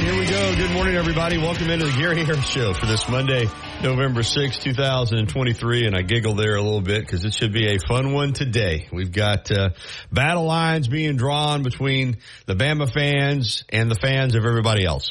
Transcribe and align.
Right, 0.00 0.10
here 0.10 0.20
we 0.20 0.26
go. 0.26 0.56
Good 0.56 0.70
morning, 0.72 0.94
everybody. 0.94 1.36
Welcome 1.36 1.68
into 1.68 1.86
the 1.86 1.92
Gary 1.92 2.24
Harris 2.24 2.46
Show 2.46 2.72
for 2.72 2.86
this 2.86 3.08
Monday, 3.08 3.46
November 3.82 4.22
6, 4.22 4.58
2023. 4.58 5.86
And 5.86 5.96
I 5.96 6.02
giggle 6.02 6.34
there 6.34 6.56
a 6.56 6.62
little 6.62 6.80
bit 6.80 7.00
because 7.00 7.24
it 7.24 7.34
should 7.34 7.52
be 7.52 7.74
a 7.74 7.78
fun 7.78 8.12
one 8.12 8.32
today. 8.32 8.88
We've 8.92 9.12
got 9.12 9.50
uh, 9.50 9.70
battle 10.10 10.44
lines 10.44 10.88
being 10.88 11.16
drawn 11.16 11.62
between 11.62 12.18
the 12.46 12.54
Bama 12.54 12.90
fans 12.90 13.64
and 13.68 13.90
the 13.90 13.94
fans 13.94 14.34
of 14.34 14.44
everybody 14.44 14.84
else. 14.84 15.10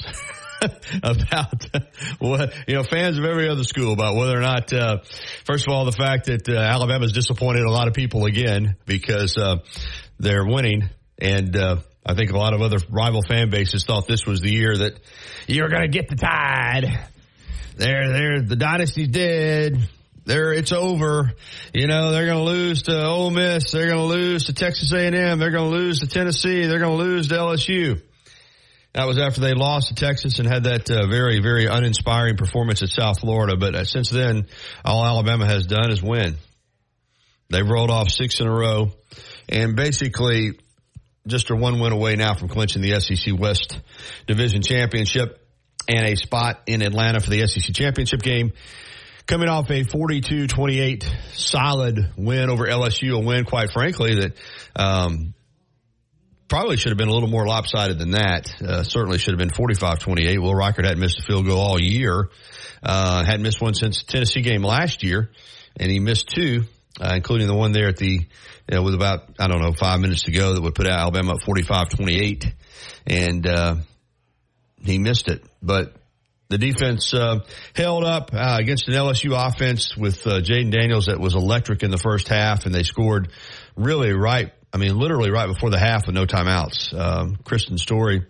about 1.04 1.66
what 2.20 2.54
you 2.68 2.76
know, 2.76 2.84
fans 2.84 3.18
of 3.18 3.24
every 3.24 3.48
other 3.48 3.64
school 3.64 3.94
about 3.94 4.16
whether 4.16 4.38
or 4.38 4.42
not, 4.42 4.74
uh, 4.74 4.98
first 5.46 5.68
of 5.68 5.74
all, 5.74 5.86
the 5.86 5.92
fact 5.92 6.26
that 6.26 6.50
uh, 6.50 6.54
Alabama's 6.54 7.14
disappointed 7.14 7.64
a 7.64 7.72
lot 7.72 7.88
of 7.88 7.94
people 7.94 8.26
again 8.26 8.76
because 8.86 9.38
uh, 9.38 9.58
they're 10.20 10.46
winning, 10.46 10.90
and 11.18 11.56
uh, 11.56 11.78
I 12.10 12.16
think 12.16 12.32
a 12.32 12.38
lot 12.40 12.56
of 12.56 12.62
other 12.62 12.80
rival 12.90 13.22
fan 13.22 13.52
bases 13.52 13.86
thought 13.86 14.08
this 14.08 14.26
was 14.26 14.42
the 14.42 14.52
year 14.52 14.76
that 14.76 15.00
you're 15.46 15.70
going 15.70 15.84
to 15.84 15.88
get 15.88 16.10
the 16.10 16.16
tide. 16.16 16.86
There, 17.78 18.12
there, 18.12 18.42
the 18.42 18.56
dynasty's 18.56 19.10
dead. 19.10 19.78
There, 20.26 20.52
it's 20.52 20.72
over. 20.72 21.32
You 21.72 21.86
know, 21.86 22.12
they're 22.12 22.26
going 22.26 22.44
to 22.44 22.52
lose 22.52 22.82
to 22.84 23.06
Ole 23.06 23.30
Miss. 23.30 23.70
They're 23.70 23.86
going 23.86 24.00
to 24.00 24.06
lose 24.06 24.46
to 24.46 24.54
Texas 24.54 24.92
A&M. 24.92 25.38
They're 25.38 25.52
going 25.52 25.70
to 25.72 25.78
lose 25.78 26.00
to 26.00 26.08
Tennessee. 26.08 26.66
They're 26.66 26.80
going 26.80 26.98
to 26.98 27.04
lose 27.04 27.28
to 27.28 27.36
LSU. 27.36 28.02
That 28.94 29.06
was 29.06 29.20
after 29.20 29.42
they 29.42 29.54
lost 29.54 29.90
to 29.90 29.94
Texas 29.94 30.40
and 30.40 30.48
had 30.48 30.64
that 30.64 30.90
uh, 30.90 31.06
very, 31.06 31.42
very 31.42 31.68
uninspiring 31.68 32.38
performance 32.38 32.82
at 32.82 32.90
South 32.90 33.20
Florida. 33.20 33.56
But 33.56 33.76
uh, 33.76 33.84
since 33.84 34.10
then, 34.10 34.48
all 34.84 35.06
Alabama 35.06 35.46
has 35.46 35.68
done 35.68 35.92
is 35.92 36.02
win. 36.02 36.38
They've 37.50 37.70
rolled 37.70 37.92
off 37.92 38.10
six 38.10 38.40
in 38.40 38.48
a 38.48 38.52
row 38.52 38.94
and 39.48 39.76
basically 39.76 40.54
just 41.28 41.52
are 41.52 41.56
one 41.56 41.80
win 41.80 41.92
away 41.92 42.16
now 42.16 42.34
from 42.34 42.48
clinching 42.50 42.82
the 42.82 43.00
SEC 43.00 43.38
West 43.38 43.80
Division 44.28 44.62
Championship 44.62 45.46
and 45.88 46.06
a 46.06 46.16
spot 46.16 46.62
in 46.68 46.82
Atlanta 46.82 47.20
for 47.20 47.30
the 47.30 47.46
SEC 47.48 47.74
Championship 47.74 48.22
game. 48.22 48.54
Coming 49.26 49.48
off 49.48 49.70
a 49.70 49.84
42-28 49.84 51.06
solid 51.34 52.14
win 52.18 52.50
over 52.50 52.66
LSU, 52.66 53.16
a 53.16 53.20
win, 53.20 53.46
quite 53.46 53.72
frankly, 53.72 54.16
that 54.16 54.34
um, 54.76 55.36
probably 56.48 56.78
should 56.78 56.90
have 56.90 56.98
been 56.98 57.10
a 57.10 57.14
little 57.14 57.30
more 57.30 57.46
lopsided 57.46 58.00
than 58.00 58.12
that. 58.12 58.52
Uh, 58.60 58.84
certainly 58.84 59.20
should 59.20 59.40
have 59.40 59.40
been 59.40 59.52
45-28. 59.52 60.42
Will 60.42 60.54
Reichard 60.54 60.86
hadn't 60.86 61.00
missed 61.00 61.20
a 61.20 61.24
field 61.24 61.46
goal 61.46 61.60
all 61.60 61.80
year. 61.80 62.30
Uh, 62.82 63.24
hadn't 63.24 63.44
missed 63.44 63.62
one 63.62 63.76
since 63.76 64.04
the 64.04 64.12
Tennessee 64.12 64.42
game 64.42 64.64
last 64.64 65.04
year, 65.04 65.30
and 65.78 65.92
he 65.92 66.00
missed 66.00 66.30
two, 66.30 66.64
uh, 67.00 67.14
including 67.16 67.48
the 67.48 67.56
one 67.56 67.72
there 67.72 67.90
at 67.90 67.98
the, 67.98 68.12
you 68.12 68.28
know, 68.72 68.84
with 68.84 68.94
about, 68.94 69.30
I 69.40 69.48
don't 69.48 69.62
know, 69.62 69.74
five 69.74 70.00
minutes 70.00 70.24
to 70.24 70.32
go 70.32 70.54
that 70.54 70.62
would 70.62 70.76
put 70.76 70.88
Alabama 70.88 71.34
up 71.34 71.42
45-28. 71.42 72.52
And, 73.08 73.48
uh, 73.48 73.76
he 74.84 74.98
missed 74.98 75.28
it. 75.28 75.44
But 75.62 75.94
the 76.50 76.58
defense 76.58 77.14
uh, 77.14 77.40
held 77.76 78.04
up 78.04 78.32
uh, 78.34 78.58
against 78.60 78.88
an 78.88 78.96
LSU 78.96 79.34
offense 79.36 79.96
with 79.96 80.26
uh, 80.26 80.42
Jayden 80.42 80.72
Daniels 80.72 81.06
that 81.06 81.20
was 81.20 81.36
electric 81.36 81.84
in 81.84 81.92
the 81.92 81.98
first 81.98 82.28
half, 82.28 82.66
and 82.66 82.74
they 82.74 82.84
scored 82.84 83.32
really 83.76 84.14
right. 84.14 84.52
I 84.74 84.78
mean, 84.78 84.98
literally 84.98 85.32
right 85.32 85.48
before 85.48 85.70
the 85.70 85.80
half 85.80 86.06
with 86.08 86.16
no 86.16 86.26
timeouts. 86.26 86.94
Um, 86.94 87.38
Kristian 87.38 87.80
Story 87.80 88.26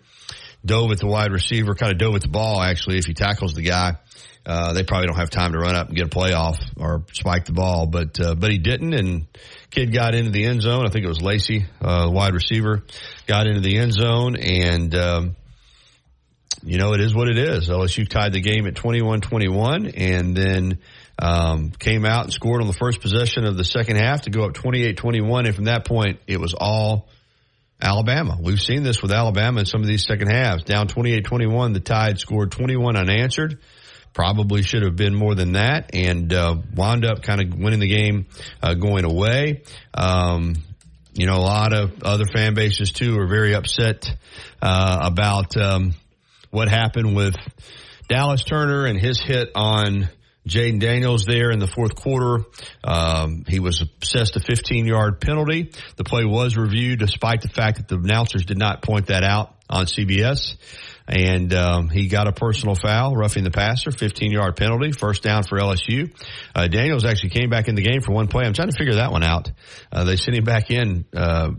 dove 0.64 0.90
at 0.90 0.98
the 0.98 1.06
wide 1.06 1.32
receiver, 1.32 1.74
kind 1.74 1.92
of 1.92 1.98
dove 1.98 2.14
at 2.14 2.22
the 2.22 2.28
ball. 2.28 2.60
Actually, 2.60 2.98
if 2.98 3.06
he 3.06 3.14
tackles 3.14 3.54
the 3.54 3.62
guy, 3.62 3.96
uh, 4.46 4.72
they 4.72 4.82
probably 4.82 5.06
don't 5.06 5.16
have 5.16 5.30
time 5.30 5.52
to 5.52 5.58
run 5.58 5.76
up 5.76 5.88
and 5.88 5.96
get 5.96 6.06
a 6.06 6.10
playoff 6.10 6.56
or 6.76 7.04
spike 7.12 7.44
the 7.44 7.52
ball, 7.52 7.86
but 7.86 8.18
uh, 8.20 8.34
but 8.34 8.50
he 8.50 8.58
didn't, 8.58 8.94
and 8.94 9.26
kid 9.70 9.92
got 9.92 10.14
into 10.14 10.30
the 10.30 10.44
end 10.44 10.62
zone. 10.62 10.86
I 10.86 10.90
think 10.90 11.04
it 11.04 11.08
was 11.08 11.22
Lacy, 11.22 11.66
uh, 11.80 12.08
wide 12.10 12.34
receiver, 12.34 12.82
got 13.26 13.46
into 13.46 13.60
the 13.60 13.78
end 13.78 13.92
zone 13.92 14.36
and. 14.36 14.94
Um, 14.94 15.36
you 16.62 16.76
know, 16.76 16.92
it 16.92 17.00
is 17.00 17.14
what 17.14 17.28
it 17.28 17.38
is. 17.38 17.70
LSU 17.70 18.06
tied 18.06 18.34
the 18.34 18.40
game 18.40 18.66
at 18.66 18.74
21-21 18.74 19.94
and 19.96 20.36
then 20.36 20.78
um, 21.18 21.70
came 21.70 22.04
out 22.04 22.24
and 22.24 22.32
scored 22.32 22.60
on 22.60 22.66
the 22.66 22.74
first 22.74 23.00
possession 23.00 23.46
of 23.46 23.56
the 23.56 23.64
second 23.64 23.96
half 23.96 24.22
to 24.22 24.30
go 24.30 24.44
up 24.44 24.52
28-21. 24.52 25.46
And 25.46 25.54
from 25.54 25.64
that 25.64 25.86
point, 25.86 26.20
it 26.26 26.38
was 26.38 26.52
all 26.52 27.08
Alabama. 27.80 28.36
We've 28.40 28.60
seen 28.60 28.82
this 28.82 29.00
with 29.00 29.12
Alabama 29.12 29.60
in 29.60 29.66
some 29.66 29.80
of 29.80 29.86
these 29.86 30.04
second 30.04 30.28
halves. 30.28 30.64
Down 30.64 30.88
28-21, 30.88 31.72
the 31.72 31.80
Tide 31.80 32.18
scored 32.18 32.52
21 32.52 32.96
unanswered. 32.96 33.58
Probably 34.12 34.62
should 34.62 34.82
have 34.82 34.96
been 34.96 35.14
more 35.14 35.34
than 35.34 35.52
that 35.52 35.94
and 35.94 36.32
uh, 36.32 36.56
wound 36.74 37.04
up 37.04 37.22
kind 37.22 37.40
of 37.40 37.58
winning 37.58 37.80
the 37.80 37.88
game 37.88 38.26
uh, 38.62 38.74
going 38.74 39.04
away. 39.04 39.62
Um, 39.94 40.56
you 41.14 41.26
know, 41.26 41.36
a 41.36 41.38
lot 41.38 41.72
of 41.72 42.02
other 42.02 42.24
fan 42.24 42.54
bases 42.54 42.92
too 42.92 43.18
are 43.18 43.26
very 43.26 43.54
upset 43.54 44.06
uh, 44.60 44.98
about 45.02 45.56
um, 45.56 45.94
what 46.50 46.68
happened 46.68 47.14
with 47.14 47.36
Dallas 48.08 48.42
Turner 48.42 48.86
and 48.86 48.98
his 48.98 49.20
hit 49.20 49.50
on 49.54 50.08
Jayden 50.48 50.80
Daniels 50.80 51.24
there 51.26 51.50
in 51.50 51.58
the 51.58 51.66
fourth 51.66 51.94
quarter. 51.94 52.44
Um, 52.82 53.44
he 53.46 53.60
was 53.60 53.84
assessed 54.02 54.36
a 54.36 54.40
15 54.40 54.86
yard 54.86 55.20
penalty. 55.20 55.72
The 55.96 56.04
play 56.04 56.24
was 56.24 56.56
reviewed 56.56 56.98
despite 56.98 57.42
the 57.42 57.48
fact 57.48 57.78
that 57.78 57.88
the 57.88 57.96
announcers 57.96 58.44
did 58.44 58.58
not 58.58 58.82
point 58.82 59.06
that 59.06 59.22
out 59.22 59.54
on 59.68 59.86
CBS. 59.86 60.56
And 61.06 61.52
um, 61.54 61.88
he 61.88 62.06
got 62.06 62.28
a 62.28 62.32
personal 62.32 62.76
foul, 62.76 63.16
roughing 63.16 63.42
the 63.42 63.50
passer, 63.50 63.90
15 63.90 64.30
yard 64.30 64.56
penalty, 64.56 64.92
first 64.92 65.22
down 65.22 65.42
for 65.42 65.58
LSU. 65.58 66.14
Uh, 66.54 66.68
Daniels 66.68 67.04
actually 67.04 67.30
came 67.30 67.50
back 67.50 67.68
in 67.68 67.74
the 67.74 67.82
game 67.82 68.00
for 68.00 68.12
one 68.12 68.28
play. 68.28 68.44
I'm 68.46 68.52
trying 68.52 68.70
to 68.70 68.76
figure 68.76 68.94
that 68.94 69.10
one 69.10 69.24
out. 69.24 69.50
Uh, 69.90 70.04
they 70.04 70.16
sent 70.16 70.36
him 70.36 70.44
back 70.44 70.70
in 70.70 71.04
uh, 71.14 71.50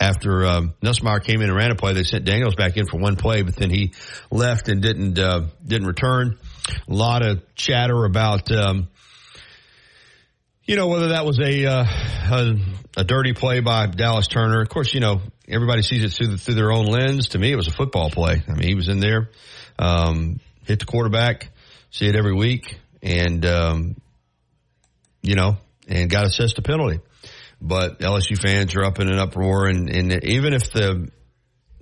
after 0.00 0.44
um, 0.44 0.74
Nussmeier 0.82 1.22
came 1.22 1.40
in 1.40 1.48
and 1.48 1.56
ran 1.56 1.70
a 1.70 1.74
play, 1.74 1.94
they 1.94 2.04
sent 2.04 2.24
Daniels 2.24 2.54
back 2.54 2.76
in 2.76 2.86
for 2.86 2.98
one 2.98 3.16
play, 3.16 3.42
but 3.42 3.56
then 3.56 3.70
he 3.70 3.92
left 4.30 4.68
and 4.68 4.82
didn't 4.82 5.18
uh, 5.18 5.46
didn't 5.64 5.86
return. 5.86 6.38
A 6.68 6.92
lot 6.92 7.24
of 7.24 7.42
chatter 7.54 8.04
about, 8.04 8.50
um, 8.50 8.88
you 10.64 10.76
know, 10.76 10.88
whether 10.88 11.08
that 11.08 11.26
was 11.26 11.38
a, 11.38 11.66
uh, 11.66 11.84
a, 11.84 12.54
a 12.98 13.04
dirty 13.04 13.32
play 13.32 13.60
by 13.60 13.86
Dallas 13.86 14.26
Turner. 14.26 14.60
Of 14.62 14.68
course, 14.68 14.94
you 14.94 15.00
know 15.00 15.20
everybody 15.48 15.82
sees 15.82 16.04
it 16.04 16.12
through 16.12 16.28
the, 16.28 16.38
through 16.38 16.54
their 16.54 16.72
own 16.72 16.86
lens. 16.86 17.28
To 17.30 17.38
me, 17.38 17.52
it 17.52 17.56
was 17.56 17.68
a 17.68 17.72
football 17.72 18.10
play. 18.10 18.42
I 18.48 18.52
mean, 18.52 18.68
he 18.68 18.74
was 18.74 18.88
in 18.88 19.00
there, 19.00 19.30
um, 19.78 20.40
hit 20.64 20.80
the 20.80 20.86
quarterback, 20.86 21.50
see 21.90 22.06
it 22.06 22.16
every 22.16 22.34
week, 22.34 22.78
and 23.02 23.44
um, 23.44 23.96
you 25.22 25.34
know, 25.34 25.58
and 25.86 26.08
got 26.08 26.24
assessed 26.24 26.58
a 26.58 26.62
penalty 26.62 27.00
but 27.64 28.00
LSU 28.00 28.38
fans 28.38 28.74
are 28.76 28.84
up 28.84 29.00
in 29.00 29.08
an 29.08 29.18
uproar. 29.18 29.66
And, 29.66 29.88
and 29.88 30.24
even 30.24 30.52
if 30.52 30.70
the 30.70 31.08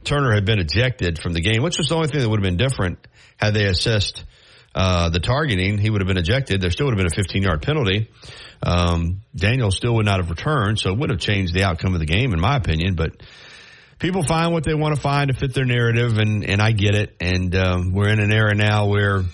Turner 0.04 0.32
had 0.32 0.44
been 0.44 0.60
ejected 0.60 1.18
from 1.18 1.32
the 1.32 1.40
game, 1.40 1.62
which 1.62 1.78
was 1.78 1.88
the 1.88 1.96
only 1.96 2.08
thing 2.08 2.20
that 2.20 2.28
would 2.28 2.38
have 2.38 2.44
been 2.44 2.56
different 2.56 3.06
had 3.36 3.52
they 3.54 3.66
assessed 3.66 4.24
uh, 4.74 5.10
the 5.10 5.20
targeting, 5.20 5.78
he 5.78 5.90
would 5.90 6.00
have 6.00 6.08
been 6.08 6.18
ejected. 6.18 6.60
There 6.60 6.70
still 6.70 6.86
would 6.86 6.92
have 6.92 6.98
been 6.98 7.12
a 7.12 7.22
15 7.22 7.42
yard 7.42 7.62
penalty. 7.62 8.10
Um, 8.62 9.22
Daniel 9.34 9.70
still 9.70 9.94
would 9.96 10.06
not 10.06 10.20
have 10.20 10.30
returned, 10.30 10.78
so 10.78 10.92
it 10.92 10.98
would 10.98 11.10
have 11.10 11.18
changed 11.18 11.54
the 11.54 11.64
outcome 11.64 11.94
of 11.94 12.00
the 12.00 12.06
game, 12.06 12.32
in 12.32 12.40
my 12.40 12.56
opinion. 12.56 12.94
But 12.94 13.22
people 13.98 14.22
find 14.22 14.52
what 14.52 14.64
they 14.64 14.74
want 14.74 14.94
to 14.94 15.00
find 15.00 15.28
to 15.28 15.34
fit 15.36 15.52
their 15.54 15.64
narrative, 15.64 16.16
and, 16.18 16.44
and 16.44 16.62
I 16.62 16.72
get 16.72 16.94
it. 16.94 17.16
And 17.20 17.54
um, 17.54 17.92
we're 17.92 18.08
in 18.08 18.20
an 18.20 18.32
era 18.32 18.54
now 18.54 18.86
where 18.86 19.24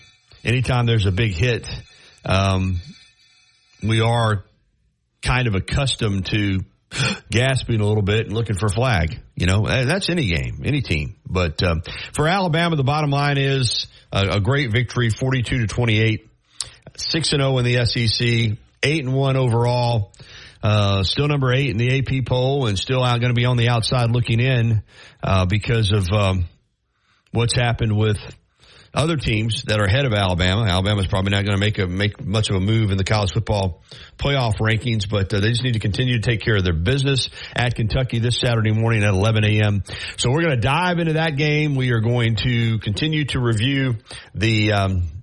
anytime 0.45 0.87
there's 0.87 1.07
a 1.07 1.13
big 1.13 1.33
hit, 1.33 1.69
um, 2.25 2.81
we 3.83 4.01
are 4.01 4.45
kind 5.23 5.47
of 5.47 5.55
accustomed 5.55 6.27
to 6.27 6.61
gasping 7.31 7.81
a 7.81 7.87
little 7.87 8.03
bit 8.03 8.27
and 8.27 8.35
looking 8.35 8.57
for 8.57 8.69
flag. 8.69 9.21
You 9.35 9.47
know, 9.47 9.67
that's 9.67 10.09
any 10.09 10.27
game, 10.27 10.63
any 10.65 10.81
team. 10.81 11.17
But 11.27 11.63
um, 11.63 11.83
for 12.13 12.27
Alabama, 12.27 12.77
the 12.77 12.85
bottom 12.85 13.11
line 13.11 13.39
is 13.39 13.87
a, 14.13 14.37
a 14.37 14.41
great 14.41 14.71
victory, 14.73 15.11
forty-two 15.11 15.59
to 15.59 15.67
twenty-eight, 15.67 16.29
six 16.97 17.33
and 17.33 17.41
zero 17.41 17.55
oh 17.55 17.59
in 17.59 17.65
the 17.65 17.85
SEC, 17.85 18.59
eight 18.83 19.05
and 19.05 19.15
one 19.15 19.37
overall. 19.37 20.13
Uh, 20.61 21.05
still 21.05 21.29
number 21.29 21.53
eight 21.53 21.71
in 21.71 21.77
the 21.77 21.99
AP 21.99 22.27
poll, 22.27 22.67
and 22.67 22.79
still 22.79 23.05
out 23.05 23.21
going 23.21 23.33
to 23.33 23.35
be 23.35 23.45
on 23.45 23.57
the 23.57 23.69
outside 23.69 24.11
looking 24.11 24.41
in 24.41 24.83
uh, 25.23 25.47
because 25.47 25.93
of 25.93 26.09
um, 26.11 26.47
what's 27.31 27.55
happened 27.55 27.97
with 27.97 28.19
other 28.99 29.17
teams 29.17 29.63
that 29.67 29.79
are 29.79 29.85
ahead 29.85 30.05
of 30.05 30.13
Alabama. 30.13 30.65
Alabama's 30.65 31.07
probably 31.07 31.31
not 31.31 31.45
going 31.45 31.57
to 31.57 31.61
make 31.61 31.79
a 31.79 31.87
make 31.87 32.25
much 32.25 32.51
of 32.51 32.57
a 32.57 32.61
move 32.61 32.91
in 32.91 32.99
the 32.99 33.05
college 33.05 33.33
football 33.33 33.83
playoff 34.19 34.57
rankings, 34.59 35.09
but 35.09 35.33
uh, 35.33 35.39
they 35.39 35.51
just 35.51 35.63
need 35.63 35.75
to 35.75 35.79
continue 35.79 36.21
to 36.21 36.21
take 36.21 36.41
care 36.41 36.57
of 36.57 36.65
their 36.65 36.75
business 36.75 37.31
at 37.55 37.77
Kentucky 37.77 38.19
this 38.19 38.41
Saturday 38.41 38.73
morning 38.73 39.05
at 39.05 39.11
11 39.11 39.45
a.m. 39.45 39.85
So 40.17 40.31
we're 40.31 40.43
going 40.43 40.57
to 40.57 40.61
dive 40.61 40.99
into 40.99 41.13
that 41.13 41.37
game. 41.37 41.77
We 41.77 41.93
are 41.93 42.01
going 42.01 42.37
to 42.43 42.81
continue 42.81 43.25
to 43.27 43.41
review 43.41 43.95
the 44.35 44.73
um, 44.73 45.18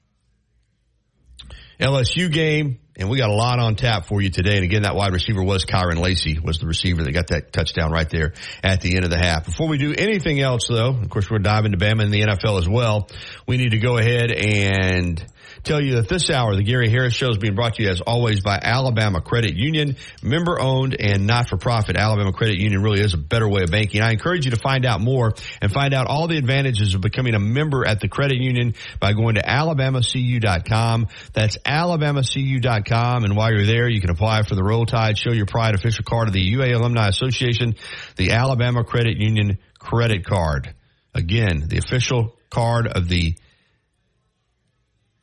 LSU 1.80 2.32
game. 2.32 2.80
And 2.98 3.10
we 3.10 3.18
got 3.18 3.30
a 3.30 3.34
lot 3.34 3.60
on 3.60 3.76
tap 3.76 4.06
for 4.06 4.22
you 4.22 4.30
today. 4.30 4.56
And 4.56 4.64
again, 4.64 4.84
that 4.84 4.96
wide 4.96 5.12
receiver 5.12 5.44
was 5.44 5.66
Kyren 5.66 6.00
Lacy, 6.00 6.40
was 6.40 6.60
the 6.60 6.66
receiver 6.66 7.04
that 7.04 7.12
got 7.12 7.28
that 7.28 7.52
touchdown 7.52 7.92
right 7.92 8.10
there 8.10 8.34
at 8.64 8.80
the 8.80 8.96
end 8.96 9.04
of 9.04 9.12
the 9.12 9.18
half. 9.18 9.46
Before 9.46 9.68
we 9.68 9.78
do 9.78 9.94
anything 9.94 10.40
else 10.40 10.68
though, 10.70 10.92
of 10.92 11.10
course 11.10 11.30
we're 11.30 11.40
diving 11.40 11.74
to 11.74 11.78
Bama 11.78 12.04
and 12.04 12.14
the 12.14 12.22
NFL 12.22 12.58
as 12.58 12.70
well. 12.70 13.10
We 13.46 13.58
need 13.58 13.72
to 13.72 13.80
go 13.80 13.98
ahead 13.98 14.32
and 14.32 15.22
tell 15.66 15.82
you 15.82 15.96
that 15.96 16.08
this 16.08 16.30
hour, 16.30 16.56
the 16.56 16.64
Gary 16.64 16.90
Harris 16.90 17.14
Show 17.14 17.30
is 17.30 17.38
being 17.38 17.56
brought 17.56 17.76
to 17.76 17.84
you 17.84 17.90
as 17.90 18.00
always 18.00 18.42
by 18.42 18.60
Alabama 18.62 19.20
Credit 19.20 19.56
Union, 19.56 19.98
member 20.22 20.60
owned 20.60 20.96
and 21.00 21.26
not 21.26 21.50
for 21.50 21.58
profit. 21.58 21.98
Alabama 21.98 22.32
Credit 22.32 22.58
Union 22.58 22.82
really 22.82 23.02
is 23.02 23.14
a 23.14 23.18
better 23.18 23.50
way 23.50 23.64
of 23.64 23.72
banking. 23.72 24.02
I 24.02 24.12
encourage 24.12 24.46
you 24.46 24.52
to 24.52 24.60
find 24.60 24.86
out 24.86 25.02
more 25.02 25.34
and 25.62 25.72
find 25.72 25.94
out 25.94 26.08
all 26.08 26.28
the 26.28 26.38
advantages 26.38 26.94
of 26.94 27.02
becoming 27.02 27.34
a 27.34 27.40
member 27.40 27.86
at 27.86 28.00
the 28.00 28.08
credit 28.08 28.38
union 28.38 28.76
by 29.00 29.14
going 29.14 29.36
to 29.36 29.42
alabamacu.com. 29.42 31.08
That's 31.34 31.58
alabamacu.com. 31.58 33.24
And 33.24 33.36
while 33.36 33.52
you're 33.52 33.66
there, 33.66 33.90
you 33.90 34.02
can 34.02 34.12
apply 34.12 34.44
for 34.44 34.56
the 34.56 34.64
Roll 34.64 34.86
Tide 34.86 35.18
Show 35.18 35.32
Your 35.32 35.48
Pride 35.48 35.74
official 35.74 36.04
card 36.04 36.28
of 36.28 36.34
the 36.34 36.42
UA 36.42 36.78
Alumni 36.78 37.08
Association, 37.08 37.76
the 38.18 38.32
Alabama 38.32 38.84
Credit 38.84 39.18
Union 39.18 39.58
credit 39.80 40.26
card. 40.26 40.74
Again, 41.14 41.68
the 41.68 41.78
official 41.78 42.36
card 42.50 42.88
of 42.88 43.08
the 43.08 43.36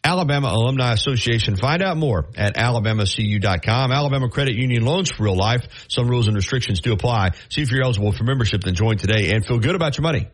Alabama 0.04 0.48
Alumni 0.48 0.92
Association. 0.92 1.56
Find 1.56 1.82
out 1.82 1.96
more 1.96 2.26
at 2.36 2.56
alabamacu.com. 2.56 3.92
Alabama 3.92 4.28
Credit 4.28 4.54
Union 4.54 4.84
loans 4.84 5.10
for 5.10 5.24
real 5.24 5.36
life. 5.36 5.66
Some 5.88 6.08
rules 6.08 6.26
and 6.26 6.36
restrictions 6.36 6.80
do 6.80 6.92
apply. 6.92 7.30
See 7.50 7.62
if 7.62 7.70
you're 7.70 7.82
eligible 7.82 8.12
for 8.12 8.24
membership, 8.24 8.62
then 8.62 8.74
join 8.74 8.96
today 8.96 9.32
and 9.32 9.46
feel 9.46 9.58
good 9.58 9.76
about 9.76 9.96
your 9.96 10.02
money 10.02 10.28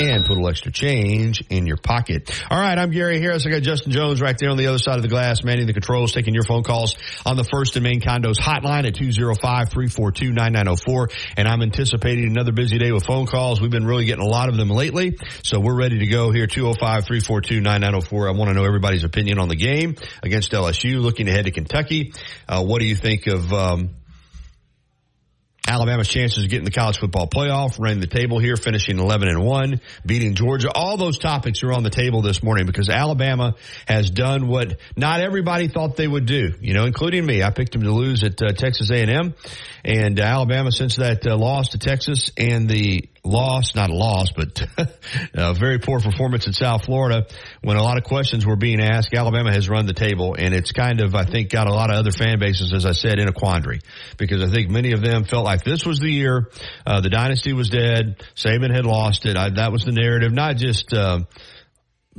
and 0.00 0.24
put 0.24 0.32
a 0.32 0.34
little 0.34 0.48
extra 0.48 0.72
change 0.72 1.44
in 1.50 1.66
your 1.66 1.76
pocket. 1.76 2.30
All 2.50 2.58
right, 2.58 2.78
I'm 2.78 2.90
Gary 2.90 3.20
Harris. 3.20 3.46
I 3.46 3.50
got 3.50 3.60
Justin 3.62 3.92
Jones 3.92 4.22
right 4.22 4.36
there 4.38 4.50
on 4.50 4.56
the 4.56 4.66
other 4.66 4.78
side 4.78 4.96
of 4.96 5.02
the 5.02 5.08
glass, 5.08 5.44
manning 5.44 5.66
the 5.66 5.74
controls, 5.74 6.12
taking 6.12 6.32
your 6.32 6.44
phone 6.44 6.62
calls 6.62 6.96
on 7.26 7.36
the 7.36 7.44
First 7.44 7.76
and 7.76 7.82
Main 7.82 8.00
Condos 8.00 8.38
hotline 8.38 8.86
at 8.86 8.94
205-342-9904. 8.94 11.12
And 11.36 11.46
I'm 11.46 11.60
anticipating 11.62 12.30
another 12.30 12.52
busy 12.52 12.78
day 12.78 12.92
with 12.92 13.04
phone 13.04 13.26
calls. 13.26 13.60
We've 13.60 13.70
been 13.70 13.84
really 13.86 14.06
getting 14.06 14.24
a 14.24 14.28
lot 14.28 14.48
of 14.48 14.56
them 14.56 14.70
lately. 14.70 15.18
So 15.42 15.60
we're 15.60 15.76
ready 15.76 15.98
to 15.98 16.06
go 16.06 16.32
here, 16.32 16.46
205-342-9904. 16.46 18.28
I 18.28 18.30
want 18.36 18.48
to 18.48 18.54
know 18.54 18.64
everybody's 18.64 19.04
opinion 19.04 19.38
on 19.38 19.48
the 19.48 19.56
game 19.56 19.96
against 20.22 20.52
LSU, 20.52 20.98
looking 21.00 21.28
ahead 21.28 21.44
to 21.44 21.50
Kentucky. 21.50 22.14
Uh, 22.48 22.64
what 22.64 22.80
do 22.80 22.86
you 22.86 22.96
think 22.96 23.26
of, 23.26 23.52
um, 23.52 23.90
Alabama's 25.70 26.08
chances 26.08 26.42
of 26.42 26.50
getting 26.50 26.64
the 26.64 26.72
college 26.72 26.98
football 26.98 27.28
playoff, 27.28 27.78
running 27.78 28.00
the 28.00 28.08
table 28.08 28.40
here, 28.40 28.56
finishing 28.56 28.98
11 28.98 29.28
and 29.28 29.44
1, 29.44 29.80
beating 30.04 30.34
Georgia. 30.34 30.68
All 30.74 30.96
those 30.96 31.16
topics 31.16 31.62
are 31.62 31.72
on 31.72 31.84
the 31.84 31.90
table 31.90 32.22
this 32.22 32.42
morning 32.42 32.66
because 32.66 32.88
Alabama 32.88 33.54
has 33.86 34.10
done 34.10 34.48
what 34.48 34.80
not 34.96 35.20
everybody 35.20 35.68
thought 35.68 35.94
they 35.94 36.08
would 36.08 36.26
do, 36.26 36.54
you 36.60 36.74
know, 36.74 36.86
including 36.86 37.24
me. 37.24 37.44
I 37.44 37.50
picked 37.50 37.70
them 37.70 37.82
to 37.82 37.92
lose 37.92 38.24
at 38.24 38.42
uh, 38.42 38.48
Texas 38.48 38.90
A&M 38.90 39.32
and 39.84 40.18
uh, 40.18 40.24
Alabama 40.24 40.72
since 40.72 40.96
that 40.96 41.24
uh, 41.24 41.36
loss 41.36 41.68
to 41.70 41.78
Texas 41.78 42.32
and 42.36 42.68
the 42.68 43.08
loss, 43.24 43.74
not 43.74 43.90
a 43.90 43.94
loss, 43.94 44.32
but 44.32 44.62
a 45.34 45.54
very 45.54 45.78
poor 45.78 46.00
performance 46.00 46.46
in 46.46 46.52
South 46.52 46.84
Florida 46.84 47.26
when 47.62 47.76
a 47.76 47.82
lot 47.82 47.98
of 47.98 48.04
questions 48.04 48.46
were 48.46 48.56
being 48.56 48.80
asked. 48.80 49.14
Alabama 49.14 49.52
has 49.52 49.68
run 49.68 49.86
the 49.86 49.92
table 49.92 50.34
and 50.38 50.54
it's 50.54 50.72
kind 50.72 51.00
of, 51.00 51.14
I 51.14 51.24
think, 51.24 51.50
got 51.50 51.66
a 51.66 51.72
lot 51.72 51.90
of 51.90 51.96
other 51.96 52.12
fan 52.12 52.38
bases, 52.38 52.72
as 52.72 52.86
I 52.86 52.92
said, 52.92 53.18
in 53.18 53.28
a 53.28 53.32
quandary 53.32 53.80
because 54.16 54.42
I 54.42 54.52
think 54.52 54.70
many 54.70 54.92
of 54.92 55.02
them 55.02 55.24
felt 55.24 55.44
like 55.44 55.64
this 55.64 55.84
was 55.84 55.98
the 55.98 56.10
year, 56.10 56.50
uh, 56.86 57.00
the 57.00 57.10
dynasty 57.10 57.52
was 57.52 57.68
dead. 57.68 58.24
Saban 58.34 58.74
had 58.74 58.86
lost 58.86 59.26
it. 59.26 59.36
I, 59.36 59.50
that 59.50 59.72
was 59.72 59.84
the 59.84 59.92
narrative, 59.92 60.32
not 60.32 60.56
just, 60.56 60.92
uh, 60.92 61.20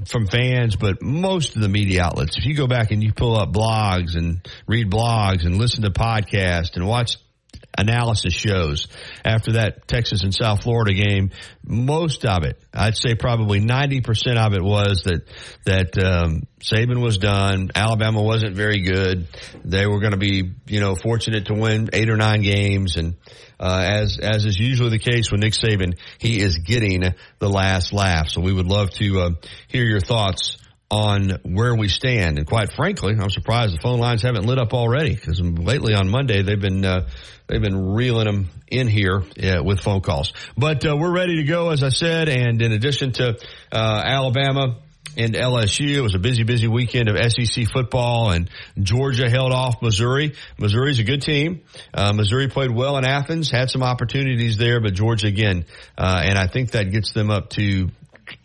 from 0.07 0.25
fans, 0.25 0.75
but 0.75 1.01
most 1.01 1.55
of 1.55 1.61
the 1.61 1.69
media 1.69 2.03
outlets. 2.03 2.37
If 2.37 2.45
you 2.45 2.55
go 2.55 2.65
back 2.65 2.91
and 2.91 3.03
you 3.03 3.13
pull 3.13 3.35
up 3.35 3.51
blogs 3.51 4.15
and 4.15 4.39
read 4.65 4.89
blogs 4.89 5.45
and 5.45 5.57
listen 5.57 5.83
to 5.83 5.91
podcasts 5.91 6.75
and 6.75 6.87
watch 6.87 7.17
analysis 7.77 8.33
shows 8.33 8.87
after 9.23 9.53
that 9.53 9.87
Texas 9.87 10.23
and 10.23 10.33
South 10.33 10.63
Florida 10.63 10.93
game. 10.93 11.31
Most 11.63 12.25
of 12.25 12.43
it, 12.43 12.61
I'd 12.73 12.97
say 12.97 13.15
probably 13.15 13.61
90% 13.61 14.37
of 14.37 14.53
it 14.53 14.61
was 14.61 15.03
that, 15.03 15.21
that, 15.65 15.97
um, 16.03 16.43
Saban 16.59 17.01
was 17.01 17.17
done. 17.17 17.71
Alabama 17.73 18.21
wasn't 18.21 18.55
very 18.55 18.81
good. 18.81 19.27
They 19.65 19.87
were 19.87 19.99
going 19.99 20.11
to 20.11 20.17
be, 20.17 20.51
you 20.67 20.79
know, 20.79 20.95
fortunate 20.95 21.47
to 21.47 21.53
win 21.53 21.89
eight 21.93 22.09
or 22.09 22.17
nine 22.17 22.41
games. 22.41 22.97
And, 22.97 23.15
uh, 23.59 23.83
as, 23.83 24.19
as 24.21 24.45
is 24.45 24.59
usually 24.59 24.89
the 24.89 24.99
case 24.99 25.31
with 25.31 25.39
Nick 25.39 25.53
Saban, 25.53 25.97
he 26.19 26.39
is 26.39 26.57
getting 26.59 27.03
the 27.39 27.49
last 27.49 27.93
laugh. 27.93 28.29
So 28.29 28.41
we 28.41 28.53
would 28.53 28.67
love 28.67 28.91
to, 28.91 29.21
uh, 29.21 29.29
hear 29.67 29.85
your 29.85 30.01
thoughts 30.01 30.57
on 30.91 31.39
where 31.43 31.73
we 31.73 31.87
stand. 31.87 32.37
And 32.37 32.45
quite 32.45 32.73
frankly, 32.73 33.13
I'm 33.17 33.29
surprised 33.29 33.73
the 33.73 33.79
phone 33.81 33.99
lines 33.99 34.21
haven't 34.21 34.45
lit 34.45 34.59
up 34.59 34.73
already 34.73 35.15
because 35.15 35.39
lately 35.41 35.95
on 35.95 36.09
Monday 36.09 36.41
they've 36.41 36.59
been 36.59 36.83
uh, 36.83 37.07
they've 37.51 37.61
been 37.61 37.93
reeling 37.93 38.25
them 38.25 38.49
in 38.67 38.87
here 38.87 39.21
uh, 39.43 39.61
with 39.63 39.81
phone 39.81 40.01
calls. 40.01 40.33
But 40.57 40.85
uh, 40.85 40.95
we're 40.95 41.13
ready 41.13 41.37
to 41.37 41.43
go, 41.43 41.69
as 41.69 41.83
I 41.83 41.89
said. 41.89 42.29
And 42.29 42.61
in 42.61 42.71
addition 42.71 43.11
to 43.13 43.37
uh, 43.71 44.01
Alabama. 44.05 44.77
And 45.17 45.33
LSU, 45.33 45.93
it 45.93 45.99
was 45.99 46.15
a 46.15 46.19
busy, 46.19 46.43
busy 46.43 46.69
weekend 46.69 47.09
of 47.09 47.17
SEC 47.33 47.67
football 47.67 48.31
and 48.31 48.49
Georgia 48.79 49.29
held 49.29 49.51
off 49.51 49.81
Missouri. 49.81 50.35
Missouri's 50.57 50.99
a 50.99 51.03
good 51.03 51.21
team. 51.21 51.63
Uh, 51.93 52.13
Missouri 52.13 52.47
played 52.47 52.71
well 52.71 52.95
in 52.97 53.03
Athens, 53.03 53.51
had 53.51 53.69
some 53.69 53.83
opportunities 53.83 54.55
there, 54.55 54.79
but 54.79 54.93
Georgia 54.93 55.27
again, 55.27 55.65
uh, 55.97 56.21
and 56.23 56.37
I 56.37 56.47
think 56.47 56.71
that 56.71 56.91
gets 56.91 57.11
them 57.11 57.29
up 57.29 57.49
to, 57.51 57.89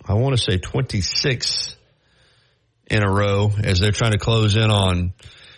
I 0.09 0.15
want 0.15 0.37
to 0.37 0.43
say 0.43 0.59
26 0.59 1.77
in 2.91 3.05
a 3.05 3.13
row 3.13 3.53
as 3.63 3.79
they're 3.79 3.93
trying 3.93 4.13
to 4.13 4.19
close 4.19 4.57
in 4.57 4.69
on 4.69 5.13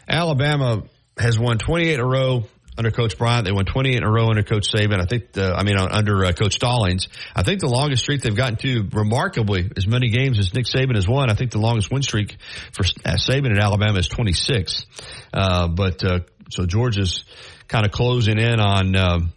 Alabama 0.07 0.83
has 1.17 1.39
won 1.39 1.59
28 1.59 1.95
in 1.95 2.01
a 2.01 2.07
row 2.07 2.45
under 2.79 2.93
Coach 2.93 3.19
Bryant. 3.19 3.45
They 3.45 3.53
won 3.53 3.65
28 3.65 3.97
in 3.97 4.05
a 4.05 4.11
row 4.11 4.31
under 4.31 4.45
Coach 4.45 4.73
Saban. 4.73 5.01
I 5.01 5.05
think 5.05 5.33
the, 5.33 5.53
I 5.53 5.65
mean, 5.65 5.77
under 5.77 6.25
uh, 6.25 6.33
Coach 6.33 6.55
Stallings. 6.55 7.09
I 7.35 7.43
think 7.43 7.61
the 7.61 7.69
longest 7.69 8.05
streak 8.05 8.23
they've 8.23 8.35
gotten 8.35 8.57
to 8.59 8.89
remarkably 8.93 9.71
as 9.77 9.87
many 9.87 10.11
games 10.11 10.39
as 10.39 10.55
Nick 10.55 10.67
Saban 10.67 10.95
has 10.95 11.09
won. 11.09 11.29
I 11.29 11.35
think 11.35 11.51
the 11.51 11.59
longest 11.59 11.91
win 11.91 12.03
streak 12.03 12.37
for 12.73 12.85
uh, 13.05 13.17
Saban 13.17 13.51
at 13.51 13.59
Alabama 13.59 13.99
is 13.99 14.07
26. 14.09 14.87
Uh, 15.35 15.69
but, 15.69 16.05
uh, 16.05 16.21
so 16.51 16.65
Georgia's 16.65 17.25
kind 17.67 17.85
of 17.85 17.93
closing 17.93 18.39
in 18.39 18.61
on, 18.61 18.97
um, 18.97 19.33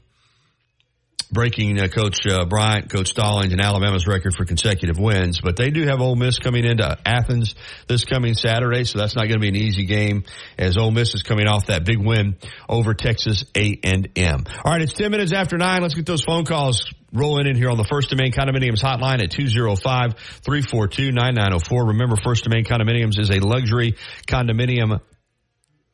breaking 1.31 1.79
uh, 1.79 1.87
Coach 1.87 2.27
uh, 2.27 2.45
Bryant, 2.45 2.89
Coach 2.89 3.09
Stallings, 3.09 3.53
and 3.53 3.61
Alabama's 3.61 4.07
record 4.07 4.33
for 4.35 4.45
consecutive 4.45 4.99
wins. 4.99 5.39
But 5.41 5.55
they 5.55 5.71
do 5.71 5.85
have 5.85 6.01
Ole 6.01 6.15
Miss 6.15 6.39
coming 6.39 6.65
into 6.65 6.97
Athens 7.05 7.55
this 7.87 8.05
coming 8.05 8.33
Saturday, 8.33 8.83
so 8.83 8.97
that's 8.99 9.15
not 9.15 9.23
going 9.23 9.35
to 9.35 9.39
be 9.39 9.47
an 9.47 9.55
easy 9.55 9.85
game 9.85 10.25
as 10.57 10.77
Ole 10.77 10.91
Miss 10.91 11.15
is 11.15 11.23
coming 11.23 11.47
off 11.47 11.67
that 11.67 11.85
big 11.85 11.99
win 11.99 12.35
over 12.67 12.93
Texas 12.93 13.45
A&M. 13.55 14.43
All 14.63 14.71
right, 14.71 14.81
it's 14.81 14.93
10 14.93 15.11
minutes 15.11 15.33
after 15.33 15.57
9. 15.57 15.81
Let's 15.81 15.95
get 15.95 16.05
those 16.05 16.23
phone 16.23 16.45
calls 16.45 16.93
rolling 17.13 17.47
in 17.47 17.55
here 17.55 17.69
on 17.69 17.77
the 17.77 17.83
First 17.83 18.11
and 18.11 18.21
Main 18.21 18.31
Condominiums 18.31 18.81
hotline 18.81 19.21
at 19.21 19.31
205-342-9904. 19.31 21.87
Remember, 21.87 22.15
First 22.15 22.45
and 22.45 22.53
Main 22.53 22.65
Condominiums 22.65 23.19
is 23.19 23.29
a 23.29 23.39
luxury 23.39 23.95
condominium 24.27 24.99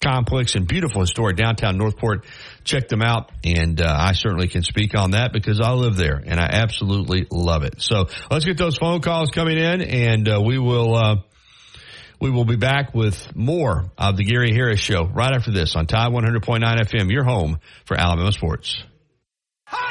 complex 0.03 0.55
and 0.55 0.67
beautiful 0.67 1.01
historic 1.01 1.37
downtown 1.37 1.77
Northport. 1.77 2.25
Check 2.67 2.89
them 2.89 3.01
out. 3.01 3.31
And 3.45 3.81
uh, 3.81 3.85
I 3.87 4.11
certainly 4.11 4.49
can 4.49 4.61
speak 4.61 4.93
on 4.93 5.11
that 5.11 5.31
because 5.31 5.61
I 5.61 5.71
live 5.71 5.95
there 5.95 6.21
and 6.23 6.37
I 6.37 6.49
absolutely 6.51 7.25
love 7.31 7.63
it. 7.63 7.81
So 7.81 8.07
let's 8.29 8.43
get 8.43 8.57
those 8.57 8.77
phone 8.77 8.99
calls 9.01 9.29
coming 9.31 9.57
in 9.57 9.81
and 9.81 10.27
uh, 10.27 10.41
we 10.45 10.59
will, 10.59 10.93
uh, 10.93 11.15
we 12.19 12.29
will 12.29 12.43
be 12.43 12.57
back 12.57 12.93
with 12.93 13.33
more 13.35 13.89
of 13.97 14.17
the 14.17 14.25
Gary 14.25 14.53
Harris 14.53 14.81
Show 14.81 15.05
right 15.05 15.33
after 15.33 15.51
this 15.51 15.77
on 15.77 15.87
Tide 15.87 16.11
100.9 16.11 16.59
FM, 16.61 17.09
your 17.09 17.23
home 17.23 17.59
for 17.85 17.97
Alabama 17.97 18.33
sports. 18.33 18.83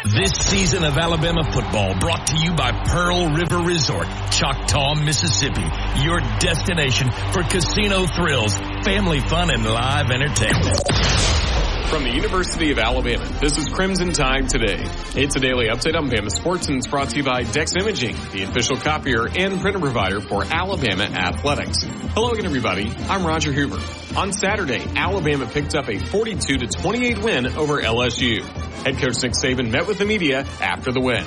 This 0.04 0.32
season 0.32 0.84
of 0.84 0.96
Alabama 0.98 1.44
football 1.44 1.98
brought 1.98 2.26
to 2.28 2.36
you 2.38 2.54
by 2.54 2.72
Pearl 2.72 3.30
River 3.32 3.58
Resort, 3.58 4.06
Choctaw, 4.30 4.94
Mississippi. 4.94 5.64
Your 6.02 6.20
destination 6.40 7.10
for 7.32 7.42
casino 7.42 8.06
thrills, 8.06 8.54
family 8.84 9.20
fun, 9.20 9.50
and 9.50 9.64
live 9.64 10.10
entertainment. 10.10 11.55
From 11.88 12.02
the 12.02 12.10
University 12.10 12.72
of 12.72 12.78
Alabama, 12.80 13.24
this 13.40 13.56
is 13.58 13.68
Crimson 13.68 14.12
Tide 14.12 14.48
Today. 14.48 14.82
It's 15.14 15.36
a 15.36 15.40
daily 15.40 15.68
update 15.68 15.94
on 15.94 16.10
Bama 16.10 16.32
sports 16.32 16.66
and 16.66 16.78
it's 16.78 16.88
brought 16.88 17.10
to 17.10 17.16
you 17.16 17.22
by 17.22 17.44
Dex 17.44 17.74
Imaging, 17.78 18.16
the 18.32 18.42
official 18.42 18.76
copier 18.76 19.28
and 19.28 19.60
printer 19.60 19.78
provider 19.78 20.20
for 20.20 20.42
Alabama 20.42 21.04
athletics. 21.04 21.84
Hello 21.84 22.32
again, 22.32 22.44
everybody. 22.44 22.90
I'm 23.08 23.24
Roger 23.24 23.52
Hoover. 23.52 23.78
On 24.18 24.32
Saturday, 24.32 24.84
Alabama 24.96 25.46
picked 25.46 25.76
up 25.76 25.88
a 25.88 25.98
42 25.98 26.58
to 26.58 26.66
28 26.66 27.18
win 27.22 27.46
over 27.46 27.80
LSU. 27.80 28.42
Head 28.82 28.98
coach 28.98 29.22
Nick 29.22 29.32
Saban 29.32 29.70
met 29.70 29.86
with 29.86 29.98
the 29.98 30.06
media 30.06 30.40
after 30.60 30.90
the 30.90 31.00
win. 31.00 31.24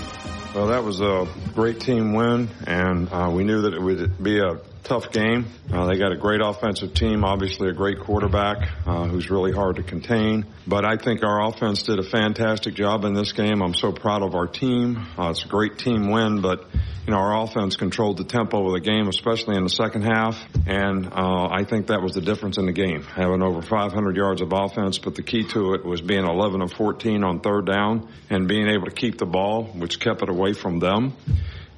Well, 0.54 0.68
that 0.68 0.84
was 0.84 1.00
a 1.00 1.26
great 1.56 1.80
team 1.80 2.14
win, 2.14 2.50
and 2.68 3.08
uh, 3.14 3.32
we 3.32 3.46
knew 3.46 3.62
that 3.62 3.74
it 3.74 3.82
would 3.82 4.22
be 4.22 4.40
a 4.40 4.60
tough 4.84 5.12
game. 5.12 5.46
Uh, 5.72 5.86
they 5.86 5.98
got 5.98 6.12
a 6.12 6.18
great 6.18 6.42
offensive 6.42 6.94
team, 6.94 7.24
obviously 7.24 7.70
a 7.70 7.74
great 7.74 8.00
quarterback 8.00 8.70
uh, 8.86 9.06
who's 9.06 9.30
really 9.30 9.52
hard 9.52 9.76
to 9.76 9.84
contain. 9.84 10.46
But 10.68 10.86
I 10.86 10.98
think 10.98 11.24
our 11.24 11.48
offense 11.48 11.84
did 11.84 12.00
a 12.00 12.04
fantastic 12.04 12.74
job 12.74 13.06
in 13.06 13.14
this 13.14 13.32
game. 13.34 13.62
I'm 13.62 13.74
so 13.74 13.92
proud 13.92 14.24
of 14.24 14.36
our 14.36 14.48
team. 14.48 15.06
Uh, 15.18 15.30
it's 15.30 15.46
a 15.46 15.48
great 15.48 15.78
team 15.78 16.10
win, 16.10 16.42
but 16.42 16.66
you 17.06 17.12
know 17.12 17.18
our 17.18 17.44
offense 17.44 17.76
controlled 17.76 18.18
the 18.18 18.24
tempo 18.24 18.68
of 18.68 18.74
the 18.74 18.80
game, 18.80 19.08
especially 19.08 19.56
in 19.58 19.64
the 19.64 19.70
second 19.70 20.04
half, 20.04 20.36
and 20.68 21.08
uh, 21.08 21.48
I 21.52 21.64
think 21.64 21.88
that 21.88 22.02
was 22.02 22.14
the 22.14 22.22
difference 22.22 22.58
in 22.58 22.66
the 22.66 22.74
game. 22.74 23.04
Having 23.04 23.42
over 23.42 23.62
500 23.62 24.16
yards 24.16 24.42
of 24.42 24.52
offense, 24.54 25.00
but 25.00 25.16
the 25.16 25.24
key 25.24 25.44
to 25.50 25.74
it 25.74 25.86
was 25.86 26.02
being 26.02 26.26
11 26.26 26.62
of 26.62 26.72
14 26.74 27.24
on 27.24 27.40
third 27.40 27.66
down 27.66 28.08
and 28.30 28.48
being 28.48 28.68
able 28.68 28.86
to 28.86 28.96
keep 28.96 29.18
the 29.18 29.26
ball, 29.26 29.66
which 29.66 30.00
kept 30.00 30.22
it 30.22 30.30
away 30.30 30.54
from 30.54 30.80
them 30.80 31.14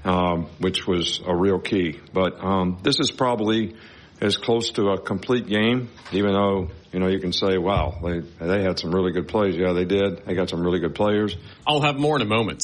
um, 0.03 0.48
which 0.60 0.88
was 0.88 1.22
a 1.25 1.36
real 1.36 1.60
key. 1.60 2.00
But 2.13 2.43
um, 2.43 2.79
this 2.84 3.00
is 3.00 3.12
probably 3.12 3.75
as 4.20 4.38
close 4.38 4.72
to 4.72 4.89
a 4.89 5.01
complete 5.01 5.48
game, 5.48 5.89
even 6.12 6.34
though 6.34 6.70
you 6.91 7.00
know 7.00 7.08
you 7.08 7.20
can 7.20 7.34
say, 7.34 7.58
"Wow, 7.58 8.00
they 8.03 8.20
they 8.46 8.63
had 8.63 8.79
some 8.79 8.91
really 8.93 9.12
good 9.12 9.27
plays." 9.27 9.55
Yeah, 9.55 9.74
they 9.74 9.86
did. 9.86 10.25
They 10.25 10.36
got 10.36 10.50
some 10.50 10.63
really 10.63 10.79
good 10.79 10.96
players. 10.96 11.36
I'll 11.67 11.81
have 11.81 11.98
more 11.98 12.15
in 12.15 12.22
a 12.22 12.29
moment. 12.29 12.63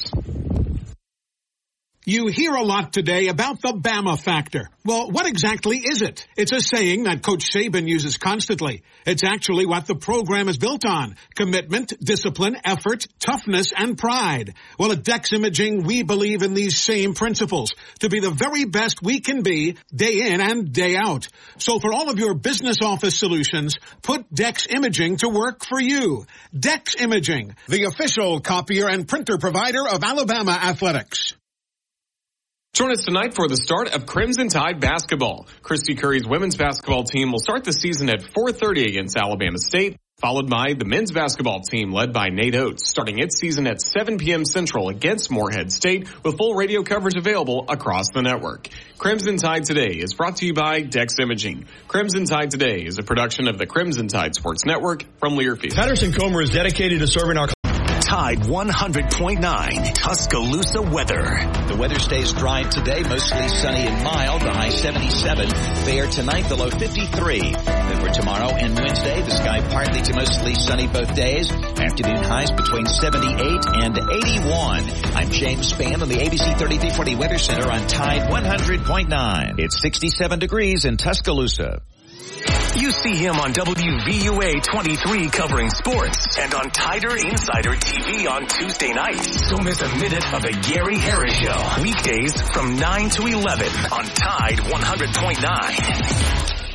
You 2.10 2.28
hear 2.28 2.54
a 2.54 2.64
lot 2.64 2.94
today 2.94 3.28
about 3.28 3.62
the 3.62 3.74
Bama 3.74 4.18
factor. 4.18 4.70
Well, 4.86 5.12
what 5.12 5.26
exactly 5.26 5.80
is 5.80 6.02
it? 6.02 6.26
It's 6.38 6.54
a 6.54 6.62
saying 6.62 7.04
that 7.04 7.22
Coach 7.22 7.52
Saban 7.54 7.86
uses 7.86 8.16
constantly. 8.16 8.84
It's 9.06 9.26
actually 9.26 9.66
what 9.66 9.88
the 9.88 9.96
program 9.96 10.48
is 10.48 10.58
built 10.58 10.86
on. 10.86 11.18
Commitment, 11.36 11.92
discipline, 12.02 12.56
effort, 12.64 13.08
toughness, 13.20 13.74
and 13.76 13.98
pride. 13.98 14.54
Well, 14.80 14.94
at 14.94 15.04
Dex 15.04 15.34
Imaging, 15.34 15.84
we 15.84 16.04
believe 16.04 16.44
in 16.44 16.54
these 16.54 16.80
same 16.80 17.14
principles 17.14 17.76
to 18.00 18.08
be 18.08 18.22
the 18.22 18.32
very 18.32 18.64
best 18.64 19.04
we 19.04 19.20
can 19.20 19.42
be 19.42 19.76
day 19.94 20.32
in 20.32 20.40
and 20.40 20.72
day 20.72 20.96
out. 20.96 21.28
So 21.58 21.78
for 21.78 21.92
all 21.92 22.10
of 22.10 22.20
your 22.20 22.36
business 22.36 22.78
office 22.82 23.20
solutions, 23.20 23.76
put 24.02 24.34
Dex 24.34 24.66
Imaging 24.66 25.18
to 25.18 25.28
work 25.28 25.66
for 25.66 25.82
you. 25.82 26.26
Dex 26.58 26.96
Imaging, 26.96 27.58
the 27.68 27.84
official 27.84 28.40
copier 28.40 28.88
and 28.88 29.06
printer 29.06 29.38
provider 29.38 29.86
of 29.86 30.06
Alabama 30.06 30.54
Athletics. 30.54 31.34
Join 32.78 32.92
us 32.92 33.06
tonight 33.06 33.34
for 33.34 33.48
the 33.48 33.58
start 33.58 33.96
of 33.96 34.06
Crimson 34.06 34.50
Tide 34.50 34.80
basketball. 34.80 35.48
Kristy 35.64 35.98
Curry's 35.98 36.28
women's 36.28 36.56
basketball 36.56 37.06
team 37.06 37.32
will 37.32 37.40
start 37.40 37.64
the 37.64 37.74
season 37.74 38.08
at 38.08 38.22
4:30 38.22 38.86
against 38.86 39.18
Alabama 39.18 39.58
State, 39.58 39.98
followed 40.20 40.48
by 40.48 40.76
the 40.78 40.86
men's 40.86 41.12
basketball 41.12 41.62
team 41.62 41.92
led 41.92 42.14
by 42.14 42.30
Nate 42.30 42.54
Oats, 42.54 42.88
starting 42.88 43.18
its 43.18 43.40
season 43.40 43.66
at 43.66 43.82
7 43.82 44.20
p.m. 44.20 44.46
Central 44.46 44.90
against 44.90 45.32
Morehead 45.32 45.72
State, 45.72 46.08
with 46.24 46.38
full 46.38 46.54
radio 46.54 46.84
coverage 46.84 47.16
available 47.16 47.66
across 47.68 48.12
the 48.12 48.22
network. 48.22 48.70
Crimson 49.00 49.38
Tide 49.38 49.66
Today 49.66 49.98
is 49.98 50.14
brought 50.14 50.36
to 50.36 50.46
you 50.46 50.54
by 50.54 50.82
Dex 50.82 51.18
Imaging. 51.18 51.66
Crimson 51.88 52.26
Tide 52.26 52.52
Today 52.52 52.86
is 52.86 53.00
a 53.00 53.04
production 53.04 53.48
of 53.48 53.58
the 53.58 53.66
Crimson 53.66 54.08
Tide 54.08 54.36
Sports 54.36 54.66
Network 54.66 55.04
from 55.18 55.34
Learfield. 55.34 55.74
Patterson 55.74 56.12
Comer 56.12 56.44
is 56.44 56.52
dedicated 56.52 57.00
to 57.00 57.08
serving 57.08 57.38
our 57.38 57.50
Tide 58.08 58.40
100.9 58.40 59.94
Tuscaloosa 59.94 60.82
weather. 60.82 61.24
The 61.68 61.76
weather 61.76 62.00
stays 62.00 62.32
dry 62.32 62.64
today, 62.64 63.04
mostly 63.04 63.50
sunny 63.50 63.86
and 63.86 64.02
mild, 64.02 64.44
the 64.44 64.54
high 64.54 64.70
77. 64.70 65.50
Fair 65.84 66.08
tonight, 66.08 66.48
the 66.48 66.56
low 66.56 66.70
53. 66.70 67.52
Then 67.52 68.00
for 68.00 68.10
tomorrow 68.10 68.48
and 68.56 68.76
Wednesday, 68.76 69.22
the 69.24 69.32
sky 69.32 69.60
partly 69.60 70.02
to 70.04 70.16
mostly 70.16 70.56
sunny 70.56 70.88
both 70.88 71.14
days. 71.16 71.52
Afternoon 71.52 72.24
highs 72.24 72.50
between 72.52 72.86
78 72.86 73.66
and 73.76 73.98
81. 73.98 74.90
I'm 75.14 75.30
James 75.30 75.74
Spann 75.74 76.02
on 76.02 76.08
the 76.08 76.16
ABC 76.16 76.58
3340 76.58 77.16
Weather 77.16 77.38
Center 77.38 77.70
on 77.70 77.88
Tide 77.88 78.32
100.9. 78.32 79.60
It's 79.60 79.82
67 79.82 80.40
degrees 80.40 80.86
in 80.86 80.96
Tuscaloosa. 80.96 81.82
You 82.78 82.92
see 82.92 83.16
him 83.16 83.36
on 83.36 83.54
WVUA 83.54 84.64
23 84.64 85.30
covering 85.30 85.70
sports 85.70 86.38
and 86.38 86.54
on 86.54 86.70
Tider 86.70 87.16
Insider 87.18 87.72
TV 87.72 88.30
on 88.30 88.46
Tuesday 88.48 88.94
nights. 88.94 89.50
Don't 89.50 89.64
miss 89.64 89.82
a 89.82 89.90
minute 89.98 90.34
of 90.34 90.44
the 90.44 90.52
Gary 90.72 90.98
Harris 90.98 91.34
Show. 91.34 91.82
Weekdays 91.82 92.40
from 92.52 92.76
9 92.76 93.10
to 93.10 93.26
11 93.28 93.68
on 93.92 94.06
Tide 94.06 94.60
100.9. 94.60 96.67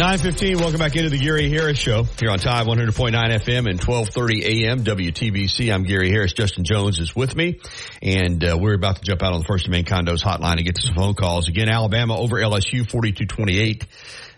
Nine 0.00 0.16
fifteen. 0.16 0.56
Welcome 0.56 0.78
back 0.78 0.96
into 0.96 1.10
the 1.10 1.18
Gary 1.18 1.50
Harris 1.50 1.76
Show 1.76 2.04
here 2.18 2.30
on 2.30 2.38
Tide 2.38 2.66
100.9 2.66 3.12
FM 3.12 3.68
and 3.68 3.78
12:30 3.78 4.44
AM 4.46 4.82
WTBC. 4.82 5.70
I'm 5.70 5.82
Gary 5.82 6.08
Harris. 6.08 6.32
Justin 6.32 6.64
Jones 6.64 6.98
is 6.98 7.14
with 7.14 7.36
me, 7.36 7.60
and 8.00 8.42
uh, 8.42 8.56
we're 8.58 8.72
about 8.72 8.96
to 8.96 9.02
jump 9.02 9.22
out 9.22 9.34
on 9.34 9.40
the 9.40 9.44
First 9.44 9.66
and 9.66 9.72
Main 9.72 9.84
Condos 9.84 10.24
hotline 10.24 10.56
and 10.56 10.64
get 10.64 10.76
to 10.76 10.86
some 10.86 10.94
phone 10.94 11.12
calls. 11.12 11.50
Again, 11.50 11.68
Alabama 11.68 12.16
over 12.16 12.36
LSU 12.36 12.90
42-28. 12.90 13.82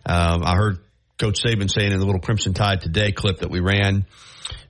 Um, 0.04 0.42
I 0.44 0.56
heard 0.56 0.78
Coach 1.16 1.40
Saban 1.40 1.70
saying 1.70 1.92
in 1.92 2.00
the 2.00 2.06
little 2.06 2.20
Crimson 2.20 2.54
Tide 2.54 2.80
Today 2.80 3.12
clip 3.12 3.38
that 3.38 3.50
we 3.50 3.60
ran 3.60 4.04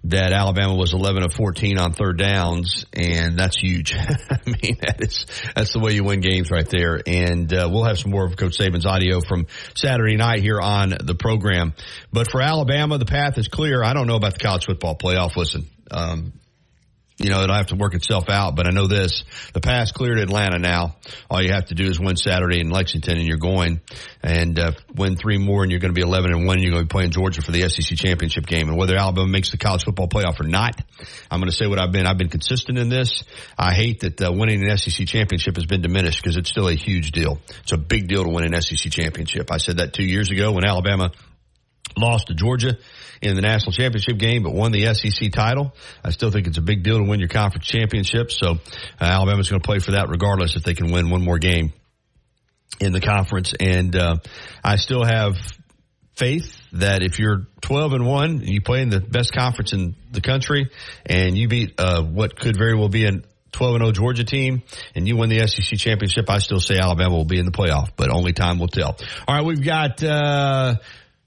that 0.05 0.33
Alabama 0.33 0.75
was 0.75 0.93
11 0.93 1.23
of 1.23 1.33
14 1.33 1.79
on 1.79 1.93
third 1.93 2.19
downs, 2.19 2.87
and 2.93 3.39
that's 3.39 3.57
huge. 3.59 3.95
I 3.97 4.39
mean, 4.47 4.79
that 4.81 4.97
is 5.01 5.27
that's 5.55 5.73
the 5.73 5.79
way 5.79 5.93
you 5.93 6.05
win 6.05 6.21
games 6.21 6.51
right 6.51 6.69
there. 6.69 7.01
And 7.07 7.53
uh, 7.53 7.69
we'll 7.71 7.85
have 7.85 7.99
some 7.99 8.11
more 8.11 8.27
of 8.27 8.37
Coach 8.37 8.59
Saban's 8.59 8.87
audio 8.87 9.21
from 9.21 9.47
Saturday 9.75 10.17
night 10.17 10.41
here 10.41 10.61
on 10.61 10.91
the 10.91 11.15
program. 11.15 11.75
But 12.13 12.31
for 12.31 12.43
Alabama, 12.43 12.99
the 12.99 13.05
path 13.05 13.39
is 13.39 13.49
clear. 13.49 13.85
I 13.85 13.93
don't 13.93 14.07
know 14.07 14.17
about 14.17 14.35
the 14.35 14.41
college 14.41 14.67
football 14.67 14.97
playoff. 14.97 15.37
Listen, 15.37 15.67
um, 15.91 16.33
you 17.23 17.31
know, 17.31 17.43
it'll 17.43 17.55
have 17.55 17.69
to 17.69 17.77
work 17.77 17.95
itself 17.95 18.29
out, 18.29 18.57
but 18.57 18.67
I 18.67 18.71
know 18.71 18.89
this, 18.89 19.25
the 19.55 19.61
pass 19.61 19.93
cleared 19.93 20.19
Atlanta 20.19 20.59
now. 20.59 20.97
All 21.31 21.41
you 21.41 21.53
have 21.53 21.67
to 21.67 21.75
do 21.75 21.85
is 21.85 22.01
win 22.01 22.17
Saturday 22.17 22.61
in 22.61 22.71
Lexington 22.71 23.17
and 23.17 23.27
you're 23.27 23.39
going 23.39 23.81
and 24.23 24.59
uh, 24.59 24.73
win 24.95 25.17
three 25.17 25.39
more 25.39 25.63
and 25.63 25.71
you're 25.71 25.81
going 25.81 25.95
to 25.95 25.99
be 25.99 26.07
11 26.07 26.33
and 26.33 26.47
1 26.47 26.63
you're 26.63 26.73
going 26.73 26.83
to 26.83 26.87
be 26.87 26.93
playing 26.93 27.11
Georgia 27.13 27.41
for 27.41 27.53
the 27.53 27.69
SEC 27.69 27.97
championship 27.97 28.47
game. 28.47 28.69
And 28.69 28.77
whether 28.77 28.97
Alabama 28.97 29.29
makes 29.29 29.51
the 29.51 29.57
college 29.57 29.85
football 29.85 30.09
playoff 30.09 30.41
or 30.41 30.49
not, 30.49 30.81
I'm 31.31 31.39
going 31.39 31.51
to 31.51 31.57
say 31.57 31.67
what 31.67 31.79
I've 31.79 31.93
been. 31.93 32.07
I've 32.07 32.19
been 32.19 32.29
consistent 32.29 32.77
in 32.77 32.89
this. 32.89 33.23
I 33.57 33.73
hate 33.73 34.01
that 34.01 34.21
uh, 34.21 34.33
winning 34.33 34.69
an 34.69 34.77
SEC 34.77 35.07
championship 35.07 35.57
has 35.57 35.67
been 35.67 35.81
diminished 35.81 36.23
because 36.23 36.37
it's 36.37 36.51
still 36.51 36.69
a 36.69 36.75
huge 36.75 37.13
deal. 37.13 37.39
It's 37.63 37.73
a 37.73 37.79
big 37.79 38.09
deal 38.09 38.25
to 38.25 38.31
win 38.31 38.53
an 38.53 38.61
SEC 38.61 38.91
championship. 38.91 39.51
I 39.53 39.59
said 39.59 39.77
that 39.77 39.93
two 39.93 40.05
years 40.05 40.31
ago 40.31 40.53
when 40.53 40.65
Alabama 40.65 41.13
lost 41.97 42.29
to 42.29 42.35
Georgia 42.35 42.77
in 43.21 43.35
the 43.35 43.43
national 43.43 43.73
championship 43.73 44.19
game, 44.19 44.43
but 44.43 44.53
won 44.53 44.73
the 44.73 44.93
SEC 44.95 45.31
title. 45.33 45.75
I 46.05 46.11
still 46.11 46.31
think 46.31 46.47
it's 46.47 46.59
a 46.59 46.63
big 46.63 46.83
deal 46.83 46.99
to 46.99 47.05
win 47.05 47.21
your 47.21 47.29
conference 47.29 47.67
championship. 47.67 48.31
So 48.31 48.53
uh, 48.53 48.57
Alabama's 49.01 49.49
going 49.51 49.61
to 49.61 49.67
play 49.67 49.79
for 49.79 49.93
that 49.93 50.09
regardless 50.09 50.57
if 50.57 50.65
they 50.65 50.75
can 50.75 50.91
win 50.93 51.11
one 51.11 51.23
more 51.23 51.39
game 51.39 51.73
in 52.81 52.93
the 52.93 53.01
conference. 53.01 53.55
And 53.59 53.95
uh, 53.95 54.17
I 54.65 54.77
still 54.77 55.05
have 55.05 55.37
faith 56.15 56.61
that 56.73 57.03
if 57.03 57.19
you're 57.19 57.47
12 57.61 57.93
and 57.95 58.07
one, 58.07 58.41
you 58.43 58.61
play 58.61 58.83
in 58.83 58.89
the 58.89 59.01
best 59.01 59.33
conference 59.33 59.73
in 59.73 59.95
the 60.11 60.21
country, 60.21 60.71
and 61.07 61.37
you 61.37 61.49
beat 61.49 61.75
uh, 61.79 62.03
what 62.03 62.39
could 62.39 62.57
very 62.57 62.77
well 62.77 62.89
be 62.89 63.07
an 63.07 63.25
12 63.53 63.75
and 63.75 63.85
0 63.85 63.93
Georgia 63.93 64.25
team 64.25 64.63
and 64.95 65.07
you 65.07 65.17
win 65.17 65.29
the 65.29 65.47
SEC 65.47 65.79
championship, 65.79 66.29
I 66.31 66.39
still 66.39 66.59
say 66.59 66.79
Alabama 66.79 67.15
will 67.15 67.27
be 67.27 67.39
in 67.39 67.45
the 67.45 67.53
playoff, 67.53 67.91
but 67.97 68.11
only 68.11 68.33
time 68.33 68.59
will 68.59 68.69
tell. 68.69 68.97
All 69.29 69.35
right, 69.35 69.45
we've 69.45 69.63
got 69.63 70.03
uh, 70.03 70.77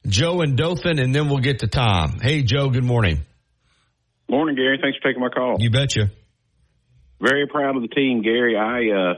Joe 0.07 0.41
and 0.41 0.57
Dothan, 0.57 0.99
and 0.99 1.13
then 1.13 1.29
we'll 1.29 1.39
get 1.39 1.59
to 1.59 1.67
Tom. 1.67 2.19
Hey, 2.21 2.43
Joe, 2.43 2.69
good 2.69 2.83
morning. 2.83 3.19
Morning, 4.29 4.55
Gary. 4.55 4.79
Thanks 4.81 4.97
for 4.97 5.07
taking 5.07 5.21
my 5.21 5.29
call. 5.29 5.57
You 5.59 5.69
betcha. 5.69 6.11
Very 7.19 7.47
proud 7.47 7.75
of 7.75 7.81
the 7.81 7.87
team, 7.87 8.21
Gary. 8.21 8.57
I, 8.57 8.89
uh, 8.95 9.13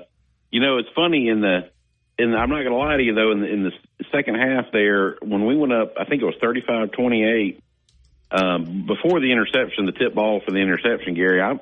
you 0.51 0.61
know, 0.61 0.77
it's 0.77 0.89
funny 0.95 1.29
in 1.29 1.41
the, 1.41 1.69
in 2.17 2.31
the, 2.31 2.37
I'm 2.37 2.49
not 2.49 2.63
going 2.63 2.71
to 2.71 2.77
lie 2.77 2.97
to 2.97 3.03
you 3.03 3.13
though, 3.13 3.31
in 3.31 3.41
the, 3.41 3.47
in 3.47 3.63
the 3.63 3.71
second 4.11 4.35
half 4.35 4.71
there, 4.71 5.17
when 5.21 5.45
we 5.45 5.57
went 5.57 5.73
up, 5.73 5.93
I 5.99 6.05
think 6.05 6.21
it 6.21 6.25
was 6.25 6.35
35 6.41 6.91
28, 6.91 7.63
um, 8.29 8.85
before 8.85 9.19
the 9.19 9.31
interception, 9.31 9.85
the 9.85 9.93
tip 9.93 10.13
ball 10.13 10.41
for 10.45 10.51
the 10.51 10.59
interception, 10.59 11.15
Gary, 11.15 11.41
I, 11.41 11.53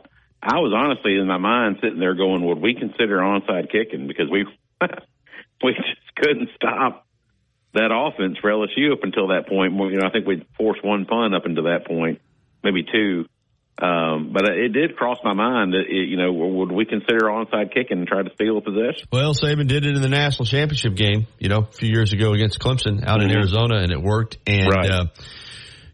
I 0.42 0.60
was 0.60 0.74
honestly 0.76 1.16
in 1.16 1.28
my 1.28 1.38
mind 1.38 1.78
sitting 1.82 2.00
there 2.00 2.16
going, 2.16 2.44
would 2.46 2.60
we 2.60 2.74
consider 2.74 3.18
onside 3.18 3.72
kicking? 3.72 4.08
Because 4.08 4.30
we, 4.30 4.46
we 5.64 5.74
just 5.74 6.16
couldn't 6.16 6.50
stop 6.56 7.05
that 7.76 7.92
offense 7.92 8.38
for 8.42 8.50
LSU 8.50 8.92
up 8.94 9.04
until 9.04 9.28
that 9.30 9.48
point. 9.48 9.74
You 9.74 10.00
know, 10.00 10.08
I 10.08 10.12
think 10.12 10.26
we 10.26 10.46
forced 10.58 10.84
one 10.84 11.06
punt 11.06 11.36
up 11.36 11.46
until 11.46 11.66
that 11.66 11.86
point, 11.86 12.22
maybe 12.64 12.84
two. 12.84 13.26
Um, 13.78 14.32
but 14.32 14.48
it 14.48 14.70
did 14.70 14.96
cross 14.96 15.18
my 15.24 15.34
mind 15.34 15.74
that, 15.74 15.84
it, 15.90 16.08
you 16.08 16.16
know, 16.16 16.32
would 16.32 16.72
we 16.72 16.86
consider 16.86 17.26
onside 17.26 17.74
kicking 17.74 18.00
and 18.00 18.08
try 18.08 18.24
to 18.24 18.30
steal 18.34 18.58
a 18.58 18.62
possession? 18.62 19.08
Well, 19.12 19.34
Saban 19.34 19.68
did 19.68 19.86
it 19.86 19.96
in 19.96 20.02
the 20.02 20.10
national 20.10 20.46
championship 20.46 20.96
game, 20.96 21.28
you 21.40 21.50
know, 21.50 21.68
a 21.70 21.72
few 21.74 21.90
years 21.90 22.14
ago 22.14 22.32
against 22.32 22.60
Clemson 22.60 23.06
out 23.06 23.20
mm-hmm. 23.20 23.30
in 23.30 23.36
Arizona, 23.36 23.76
and 23.82 23.92
it 23.92 24.02
worked. 24.02 24.38
And, 24.48 24.70
right. 24.74 24.90
uh, 24.90 25.06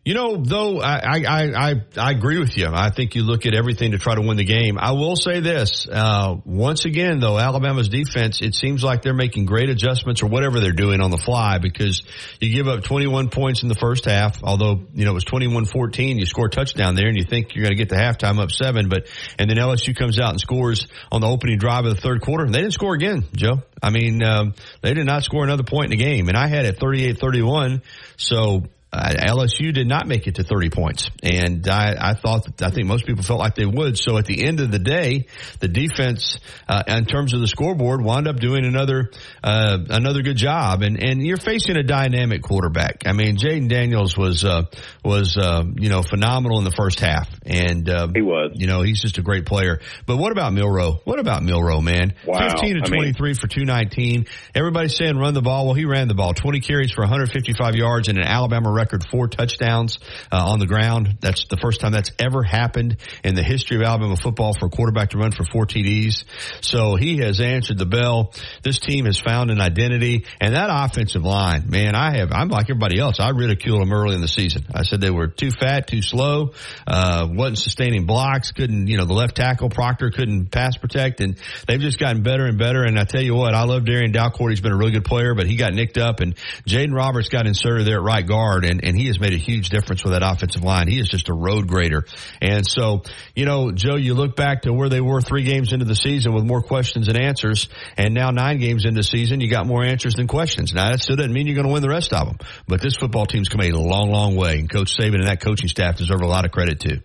You 0.04 0.16
know, 0.16 0.38
though, 0.38 0.82
I, 0.82 0.98
I, 0.98 1.52
I, 1.56 1.82
I 1.96 2.12
agree 2.12 2.40
with 2.40 2.58
you. 2.58 2.68
I 2.74 2.90
think 2.90 3.14
you 3.14 3.22
look 3.22 3.46
at 3.46 3.54
everything 3.54 3.92
to 3.92 4.00
try 4.00 4.16
to 4.16 4.22
win 4.22 4.36
the 4.36 4.44
game. 4.44 4.80
I 4.80 4.94
will 4.94 5.16
say 5.16 5.42
this, 5.42 5.88
uh, 5.88 6.38
once 6.44 6.86
again, 6.86 7.20
though, 7.20 7.38
Alabama's 7.38 7.88
defense, 7.88 8.42
it 8.42 8.56
seems 8.56 8.84
like 8.84 9.04
they're 9.04 9.14
making 9.14 9.46
great 9.46 9.70
adjustments 9.70 10.24
or 10.24 10.26
whatever 10.26 10.60
they're 10.60 10.72
doing 10.72 11.02
on 11.02 11.12
the 11.12 11.20
fly 11.20 11.60
because 11.60 12.02
you 12.40 12.52
give 12.52 12.68
up 12.68 12.84
21 12.84 13.30
points 13.30 13.62
in 13.62 13.70
the 13.70 13.76
first 13.76 14.06
half, 14.06 14.42
although, 14.42 14.88
you 14.96 15.06
know, 15.06 15.12
it 15.12 15.14
was 15.14 15.26
21-14, 15.26 16.18
you 16.18 16.26
score 16.26 16.48
a 16.48 16.50
touchdown 16.50 16.96
there 16.96 17.08
and 17.08 17.16
you 17.16 17.24
think 17.24 17.54
you're 17.54 17.64
going 17.64 17.78
to 17.78 17.84
get 17.84 17.90
the 17.90 17.96
halftime 17.96 18.40
up 18.42 18.50
seven, 18.50 18.90
but, 18.90 19.08
and 19.38 19.52
then 19.52 19.58
LSU 19.58 19.96
comes 19.96 20.20
out 20.20 20.32
and 20.32 20.42
scores 20.42 20.88
on 21.12 21.22
the 21.22 21.28
opening 21.28 21.60
drive 21.60 21.86
of 21.86 21.96
the 21.96 22.02
third 22.02 22.22
quarter. 22.22 22.50
They 22.50 22.62
didn't 22.62 22.74
score 22.74 22.96
again, 22.96 23.26
Joe. 23.36 23.62
I 23.84 23.92
mean, 23.92 24.24
um, 24.24 24.56
they 24.82 24.96
did 24.96 25.06
not 25.06 25.22
score 25.22 25.44
another 25.44 25.64
point 25.64 25.94
in 25.94 26.00
the 26.00 26.04
game 26.04 26.28
and 26.28 26.36
I 26.36 26.48
had 26.48 26.66
it 26.66 26.80
38-31. 26.80 27.84
So, 28.18 28.64
uh, 28.94 29.14
LSU 29.20 29.74
did 29.74 29.88
not 29.88 30.08
make 30.08 30.28
it 30.28 30.36
to 30.36 30.44
30 30.44 30.70
points. 30.70 31.10
And 31.24 31.68
I, 31.68 31.96
I 31.98 32.14
thought, 32.14 32.46
that, 32.46 32.62
I 32.62 32.72
think 32.72 32.88
most 32.88 33.06
people 33.06 33.24
felt 33.24 33.40
like 33.40 33.56
they 33.56 33.66
would. 33.66 33.98
So 33.98 34.18
at 34.18 34.26
the 34.26 34.44
end 34.44 34.60
of 34.60 34.70
the 34.70 34.80
day, 34.80 35.28
the 35.60 35.70
defense, 35.70 36.38
uh, 36.68 36.84
in 36.88 37.06
terms 37.06 37.34
of 37.34 37.40
the 37.40 37.48
scoreboard, 37.48 38.04
wound 38.04 38.28
up 38.28 38.38
doing 38.38 38.66
another, 38.66 39.12
uh, 39.44 39.78
another 39.90 40.22
good 40.24 40.36
job. 40.36 40.82
And, 40.82 41.02
and 41.02 41.26
you're 41.26 41.38
facing 41.38 41.78
a 41.78 41.84
dynamic 41.84 42.42
quarterback. 42.42 43.04
I 43.06 43.14
mean, 43.14 43.38
Jayden 43.38 43.70
Daniels 43.70 44.18
was, 44.18 44.44
uh, 44.44 44.64
was, 45.06 45.38
uh, 45.38 45.64
you 45.78 45.90
know, 45.90 46.02
phenomenal 46.02 46.58
in 46.58 46.66
the 46.66 46.72
first 46.76 47.00
half. 47.00 47.30
And, 47.46 47.90
uh, 47.90 48.10
he 48.14 48.22
was, 48.22 48.52
you 48.56 48.68
know, 48.68 48.82
he's 48.82 49.02
just 49.02 49.18
a 49.18 49.22
great 49.22 49.46
player. 49.46 49.80
But 50.06 50.18
what 50.18 50.34
about 50.34 50.52
Milroe? 50.52 51.00
What 51.06 51.20
about 51.20 51.44
Milroe, 51.44 51.80
man? 51.80 52.14
Wow. 52.28 52.50
15 52.50 52.76
to 52.76 52.82
23 52.82 53.30
mean, 53.30 53.36
for 53.36 53.48
219. 53.48 54.26
Everybody's 54.54 54.98
saying 54.98 55.16
run 55.16 55.34
the 55.34 55.42
ball. 55.42 55.66
Well, 55.66 55.76
he 55.76 55.86
ran 55.86 56.10
the 56.10 56.14
ball 56.14 56.34
20 56.34 56.60
carries 56.60 56.92
for 56.92 57.02
155 57.02 57.76
yards 57.76 58.10
in 58.10 58.18
an 58.18 58.26
Alabama 58.26 58.81
record 58.82 59.06
four 59.12 59.28
touchdowns 59.28 60.00
uh, 60.32 60.44
on 60.44 60.60
the 60.60 60.66
ground. 60.66 61.18
That's 61.22 61.46
the 61.46 61.58
first 61.58 61.82
time 61.82 61.92
that's 61.92 62.12
ever 62.18 62.42
happened 62.42 62.98
in 63.24 63.36
the 63.36 63.44
history 63.44 63.78
of 63.78 63.84
Alabama 63.84 64.16
football 64.16 64.54
for 64.58 64.66
a 64.66 64.70
quarterback 64.70 65.12
to 65.12 65.18
run 65.18 65.32
for 65.32 65.44
four 65.44 65.66
TDs. 65.68 66.24
So 66.62 66.96
he 66.96 67.18
has 67.18 67.40
answered 67.40 67.78
the 67.78 67.86
bell. 67.86 68.34
This 68.64 68.80
team 68.80 69.06
has 69.06 69.20
found 69.20 69.52
an 69.52 69.62
identity 69.62 70.26
and 70.40 70.56
that 70.56 70.70
offensive 70.72 71.24
line, 71.24 71.70
man, 71.70 71.94
I 71.96 72.18
have, 72.18 72.32
I'm 72.32 72.50
like 72.50 72.66
everybody 72.66 73.00
else. 73.00 73.20
I 73.20 73.30
ridiculed 73.30 73.82
them 73.82 73.94
early 73.94 74.16
in 74.16 74.22
the 74.22 74.28
season. 74.28 74.66
I 74.74 74.84
said 74.84 75.00
they 75.00 75.12
were 75.12 75.28
too 75.28 75.52
fat, 75.52 75.88
too 75.88 76.02
slow, 76.02 76.54
uh, 76.88 77.28
wasn't 77.30 77.60
sustaining 77.60 78.08
blocks, 78.08 78.52
couldn't, 78.52 78.88
you 78.88 78.98
know, 78.98 79.06
the 79.06 79.14
left 79.14 79.36
tackle 79.36 79.70
Proctor 79.70 80.10
couldn't 80.10 80.50
pass 80.50 80.76
protect 80.78 81.22
and 81.22 81.38
they've 81.68 81.80
just 81.80 82.00
gotten 82.00 82.24
better 82.24 82.46
and 82.46 82.58
better. 82.58 82.84
And 82.84 82.98
I 82.98 83.04
tell 83.04 83.22
you 83.22 83.36
what, 83.36 83.54
I 83.54 83.64
love 83.66 83.86
Darian 83.86 84.12
Dalcourt. 84.12 84.50
He's 84.50 84.62
been 84.62 84.72
a 84.72 84.78
really 84.78 84.92
good 84.92 85.06
player, 85.06 85.36
but 85.36 85.46
he 85.46 85.56
got 85.56 85.74
nicked 85.74 86.00
up 86.00 86.20
and 86.20 86.36
Jaeden 86.68 86.96
Roberts 86.96 87.30
got 87.30 87.46
inserted 87.46 87.86
there 87.86 87.98
at 87.98 88.04
right 88.04 88.26
guard 88.26 88.66
and, 88.66 88.71
and 88.80 88.98
he 88.98 89.08
has 89.08 89.20
made 89.20 89.34
a 89.34 89.38
huge 89.38 89.70
difference 89.70 90.04
with 90.04 90.14
that 90.14 90.24
offensive 90.24 90.64
line. 90.64 90.88
He 90.88 91.00
is 91.00 91.10
just 91.10 91.28
a 91.28 91.34
road 91.34 91.68
grader. 91.68 92.06
And 92.42 92.66
so, 92.66 93.04
you 93.36 93.46
know, 93.46 93.72
Joe, 93.72 93.96
you 93.96 94.14
look 94.14 94.36
back 94.36 94.62
to 94.62 94.74
where 94.74 94.88
they 94.88 95.02
were 95.02 95.22
three 95.22 95.44
games 95.44 95.74
into 95.74 95.86
the 95.86 95.96
season 95.96 96.34
with 96.34 96.46
more 96.46 96.62
questions 96.62 97.08
than 97.08 97.22
answers. 97.22 97.68
And 97.98 98.14
now 98.14 98.32
nine 98.32 98.60
games 98.60 98.86
into 98.86 99.00
the 99.00 99.04
season, 99.04 99.42
you 99.42 99.50
got 99.50 99.68
more 99.68 99.84
answers 99.84 100.16
than 100.16 100.28
questions. 100.28 100.74
Now 100.74 100.92
that 100.92 101.02
still 101.02 101.16
doesn't 101.16 101.34
mean 101.34 101.48
you're 101.48 101.56
going 101.56 101.68
to 101.68 101.74
win 101.74 101.82
the 101.82 101.90
rest 101.90 102.14
of 102.14 102.28
them, 102.28 102.38
but 102.68 102.82
this 102.82 102.96
football 102.96 103.26
team's 103.26 103.50
come 103.50 103.62
a 103.62 103.72
long, 103.72 104.12
long 104.12 104.36
way. 104.36 104.60
And 104.60 104.72
Coach 104.72 104.96
Saban 104.98 105.16
and 105.16 105.28
that 105.28 105.42
coaching 105.42 105.68
staff 105.68 105.98
deserve 105.98 106.22
a 106.22 106.28
lot 106.28 106.46
of 106.46 106.52
credit 106.52 106.80
too. 106.80 107.02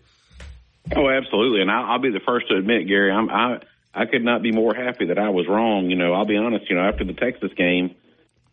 Oh, 0.94 1.08
absolutely. 1.08 1.62
And 1.62 1.70
I'll, 1.70 1.92
I'll 1.92 2.00
be 2.00 2.10
the 2.10 2.20
first 2.24 2.48
to 2.48 2.56
admit, 2.56 2.86
Gary, 2.86 3.10
I'm, 3.10 3.28
I, 3.28 3.58
I 3.92 4.04
could 4.06 4.22
not 4.22 4.42
be 4.42 4.52
more 4.52 4.74
happy 4.74 5.06
that 5.06 5.18
I 5.18 5.30
was 5.30 5.46
wrong. 5.48 5.90
You 5.90 5.96
know, 5.96 6.12
I'll 6.12 6.26
be 6.26 6.36
honest, 6.36 6.68
you 6.68 6.76
know, 6.76 6.82
after 6.82 7.04
the 7.04 7.14
Texas 7.14 7.50
game, 7.56 7.96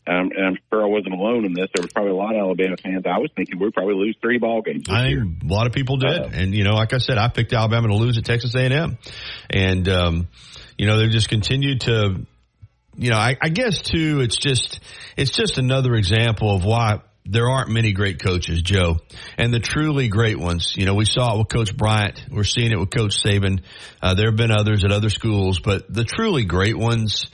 um, 0.08 0.32
and 0.36 0.46
I'm 0.46 0.58
sure 0.70 0.84
I 0.84 0.88
wasn't 0.88 1.14
alone 1.14 1.46
in 1.46 1.54
this. 1.54 1.68
There 1.74 1.82
was 1.82 1.92
probably 1.94 2.12
a 2.12 2.16
lot 2.16 2.36
of 2.36 2.42
Alabama 2.42 2.76
fans. 2.82 3.06
I 3.06 3.20
was 3.20 3.32
thinking 3.36 3.60
we'd 3.60 3.74
probably 3.74 3.96
lose 3.96 4.18
three 4.22 4.38
ball 4.38 4.62
games. 4.62 4.86
I 4.90 5.08
year. 5.08 5.22
think 5.22 5.44
a 5.44 5.54
lot 5.54 5.68
of 5.68 5.74
people 5.74 5.98
did, 5.98 6.22
uh, 6.22 6.30
and 6.32 6.54
you 6.54 6.64
know, 6.64 6.74
like 6.74 6.94
I 6.94 6.98
said, 6.98 7.18
I 7.18 7.30
picked 7.30 7.54
Alabama 7.54 7.88
to 7.88 7.96
lose 7.96 8.18
at 8.18 8.26
Texas 8.26 8.56
A&M, 8.56 8.98
and 9.50 9.90
um, 9.90 10.28
you 10.78 10.88
know, 10.88 10.98
they've 10.98 11.12
just 11.12 11.30
continued 11.30 11.82
to, 11.82 12.26
you 12.98 13.10
know, 13.10 13.18
I, 13.18 13.36
I 13.42 13.50
guess 13.50 13.82
too, 13.82 14.22
it's 14.22 14.38
just, 14.38 14.80
it's 15.18 15.32
just 15.32 15.58
another 15.58 15.94
example 15.94 16.56
of 16.56 16.66
why 16.66 17.02
there 17.26 17.50
aren't 17.50 17.70
many 17.70 17.94
great 17.94 18.22
coaches, 18.22 18.62
Joe, 18.62 18.98
and 19.38 19.54
the 19.54 19.60
truly 19.60 20.10
great 20.10 20.38
ones. 20.38 20.76
You 20.76 20.86
know, 20.86 20.94
we 20.94 21.06
saw 21.06 21.36
it 21.36 21.38
with 21.40 21.50
Coach 21.50 21.76
Bryant. 21.76 22.26
We're 22.30 22.44
seeing 22.44 22.72
it 22.72 22.80
with 22.80 22.92
Coach 22.92 23.24
Saban. 23.24 23.62
Uh, 24.02 24.14
there 24.16 24.28
have 24.28 24.36
been 24.36 24.52
others 24.52 24.84
at 24.84 24.92
other 24.92 25.10
schools, 25.10 25.60
but 25.60 25.92
the 25.94 26.04
truly 26.04 26.44
great 26.44 26.78
ones 26.78 27.26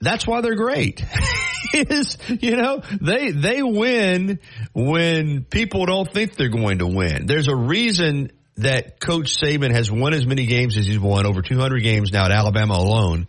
that's 0.00 0.26
why 0.26 0.40
they're 0.40 0.56
great. 0.56 1.04
is 1.72 2.18
you 2.40 2.56
know 2.56 2.82
they 3.00 3.30
they 3.30 3.62
win 3.62 4.40
when 4.72 5.44
people 5.44 5.86
don't 5.86 6.12
think 6.12 6.34
they're 6.36 6.48
going 6.48 6.78
to 6.78 6.86
win. 6.86 7.26
There's 7.26 7.48
a 7.48 7.56
reason 7.56 8.32
that 8.56 9.00
Coach 9.00 9.38
Saban 9.40 9.72
has 9.72 9.90
won 9.90 10.12
as 10.12 10.26
many 10.26 10.46
games 10.46 10.76
as 10.76 10.86
he's 10.86 10.98
won 10.98 11.26
over 11.26 11.40
200 11.40 11.82
games 11.82 12.12
now 12.12 12.24
at 12.26 12.30
Alabama 12.30 12.74
alone, 12.74 13.26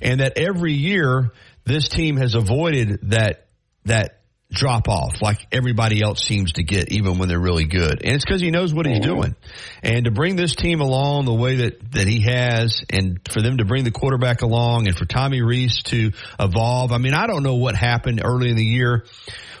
and 0.00 0.20
that 0.20 0.34
every 0.36 0.74
year 0.74 1.32
this 1.64 1.88
team 1.88 2.16
has 2.16 2.34
avoided 2.34 3.10
that 3.10 3.46
that 3.84 4.17
drop 4.50 4.88
off 4.88 5.20
like 5.20 5.46
everybody 5.52 6.02
else 6.02 6.24
seems 6.24 6.52
to 6.52 6.62
get 6.62 6.90
even 6.90 7.18
when 7.18 7.28
they're 7.28 7.38
really 7.38 7.66
good. 7.66 8.02
And 8.02 8.14
it's 8.14 8.24
because 8.24 8.40
he 8.40 8.50
knows 8.50 8.72
what 8.72 8.86
he's 8.86 9.00
doing. 9.00 9.36
And 9.82 10.06
to 10.06 10.10
bring 10.10 10.36
this 10.36 10.56
team 10.56 10.80
along 10.80 11.26
the 11.26 11.34
way 11.34 11.56
that, 11.56 11.92
that 11.92 12.06
he 12.06 12.20
has 12.22 12.82
and 12.88 13.20
for 13.30 13.42
them 13.42 13.58
to 13.58 13.66
bring 13.66 13.84
the 13.84 13.90
quarterback 13.90 14.40
along 14.40 14.88
and 14.88 14.96
for 14.96 15.04
Tommy 15.04 15.42
Rees 15.42 15.82
to 15.84 16.12
evolve. 16.40 16.92
I 16.92 16.98
mean, 16.98 17.12
I 17.12 17.26
don't 17.26 17.42
know 17.42 17.56
what 17.56 17.74
happened 17.74 18.22
early 18.24 18.48
in 18.50 18.56
the 18.56 18.64
year, 18.64 19.04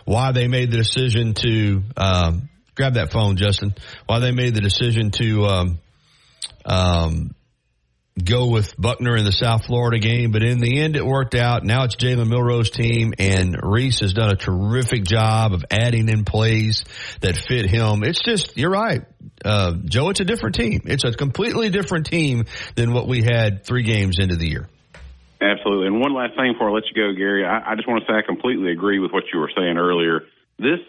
why 0.06 0.32
they 0.32 0.48
made 0.48 0.70
the 0.70 0.78
decision 0.78 1.34
to, 1.34 1.82
um, 1.98 2.48
grab 2.74 2.94
that 2.94 3.12
phone, 3.12 3.36
Justin, 3.36 3.74
why 4.06 4.20
they 4.20 4.30
made 4.30 4.54
the 4.54 4.60
decision 4.60 5.10
to, 5.10 5.44
um, 5.46 5.78
um, 6.64 7.34
go 8.24 8.48
with 8.48 8.74
Buckner 8.80 9.16
in 9.16 9.24
the 9.24 9.32
South 9.32 9.66
Florida 9.66 9.98
game, 9.98 10.30
but 10.30 10.42
in 10.42 10.58
the 10.58 10.80
end 10.80 10.96
it 10.96 11.04
worked 11.04 11.34
out. 11.34 11.64
Now 11.64 11.84
it's 11.84 11.96
Jalen 11.96 12.28
Milroe's 12.28 12.70
team 12.70 13.14
and 13.18 13.56
Rees 13.62 14.00
has 14.00 14.12
done 14.12 14.30
a 14.30 14.36
terrific 14.36 15.04
job 15.04 15.52
of 15.52 15.64
adding 15.70 16.08
in 16.08 16.24
plays 16.24 16.84
that 17.20 17.36
fit 17.36 17.66
him. 17.66 18.02
It's 18.04 18.22
just, 18.22 18.56
you're 18.56 18.70
right. 18.70 19.02
Uh, 19.44 19.74
Joe, 19.84 20.10
it's 20.10 20.20
a 20.20 20.24
different 20.24 20.56
team. 20.56 20.82
It's 20.84 21.04
a 21.04 21.12
completely 21.12 21.70
different 21.70 22.06
team 22.06 22.44
than 22.74 22.92
what 22.92 23.06
we 23.06 23.22
had 23.22 23.64
three 23.64 23.82
games 23.82 24.18
into 24.18 24.36
the 24.36 24.48
year. 24.48 24.68
Absolutely. 25.40 25.86
And 25.86 26.00
one 26.00 26.14
last 26.14 26.36
thing 26.36 26.52
before 26.52 26.70
I 26.70 26.72
let 26.72 26.84
you 26.92 26.94
go, 26.94 27.16
Gary, 27.16 27.44
I, 27.44 27.72
I 27.72 27.74
just 27.76 27.86
want 27.86 28.04
to 28.04 28.12
say 28.12 28.16
I 28.16 28.22
completely 28.22 28.72
agree 28.72 28.98
with 28.98 29.12
what 29.12 29.24
you 29.32 29.38
were 29.38 29.50
saying 29.56 29.78
earlier. 29.78 30.22
This, 30.58 30.80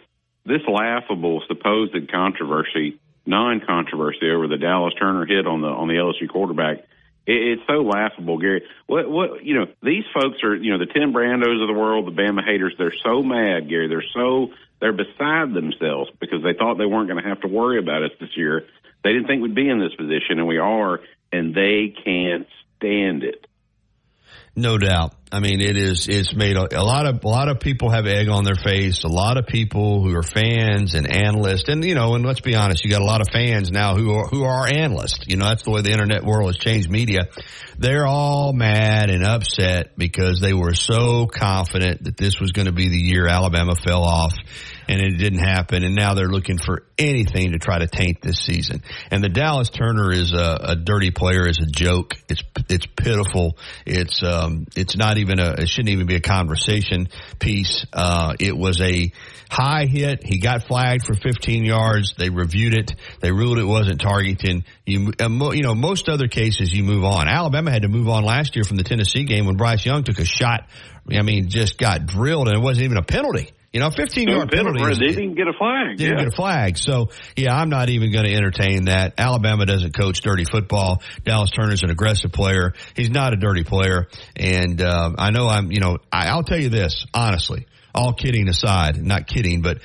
this 0.44 0.62
laughable 0.66 1.42
supposed 1.46 1.94
controversy, 2.10 2.98
non-controversy 3.26 4.30
over 4.30 4.48
the 4.48 4.56
Dallas 4.56 4.94
Turner 4.98 5.26
hit 5.26 5.46
on 5.46 5.60
the, 5.60 5.68
on 5.68 5.86
the 5.86 5.94
LSU 5.94 6.28
quarterback 6.28 6.78
it's 7.30 7.62
so 7.66 7.82
laughable, 7.82 8.38
Gary. 8.38 8.62
What 8.86 9.08
what 9.10 9.44
you 9.44 9.54
know? 9.54 9.66
These 9.82 10.04
folks 10.12 10.42
are 10.42 10.54
you 10.54 10.72
know 10.72 10.78
the 10.78 10.92
Tim 10.92 11.12
Brandos 11.12 11.60
of 11.62 11.68
the 11.68 11.78
world, 11.78 12.06
the 12.06 12.22
Bama 12.22 12.44
haters. 12.44 12.74
They're 12.78 12.94
so 13.04 13.22
mad, 13.22 13.68
Gary. 13.68 13.88
They're 13.88 14.04
so 14.14 14.48
they're 14.80 14.92
beside 14.92 15.54
themselves 15.54 16.10
because 16.20 16.42
they 16.42 16.54
thought 16.54 16.78
they 16.78 16.86
weren't 16.86 17.08
going 17.08 17.22
to 17.22 17.28
have 17.28 17.40
to 17.42 17.48
worry 17.48 17.78
about 17.78 18.02
us 18.02 18.10
this 18.20 18.36
year. 18.36 18.66
They 19.04 19.12
didn't 19.12 19.28
think 19.28 19.42
we'd 19.42 19.54
be 19.54 19.68
in 19.68 19.78
this 19.78 19.94
position, 19.94 20.38
and 20.38 20.46
we 20.46 20.58
are, 20.58 21.00
and 21.32 21.54
they 21.54 21.94
can't 22.04 22.46
stand 22.76 23.22
it. 23.22 23.46
No 24.56 24.78
doubt. 24.78 25.14
I 25.32 25.38
mean, 25.38 25.60
it 25.60 25.76
is, 25.76 26.08
it's 26.08 26.34
made 26.34 26.56
a, 26.56 26.80
a, 26.80 26.82
lot 26.82 27.06
of, 27.06 27.22
a 27.22 27.28
lot 27.28 27.48
of 27.48 27.60
people 27.60 27.90
have 27.90 28.04
egg 28.06 28.28
on 28.28 28.42
their 28.42 28.56
face. 28.56 29.04
A 29.04 29.08
lot 29.08 29.36
of 29.36 29.46
people 29.46 30.02
who 30.02 30.16
are 30.16 30.24
fans 30.24 30.94
and 30.94 31.06
analysts. 31.08 31.68
And, 31.68 31.84
you 31.84 31.94
know, 31.94 32.16
and 32.16 32.26
let's 32.26 32.40
be 32.40 32.56
honest, 32.56 32.84
you 32.84 32.90
got 32.90 33.00
a 33.00 33.04
lot 33.04 33.20
of 33.20 33.28
fans 33.32 33.70
now 33.70 33.94
who 33.94 34.12
are, 34.14 34.26
who 34.26 34.42
are 34.42 34.66
analysts. 34.66 35.28
You 35.28 35.36
know, 35.36 35.44
that's 35.44 35.62
the 35.62 35.70
way 35.70 35.82
the 35.82 35.92
internet 35.92 36.24
world 36.24 36.48
has 36.48 36.56
changed 36.56 36.90
media. 36.90 37.28
They're 37.78 38.06
all 38.06 38.52
mad 38.52 39.08
and 39.08 39.24
upset 39.24 39.96
because 39.96 40.40
they 40.40 40.52
were 40.52 40.74
so 40.74 41.26
confident 41.26 42.04
that 42.04 42.16
this 42.16 42.40
was 42.40 42.50
going 42.50 42.66
to 42.66 42.72
be 42.72 42.88
the 42.88 42.98
year 42.98 43.28
Alabama 43.28 43.76
fell 43.76 44.02
off 44.02 44.34
and 44.90 45.00
it 45.00 45.18
didn't 45.18 45.38
happen. 45.38 45.84
And 45.84 45.94
now 45.94 46.14
they're 46.14 46.28
looking 46.28 46.58
for 46.58 46.82
anything 46.98 47.52
to 47.52 47.58
try 47.58 47.78
to 47.78 47.86
taint 47.86 48.20
this 48.22 48.40
season. 48.40 48.82
And 49.12 49.22
the 49.22 49.28
Dallas 49.28 49.70
Turner 49.70 50.10
is 50.10 50.32
a, 50.32 50.58
a 50.60 50.76
dirty 50.76 51.12
player, 51.12 51.46
is 51.46 51.58
a 51.58 51.70
joke. 51.70 52.14
It's 52.28 52.42
it's 52.68 52.86
pitiful. 52.86 53.56
It's 53.86 54.20
um 54.24 54.66
it's 54.74 54.96
not 54.96 55.18
even 55.18 55.38
a 55.38 55.52
it 55.52 55.68
shouldn't 55.68 55.90
even 55.90 56.06
be 56.06 56.16
a 56.16 56.20
conversation 56.20 57.08
piece. 57.38 57.86
Uh, 57.92 58.34
it 58.40 58.56
was 58.56 58.80
a 58.80 59.12
high 59.48 59.86
hit. 59.86 60.26
He 60.26 60.40
got 60.40 60.64
flagged 60.64 61.06
for 61.06 61.14
15 61.14 61.64
yards. 61.64 62.14
They 62.18 62.28
reviewed 62.28 62.74
it. 62.74 62.92
They 63.20 63.30
ruled 63.30 63.58
it 63.58 63.64
wasn't 63.64 64.00
targeting. 64.00 64.64
You 64.86 65.12
you 65.20 65.62
know 65.62 65.74
most 65.76 66.08
other 66.08 66.26
cases 66.26 66.72
you 66.72 66.82
move 66.82 67.04
on. 67.04 67.28
Alabama 67.28 67.70
had 67.70 67.82
to 67.82 67.88
move 67.88 68.08
on 68.08 68.24
last 68.24 68.56
year 68.56 68.64
from 68.64 68.76
the 68.76 68.84
Tennessee 68.84 69.22
game 69.22 69.46
when 69.46 69.56
Bryce 69.56 69.86
Young 69.86 70.02
took 70.02 70.18
a 70.18 70.24
shot. 70.24 70.68
I 71.08 71.22
mean, 71.22 71.48
just 71.48 71.78
got 71.78 72.06
drilled 72.06 72.48
and 72.48 72.56
it 72.56 72.60
wasn't 72.60 72.86
even 72.86 72.96
a 72.96 73.02
penalty. 73.02 73.52
You 73.72 73.78
know, 73.78 73.90
15 73.90 74.28
yard 74.28 74.50
penalty. 74.50 74.82
They 74.82 75.12
didn't 75.12 75.36
get 75.36 75.46
a 75.46 75.52
flag. 75.52 75.90
He 75.90 75.96
didn't 75.96 76.18
yeah. 76.18 76.24
get 76.24 76.32
a 76.32 76.36
flag. 76.36 76.76
So, 76.76 77.10
yeah, 77.36 77.54
I'm 77.54 77.68
not 77.68 77.88
even 77.88 78.10
going 78.10 78.24
to 78.24 78.34
entertain 78.34 78.86
that. 78.86 79.14
Alabama 79.16 79.64
doesn't 79.64 79.96
coach 79.96 80.22
dirty 80.22 80.44
football. 80.44 81.02
Dallas 81.24 81.50
Turner's 81.52 81.84
an 81.84 81.90
aggressive 81.90 82.32
player. 82.32 82.74
He's 82.96 83.10
not 83.10 83.32
a 83.32 83.36
dirty 83.36 83.62
player. 83.62 84.08
And, 84.34 84.82
uh, 84.82 85.12
I 85.16 85.30
know 85.30 85.46
I'm, 85.46 85.70
you 85.70 85.78
know, 85.78 85.98
I, 86.10 86.30
I'll 86.30 86.42
tell 86.42 86.58
you 86.58 86.68
this, 86.68 87.06
honestly, 87.14 87.68
all 87.94 88.12
kidding 88.12 88.48
aside, 88.48 89.00
not 89.00 89.28
kidding, 89.28 89.62
but 89.62 89.78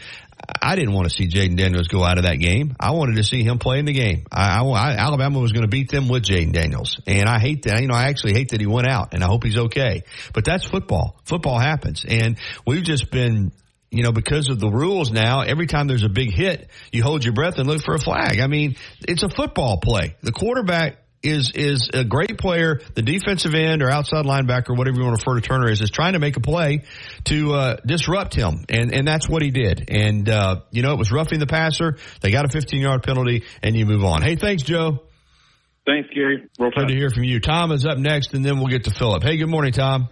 I 0.62 0.76
didn't 0.76 0.94
want 0.94 1.10
to 1.10 1.16
see 1.16 1.28
Jayden 1.28 1.56
Daniels 1.56 1.88
go 1.88 2.04
out 2.04 2.18
of 2.18 2.24
that 2.24 2.38
game. 2.40 2.76
I 2.80 2.92
wanted 2.92 3.18
to 3.18 3.24
see 3.24 3.44
him 3.44 3.60
play 3.60 3.80
in 3.80 3.86
the 3.86 3.94
game. 3.94 4.26
I, 4.32 4.60
I, 4.60 4.64
I 4.64 4.96
Alabama 4.96 5.40
was 5.40 5.52
going 5.52 5.64
to 5.64 5.70
beat 5.70 5.92
them 5.92 6.08
with 6.08 6.24
Jayden 6.24 6.54
Daniels, 6.54 7.00
and 7.08 7.28
I 7.28 7.40
hate 7.40 7.64
that. 7.64 7.82
You 7.82 7.88
know, 7.88 7.96
I 7.96 8.06
actually 8.06 8.34
hate 8.34 8.50
that 8.50 8.60
he 8.60 8.68
went 8.68 8.88
out, 8.88 9.14
and 9.14 9.24
I 9.24 9.28
hope 9.28 9.44
he's 9.44 9.58
okay. 9.58 10.04
But 10.34 10.46
that's 10.46 10.66
football. 10.66 11.20
Football 11.24 11.60
happens, 11.60 12.06
and 12.08 12.38
we've 12.66 12.84
just 12.84 13.12
been 13.12 13.52
you 13.96 14.04
know, 14.04 14.12
because 14.12 14.50
of 14.50 14.60
the 14.60 14.70
rules 14.70 15.12
now, 15.12 15.42
every 15.42 15.68
time 15.68 15.88
there's 15.88 16.04
a 16.04 16.10
big 16.10 16.32
hit, 16.32 16.70
you 16.92 17.04
hold 17.04 17.24
your 17.24 17.34
breath 17.34 17.58
and 17.58 17.68
look 17.68 17.82
for 17.84 17.96
a 17.96 18.00
flag. 18.00 18.40
I 18.40 18.48
mean, 18.48 18.76
it's 19.08 19.24
a 19.24 19.30
football 19.30 19.80
play. 19.80 20.16
The 20.22 20.32
quarterback 20.32 20.98
is 21.26 21.52
is 21.52 21.90
a 21.94 22.04
great 22.04 22.38
player. 22.38 22.80
The 22.94 23.02
defensive 23.02 23.54
end 23.56 23.82
or 23.82 23.90
outside 23.90 24.26
linebacker, 24.26 24.78
whatever 24.78 24.98
you 24.98 25.04
want 25.04 25.20
to 25.20 25.24
refer 25.26 25.40
to 25.40 25.48
Turner 25.48 25.70
is, 25.70 25.82
is 25.82 25.90
trying 25.90 26.14
to 26.14 26.20
make 26.20 26.38
a 26.38 26.42
play 26.42 26.84
to 27.26 27.54
uh, 27.54 27.78
disrupt 27.86 28.36
him, 28.36 28.66
and 28.70 28.94
and 28.94 29.08
that's 29.08 29.28
what 29.28 29.42
he 29.42 29.52
did. 29.52 29.90
And 29.90 30.30
uh, 30.30 30.62
you 30.72 30.84
know, 30.84 30.94
it 30.94 31.00
was 31.00 31.12
roughing 31.12 31.40
the 31.40 31.48
passer. 31.48 31.98
They 32.22 32.32
got 32.32 32.46
a 32.46 32.50
15 32.50 32.82
yard 32.82 33.04
penalty, 33.04 33.44
and 33.64 33.76
you 33.76 33.86
move 33.86 34.04
on. 34.04 34.22
Hey, 34.22 34.36
thanks, 34.36 34.64
Joe. 34.64 35.00
Thanks, 35.86 36.10
Gary. 36.14 36.48
Real 36.58 36.72
Good 36.76 36.88
to 36.88 36.96
hear 36.96 37.12
from 37.12 37.26
you. 37.26 37.40
Tom 37.40 37.72
is 37.72 37.86
up 37.86 37.98
next, 38.00 38.34
and 38.34 38.44
then 38.44 38.58
we'll 38.58 38.68
get 38.68 38.86
to 38.86 38.92
Philip. 38.92 39.22
Hey, 39.22 39.38
good 39.38 39.50
morning, 39.50 39.72
Tom. 39.72 40.10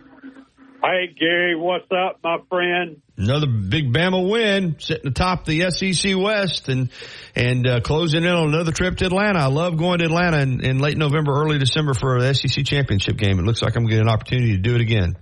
Hey, 0.86 1.16
Gary, 1.18 1.56
what's 1.56 1.90
up, 1.92 2.20
my 2.26 2.40
friend? 2.50 3.02
Another 3.16 3.48
big 3.48 3.94
Bama 3.94 4.30
win, 4.30 4.76
sitting 4.80 5.08
atop 5.08 5.46
the 5.46 5.72
SEC 5.72 6.18
West 6.18 6.68
and 6.68 6.90
and 7.38 7.66
uh, 7.66 7.80
closing 7.80 8.26
in 8.26 8.30
on 8.30 8.50
another 8.50 8.74
trip 8.74 8.98
to 8.98 9.06
Atlanta. 9.06 9.40
I 9.40 9.46
love 9.46 9.78
going 9.78 10.00
to 10.00 10.06
Atlanta 10.06 10.42
in, 10.42 10.60
in 10.60 10.80
late 10.80 10.98
November, 10.98 11.32
early 11.42 11.58
December 11.58 11.94
for 11.94 12.20
the 12.20 12.34
SEC 12.34 12.66
championship 12.66 13.16
game. 13.16 13.40
It 13.40 13.44
looks 13.44 13.62
like 13.62 13.78
I'm 13.78 13.86
getting 13.86 14.08
an 14.08 14.10
opportunity 14.10 14.58
to 14.58 14.62
do 14.62 14.76
it 14.76 14.82
again. 14.82 15.16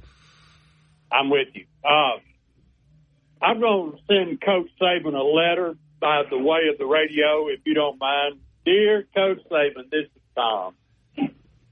I'm 1.12 1.30
with 1.30 1.50
you. 1.54 1.66
Uh, 1.84 2.18
I'm 3.46 3.60
going 3.60 3.92
to 3.92 3.98
send 4.08 4.42
Coach 4.42 4.72
Saban 4.82 5.14
a 5.14 5.24
letter 5.24 5.76
by 6.00 6.24
the 6.28 6.40
way 6.40 6.70
of 6.72 6.80
the 6.80 6.88
radio, 6.88 7.50
if 7.50 7.60
you 7.66 7.76
don't 7.76 8.00
mind. 8.00 8.40
Dear 8.66 9.06
Coach 9.14 9.38
Saban, 9.52 9.92
this 9.92 10.06
is 10.06 10.22
Tom. 10.36 10.74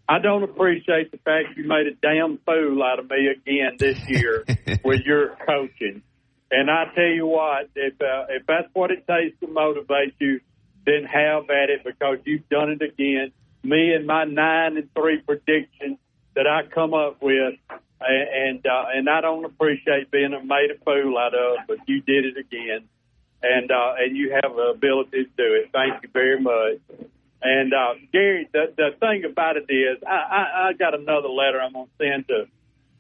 I 0.09 0.17
don't 0.17 0.41
appreciate 0.41 1.11
the 1.11 1.19
fact 1.19 1.55
you 1.55 1.67
made 1.67 1.85
a 1.85 1.93
damn 1.93 2.39
fool 2.39 2.81
out 2.81 2.97
of 2.97 3.07
me 3.11 3.27
again 3.27 3.77
this 3.77 3.99
year 4.07 4.43
with 4.83 5.01
your 5.01 5.37
coaching. 5.45 6.01
And 6.49 6.71
I 6.71 6.85
tell 6.95 7.03
you 7.03 7.27
what, 7.27 7.69
if 7.75 7.93
uh, 8.01 8.25
if 8.29 8.47
that's 8.47 8.67
what 8.73 8.89
it 8.89 9.05
takes 9.05 9.39
to 9.41 9.47
motivate 9.47 10.15
you, 10.17 10.41
then 10.83 11.03
have 11.03 11.43
at 11.51 11.69
it 11.69 11.83
because 11.85 12.17
you've 12.25 12.49
done 12.49 12.71
it 12.71 12.81
again. 12.81 13.31
Me 13.61 13.93
and 13.93 14.07
my 14.07 14.23
nine 14.23 14.77
and 14.77 14.89
three 14.95 15.21
prediction 15.21 15.99
that 16.33 16.47
I 16.47 16.67
come 16.73 16.95
up 16.95 17.21
with, 17.21 17.53
and 18.01 18.65
uh, 18.65 18.85
and 18.95 19.07
I 19.07 19.21
don't 19.21 19.45
appreciate 19.45 20.09
being 20.09 20.31
made 20.31 20.71
a 20.71 20.83
fool 20.83 21.19
out 21.19 21.35
of, 21.35 21.67
but 21.67 21.77
you 21.87 22.01
did 22.01 22.25
it 22.25 22.37
again, 22.37 22.87
and 23.43 23.69
uh, 23.69 23.93
and 23.99 24.17
you 24.17 24.31
have 24.41 24.55
the 24.55 24.73
ability 24.73 25.25
to 25.25 25.29
do 25.37 25.53
it. 25.53 25.69
Thank 25.71 26.01
you 26.01 26.09
very 26.11 26.41
much. 26.41 26.79
And 27.41 27.73
uh, 27.73 27.93
Gary, 28.11 28.49
the 28.51 28.73
the 28.75 28.89
thing 28.99 29.23
about 29.23 29.55
it 29.55 29.71
is, 29.71 29.97
I, 30.05 30.11
I, 30.11 30.67
I 30.69 30.73
got 30.73 30.93
another 30.93 31.29
letter 31.29 31.61
I'm 31.61 31.73
gonna 31.73 31.87
send 31.97 32.27
to 32.27 32.47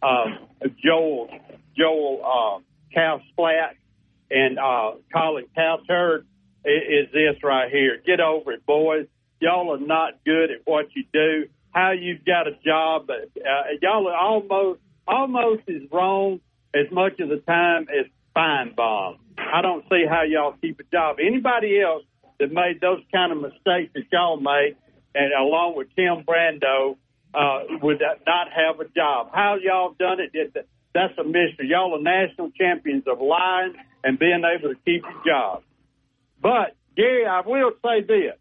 um, 0.01 0.47
Joel 0.83 1.29
Joel 1.77 2.21
uh, 2.23 2.59
Cal 2.93 3.21
Splat 3.31 3.75
and 4.31 4.57
uh, 4.59 4.91
Colin 5.13 5.45
Cowherd 5.55 6.25
is, 6.65 7.07
is 7.07 7.11
this 7.11 7.43
right 7.43 7.69
here. 7.71 8.01
Get 8.05 8.19
over 8.19 8.53
it, 8.53 8.65
boys. 8.65 9.07
Y'all 9.41 9.73
are 9.73 9.79
not 9.79 10.23
good 10.25 10.51
at 10.51 10.61
what 10.65 10.87
you 10.95 11.03
do. 11.11 11.47
How 11.71 11.91
you've 11.91 12.25
got 12.25 12.47
a 12.47 12.51
job, 12.65 13.09
uh, 13.09 13.13
y'all 13.81 14.07
are 14.07 14.15
almost 14.15 14.79
almost 15.07 15.63
as 15.67 15.81
wrong 15.91 16.39
as 16.73 16.85
much 16.91 17.19
of 17.19 17.29
the 17.29 17.37
time 17.37 17.87
as 17.89 18.05
Finebaum. 18.35 19.17
I 19.37 19.61
don't 19.61 19.83
see 19.89 20.05
how 20.07 20.23
y'all 20.23 20.55
keep 20.61 20.79
a 20.79 20.83
job. 20.91 21.17
Anybody 21.19 21.81
else 21.81 22.03
that 22.39 22.51
made 22.51 22.81
those 22.81 23.01
kind 23.11 23.31
of 23.31 23.41
mistakes 23.41 23.91
that 23.93 24.03
y'all 24.11 24.39
made, 24.39 24.75
and 25.13 25.33
along 25.33 25.75
with 25.75 25.87
Tim 25.95 26.23
Brando, 26.23 26.97
uh, 27.33 27.59
would 27.81 28.01
not 28.01 28.47
have 28.51 28.79
a 28.79 28.87
job. 28.89 29.29
How 29.33 29.57
y'all 29.61 29.95
done 29.99 30.19
it? 30.19 30.53
That's 30.93 31.17
a 31.17 31.23
mystery. 31.23 31.69
Y'all 31.69 31.95
are 31.95 32.01
national 32.01 32.51
champions 32.51 33.03
of 33.07 33.21
lying 33.21 33.73
and 34.03 34.17
being 34.17 34.41
able 34.43 34.73
to 34.73 34.79
keep 34.85 35.03
your 35.03 35.23
job. 35.25 35.63
But 36.41 36.75
Gary, 36.95 37.25
I 37.25 37.41
will 37.45 37.71
say 37.83 38.01
this: 38.01 38.35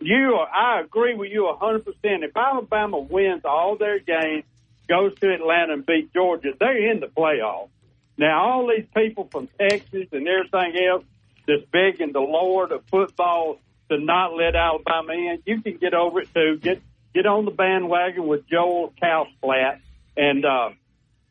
you, 0.00 0.34
are, 0.34 0.48
I 0.48 0.80
agree 0.80 1.14
with 1.14 1.30
you 1.30 1.48
a 1.48 1.56
hundred 1.56 1.84
percent. 1.84 2.24
If 2.24 2.36
Alabama 2.36 2.98
wins 2.98 3.42
all 3.44 3.76
their 3.78 3.98
games, 3.98 4.44
goes 4.88 5.12
to 5.20 5.32
Atlanta 5.32 5.74
and 5.74 5.86
beat 5.86 6.12
Georgia, 6.12 6.50
they're 6.58 6.90
in 6.90 7.00
the 7.00 7.06
playoffs. 7.06 7.70
Now, 8.18 8.44
all 8.44 8.68
these 8.68 8.86
people 8.94 9.28
from 9.30 9.48
Texas 9.58 10.08
and 10.12 10.26
everything 10.28 10.74
else, 10.88 11.04
that's 11.46 11.64
begging 11.72 12.12
the 12.12 12.20
Lord 12.20 12.72
of 12.72 12.84
football 12.90 13.58
to 13.88 13.98
not 13.98 14.34
let 14.34 14.56
Alabama 14.56 15.12
in, 15.12 15.42
you 15.46 15.62
can 15.62 15.76
get 15.76 15.94
over 15.94 16.20
it 16.20 16.34
too. 16.34 16.58
Get 16.60 16.82
get 17.14 17.26
on 17.26 17.44
the 17.44 17.50
bandwagon 17.50 18.26
with 18.26 18.48
Joel 18.48 18.92
Cowsplat 19.00 19.80
and 20.16 20.44
uh, 20.44 20.70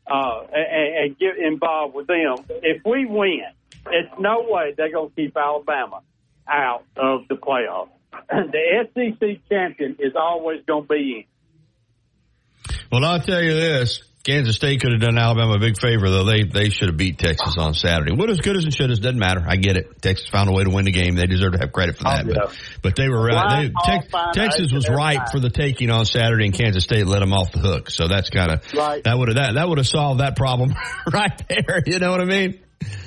uh, 0.06 0.40
and, 0.52 0.96
and 0.96 1.18
get 1.18 1.36
involved 1.38 1.94
with 1.94 2.06
them. 2.06 2.36
If 2.48 2.82
we 2.84 3.06
win, 3.06 3.44
it's 3.86 4.12
no 4.18 4.46
way 4.48 4.74
they're 4.76 4.90
going 4.90 5.10
to 5.10 5.14
keep 5.14 5.36
Alabama 5.36 6.00
out 6.48 6.84
of 6.96 7.28
the 7.28 7.34
playoffs. 7.34 7.90
the 8.28 8.88
SEC 8.94 9.48
champion 9.48 9.96
is 9.98 10.14
always 10.18 10.62
going 10.66 10.84
to 10.84 10.88
be 10.88 11.24
in. 11.26 12.74
Well, 12.90 13.04
I'll 13.04 13.20
tell 13.20 13.42
you 13.42 13.54
this. 13.54 14.02
Kansas 14.26 14.56
State 14.56 14.80
could 14.80 14.90
have 14.90 15.00
done 15.00 15.16
Alabama 15.18 15.52
a 15.52 15.58
big 15.60 15.78
favor, 15.78 16.10
though. 16.10 16.24
They 16.24 16.42
they 16.42 16.68
should 16.70 16.88
have 16.88 16.96
beat 16.96 17.16
Texas 17.16 17.54
on 17.56 17.74
Saturday. 17.74 18.12
What 18.12 18.28
as 18.28 18.40
good 18.40 18.56
as 18.56 18.64
and 18.64 18.74
should 18.74 18.90
as 18.90 18.98
doesn't 18.98 19.20
matter. 19.20 19.44
I 19.46 19.54
get 19.54 19.76
it. 19.76 20.02
Texas 20.02 20.26
found 20.28 20.50
a 20.50 20.52
way 20.52 20.64
to 20.64 20.70
win 20.70 20.84
the 20.84 20.90
game. 20.90 21.14
They 21.14 21.26
deserve 21.26 21.52
to 21.52 21.60
have 21.60 21.70
credit 21.70 21.96
for 21.96 22.04
that. 22.04 22.26
Oh, 22.26 22.28
yeah. 22.28 22.34
But 22.40 22.56
but 22.82 22.96
they 22.96 23.08
were 23.08 23.22
right. 23.22 23.70
They, 23.86 23.98
te- 24.00 24.08
Texas 24.34 24.72
was 24.72 24.88
right 24.88 25.20
for 25.30 25.38
the 25.38 25.48
taking 25.48 25.90
on 25.90 26.06
Saturday, 26.06 26.44
and 26.44 26.52
Kansas 26.52 26.82
State 26.82 27.06
let 27.06 27.20
them 27.20 27.32
off 27.32 27.52
the 27.52 27.60
hook. 27.60 27.88
So 27.88 28.08
that's 28.08 28.28
kind 28.28 28.50
of 28.50 28.74
right. 28.74 29.04
that 29.04 29.16
would 29.16 29.28
have 29.28 29.36
that 29.36 29.54
that 29.54 29.68
would 29.68 29.78
have 29.78 29.86
solved 29.86 30.18
that 30.18 30.34
problem 30.34 30.74
right 31.12 31.40
there. 31.48 31.82
You 31.86 32.00
know 32.00 32.10
what 32.10 32.20
I 32.20 32.24
mean? 32.24 32.58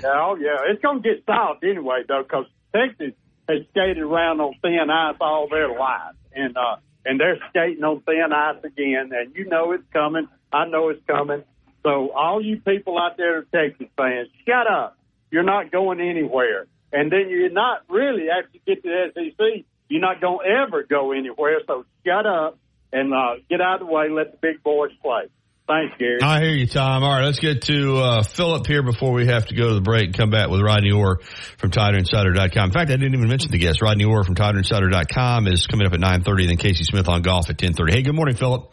Oh 0.06 0.38
yeah, 0.40 0.72
it's 0.72 0.82
going 0.82 1.04
to 1.04 1.10
get 1.10 1.26
solved 1.26 1.66
anyway, 1.66 2.04
though, 2.08 2.24
because 2.24 2.46
Texas 2.74 3.14
has 3.50 3.60
skated 3.72 3.98
around 3.98 4.40
on 4.40 4.54
thin 4.62 4.88
ice 4.90 5.18
all 5.20 5.50
their 5.50 5.68
lives, 5.68 6.18
and 6.34 6.56
uh, 6.56 6.78
and 7.04 7.20
they're 7.20 7.40
skating 7.50 7.84
on 7.84 8.00
thin 8.04 8.32
ice 8.32 8.64
again, 8.64 9.12
and 9.12 9.36
you 9.36 9.50
know 9.50 9.74
it's 9.74 9.84
coming 9.92 10.30
I 10.52 10.66
know 10.68 10.90
it's 10.90 11.02
coming. 11.08 11.44
So 11.84 12.12
all 12.12 12.42
you 12.44 12.60
people 12.60 12.98
out 12.98 13.18
there, 13.18 13.44
Texas 13.44 13.88
fans, 13.96 14.28
shut 14.46 14.68
up. 14.70 14.98
You're 15.32 15.44
not 15.44 15.72
going 15.72 16.02
anywhere. 16.02 16.66
And 16.92 17.12
then 17.12 17.30
you're 17.30 17.52
not 17.52 17.84
really, 17.90 18.28
after 18.30 18.50
you 18.54 18.60
get 18.66 18.84
to 18.84 19.12
the 19.16 19.32
SEC, 19.32 19.66
you're 19.88 20.02
not 20.02 20.20
going 20.22 20.40
to 20.46 20.66
ever 20.68 20.84
go 20.84 21.12
anywhere. 21.12 21.60
So 21.68 21.86
shut 22.06 22.26
up 22.26 22.58
and 22.92 23.14
uh, 23.14 23.42
get 23.50 23.62
out 23.62 23.82
of 23.82 23.88
the 23.88 23.94
way. 23.94 24.10
Let 24.10 24.32
the 24.32 24.38
big 24.42 24.64
boys 24.64 24.92
play. 25.02 25.30
Thanks, 25.68 25.96
Gary. 26.00 26.18
I 26.24 26.42
hear 26.42 26.50
you, 26.50 26.66
Tom. 26.66 27.04
All 27.04 27.14
right, 27.14 27.26
let's 27.26 27.40
get 27.40 27.62
to 27.64 27.98
uh, 27.98 28.24
Philip 28.24 28.66
here 28.66 28.82
before 28.82 29.12
we 29.14 29.28
have 29.28 29.46
to 29.48 29.56
go 29.56 29.68
to 29.68 29.76
the 29.76 29.82
break 29.82 30.06
and 30.06 30.18
come 30.18 30.32
back 30.32 30.50
with 30.50 30.62
Rodney 30.62 30.92
Orr 30.92 31.20
from 31.60 31.70
TiderInsider.com. 31.70 32.66
In 32.66 32.72
fact, 32.72 32.90
I 32.90 32.96
didn't 32.96 33.14
even 33.14 33.30
mention 33.30 33.52
the 33.52 33.60
guest. 33.60 33.80
Rodney 33.80 34.06
Orr 34.06 34.24
from 34.24 34.34
TiderInsider.com 34.34 35.48
is 35.48 35.68
coming 35.68 35.86
up 35.86 35.94
at 35.94 36.00
9.30, 36.00 36.48
then 36.48 36.58
Casey 36.58 36.86
Smith 36.86 37.08
on 37.08 37.22
golf 37.22 37.52
at 37.52 37.58
10.30. 37.58 37.92
Hey, 37.92 38.02
good 38.02 38.16
morning, 38.16 38.36
Philip. 38.36 38.72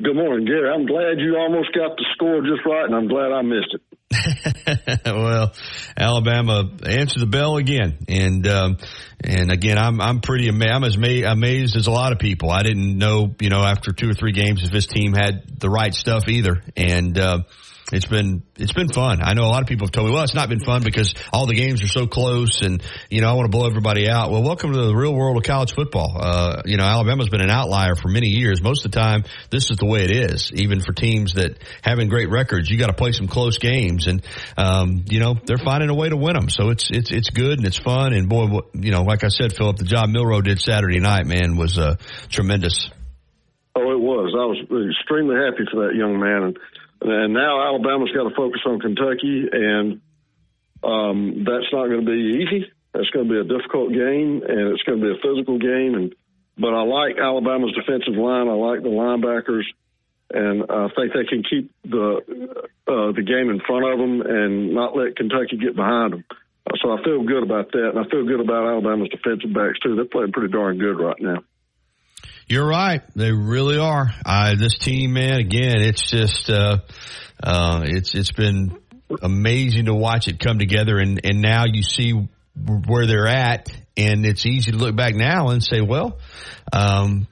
Good 0.00 0.14
morning, 0.14 0.46
Gary. 0.46 0.70
I'm 0.70 0.86
glad 0.86 1.18
you 1.18 1.36
almost 1.36 1.74
got 1.74 1.96
the 1.96 2.06
score 2.14 2.40
just 2.42 2.64
right, 2.64 2.84
and 2.84 2.94
I'm 2.94 3.08
glad 3.08 3.32
I 3.32 3.42
missed 3.42 3.74
it. 3.74 5.00
well, 5.04 5.52
Alabama 5.96 6.70
answered 6.86 7.18
the 7.18 7.26
bell 7.26 7.56
again, 7.56 7.98
and 8.06 8.46
um, 8.46 8.78
and 9.24 9.50
again, 9.50 9.76
I'm 9.76 10.00
I'm 10.00 10.20
pretty 10.20 10.46
amazed. 10.46 10.70
I'm 10.70 10.84
as 10.84 10.94
amazed 10.94 11.76
as 11.76 11.88
a 11.88 11.90
lot 11.90 12.12
of 12.12 12.20
people. 12.20 12.48
I 12.48 12.62
didn't 12.62 12.96
know, 12.96 13.34
you 13.40 13.50
know, 13.50 13.64
after 13.64 13.92
two 13.92 14.08
or 14.08 14.14
three 14.14 14.30
games, 14.30 14.62
if 14.62 14.70
this 14.70 14.86
team 14.86 15.14
had 15.14 15.58
the 15.58 15.68
right 15.68 15.92
stuff 15.92 16.28
either, 16.28 16.62
and. 16.76 17.18
Uh, 17.18 17.38
it's 17.90 18.06
been 18.06 18.42
it's 18.56 18.72
been 18.72 18.88
fun. 18.88 19.20
I 19.22 19.32
know 19.32 19.44
a 19.44 19.50
lot 19.50 19.62
of 19.62 19.68
people 19.68 19.86
have 19.86 19.92
told 19.92 20.08
me, 20.08 20.14
well, 20.14 20.22
it's 20.22 20.34
not 20.34 20.48
been 20.48 20.60
fun 20.60 20.82
because 20.82 21.14
all 21.32 21.46
the 21.46 21.54
games 21.54 21.82
are 21.82 21.88
so 21.88 22.06
close, 22.06 22.60
and 22.60 22.82
you 23.08 23.22
know 23.22 23.28
I 23.28 23.32
want 23.32 23.50
to 23.50 23.56
blow 23.56 23.66
everybody 23.66 24.08
out. 24.10 24.30
Well, 24.30 24.42
welcome 24.42 24.72
to 24.72 24.78
the 24.78 24.94
real 24.94 25.14
world 25.14 25.38
of 25.38 25.42
college 25.44 25.72
football. 25.74 26.16
Uh, 26.20 26.62
you 26.66 26.76
know 26.76 26.84
Alabama's 26.84 27.30
been 27.30 27.40
an 27.40 27.50
outlier 27.50 27.94
for 27.94 28.08
many 28.08 28.28
years. 28.28 28.60
Most 28.62 28.84
of 28.84 28.92
the 28.92 28.98
time, 28.98 29.24
this 29.50 29.70
is 29.70 29.78
the 29.78 29.86
way 29.86 30.04
it 30.04 30.10
is. 30.10 30.52
Even 30.52 30.80
for 30.80 30.92
teams 30.92 31.34
that 31.34 31.58
having 31.82 32.08
great 32.08 32.28
records, 32.28 32.68
you 32.68 32.78
got 32.78 32.88
to 32.88 32.92
play 32.92 33.12
some 33.12 33.26
close 33.26 33.58
games, 33.58 34.06
and 34.06 34.22
um, 34.58 35.04
you 35.08 35.20
know 35.20 35.34
they're 35.46 35.56
finding 35.56 35.88
a 35.88 35.94
way 35.94 36.10
to 36.10 36.16
win 36.16 36.34
them. 36.34 36.50
So 36.50 36.68
it's 36.68 36.90
it's 36.90 37.10
it's 37.10 37.30
good 37.30 37.58
and 37.58 37.66
it's 37.66 37.78
fun. 37.78 38.12
And 38.12 38.28
boy, 38.28 38.60
you 38.74 38.90
know, 38.90 39.02
like 39.02 39.24
I 39.24 39.28
said, 39.28 39.54
Philip, 39.54 39.78
the 39.78 39.84
job 39.84 40.10
Milroe 40.10 40.42
did 40.42 40.60
Saturday 40.60 41.00
night, 41.00 41.26
man, 41.26 41.56
was 41.56 41.78
uh, 41.78 41.96
tremendous. 42.28 42.90
Oh, 43.74 43.92
it 43.92 44.00
was. 44.00 44.34
I 44.34 44.44
was 44.44 44.90
extremely 44.90 45.36
happy 45.36 45.64
for 45.70 45.86
that 45.86 45.94
young 45.94 46.18
man, 46.18 46.42
and 46.42 46.58
and 47.00 47.32
now 47.34 47.62
Alabama's 47.62 48.10
got 48.12 48.28
to 48.28 48.34
focus 48.34 48.60
on 48.66 48.80
Kentucky, 48.80 49.48
and 49.52 50.00
um, 50.82 51.44
that's 51.44 51.72
not 51.72 51.86
going 51.86 52.04
to 52.04 52.10
be 52.10 52.42
easy. 52.42 52.66
That's 52.92 53.10
going 53.10 53.28
to 53.28 53.32
be 53.32 53.40
a 53.40 53.58
difficult 53.58 53.92
game, 53.92 54.42
and 54.46 54.72
it's 54.72 54.82
going 54.82 55.00
to 55.00 55.04
be 55.04 55.12
a 55.12 55.22
physical 55.22 55.58
game. 55.58 55.94
And 55.94 56.14
but 56.58 56.74
I 56.74 56.82
like 56.82 57.18
Alabama's 57.18 57.74
defensive 57.74 58.14
line. 58.14 58.48
I 58.48 58.54
like 58.54 58.82
the 58.82 58.88
linebackers, 58.88 59.64
and 60.32 60.64
I 60.68 60.88
think 60.96 61.12
they 61.12 61.24
can 61.24 61.42
keep 61.48 61.70
the 61.84 62.20
uh, 62.88 63.12
the 63.12 63.22
game 63.22 63.50
in 63.50 63.60
front 63.66 63.86
of 63.86 63.98
them 63.98 64.20
and 64.22 64.74
not 64.74 64.96
let 64.96 65.16
Kentucky 65.16 65.56
get 65.58 65.76
behind 65.76 66.14
them. 66.14 66.24
So 66.82 66.92
I 66.92 67.02
feel 67.02 67.22
good 67.22 67.42
about 67.42 67.72
that, 67.72 67.90
and 67.94 67.98
I 67.98 68.08
feel 68.10 68.26
good 68.26 68.40
about 68.40 68.66
Alabama's 68.66 69.08
defensive 69.08 69.54
backs 69.54 69.78
too. 69.80 69.94
They're 69.94 70.04
playing 70.04 70.32
pretty 70.32 70.52
darn 70.52 70.78
good 70.78 70.98
right 70.98 71.20
now. 71.20 71.38
You're 72.48 72.66
right. 72.66 73.02
They 73.14 73.32
really 73.32 73.78
are. 73.78 74.08
Uh, 74.24 74.54
this 74.56 74.78
team, 74.78 75.12
man, 75.12 75.38
again, 75.38 75.80
it's 75.80 76.10
just, 76.10 76.48
uh, 76.48 76.78
uh, 77.42 77.82
it's, 77.84 78.14
it's 78.14 78.32
been 78.32 78.78
amazing 79.22 79.86
to 79.86 79.94
watch 79.94 80.28
it 80.28 80.38
come 80.38 80.58
together 80.58 80.98
and, 80.98 81.20
and 81.24 81.42
now 81.42 81.64
you 81.66 81.82
see 81.82 82.12
where 82.56 83.06
they're 83.06 83.26
at 83.26 83.68
and 83.96 84.24
it's 84.24 84.46
easy 84.46 84.72
to 84.72 84.78
look 84.78 84.96
back 84.96 85.14
now 85.14 85.48
and 85.48 85.62
say, 85.62 85.80
well, 85.80 86.18
um, 86.72 87.26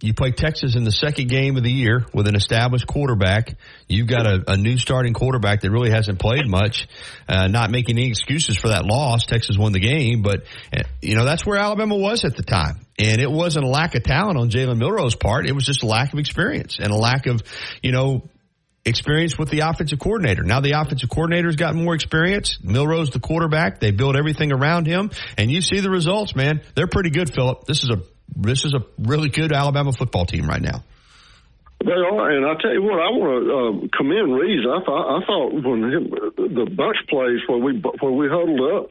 you 0.00 0.12
play 0.12 0.32
Texas 0.32 0.76
in 0.76 0.84
the 0.84 0.92
second 0.92 1.28
game 1.28 1.56
of 1.56 1.62
the 1.62 1.70
year 1.70 2.04
with 2.12 2.26
an 2.26 2.34
established 2.34 2.86
quarterback. 2.86 3.56
You've 3.88 4.06
got 4.06 4.26
a, 4.26 4.44
a 4.48 4.56
new 4.56 4.76
starting 4.76 5.14
quarterback 5.14 5.62
that 5.62 5.70
really 5.70 5.90
hasn't 5.90 6.18
played 6.18 6.46
much. 6.46 6.88
Uh, 7.28 7.46
not 7.46 7.70
making 7.70 7.98
any 7.98 8.08
excuses 8.08 8.56
for 8.56 8.68
that 8.68 8.84
loss. 8.84 9.24
Texas 9.24 9.56
won 9.56 9.72
the 9.72 9.80
game, 9.80 10.22
but 10.22 10.44
uh, 10.76 10.82
you 11.00 11.14
know 11.14 11.24
that's 11.24 11.46
where 11.46 11.58
Alabama 11.58 11.96
was 11.96 12.24
at 12.24 12.36
the 12.36 12.42
time, 12.42 12.83
and 12.98 13.20
it 13.20 13.30
wasn't 13.30 13.64
a 13.64 13.68
lack 13.68 13.94
of 13.94 14.02
talent 14.02 14.38
on 14.38 14.50
Jalen 14.50 14.78
Milroe's 14.78 15.16
part. 15.16 15.46
It 15.46 15.52
was 15.52 15.64
just 15.64 15.82
a 15.82 15.86
lack 15.86 16.12
of 16.12 16.18
experience 16.18 16.78
and 16.78 16.92
a 16.92 16.96
lack 16.96 17.26
of, 17.26 17.42
you 17.82 17.92
know, 17.92 18.28
experience 18.84 19.38
with 19.38 19.50
the 19.50 19.60
offensive 19.60 19.98
coordinator. 19.98 20.42
Now 20.42 20.60
the 20.60 20.72
offensive 20.72 21.08
coordinator's 21.08 21.56
got 21.56 21.74
more 21.74 21.94
experience. 21.94 22.58
Milroe's 22.62 23.10
the 23.10 23.20
quarterback. 23.20 23.80
They 23.80 23.90
build 23.90 24.16
everything 24.16 24.52
around 24.52 24.86
him, 24.86 25.10
and 25.36 25.50
you 25.50 25.60
see 25.60 25.80
the 25.80 25.90
results, 25.90 26.36
man. 26.36 26.60
They're 26.74 26.86
pretty 26.86 27.10
good, 27.10 27.32
Philip. 27.34 27.64
This 27.64 27.82
is 27.82 27.90
a 27.90 28.02
this 28.36 28.64
is 28.64 28.74
a 28.74 28.84
really 28.98 29.28
good 29.28 29.52
Alabama 29.52 29.92
football 29.92 30.26
team 30.26 30.46
right 30.46 30.62
now. 30.62 30.82
They 31.84 31.92
are, 31.92 32.30
and 32.30 32.46
I 32.46 32.54
tell 32.62 32.72
you 32.72 32.82
what, 32.82 32.96
I 32.96 33.10
want 33.12 33.44
to 33.44 33.52
uh, 33.52 33.98
commend 33.98 34.32
Rees. 34.32 34.64
I 34.64 34.80
thought 34.84 35.04
I 35.04 35.26
thought 35.26 35.52
when 35.52 35.82
him, 35.84 36.10
the 36.36 36.70
bunch 36.70 36.96
plays 37.08 37.40
where 37.46 37.58
we 37.58 37.82
where 38.00 38.12
we 38.12 38.28
huddled 38.28 38.60
up 38.72 38.90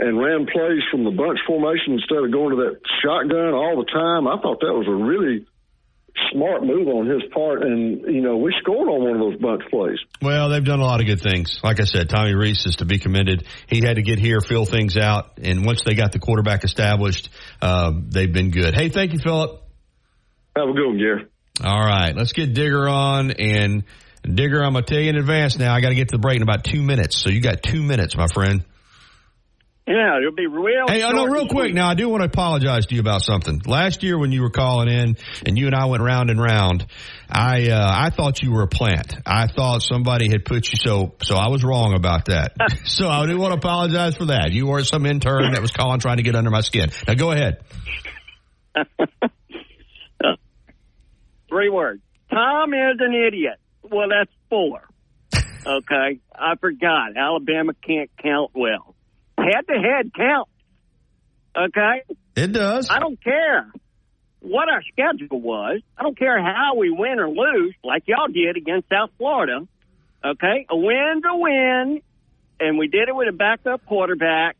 and 0.00 0.18
ran 0.18 0.46
plays 0.46 0.82
from 0.90 1.04
the 1.04 1.10
bunch 1.10 1.38
formation 1.46 1.94
instead 1.94 2.24
of 2.24 2.32
going 2.32 2.56
to 2.56 2.64
that 2.64 2.80
shotgun 3.02 3.52
all 3.54 3.76
the 3.76 3.90
time. 3.90 4.26
I 4.26 4.40
thought 4.40 4.60
that 4.60 4.72
was 4.72 4.88
a 4.88 4.94
really 4.94 5.46
smart 6.32 6.64
move 6.64 6.88
on 6.88 7.06
his 7.06 7.22
part, 7.32 7.62
and 7.62 8.02
you 8.02 8.20
know 8.20 8.36
we 8.36 8.54
scored 8.60 8.88
on 8.88 9.02
one 9.02 9.14
of 9.14 9.20
those 9.20 9.40
bunch 9.40 9.62
plays. 9.70 9.98
Well, 10.22 10.48
they've 10.48 10.64
done 10.64 10.80
a 10.80 10.84
lot 10.84 11.00
of 11.00 11.06
good 11.06 11.20
things. 11.20 11.60
Like 11.62 11.80
I 11.80 11.84
said, 11.84 12.08
Tommy 12.08 12.34
Rees 12.34 12.66
is 12.66 12.76
to 12.76 12.84
be 12.84 12.98
commended. 12.98 13.46
He 13.66 13.80
had 13.80 13.96
to 13.96 14.02
get 14.02 14.18
here, 14.18 14.40
fill 14.40 14.64
things 14.64 14.96
out, 14.96 15.38
and 15.42 15.64
once 15.64 15.82
they 15.84 15.94
got 15.94 16.12
the 16.12 16.18
quarterback 16.18 16.64
established, 16.64 17.28
uh, 17.62 17.92
they've 18.08 18.32
been 18.32 18.50
good. 18.50 18.74
Hey, 18.74 18.88
thank 18.88 19.12
you, 19.12 19.18
Philip. 19.18 19.62
Have 20.56 20.68
a 20.68 20.72
good 20.72 20.86
one, 20.86 20.98
Gary. 20.98 21.26
All 21.62 21.78
right, 21.78 22.14
let's 22.16 22.32
get 22.32 22.54
Digger 22.54 22.88
on 22.88 23.30
and. 23.32 23.84
Digger, 24.22 24.62
I'm 24.62 24.74
gonna 24.74 24.84
tell 24.84 24.98
you 25.00 25.08
in 25.08 25.16
advance 25.16 25.58
now. 25.58 25.74
I 25.74 25.80
got 25.80 25.88
to 25.88 25.94
get 25.94 26.10
to 26.10 26.16
the 26.16 26.20
break 26.20 26.36
in 26.36 26.42
about 26.42 26.62
two 26.62 26.82
minutes, 26.82 27.16
so 27.16 27.30
you 27.30 27.40
got 27.40 27.62
two 27.62 27.82
minutes, 27.82 28.14
my 28.18 28.26
friend. 28.26 28.62
Yeah, 29.86 30.18
it'll 30.18 30.32
be 30.32 30.46
real. 30.46 30.86
Hey, 30.88 31.02
oh 31.02 31.10
no, 31.10 31.26
real 31.26 31.48
quick. 31.48 31.74
Now 31.74 31.88
I 31.88 31.94
do 31.94 32.08
want 32.08 32.22
to 32.22 32.26
apologize 32.26 32.86
to 32.86 32.94
you 32.94 33.00
about 33.00 33.22
something. 33.22 33.60
Last 33.66 34.04
year 34.04 34.16
when 34.18 34.30
you 34.30 34.42
were 34.42 34.50
calling 34.50 34.88
in 34.88 35.16
and 35.44 35.58
you 35.58 35.66
and 35.66 35.74
I 35.74 35.86
went 35.86 36.02
round 36.02 36.30
and 36.30 36.40
round, 36.40 36.86
I 37.28 37.70
uh, 37.70 37.90
I 37.92 38.10
thought 38.10 38.40
you 38.40 38.52
were 38.52 38.62
a 38.62 38.68
plant. 38.68 39.16
I 39.26 39.48
thought 39.48 39.82
somebody 39.82 40.30
had 40.30 40.44
put 40.44 40.70
you 40.70 40.78
so 40.80 41.14
so 41.22 41.34
I 41.34 41.48
was 41.48 41.64
wrong 41.64 41.94
about 41.94 42.26
that. 42.26 42.52
so 42.84 43.08
I 43.08 43.26
do 43.26 43.36
want 43.36 43.52
to 43.52 43.58
apologize 43.58 44.14
for 44.16 44.26
that. 44.26 44.52
You 44.52 44.66
were 44.66 44.84
some 44.84 45.06
intern 45.06 45.52
that 45.52 45.62
was 45.62 45.72
calling 45.72 45.98
trying 45.98 46.18
to 46.18 46.22
get 46.22 46.36
under 46.36 46.50
my 46.50 46.60
skin. 46.60 46.90
Now 47.08 47.14
go 47.14 47.32
ahead. 47.32 47.64
Three 51.48 51.68
words. 51.68 52.00
Tom 52.30 52.72
is 52.74 53.00
an 53.00 53.12
idiot. 53.12 53.58
Well, 53.82 54.08
that's 54.08 54.30
four. 54.48 54.82
Okay, 55.66 56.20
I 56.34 56.56
forgot. 56.58 57.18
Alabama 57.18 57.74
can't 57.86 58.08
count 58.22 58.52
well 58.54 58.94
head 59.40 59.66
to 59.68 59.74
head 59.74 60.12
counts. 60.14 60.50
Okay? 61.56 62.14
It 62.36 62.52
does. 62.52 62.88
I 62.90 63.00
don't 63.00 63.22
care 63.22 63.72
what 64.40 64.68
our 64.68 64.82
schedule 64.92 65.40
was. 65.40 65.80
I 65.96 66.02
don't 66.02 66.18
care 66.18 66.42
how 66.42 66.76
we 66.76 66.90
win 66.90 67.18
or 67.18 67.28
lose, 67.28 67.74
like 67.84 68.04
y'all 68.06 68.28
did 68.28 68.56
against 68.56 68.88
South 68.88 69.10
Florida. 69.18 69.66
Okay? 70.24 70.66
A 70.68 70.76
win's 70.76 71.24
a 71.28 71.36
win, 71.36 72.02
and 72.58 72.78
we 72.78 72.88
did 72.88 73.08
it 73.08 73.14
with 73.14 73.28
a 73.28 73.36
backup 73.36 73.84
quarterback. 73.86 74.56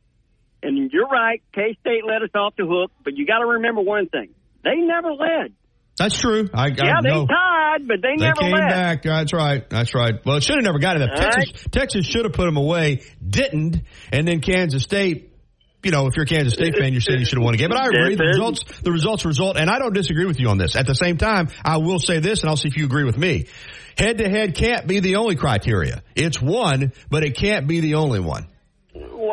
And 0.62 0.90
you're 0.92 1.08
right, 1.08 1.42
K 1.54 1.76
State 1.80 2.04
let 2.06 2.22
us 2.22 2.30
off 2.34 2.54
the 2.56 2.66
hook, 2.66 2.90
but 3.02 3.16
you 3.16 3.26
got 3.26 3.38
to 3.38 3.46
remember 3.46 3.80
one 3.80 4.08
thing: 4.08 4.30
they 4.62 4.76
never 4.76 5.12
led. 5.12 5.54
That's 6.00 6.18
true. 6.18 6.48
I, 6.54 6.68
yeah, 6.68 6.96
I 6.96 7.02
they 7.02 7.08
know. 7.10 7.26
tied, 7.26 7.86
but 7.86 7.98
they, 8.02 8.16
They 8.16 8.24
never 8.24 8.40
came 8.40 8.52
led. 8.52 8.68
back. 8.70 9.02
That's 9.02 9.32
right. 9.34 9.68
That's 9.68 9.94
right. 9.94 10.14
Well, 10.24 10.36
it 10.36 10.42
should 10.42 10.56
have 10.56 10.64
never 10.64 10.78
got 10.78 10.98
it. 10.98 11.10
Texas, 11.14 11.64
Texas 11.70 12.06
should 12.06 12.24
have 12.24 12.32
put 12.32 12.46
them 12.46 12.56
away. 12.56 13.02
Didn't. 13.24 13.82
And 14.10 14.26
then 14.26 14.40
Kansas 14.40 14.82
State. 14.82 15.26
You 15.82 15.90
know, 15.90 16.06
if 16.06 16.16
you're 16.16 16.24
a 16.24 16.26
Kansas 16.26 16.52
State 16.54 16.74
fan, 16.78 16.92
you're 16.92 17.00
saying 17.00 17.20
you 17.20 17.24
should 17.26 17.38
have 17.38 17.44
won 17.44 17.54
a 17.54 17.56
game. 17.56 17.68
But 17.70 17.78
I 17.78 17.86
agree. 17.86 18.14
The 18.14 18.24
results, 18.24 18.64
the 18.82 18.92
results 18.92 19.24
result, 19.24 19.56
and 19.56 19.70
I 19.70 19.78
don't 19.78 19.94
disagree 19.94 20.26
with 20.26 20.38
you 20.38 20.48
on 20.48 20.58
this. 20.58 20.76
At 20.76 20.86
the 20.86 20.94
same 20.94 21.16
time, 21.16 21.48
I 21.64 21.78
will 21.78 21.98
say 21.98 22.18
this, 22.18 22.40
and 22.40 22.50
I'll 22.50 22.56
see 22.58 22.68
if 22.68 22.76
you 22.76 22.84
agree 22.84 23.04
with 23.04 23.16
me. 23.16 23.46
Head 23.96 24.18
to 24.18 24.28
head 24.28 24.54
can't 24.54 24.86
be 24.86 25.00
the 25.00 25.16
only 25.16 25.36
criteria. 25.36 26.02
It's 26.14 26.40
one, 26.40 26.92
but 27.10 27.24
it 27.24 27.34
can't 27.36 27.66
be 27.66 27.80
the 27.80 27.94
only 27.94 28.20
one. 28.20 28.46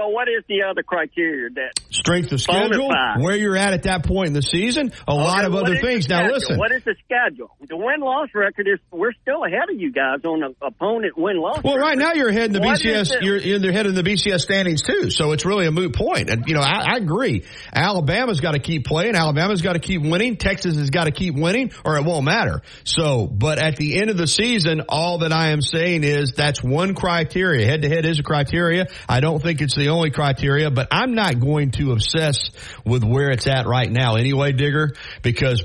What 0.09 0.27
is 0.27 0.43
the 0.47 0.63
other 0.69 0.83
criteria 0.83 1.49
that 1.51 1.79
Strength 1.89 2.31
of 2.31 2.41
schedule, 2.41 2.89
Bonafide. 2.89 3.23
where 3.23 3.35
you're 3.35 3.57
at 3.57 3.73
at 3.73 3.83
that 3.83 4.05
point 4.05 4.27
in 4.27 4.33
the 4.33 4.41
season, 4.41 4.91
a 5.07 5.13
lot 5.13 5.45
of 5.45 5.55
other 5.55 5.79
things. 5.79 6.07
Now 6.07 6.27
listen, 6.27 6.57
What 6.57 6.71
is 6.71 6.83
the 6.83 6.95
schedule? 7.03 7.55
The 7.67 7.75
win 7.75 8.01
loss 8.01 8.29
record 8.33 8.67
is 8.67 8.79
we're 8.91 9.13
still 9.21 9.43
ahead 9.43 9.69
of 9.71 9.79
you 9.79 9.91
guys 9.91 10.23
on 10.23 10.39
the 10.41 10.65
opponent 10.65 11.17
win 11.17 11.39
loss. 11.39 11.63
Well, 11.63 11.77
right 11.77 11.97
now 11.97 12.13
you're 12.13 12.29
ahead 12.29 12.45
in 12.45 12.53
the 12.53 12.59
What 12.59 12.79
BCS. 12.79 13.21
You're, 13.21 13.37
you're 13.37 13.69
ahead 13.69 13.87
in 13.87 13.95
the 13.95 14.03
BCS 14.03 14.41
standings 14.41 14.81
too. 14.81 15.09
So 15.09 15.31
it's 15.31 15.45
really 15.45 15.65
a 15.65 15.71
moot 15.71 15.95
point. 15.95 16.29
And 16.29 16.45
you 16.47 16.55
know, 16.55 16.61
I, 16.61 16.93
I 16.93 16.97
agree. 16.97 17.45
Alabama's 17.73 18.39
got 18.39 18.53
to 18.53 18.59
keep 18.59 18.85
playing. 18.85 19.15
Alabama's 19.15 19.61
got 19.61 19.73
to 19.73 19.79
keep 19.79 20.01
winning. 20.01 20.37
Texas 20.37 20.77
has 20.77 20.89
got 20.89 21.05
to 21.05 21.11
keep 21.11 21.35
winning, 21.35 21.71
or 21.83 21.97
it 21.97 22.05
won't 22.05 22.25
matter. 22.25 22.61
So, 22.83 23.27
but 23.27 23.59
at 23.59 23.75
the 23.75 23.99
end 23.99 24.09
of 24.09 24.17
the 24.17 24.27
season, 24.27 24.83
all 24.89 25.19
that 25.19 25.33
I 25.33 25.49
am 25.49 25.61
saying 25.61 26.03
is 26.03 26.33
that's 26.33 26.63
one 26.63 26.93
criteria. 26.93 27.65
Head 27.65 27.81
to 27.81 27.89
head 27.89 28.05
is 28.05 28.19
a 28.19 28.23
criteria. 28.23 28.87
I 29.09 29.19
don't 29.19 29.41
think 29.41 29.61
it's 29.61 29.75
the 29.75 29.89
only 29.89 29.96
criteria, 30.05 30.69
but 30.69 30.87
I'm 30.91 31.13
not 31.15 31.39
going 31.39 31.71
to 31.71 31.91
obsess 31.91 32.49
with 32.85 33.03
where 33.03 33.29
it's 33.31 33.47
at 33.47 33.67
right 33.67 33.91
now 33.91 34.15
anyway, 34.15 34.51
Digger, 34.51 34.93
because 35.21 35.63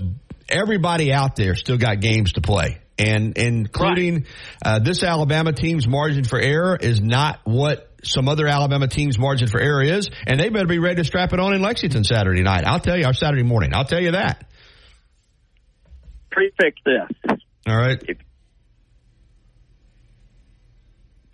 everybody 0.49 1.13
out 1.13 1.37
there 1.37 1.55
still 1.55 1.79
got 1.79 2.01
games 2.01 2.35
to 2.35 2.41
play. 2.41 2.79
And 2.99 3.37
including 3.37 4.27
uh, 4.65 4.79
this 4.79 5.03
Alabama 5.03 5.53
team's 5.53 5.89
margin 5.89 6.25
for 6.25 6.39
error 6.39 6.77
is 6.77 7.01
not 7.01 7.41
what 7.45 7.91
some 8.05 8.29
other 8.29 8.47
Alabama 8.47 8.89
team's 8.89 9.19
margin 9.19 9.49
for 9.49 9.61
error 9.61 9.83
is, 9.83 10.11
and 10.27 10.39
they 10.39 10.49
better 10.49 10.67
be 10.67 10.79
ready 10.79 10.97
to 10.97 11.05
strap 11.05 11.33
it 11.33 11.41
on 11.41 11.55
in 11.55 11.63
Lexington 11.63 12.05
Saturday 12.05 12.43
night. 12.43 12.65
I'll 12.67 12.81
tell 12.81 12.97
you, 12.97 13.07
or 13.07 13.15
Saturday 13.15 13.45
morning. 13.45 13.71
I'll 13.75 13.85
tell 13.85 14.01
you 14.01 14.13
that. 14.13 14.45
prefix 16.31 16.81
this. 16.85 17.39
All 17.67 17.77
right. 17.77 18.03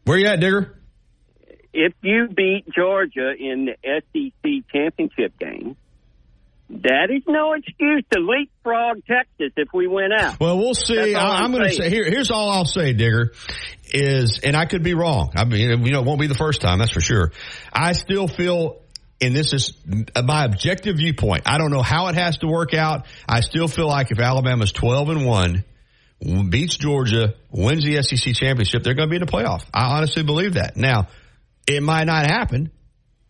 Where 0.04 0.18
you 0.18 0.26
at, 0.26 0.40
Digger? 0.40 0.77
If 1.72 1.92
you 2.02 2.28
beat 2.28 2.64
Georgia 2.74 3.32
in 3.38 3.66
the 3.66 3.76
SEC 3.82 4.72
championship 4.72 5.38
game, 5.38 5.76
that 6.70 7.08
is 7.10 7.22
no 7.26 7.54
excuse 7.54 8.04
to 8.12 8.20
leapfrog 8.20 9.02
Texas 9.06 9.52
if 9.56 9.68
we 9.72 9.86
win 9.86 10.10
out. 10.12 10.38
Well, 10.38 10.58
we'll 10.58 10.74
see. 10.74 11.14
I, 11.14 11.20
I'm 11.20 11.44
I'm 11.44 11.52
going 11.52 11.64
to 11.64 11.74
say 11.74 11.88
here. 11.88 12.04
Here's 12.04 12.30
all 12.30 12.50
I'll 12.50 12.66
say, 12.66 12.92
Digger, 12.92 13.32
is, 13.90 14.40
and 14.44 14.54
I 14.54 14.66
could 14.66 14.82
be 14.82 14.94
wrong. 14.94 15.32
I 15.34 15.44
mean, 15.44 15.84
you 15.84 15.92
know, 15.92 16.00
it 16.00 16.04
won't 16.04 16.20
be 16.20 16.26
the 16.26 16.34
first 16.34 16.60
time. 16.60 16.78
That's 16.78 16.92
for 16.92 17.00
sure. 17.00 17.32
I 17.72 17.92
still 17.92 18.28
feel. 18.28 18.82
And 19.20 19.34
this 19.34 19.52
is 19.52 19.72
my 20.22 20.44
objective 20.44 20.96
viewpoint. 20.98 21.42
I 21.46 21.58
don't 21.58 21.72
know 21.72 21.82
how 21.82 22.06
it 22.06 22.14
has 22.14 22.38
to 22.38 22.46
work 22.46 22.72
out. 22.72 23.06
I 23.28 23.40
still 23.40 23.66
feel 23.66 23.88
like 23.88 24.12
if 24.12 24.20
Alabama's 24.20 24.70
12 24.70 25.08
and 25.08 25.26
1, 25.26 25.64
beats 26.50 26.76
Georgia, 26.76 27.34
wins 27.50 27.84
the 27.84 28.00
SEC 28.00 28.34
championship, 28.34 28.84
they're 28.84 28.94
going 28.94 29.08
to 29.08 29.10
be 29.10 29.16
in 29.16 29.26
the 29.26 29.32
playoff. 29.32 29.64
I 29.74 29.96
honestly 29.96 30.22
believe 30.22 30.54
that. 30.54 30.76
Now, 30.76 31.08
it 31.68 31.82
might 31.82 32.04
not 32.04 32.26
happen, 32.26 32.72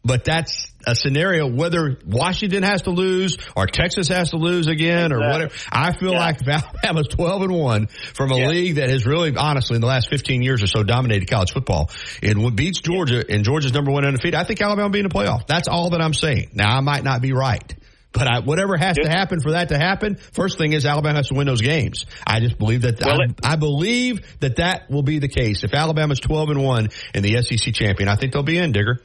but 0.05 0.25
that's 0.25 0.73
a 0.87 0.95
scenario 0.95 1.47
whether 1.47 1.99
Washington 2.07 2.63
has 2.63 2.83
to 2.83 2.91
lose 2.91 3.37
or 3.57 3.67
Texas 3.67 4.09
has 4.09 4.31
to 4.31 4.37
lose 4.37 4.69
again 4.69 5.13
or 5.13 5.19
whatever. 5.19 5.53
I 5.71 5.93
feel 5.93 6.13
like 6.15 6.39
Alabama's 6.49 7.09
12 7.09 7.43
and 7.43 7.53
1 7.53 7.87
from 8.15 8.31
a 8.31 8.37
league 8.49 8.77
that 8.77 8.91
has 8.91 9.05
really, 9.05 9.37
honestly, 9.37 9.75
in 9.75 9.81
the 9.81 9.87
last 9.89 10.09
15 10.09 10.41
years 10.41 10.63
or 10.63 10.67
so 10.67 10.83
dominated 10.83 11.29
college 11.29 11.53
football 11.53 11.91
and 12.23 12.57
beats 12.57 12.81
Georgia 12.81 13.25
and 13.29 13.45
Georgia's 13.45 13.73
number 13.73 13.91
one 13.91 14.07
undefeated, 14.07 14.37
I 14.37 14.45
think 14.45 14.63
Alabama 14.63 14.85
will 14.85 14.93
be 14.93 15.01
in 15.01 15.09
the 15.09 15.15
playoff. 15.15 15.47
That's 15.47 15.69
all 15.69 15.91
that 15.91 16.01
I'm 16.01 16.15
saying. 16.15 16.51
Now, 16.55 16.77
I 16.77 16.81
might 16.81 17.05
not 17.05 17.21
be 17.21 17.33
right. 17.33 17.75
But 18.13 18.27
I, 18.27 18.41
whatever 18.41 18.77
has 18.77 18.97
to 18.97 19.09
happen 19.09 19.41
for 19.41 19.53
that 19.53 19.69
to 19.69 19.79
happen, 19.79 20.17
first 20.33 20.57
thing 20.57 20.73
is 20.73 20.87
Alabama 20.87 21.17
has 21.19 21.29
to 21.29 21.35
win 21.35 21.47
those 21.47 21.61
games. 21.61 22.07
I 22.27 22.41
just 22.41 22.59
believe 22.59 22.83
that 22.83 23.01
Well, 23.05 23.19
I, 23.45 23.53
I 23.53 23.57
believe 23.57 24.21
that 24.41 24.57
that 24.57 24.91
will 24.91 25.03
be 25.03 25.19
the 25.19 25.29
case. 25.29 25.63
If 25.63 25.75
Alabama's 25.75 26.19
12 26.21 26.51
and 26.51 26.65
1 26.65 26.89
in 27.15 27.23
the 27.23 27.43
SEC 27.43 27.75
champion, 27.75 28.09
I 28.09 28.17
think 28.17 28.33
they'll 28.33 28.43
be 28.43 28.59
in, 28.59 28.73
Digger. 28.73 29.01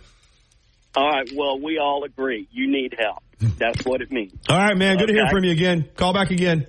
All 0.95 1.09
right, 1.09 1.27
well, 1.35 1.59
we 1.59 1.79
all 1.79 2.03
agree. 2.03 2.47
You 2.51 2.71
need 2.71 2.95
help. 2.97 3.23
That's 3.57 3.83
what 3.83 4.01
it 4.01 4.11
means. 4.11 4.33
All 4.47 4.57
right, 4.57 4.77
man. 4.77 4.97
Good 4.97 5.07
to 5.07 5.13
hear 5.13 5.27
from 5.29 5.43
you 5.43 5.51
again. 5.51 5.89
Call 5.95 6.13
back 6.13 6.31
again. 6.31 6.67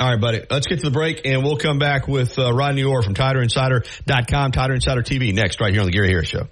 All 0.00 0.10
right, 0.10 0.20
buddy. 0.20 0.42
Let's 0.50 0.66
get 0.66 0.80
to 0.80 0.86
the 0.86 0.90
break, 0.90 1.22
and 1.24 1.44
we'll 1.44 1.56
come 1.56 1.78
back 1.78 2.08
with 2.08 2.38
uh, 2.38 2.52
Rodney 2.52 2.82
Orr 2.82 3.02
from 3.02 3.14
TiderInsider.com, 3.14 4.52
Tider 4.52 4.74
Insider 4.74 5.02
TV 5.02 5.34
next, 5.34 5.60
right 5.60 5.72
here 5.72 5.80
on 5.82 5.86
the 5.86 5.92
Gary 5.92 6.08
Harris 6.08 6.28
Show. 6.28 6.48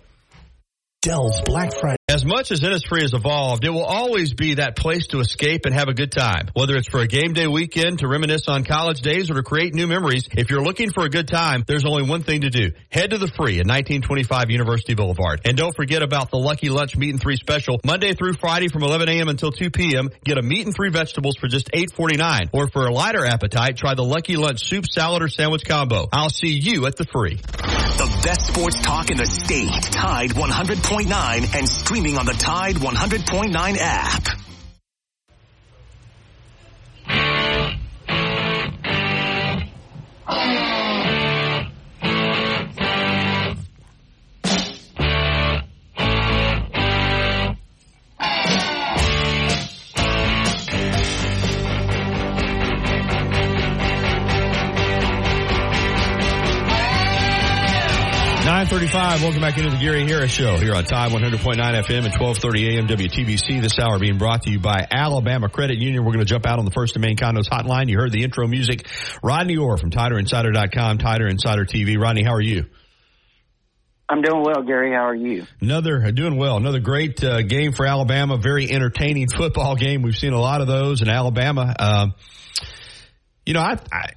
Dell's 1.00 1.40
Black 1.42 1.72
Friday. 1.72 1.96
As 2.12 2.26
much 2.26 2.50
as 2.50 2.60
Innisfree 2.60 3.00
has 3.00 3.14
evolved, 3.14 3.64
it 3.64 3.70
will 3.70 3.86
always 3.86 4.34
be 4.34 4.56
that 4.56 4.76
place 4.76 5.06
to 5.08 5.20
escape 5.20 5.64
and 5.64 5.74
have 5.74 5.88
a 5.88 5.94
good 5.94 6.12
time. 6.12 6.46
Whether 6.52 6.76
it's 6.76 6.90
for 6.90 7.00
a 7.00 7.06
game 7.06 7.32
day 7.32 7.46
weekend 7.46 8.00
to 8.00 8.06
reminisce 8.06 8.48
on 8.48 8.64
college 8.64 9.00
days 9.00 9.30
or 9.30 9.34
to 9.34 9.42
create 9.42 9.72
new 9.72 9.86
memories, 9.86 10.28
if 10.32 10.50
you're 10.50 10.62
looking 10.62 10.90
for 10.90 11.06
a 11.06 11.08
good 11.08 11.26
time, 11.26 11.64
there's 11.66 11.86
only 11.86 12.02
one 12.02 12.22
thing 12.22 12.42
to 12.42 12.50
do. 12.50 12.72
Head 12.90 13.10
to 13.10 13.18
the 13.18 13.28
free 13.28 13.60
at 13.60 13.66
1925 13.66 14.50
University 14.50 14.92
Boulevard. 14.92 15.40
And 15.46 15.56
don't 15.56 15.74
forget 15.74 16.02
about 16.02 16.30
the 16.30 16.36
Lucky 16.36 16.68
Lunch 16.68 16.98
Meat 16.98 17.12
and 17.12 17.20
Three 17.20 17.36
special. 17.36 17.80
Monday 17.82 18.12
through 18.12 18.34
Friday 18.34 18.68
from 18.68 18.82
11 18.82 19.08
a.m. 19.08 19.28
until 19.28 19.50
2 19.50 19.70
p.m. 19.70 20.10
Get 20.22 20.36
a 20.36 20.42
meat 20.42 20.66
and 20.66 20.76
three 20.76 20.90
vegetables 20.90 21.36
for 21.40 21.48
just 21.48 21.70
$8.49. 21.70 22.50
Or 22.52 22.68
for 22.68 22.88
a 22.88 22.92
lighter 22.92 23.24
appetite, 23.24 23.78
try 23.78 23.94
the 23.94 24.04
Lucky 24.04 24.36
Lunch 24.36 24.68
soup, 24.68 24.84
salad, 24.84 25.22
or 25.22 25.28
sandwich 25.28 25.64
combo. 25.64 26.08
I'll 26.12 26.28
see 26.28 26.60
you 26.60 26.84
at 26.84 26.96
the 26.96 27.06
free. 27.06 27.36
The 27.36 28.20
best 28.24 28.46
sports 28.48 28.80
talk 28.80 29.10
in 29.10 29.16
the 29.16 29.26
state. 29.26 29.70
Tide 29.70 30.30
100.9 30.30 31.54
and 31.54 31.68
streaming 32.02 32.18
on 32.18 32.26
the 32.26 32.32
Tide 32.32 32.74
100.9 32.76 33.76
app. 33.78 34.26
Oh. 40.26 40.81
935. 58.62 59.22
Welcome 59.24 59.40
back 59.40 59.58
into 59.58 59.70
the 59.70 59.76
Gary 59.76 60.06
Harris 60.06 60.30
Show 60.30 60.56
here 60.56 60.72
on 60.72 60.84
Tide 60.84 61.10
100.9 61.10 61.56
FM 61.56 62.04
and 62.04 62.14
1230 62.14 62.78
AM 62.78 62.86
WTBC. 62.86 63.60
This 63.60 63.76
hour 63.76 63.98
being 63.98 64.18
brought 64.18 64.42
to 64.42 64.52
you 64.52 64.60
by 64.60 64.86
Alabama 64.88 65.48
Credit 65.48 65.78
Union. 65.78 66.04
We're 66.04 66.12
going 66.12 66.24
to 66.24 66.30
jump 66.30 66.46
out 66.46 66.60
on 66.60 66.64
the 66.64 66.70
First 66.70 66.94
and 66.94 67.04
Main 67.04 67.16
Condos 67.16 67.48
hotline. 67.48 67.88
You 67.88 67.98
heard 67.98 68.12
the 68.12 68.22
intro 68.22 68.46
music. 68.46 68.86
Rodney 69.20 69.56
Orr 69.56 69.78
from 69.78 69.90
TiderInsider.com, 69.90 70.98
Tider 70.98 71.28
Insider 71.28 71.64
TV. 71.64 72.00
Rodney, 72.00 72.22
how 72.22 72.34
are 72.34 72.40
you? 72.40 72.66
I'm 74.08 74.22
doing 74.22 74.44
well, 74.44 74.62
Gary. 74.62 74.92
How 74.92 75.08
are 75.08 75.14
you? 75.16 75.44
Another 75.60 76.00
uh, 76.00 76.12
doing 76.12 76.36
well. 76.36 76.56
Another 76.56 76.78
great 76.78 77.24
uh, 77.24 77.42
game 77.42 77.72
for 77.72 77.84
Alabama. 77.84 78.36
Very 78.36 78.70
entertaining 78.70 79.26
football 79.26 79.74
game. 79.74 80.02
We've 80.02 80.16
seen 80.16 80.34
a 80.34 80.40
lot 80.40 80.60
of 80.60 80.68
those 80.68 81.02
in 81.02 81.08
Alabama. 81.08 81.74
Uh, 81.76 82.06
you 83.44 83.54
know, 83.54 83.60
I, 83.60 83.80
I 83.90 84.12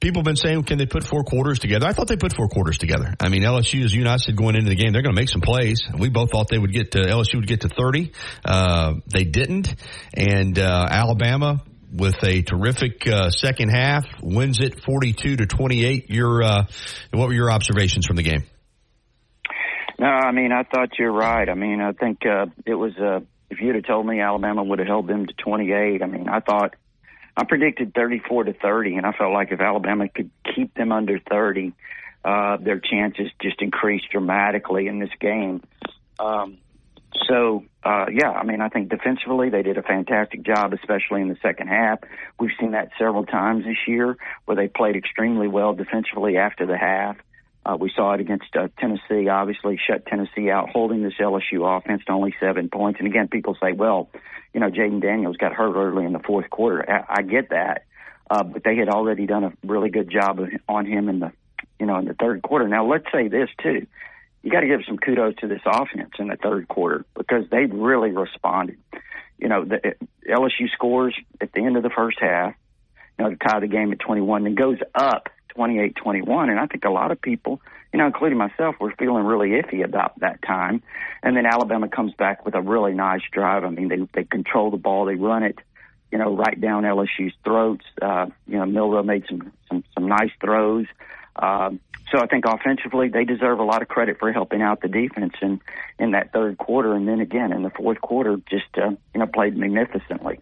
people 0.00 0.20
have 0.20 0.24
been 0.24 0.36
saying, 0.36 0.62
can 0.64 0.78
they 0.78 0.86
put 0.86 1.04
four 1.04 1.24
quarters 1.24 1.58
together? 1.58 1.86
I 1.86 1.92
thought 1.92 2.08
they 2.08 2.16
put 2.16 2.34
four 2.34 2.48
quarters 2.48 2.78
together. 2.78 3.14
I 3.20 3.28
mean, 3.28 3.42
LSU, 3.42 3.84
as 3.84 3.94
you 3.94 4.02
and 4.02 4.08
I 4.08 4.16
said 4.16 4.36
going 4.36 4.54
into 4.54 4.68
the 4.68 4.76
game, 4.76 4.92
they're 4.92 5.02
going 5.02 5.14
to 5.14 5.20
make 5.20 5.28
some 5.28 5.40
plays. 5.40 5.82
We 5.98 6.08
both 6.08 6.30
thought 6.30 6.48
they 6.48 6.58
would 6.58 6.72
get 6.72 6.92
to, 6.92 7.00
LSU 7.00 7.36
would 7.36 7.46
get 7.46 7.62
to 7.62 7.68
30. 7.68 8.12
Uh, 8.44 8.94
they 9.06 9.24
didn't. 9.24 9.74
And, 10.14 10.58
uh, 10.58 10.86
Alabama 10.88 11.62
with 11.92 12.22
a 12.22 12.42
terrific, 12.42 13.08
uh, 13.08 13.30
second 13.30 13.70
half 13.70 14.04
wins 14.22 14.60
it 14.60 14.84
42 14.84 15.36
to 15.36 15.46
28. 15.46 16.10
Your, 16.10 16.42
uh, 16.42 16.66
what 17.12 17.28
were 17.28 17.34
your 17.34 17.50
observations 17.50 18.06
from 18.06 18.16
the 18.16 18.22
game? 18.22 18.44
No, 19.98 20.06
I 20.06 20.30
mean, 20.30 20.52
I 20.52 20.62
thought 20.62 20.90
you're 20.98 21.12
right. 21.12 21.48
I 21.48 21.54
mean, 21.54 21.80
I 21.80 21.92
think, 21.92 22.18
uh, 22.24 22.46
it 22.66 22.74
was, 22.74 22.92
uh, 22.98 23.20
if 23.50 23.60
you'd 23.60 23.74
have 23.74 23.86
told 23.86 24.06
me 24.06 24.20
Alabama 24.20 24.62
would 24.62 24.78
have 24.78 24.86
held 24.86 25.08
them 25.08 25.26
to 25.26 25.32
28, 25.42 26.02
I 26.02 26.06
mean, 26.06 26.28
I 26.28 26.40
thought, 26.40 26.74
I 27.38 27.44
predicted 27.44 27.94
34 27.94 28.44
to 28.44 28.52
30, 28.52 28.96
and 28.96 29.06
I 29.06 29.12
felt 29.12 29.32
like 29.32 29.52
if 29.52 29.60
Alabama 29.60 30.08
could 30.08 30.28
keep 30.56 30.74
them 30.74 30.90
under 30.90 31.20
30, 31.20 31.72
uh, 32.24 32.56
their 32.56 32.80
chances 32.80 33.30
just 33.40 33.62
increased 33.62 34.06
dramatically 34.10 34.88
in 34.88 34.98
this 34.98 35.12
game. 35.20 35.62
Um, 36.18 36.58
so, 37.28 37.62
uh, 37.84 38.06
yeah, 38.12 38.32
I 38.32 38.42
mean, 38.42 38.60
I 38.60 38.68
think 38.70 38.88
defensively 38.88 39.50
they 39.50 39.62
did 39.62 39.78
a 39.78 39.84
fantastic 39.84 40.42
job, 40.42 40.72
especially 40.72 41.22
in 41.22 41.28
the 41.28 41.36
second 41.40 41.68
half. 41.68 42.00
We've 42.40 42.50
seen 42.58 42.72
that 42.72 42.90
several 42.98 43.24
times 43.24 43.64
this 43.64 43.86
year 43.86 44.16
where 44.46 44.56
they 44.56 44.66
played 44.66 44.96
extremely 44.96 45.46
well 45.46 45.74
defensively 45.74 46.38
after 46.38 46.66
the 46.66 46.76
half. 46.76 47.18
Uh, 47.64 47.76
we 47.78 47.92
saw 47.94 48.14
it 48.14 48.20
against 48.20 48.46
uh, 48.56 48.66
Tennessee, 48.80 49.28
obviously 49.28 49.78
shut 49.86 50.06
Tennessee 50.06 50.50
out, 50.50 50.70
holding 50.70 51.04
this 51.04 51.14
LSU 51.20 51.78
offense 51.78 52.02
to 52.06 52.12
only 52.12 52.34
seven 52.40 52.68
points. 52.68 52.98
And 52.98 53.06
again, 53.06 53.28
people 53.28 53.56
say, 53.62 53.72
well, 53.72 54.08
you 54.52 54.60
know, 54.60 54.70
Jayden 54.70 55.00
Daniels 55.00 55.36
got 55.36 55.52
hurt 55.52 55.76
early 55.76 56.04
in 56.04 56.12
the 56.12 56.18
fourth 56.18 56.50
quarter. 56.50 56.84
I, 56.88 57.18
I 57.18 57.22
get 57.22 57.50
that, 57.50 57.84
uh, 58.30 58.42
but 58.42 58.64
they 58.64 58.76
had 58.76 58.88
already 58.88 59.26
done 59.26 59.44
a 59.44 59.52
really 59.64 59.90
good 59.90 60.10
job 60.10 60.40
on 60.68 60.86
him 60.86 61.08
in 61.08 61.20
the, 61.20 61.32
you 61.78 61.86
know, 61.86 61.98
in 61.98 62.06
the 62.06 62.14
third 62.14 62.42
quarter. 62.42 62.68
Now, 62.68 62.86
let's 62.86 63.06
say 63.12 63.28
this 63.28 63.48
too: 63.62 63.86
you 64.42 64.50
got 64.50 64.60
to 64.60 64.66
give 64.66 64.80
some 64.86 64.98
kudos 64.98 65.36
to 65.36 65.48
this 65.48 65.62
offense 65.66 66.12
in 66.18 66.28
the 66.28 66.36
third 66.36 66.68
quarter 66.68 67.04
because 67.14 67.44
they 67.50 67.66
really 67.66 68.10
responded. 68.10 68.78
You 69.38 69.48
know, 69.48 69.64
the 69.64 69.94
LSU 70.28 70.68
scores 70.72 71.14
at 71.40 71.52
the 71.52 71.64
end 71.64 71.76
of 71.76 71.82
the 71.82 71.90
first 71.90 72.18
half, 72.20 72.54
you 73.18 73.24
know, 73.24 73.30
to 73.30 73.36
tie 73.36 73.60
the 73.60 73.68
game 73.68 73.92
at 73.92 74.00
21, 74.00 74.46
and 74.46 74.56
goes 74.56 74.78
up 74.94 75.28
28-21, 75.58 76.50
and 76.50 76.60
I 76.60 76.66
think 76.66 76.84
a 76.84 76.90
lot 76.90 77.10
of 77.10 77.20
people 77.20 77.60
you 77.92 77.98
know, 77.98 78.06
including 78.06 78.38
myself, 78.38 78.76
were 78.80 78.92
feeling 78.98 79.24
really 79.24 79.50
iffy 79.50 79.82
about 79.82 80.18
that 80.20 80.42
time. 80.42 80.82
And 81.22 81.36
then 81.36 81.46
Alabama 81.46 81.88
comes 81.88 82.12
back 82.14 82.44
with 82.44 82.54
a 82.54 82.60
really 82.60 82.92
nice 82.92 83.22
drive. 83.32 83.64
I 83.64 83.70
mean, 83.70 83.88
they 83.88 84.06
they 84.12 84.24
control 84.24 84.70
the 84.70 84.76
ball, 84.76 85.06
they 85.06 85.14
run 85.14 85.42
it, 85.42 85.58
you 86.12 86.18
know, 86.18 86.36
right 86.36 86.60
down 86.60 86.82
LSU's 86.82 87.32
throats. 87.44 87.84
Uh, 88.00 88.26
you 88.46 88.58
know, 88.58 88.66
Milroe 88.66 89.02
made 89.02 89.24
some 89.28 89.52
some 89.68 89.84
some 89.94 90.08
nice 90.08 90.30
throws. 90.40 90.86
Um, 91.40 91.80
so 92.10 92.18
I 92.18 92.26
think 92.26 92.44
offensively 92.46 93.08
they 93.08 93.24
deserve 93.24 93.58
a 93.58 93.64
lot 93.64 93.82
of 93.82 93.88
credit 93.88 94.16
for 94.18 94.32
helping 94.32 94.62
out 94.62 94.80
the 94.80 94.88
defense 94.88 95.34
in 95.42 95.60
in 95.98 96.12
that 96.12 96.32
third 96.32 96.56
quarter, 96.56 96.94
and 96.94 97.06
then 97.06 97.20
again 97.20 97.52
in 97.52 97.62
the 97.62 97.70
fourth 97.70 98.00
quarter, 98.00 98.36
just 98.48 98.64
uh, 98.76 98.90
you 99.14 99.20
know 99.20 99.26
played 99.26 99.56
magnificently. 99.56 100.40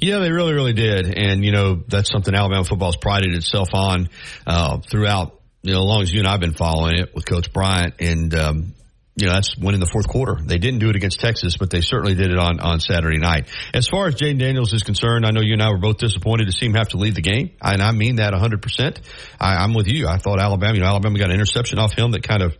Yeah, 0.00 0.18
they 0.18 0.32
really, 0.32 0.54
really 0.54 0.72
did, 0.72 1.16
and 1.16 1.44
you 1.44 1.52
know 1.52 1.76
that's 1.86 2.10
something 2.10 2.34
Alabama 2.34 2.64
football's 2.64 2.96
prided 2.96 3.34
itself 3.34 3.68
on 3.74 4.08
uh, 4.46 4.78
throughout 4.78 5.40
you 5.62 5.72
know, 5.72 5.80
as 5.80 5.86
long 5.86 6.02
as 6.02 6.12
you 6.12 6.18
and 6.18 6.28
I've 6.28 6.40
been 6.40 6.52
following 6.52 6.98
it 6.98 7.14
with 7.14 7.24
Coach 7.24 7.52
Bryant, 7.52 7.94
and 7.98 8.34
um, 8.34 8.74
you 9.16 9.26
know, 9.26 9.32
that's 9.32 9.56
winning 9.56 9.80
the 9.80 9.86
fourth 9.86 10.08
quarter. 10.08 10.36
They 10.42 10.58
didn't 10.58 10.80
do 10.80 10.90
it 10.90 10.96
against 10.96 11.20
Texas, 11.20 11.56
but 11.56 11.70
they 11.70 11.80
certainly 11.80 12.14
did 12.14 12.32
it 12.32 12.38
on, 12.38 12.58
on 12.58 12.80
Saturday 12.80 13.18
night. 13.18 13.48
As 13.72 13.86
far 13.86 14.08
as 14.08 14.16
Jayden 14.16 14.40
Daniels 14.40 14.72
is 14.72 14.82
concerned, 14.82 15.24
I 15.24 15.30
know 15.30 15.40
you 15.40 15.52
and 15.52 15.62
I 15.62 15.70
were 15.70 15.78
both 15.78 15.98
disappointed 15.98 16.46
to 16.46 16.52
see 16.52 16.66
him 16.66 16.74
have 16.74 16.88
to 16.88 16.96
leave 16.96 17.14
the 17.14 17.22
game. 17.22 17.50
And 17.62 17.80
I 17.80 17.92
mean 17.92 18.16
that 18.16 18.32
100%. 18.32 18.98
I, 19.40 19.56
I'm 19.56 19.72
with 19.72 19.86
you. 19.86 20.08
I 20.08 20.18
thought 20.18 20.40
Alabama, 20.40 20.74
you 20.74 20.80
know, 20.80 20.88
Alabama 20.88 21.16
got 21.18 21.30
an 21.30 21.34
interception 21.34 21.78
off 21.78 21.92
him 21.96 22.10
that 22.10 22.26
kind 22.26 22.42
of 22.42 22.56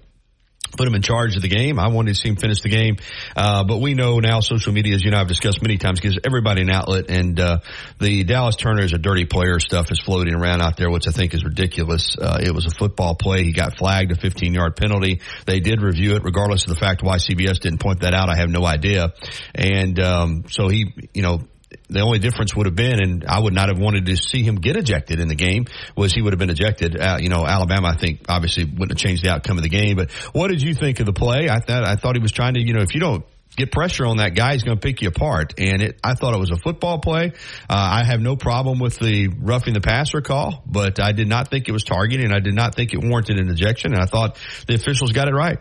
put 0.77 0.87
him 0.87 0.95
in 0.95 1.03
charge 1.03 1.37
of 1.37 1.43
the 1.43 1.49
game. 1.49 1.79
I 1.79 1.89
wanted 1.89 2.15
to 2.15 2.21
see 2.21 2.29
him 2.29 2.37
finish 2.37 2.61
the 2.61 2.69
game. 2.69 2.97
Uh, 3.37 3.65
but 3.65 3.81
we 3.81 3.95
know 3.95 4.19
now 4.21 4.41
social 4.41 4.73
media, 4.73 4.95
as 4.95 5.03
you 5.03 5.11
know, 5.11 5.19
I've 5.19 5.29
discussed 5.29 5.63
many 5.63 5.79
times, 5.79 6.01
gives 6.01 6.19
everybody 6.25 6.63
an 6.63 6.71
outlet. 6.71 7.09
And, 7.09 7.39
uh, 7.39 7.59
the 8.01 8.25
Dallas 8.25 8.57
Turner 8.57 8.83
is 8.83 8.93
a 8.93 8.99
dirty 8.99 9.25
player 9.25 9.59
stuff 9.61 9.91
is 9.91 10.01
floating 10.01 10.35
around 10.35 10.63
out 10.63 10.77
there, 10.77 10.91
which 10.91 11.09
I 11.09 11.11
think 11.11 11.35
is 11.35 11.45
ridiculous. 11.45 12.17
Uh, 12.19 12.39
it 12.43 12.53
was 12.53 12.67
a 12.67 12.71
football 12.71 13.15
play. 13.15 13.45
He 13.45 13.53
got 13.53 13.79
flagged 13.79 14.13
a 14.13 14.17
15 14.17 14.55
yard 14.55 14.77
penalty. 14.77 15.21
They 15.47 15.61
did 15.61 15.81
review 15.81 16.17
it 16.17 16.25
regardless 16.25 16.65
of 16.65 16.71
the 16.71 16.77
fact 16.77 17.03
why 17.03 17.17
CBS 17.17 17.61
didn't 17.61 17.81
point 17.81 18.01
that 18.01 18.15
out. 18.15 18.29
I 18.29 18.37
have 18.37 18.51
no 18.51 18.65
idea. 18.65 19.13
And, 19.55 19.99
um, 20.01 20.45
so 20.49 20.69
he, 20.69 20.93
you 21.13 21.23
know, 21.23 21.41
the 21.89 22.01
only 22.01 22.19
difference 22.19 22.55
would 22.55 22.67
have 22.67 22.75
been, 22.75 23.03
and 23.03 23.25
I 23.27 23.39
would 23.41 23.53
not 23.53 23.69
have 23.69 23.79
wanted 23.79 24.07
to 24.07 24.17
see 24.17 24.43
him 24.43 24.57
get 24.57 24.77
ejected 24.77 25.21
in 25.21 25.29
the 25.29 25.35
game, 25.35 25.67
was 25.97 26.13
he 26.13 26.23
would 26.23 26.33
have 26.33 26.39
been 26.39 26.51
ejected. 26.51 26.99
Uh, 27.01 27.19
you 27.21 27.29
know, 27.29 27.47
Alabama, 27.47 27.89
I 27.89 27.97
think, 27.97 28.27
obviously 28.29 28.65
wouldn't 28.65 28.93
have 28.93 28.99
changed 28.99 29.25
the 29.25 29.31
outcome 29.31 29.57
of 29.57 29.63
the 29.63 29.69
game. 29.69 29.97
But 29.97 30.11
what 30.33 30.49
did 30.49 30.63
you 30.63 30.75
think 30.75 31.01
of 31.01 31.07
the 31.07 31.13
play? 31.13 31.49
I 31.49 31.61
thought 31.61 31.85
I 31.87 31.97
thought 31.97 32.17
he 32.17 32.23
was 32.23 32.33
trying 32.33 32.55
to, 32.55 32.61
you 32.61 32.75
know, 32.75 32.83
if 32.83 32.95
you 32.95 33.01
don't 33.01 33.25
get 33.57 33.71
pressure 33.71 34.05
on 34.07 34.19
that 34.19 34.35
guy, 34.35 34.53
he's 34.53 34.63
going 34.63 34.77
to 34.77 34.81
pick 34.81 35.03
you 35.03 35.09
apart. 35.09 35.55
And 35.59 35.83
it, 35.83 36.01
I 36.03 36.15
thought 36.15 36.35
it 36.35 36.41
was 36.41 36.51
a 36.51 36.57
football 36.57 36.99
play. 36.99 37.33
Uh, 37.69 37.75
I 37.75 38.05
have 38.05 38.21
no 38.21 38.37
problem 38.37 38.79
with 38.79 38.99
the 38.99 39.29
roughing 39.29 39.75
the 39.75 39.81
passer 39.81 40.21
call, 40.21 40.63
but 40.67 41.01
I 41.01 41.13
did 41.13 41.29
not 41.29 41.49
think 41.49 41.69
it 41.69 41.73
was 41.73 41.85
targeting. 41.85 42.33
I 42.33 42.41
did 42.41 42.55
not 42.55 42.75
think 42.75 42.93
it 42.93 43.03
warranted 43.03 43.39
an 43.39 43.49
ejection. 43.49 43.93
And 43.93 44.03
I 44.03 44.07
thought 44.07 44.39
the 44.67 44.75
officials 44.75 45.13
got 45.13 45.29
it 45.29 45.35
right. 45.35 45.59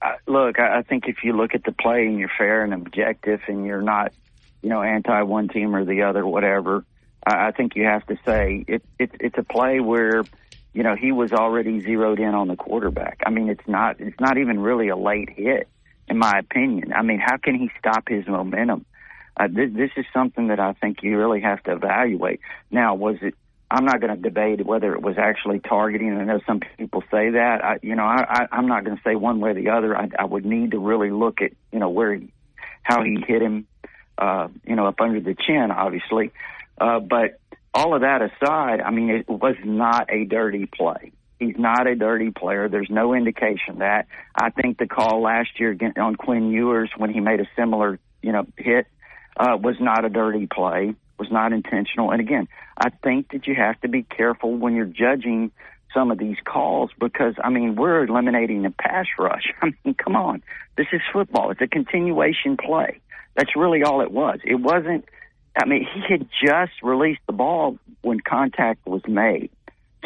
Uh, 0.00 0.12
look, 0.26 0.60
I 0.60 0.82
think 0.82 1.04
if 1.08 1.24
you 1.24 1.32
look 1.32 1.54
at 1.54 1.64
the 1.64 1.72
play 1.72 2.06
and 2.06 2.18
you're 2.18 2.30
fair 2.38 2.62
and 2.62 2.72
objective 2.72 3.40
and 3.48 3.66
you're 3.66 3.82
not 3.82 4.12
you 4.62 4.68
know, 4.68 4.82
anti 4.82 5.22
one 5.22 5.48
team 5.48 5.74
or 5.74 5.84
the 5.84 6.02
other, 6.02 6.26
whatever. 6.26 6.84
I, 7.26 7.48
I 7.48 7.50
think 7.52 7.76
you 7.76 7.84
have 7.84 8.06
to 8.06 8.16
say 8.24 8.64
it, 8.66 8.82
it, 8.98 9.10
it's 9.20 9.38
a 9.38 9.42
play 9.42 9.80
where, 9.80 10.24
you 10.72 10.82
know, 10.82 10.94
he 10.94 11.12
was 11.12 11.32
already 11.32 11.80
zeroed 11.80 12.20
in 12.20 12.34
on 12.34 12.48
the 12.48 12.56
quarterback. 12.56 13.20
I 13.24 13.30
mean, 13.30 13.48
it's 13.48 13.66
not, 13.66 14.00
it's 14.00 14.20
not 14.20 14.38
even 14.38 14.60
really 14.60 14.88
a 14.88 14.96
late 14.96 15.30
hit, 15.30 15.68
in 16.08 16.18
my 16.18 16.38
opinion. 16.38 16.92
I 16.92 17.02
mean, 17.02 17.20
how 17.20 17.36
can 17.36 17.54
he 17.54 17.70
stop 17.78 18.08
his 18.08 18.26
momentum? 18.26 18.84
Uh, 19.36 19.48
this, 19.50 19.70
this 19.72 19.90
is 19.96 20.04
something 20.12 20.48
that 20.48 20.58
I 20.58 20.72
think 20.72 21.02
you 21.02 21.16
really 21.16 21.40
have 21.40 21.62
to 21.64 21.72
evaluate. 21.72 22.40
Now, 22.70 22.94
was 22.94 23.16
it? 23.22 23.34
I'm 23.70 23.84
not 23.84 24.00
going 24.00 24.16
to 24.16 24.20
debate 24.20 24.64
whether 24.64 24.94
it 24.94 25.02
was 25.02 25.18
actually 25.18 25.60
targeting. 25.60 26.16
I 26.16 26.24
know 26.24 26.40
some 26.46 26.60
people 26.78 27.02
say 27.10 27.30
that. 27.30 27.62
I, 27.62 27.78
you 27.82 27.94
know, 27.94 28.04
I, 28.04 28.24
I, 28.26 28.46
I'm 28.50 28.66
not 28.66 28.84
going 28.84 28.96
to 28.96 29.02
say 29.02 29.14
one 29.14 29.40
way 29.40 29.50
or 29.50 29.54
the 29.54 29.68
other. 29.68 29.94
I, 29.94 30.08
I 30.18 30.24
would 30.24 30.46
need 30.46 30.70
to 30.70 30.78
really 30.78 31.10
look 31.10 31.42
at, 31.42 31.52
you 31.70 31.78
know, 31.78 31.90
where, 31.90 32.14
he, 32.14 32.32
how 32.82 33.02
he 33.02 33.18
hit 33.28 33.42
him, 33.42 33.66
uh, 34.18 34.48
you 34.66 34.76
know, 34.76 34.86
up 34.86 35.00
under 35.00 35.20
the 35.20 35.34
chin, 35.34 35.70
obviously. 35.70 36.32
Uh, 36.80 37.00
but 37.00 37.40
all 37.72 37.94
of 37.94 38.02
that 38.02 38.20
aside, 38.22 38.80
I 38.80 38.90
mean, 38.90 39.10
it 39.10 39.28
was 39.28 39.56
not 39.64 40.12
a 40.12 40.24
dirty 40.24 40.66
play. 40.66 41.12
He's 41.38 41.56
not 41.56 41.86
a 41.86 41.94
dirty 41.94 42.30
player. 42.30 42.68
There's 42.68 42.90
no 42.90 43.14
indication 43.14 43.78
that. 43.78 44.06
I 44.34 44.50
think 44.50 44.78
the 44.78 44.88
call 44.88 45.22
last 45.22 45.60
year 45.60 45.76
on 45.96 46.16
Quinn 46.16 46.50
Ewers 46.50 46.90
when 46.96 47.12
he 47.12 47.20
made 47.20 47.40
a 47.40 47.46
similar, 47.56 48.00
you 48.22 48.32
know, 48.32 48.46
hit 48.56 48.86
uh, 49.36 49.56
was 49.56 49.76
not 49.78 50.04
a 50.04 50.08
dirty 50.08 50.48
play, 50.48 50.94
was 51.16 51.30
not 51.30 51.52
intentional. 51.52 52.10
And 52.10 52.20
again, 52.20 52.48
I 52.76 52.90
think 52.90 53.30
that 53.30 53.46
you 53.46 53.54
have 53.54 53.80
to 53.82 53.88
be 53.88 54.02
careful 54.02 54.56
when 54.56 54.74
you're 54.74 54.84
judging 54.84 55.52
some 55.94 56.10
of 56.10 56.18
these 56.18 56.36
calls 56.44 56.90
because 56.98 57.34
I 57.42 57.50
mean 57.50 57.76
we're 57.76 58.04
eliminating 58.04 58.62
the 58.62 58.70
pass 58.70 59.06
rush. 59.18 59.52
I 59.62 59.72
mean, 59.84 59.94
come 59.94 60.16
on, 60.16 60.42
this 60.76 60.86
is 60.92 61.00
football. 61.12 61.50
It's 61.50 61.60
a 61.60 61.68
continuation 61.68 62.56
play. 62.56 63.00
That's 63.38 63.54
really 63.54 63.84
all 63.84 64.00
it 64.00 64.10
was. 64.10 64.40
It 64.42 64.56
wasn't. 64.56 65.04
I 65.56 65.64
mean, 65.64 65.86
he 65.94 66.02
had 66.10 66.28
just 66.44 66.82
released 66.82 67.20
the 67.28 67.32
ball 67.32 67.78
when 68.02 68.18
contact 68.18 68.84
was 68.84 69.02
made. 69.06 69.50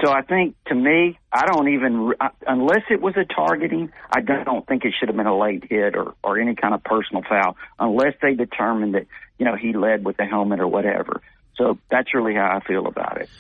So 0.05 0.11
I 0.11 0.21
think 0.21 0.55
to 0.67 0.75
me, 0.75 1.19
I 1.33 1.47
don't 1.47 1.69
even 1.69 2.13
unless 2.47 2.83
it 2.91 3.01
was 3.01 3.15
a 3.17 3.25
targeting, 3.25 3.91
I 4.11 4.21
don't 4.21 4.67
think 4.67 4.85
it 4.85 4.93
should 4.99 5.09
have 5.09 5.17
been 5.17 5.27
a 5.27 5.39
late 5.39 5.65
hit 5.69 5.97
or 5.97 6.15
or 6.23 6.39
any 6.39 6.55
kind 6.55 6.75
of 6.75 6.85
personal 6.85 7.23
foul 7.27 7.57
unless 7.79 8.15
they 8.21 8.35
determined 8.35 8.95
that 8.97 9.07
you 9.39 9.47
know 9.47 9.57
he 9.57 9.73
led 9.73 10.05
with 10.05 10.19
the 10.19 10.27
helmet 10.27 10.61
or 10.61 10.69
whatever. 10.69 11.23
So 11.57 11.79
that's 11.91 12.13
really 12.15 12.35
how 12.35 12.59
I 12.59 12.67
feel 12.67 12.87
about 12.87 13.23
it. 13.23 13.31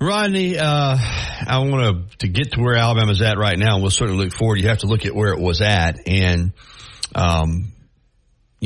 Rodney, 0.00 0.58
uh, 0.58 0.96
I 0.98 1.58
want 1.58 2.10
to 2.10 2.18
to 2.18 2.28
get 2.28 2.52
to 2.52 2.60
where 2.60 2.76
Alabama's 2.76 3.20
at 3.20 3.36
right 3.36 3.58
now. 3.58 3.78
We'll 3.80 3.90
certainly 3.90 4.24
look 4.24 4.34
forward. 4.34 4.58
You 4.60 4.68
have 4.68 4.78
to 4.78 4.86
look 4.86 5.04
at 5.04 5.14
where 5.14 5.32
it 5.32 5.40
was 5.40 5.60
at, 5.60 6.06
and 6.06 6.52
um, 7.14 7.72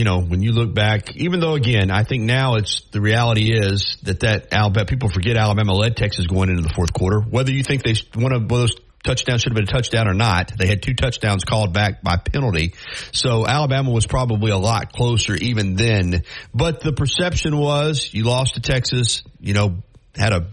you 0.01 0.05
know, 0.05 0.23
when 0.23 0.41
you 0.41 0.53
look 0.53 0.73
back, 0.73 1.15
even 1.17 1.41
though 1.41 1.53
again, 1.53 1.91
I 1.91 2.05
think 2.05 2.23
now 2.23 2.55
it's 2.55 2.81
the 2.91 3.03
reality 3.03 3.53
is 3.53 3.99
that 4.05 4.21
that 4.21 4.51
Alabama 4.51 4.87
people 4.87 5.11
forget 5.11 5.37
Alabama 5.37 5.75
led 5.75 5.95
Texas 5.95 6.27
going 6.27 6.49
into 6.49 6.63
the 6.63 6.73
fourth 6.75 6.95
quarter. 6.95 7.21
Whether 7.21 7.53
you 7.53 7.63
think 7.63 7.83
they 7.83 7.93
one 8.15 8.33
of 8.33 8.49
those 8.49 8.73
touchdowns 9.05 9.43
should 9.43 9.53
have 9.53 9.57
been 9.57 9.69
a 9.69 9.79
touchdown 9.79 10.09
or 10.09 10.15
not, 10.15 10.53
they 10.57 10.69
had 10.69 10.83
two 10.83 10.95
touchdowns 10.95 11.45
called 11.45 11.75
back 11.75 12.01
by 12.03 12.17
penalty. 12.17 12.73
So 13.13 13.47
Alabama 13.47 13.91
was 13.91 14.07
probably 14.07 14.51
a 14.51 14.57
lot 14.57 14.91
closer 14.95 15.35
even 15.35 15.77
then. 15.77 16.23
But 16.55 16.81
the 16.81 16.95
perception 16.95 17.59
was 17.59 18.09
you 18.15 18.25
lost 18.25 18.55
to 18.55 18.63
Texas. 18.63 19.23
You 19.39 19.53
know, 19.53 19.83
had 20.17 20.33
a 20.33 20.47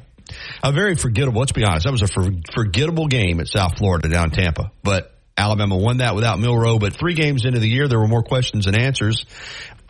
a 0.62 0.74
very 0.74 0.98
forgettable. 0.98 1.40
Let's 1.40 1.54
be 1.54 1.64
honest, 1.64 1.86
that 1.86 1.94
was 1.94 2.02
a 2.02 2.08
for, 2.08 2.28
forgettable 2.54 3.08
game 3.08 3.40
at 3.40 3.48
South 3.48 3.78
Florida 3.78 4.10
down 4.10 4.32
Tampa. 4.32 4.74
But 4.84 5.17
Alabama 5.38 5.78
won 5.78 5.98
that 5.98 6.16
without 6.16 6.40
Milroe, 6.40 6.80
But 6.80 6.94
three 6.94 7.14
games 7.14 7.46
into 7.46 7.60
the 7.60 7.70
year, 7.70 7.88
there 7.88 8.00
were 8.00 8.08
more 8.08 8.24
questions 8.24 8.66
than 8.66 8.76
answers 8.76 9.26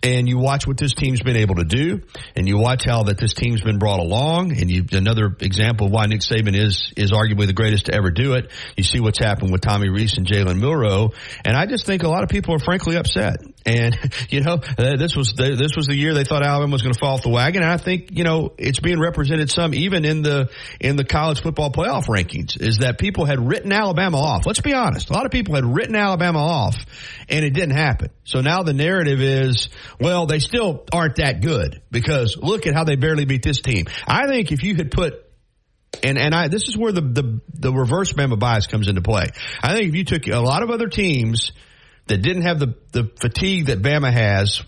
and 0.04 0.28
you 0.28 0.38
watch 0.38 0.68
what 0.68 0.78
this 0.78 0.94
team's 0.94 1.22
been 1.22 1.36
able 1.36 1.56
to 1.56 1.64
do, 1.64 2.02
and 2.36 2.48
you 2.48 2.58
watch 2.58 2.86
how 2.86 3.04
that 3.04 3.18
this 3.18 3.34
team's 3.34 3.62
been 3.62 3.80
brought 3.80 4.00
along, 4.00 4.52
and 4.52 4.70
you 4.70 4.86
another 4.92 5.36
example 5.40 5.88
of 5.88 5.94
why 5.94 6.06
Nick 6.06 6.22
Saban 6.22 6.56
is 6.56 6.94
is 6.96 7.12
arguably 7.12 7.48
the 7.48 7.54
greatest 7.54 7.88
to 7.88 7.96
ever 7.96 8.12
do 8.12 8.34
it. 8.34 8.52
You 8.76 8.84
see 8.84 9.00
what's 9.00 9.20
happened 9.20 9.52
with 9.52 9.62
Tommy 9.62 9.90
Rees 9.90 10.18
and 10.18 10.28
Jalen 10.28 10.60
Milroe, 10.60 11.12
and 11.44 11.58
I 11.58 11.66
just 11.66 11.86
think 11.86 12.04
a 12.04 12.10
lot 12.10 12.24
of 12.24 12.30
people 12.30 12.54
are 12.54 12.60
frankly 12.60 12.96
upset. 12.96 13.38
And 13.68 13.98
you 14.30 14.42
know, 14.42 14.54
uh, 14.78 14.96
this 14.98 15.16
was 15.16 15.34
the, 15.34 15.56
this 15.56 15.76
was 15.76 15.88
the 15.88 15.96
year 15.96 16.14
they 16.14 16.24
thought 16.24 16.42
Alabama 16.42 16.72
was 16.72 16.82
going 16.82 16.94
to 16.94 17.00
fall 17.00 17.16
off 17.16 17.24
the 17.24 17.30
wagon, 17.30 17.62
and 17.62 17.72
I 17.72 17.78
think 17.78 18.10
you 18.12 18.24
know 18.24 18.54
it's 18.58 18.80
being 18.80 19.00
represented 19.00 19.52
some 19.52 19.74
even 19.74 20.06
in 20.06 20.22
the 20.22 20.50
in 20.80 20.96
the 20.96 21.04
college 21.04 21.42
football 21.42 21.72
playoff 21.72 22.06
rankings 22.06 22.60
is 22.60 22.78
that 22.80 22.98
people 22.98 23.26
had 23.26 23.46
written 23.46 23.72
Alabama 23.72 24.18
off. 24.18 24.46
Let's 24.46 24.62
be 24.62 24.74
honest, 24.74 25.10
a 25.10 25.14
lot 25.14 25.26
of 25.26 25.32
people 25.32 25.56
had 25.56 25.66
written 25.66 25.96
Alabama 25.96 26.40
off, 26.40 26.76
and 27.28 27.44
it 27.44 27.52
didn't 27.52 27.76
happen. 27.76 28.10
So 28.24 28.42
now 28.42 28.64
the 28.64 28.74
narrative 28.74 29.22
is 29.22 29.70
well, 30.00 30.26
they 30.26 30.40
still 30.40 30.86
aren't 30.94 31.18
that 31.18 31.42
good 31.42 31.82
because 31.92 32.38
look 32.38 32.68
at 32.68 32.74
how 32.74 32.86
they 32.86 32.96
barely 32.96 33.26
beat 33.26 33.44
this 33.44 33.62
team. 33.62 33.86
I 34.08 34.28
think 34.28 34.52
if 34.52 34.64
you 34.64 34.76
had 34.76 34.92
put 34.92 35.26
and 36.04 36.18
and 36.18 36.34
I 36.34 36.48
this 36.48 36.70
is 36.70 36.78
where 36.78 36.94
the 36.94 37.02
the 37.02 37.42
the 37.54 37.74
reverse 37.74 38.14
Bama 38.14 38.40
bias 38.40 38.68
comes 38.68 38.88
into 38.88 39.02
play. 39.02 39.26
I 39.62 39.76
think 39.76 39.90
if 39.90 39.96
you 39.96 40.06
took 40.06 40.28
a 40.28 40.40
lot 40.40 40.64
of 40.64 40.70
other 40.70 40.88
teams 40.88 41.52
that 42.08 42.22
didn't 42.22 42.44
have 42.44 42.60
the 42.60 42.76
the 42.92 43.12
fatigue 43.20 43.68
that 43.68 43.82
Bama 43.82 44.12
has 44.12 44.64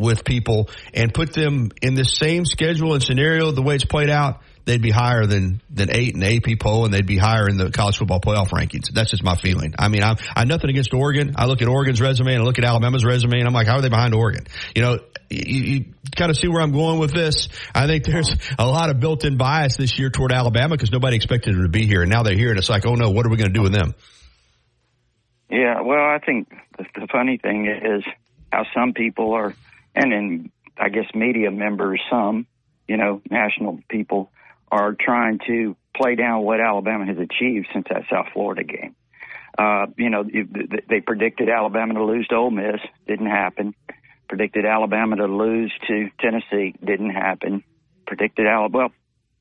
with 0.00 0.24
people 0.24 0.70
and 0.94 1.12
put 1.12 1.34
them 1.34 1.70
in 1.82 1.94
this 1.94 2.16
same 2.16 2.46
schedule 2.46 2.94
and 2.94 3.02
scenario 3.02 3.50
the 3.50 3.62
way 3.62 3.74
it's 3.74 3.84
played 3.84 4.08
out, 4.08 4.40
they'd 4.64 4.80
be 4.80 4.90
higher 4.90 5.26
than 5.26 5.60
than 5.68 5.90
eight 5.94 6.14
in 6.14 6.20
the 6.20 6.36
AP 6.36 6.58
poll, 6.58 6.86
and 6.86 6.94
they'd 6.94 7.06
be 7.06 7.18
higher 7.18 7.48
in 7.48 7.58
the 7.58 7.70
college 7.70 7.98
football 7.98 8.20
playoff 8.20 8.48
rankings. 8.48 8.90
That's 8.92 9.10
just 9.10 9.22
my 9.22 9.36
feeling. 9.36 9.74
I 9.78 9.88
mean, 9.88 10.02
I'm 10.02 10.16
I'm 10.34 10.48
nothing 10.48 10.70
against 10.70 10.94
Oregon. 10.94 11.34
I 11.36 11.46
look 11.46 11.60
at 11.60 11.68
Oregon's 11.68 12.00
resume 12.00 12.32
and 12.32 12.42
I 12.42 12.44
look 12.44 12.58
at 12.58 12.64
Alabama's 12.64 13.04
resume, 13.04 13.38
and 13.38 13.46
I'm 13.46 13.52
like, 13.52 13.66
how 13.66 13.76
are 13.76 13.82
they 13.82 13.90
behind 13.90 14.14
Oregon? 14.14 14.46
You 14.74 14.82
know, 14.82 14.98
you, 15.28 15.62
you 15.62 15.84
kind 16.16 16.30
of 16.30 16.36
see 16.36 16.48
where 16.48 16.62
I'm 16.62 16.72
going 16.72 16.98
with 16.98 17.12
this. 17.12 17.48
I 17.74 17.86
think 17.86 18.04
there's 18.04 18.34
a 18.58 18.66
lot 18.66 18.90
of 18.90 19.00
built-in 19.00 19.36
bias 19.36 19.76
this 19.76 19.98
year 19.98 20.10
toward 20.10 20.32
Alabama 20.32 20.76
because 20.76 20.90
nobody 20.90 21.16
expected 21.16 21.54
them 21.54 21.62
to 21.62 21.68
be 21.68 21.86
here, 21.86 22.00
and 22.00 22.10
now 22.10 22.22
they're 22.22 22.36
here, 22.36 22.50
and 22.50 22.58
it's 22.58 22.70
like, 22.70 22.86
oh 22.86 22.94
no, 22.94 23.10
what 23.10 23.26
are 23.26 23.28
we 23.28 23.36
going 23.36 23.52
to 23.52 23.54
do 23.54 23.62
with 23.62 23.74
them? 23.74 23.94
Yeah, 25.50 25.80
well, 25.82 25.98
I 25.98 26.18
think 26.24 26.48
the, 26.80 27.00
the 27.00 27.06
funny 27.08 27.36
thing 27.36 27.66
is 27.66 28.04
how 28.52 28.64
some 28.74 28.92
people 28.92 29.32
are, 29.32 29.54
and 29.94 30.12
then 30.12 30.50
I 30.76 30.88
guess 30.88 31.06
media 31.14 31.50
members, 31.50 32.00
some, 32.10 32.46
you 32.88 32.96
know, 32.96 33.22
national 33.30 33.80
people 33.88 34.32
are 34.70 34.94
trying 34.98 35.40
to 35.46 35.76
play 35.96 36.14
down 36.14 36.42
what 36.42 36.60
Alabama 36.60 37.06
has 37.06 37.18
achieved 37.18 37.68
since 37.72 37.86
that 37.90 38.04
South 38.10 38.28
Florida 38.32 38.64
game. 38.64 38.94
Uh, 39.58 39.86
you 39.96 40.10
know, 40.10 40.24
they 40.24 41.00
predicted 41.00 41.48
Alabama 41.48 41.94
to 41.94 42.04
lose 42.04 42.26
to 42.28 42.36
Ole 42.36 42.50
Miss, 42.50 42.80
didn't 43.06 43.26
happen. 43.26 43.74
Predicted 44.28 44.64
Alabama 44.64 45.16
to 45.16 45.26
lose 45.26 45.72
to 45.88 46.08
Tennessee, 46.20 46.74
didn't 46.84 47.10
happen. 47.10 47.64
Predicted 48.06 48.46
Alabama, 48.46 48.84
well, 48.84 48.92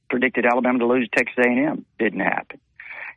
predicted 0.10 0.46
Alabama 0.46 0.80
to 0.80 0.88
lose 0.88 1.08
to 1.10 1.16
Texas 1.16 1.38
A&M, 1.46 1.86
didn't 2.00 2.22
happen. 2.22 2.60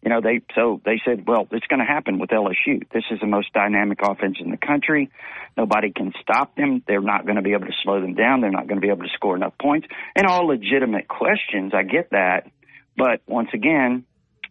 You 0.02 0.10
know, 0.10 0.20
they 0.20 0.40
so 0.56 0.80
they 0.84 1.00
said, 1.04 1.26
well, 1.28 1.46
it's 1.52 1.66
going 1.68 1.78
to 1.78 1.86
happen 1.86 2.18
with 2.18 2.30
LSU. 2.30 2.82
This 2.92 3.04
is 3.12 3.20
the 3.20 3.26
most 3.26 3.52
dynamic 3.52 4.00
offense 4.02 4.38
in 4.40 4.50
the 4.50 4.56
country. 4.56 5.10
Nobody 5.56 5.92
can 5.92 6.12
stop 6.20 6.56
them. 6.56 6.82
They're 6.88 7.00
not 7.00 7.24
going 7.24 7.36
to 7.36 7.42
be 7.42 7.52
able 7.52 7.66
to 7.66 7.72
slow 7.84 8.00
them 8.00 8.14
down. 8.14 8.40
They're 8.40 8.50
not 8.50 8.66
going 8.66 8.80
to 8.80 8.84
be 8.84 8.88
able 8.88 9.04
to 9.04 9.12
score 9.14 9.36
enough 9.36 9.54
points. 9.60 9.86
And 10.16 10.26
all 10.26 10.48
legitimate 10.48 11.06
questions. 11.06 11.72
I 11.72 11.84
get 11.84 12.10
that. 12.10 12.50
But 12.96 13.20
once 13.28 13.50
again, 13.54 14.04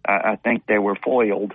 I, 0.07 0.31
I 0.31 0.35
think 0.37 0.65
they 0.67 0.79
were 0.79 0.95
foiled, 0.95 1.53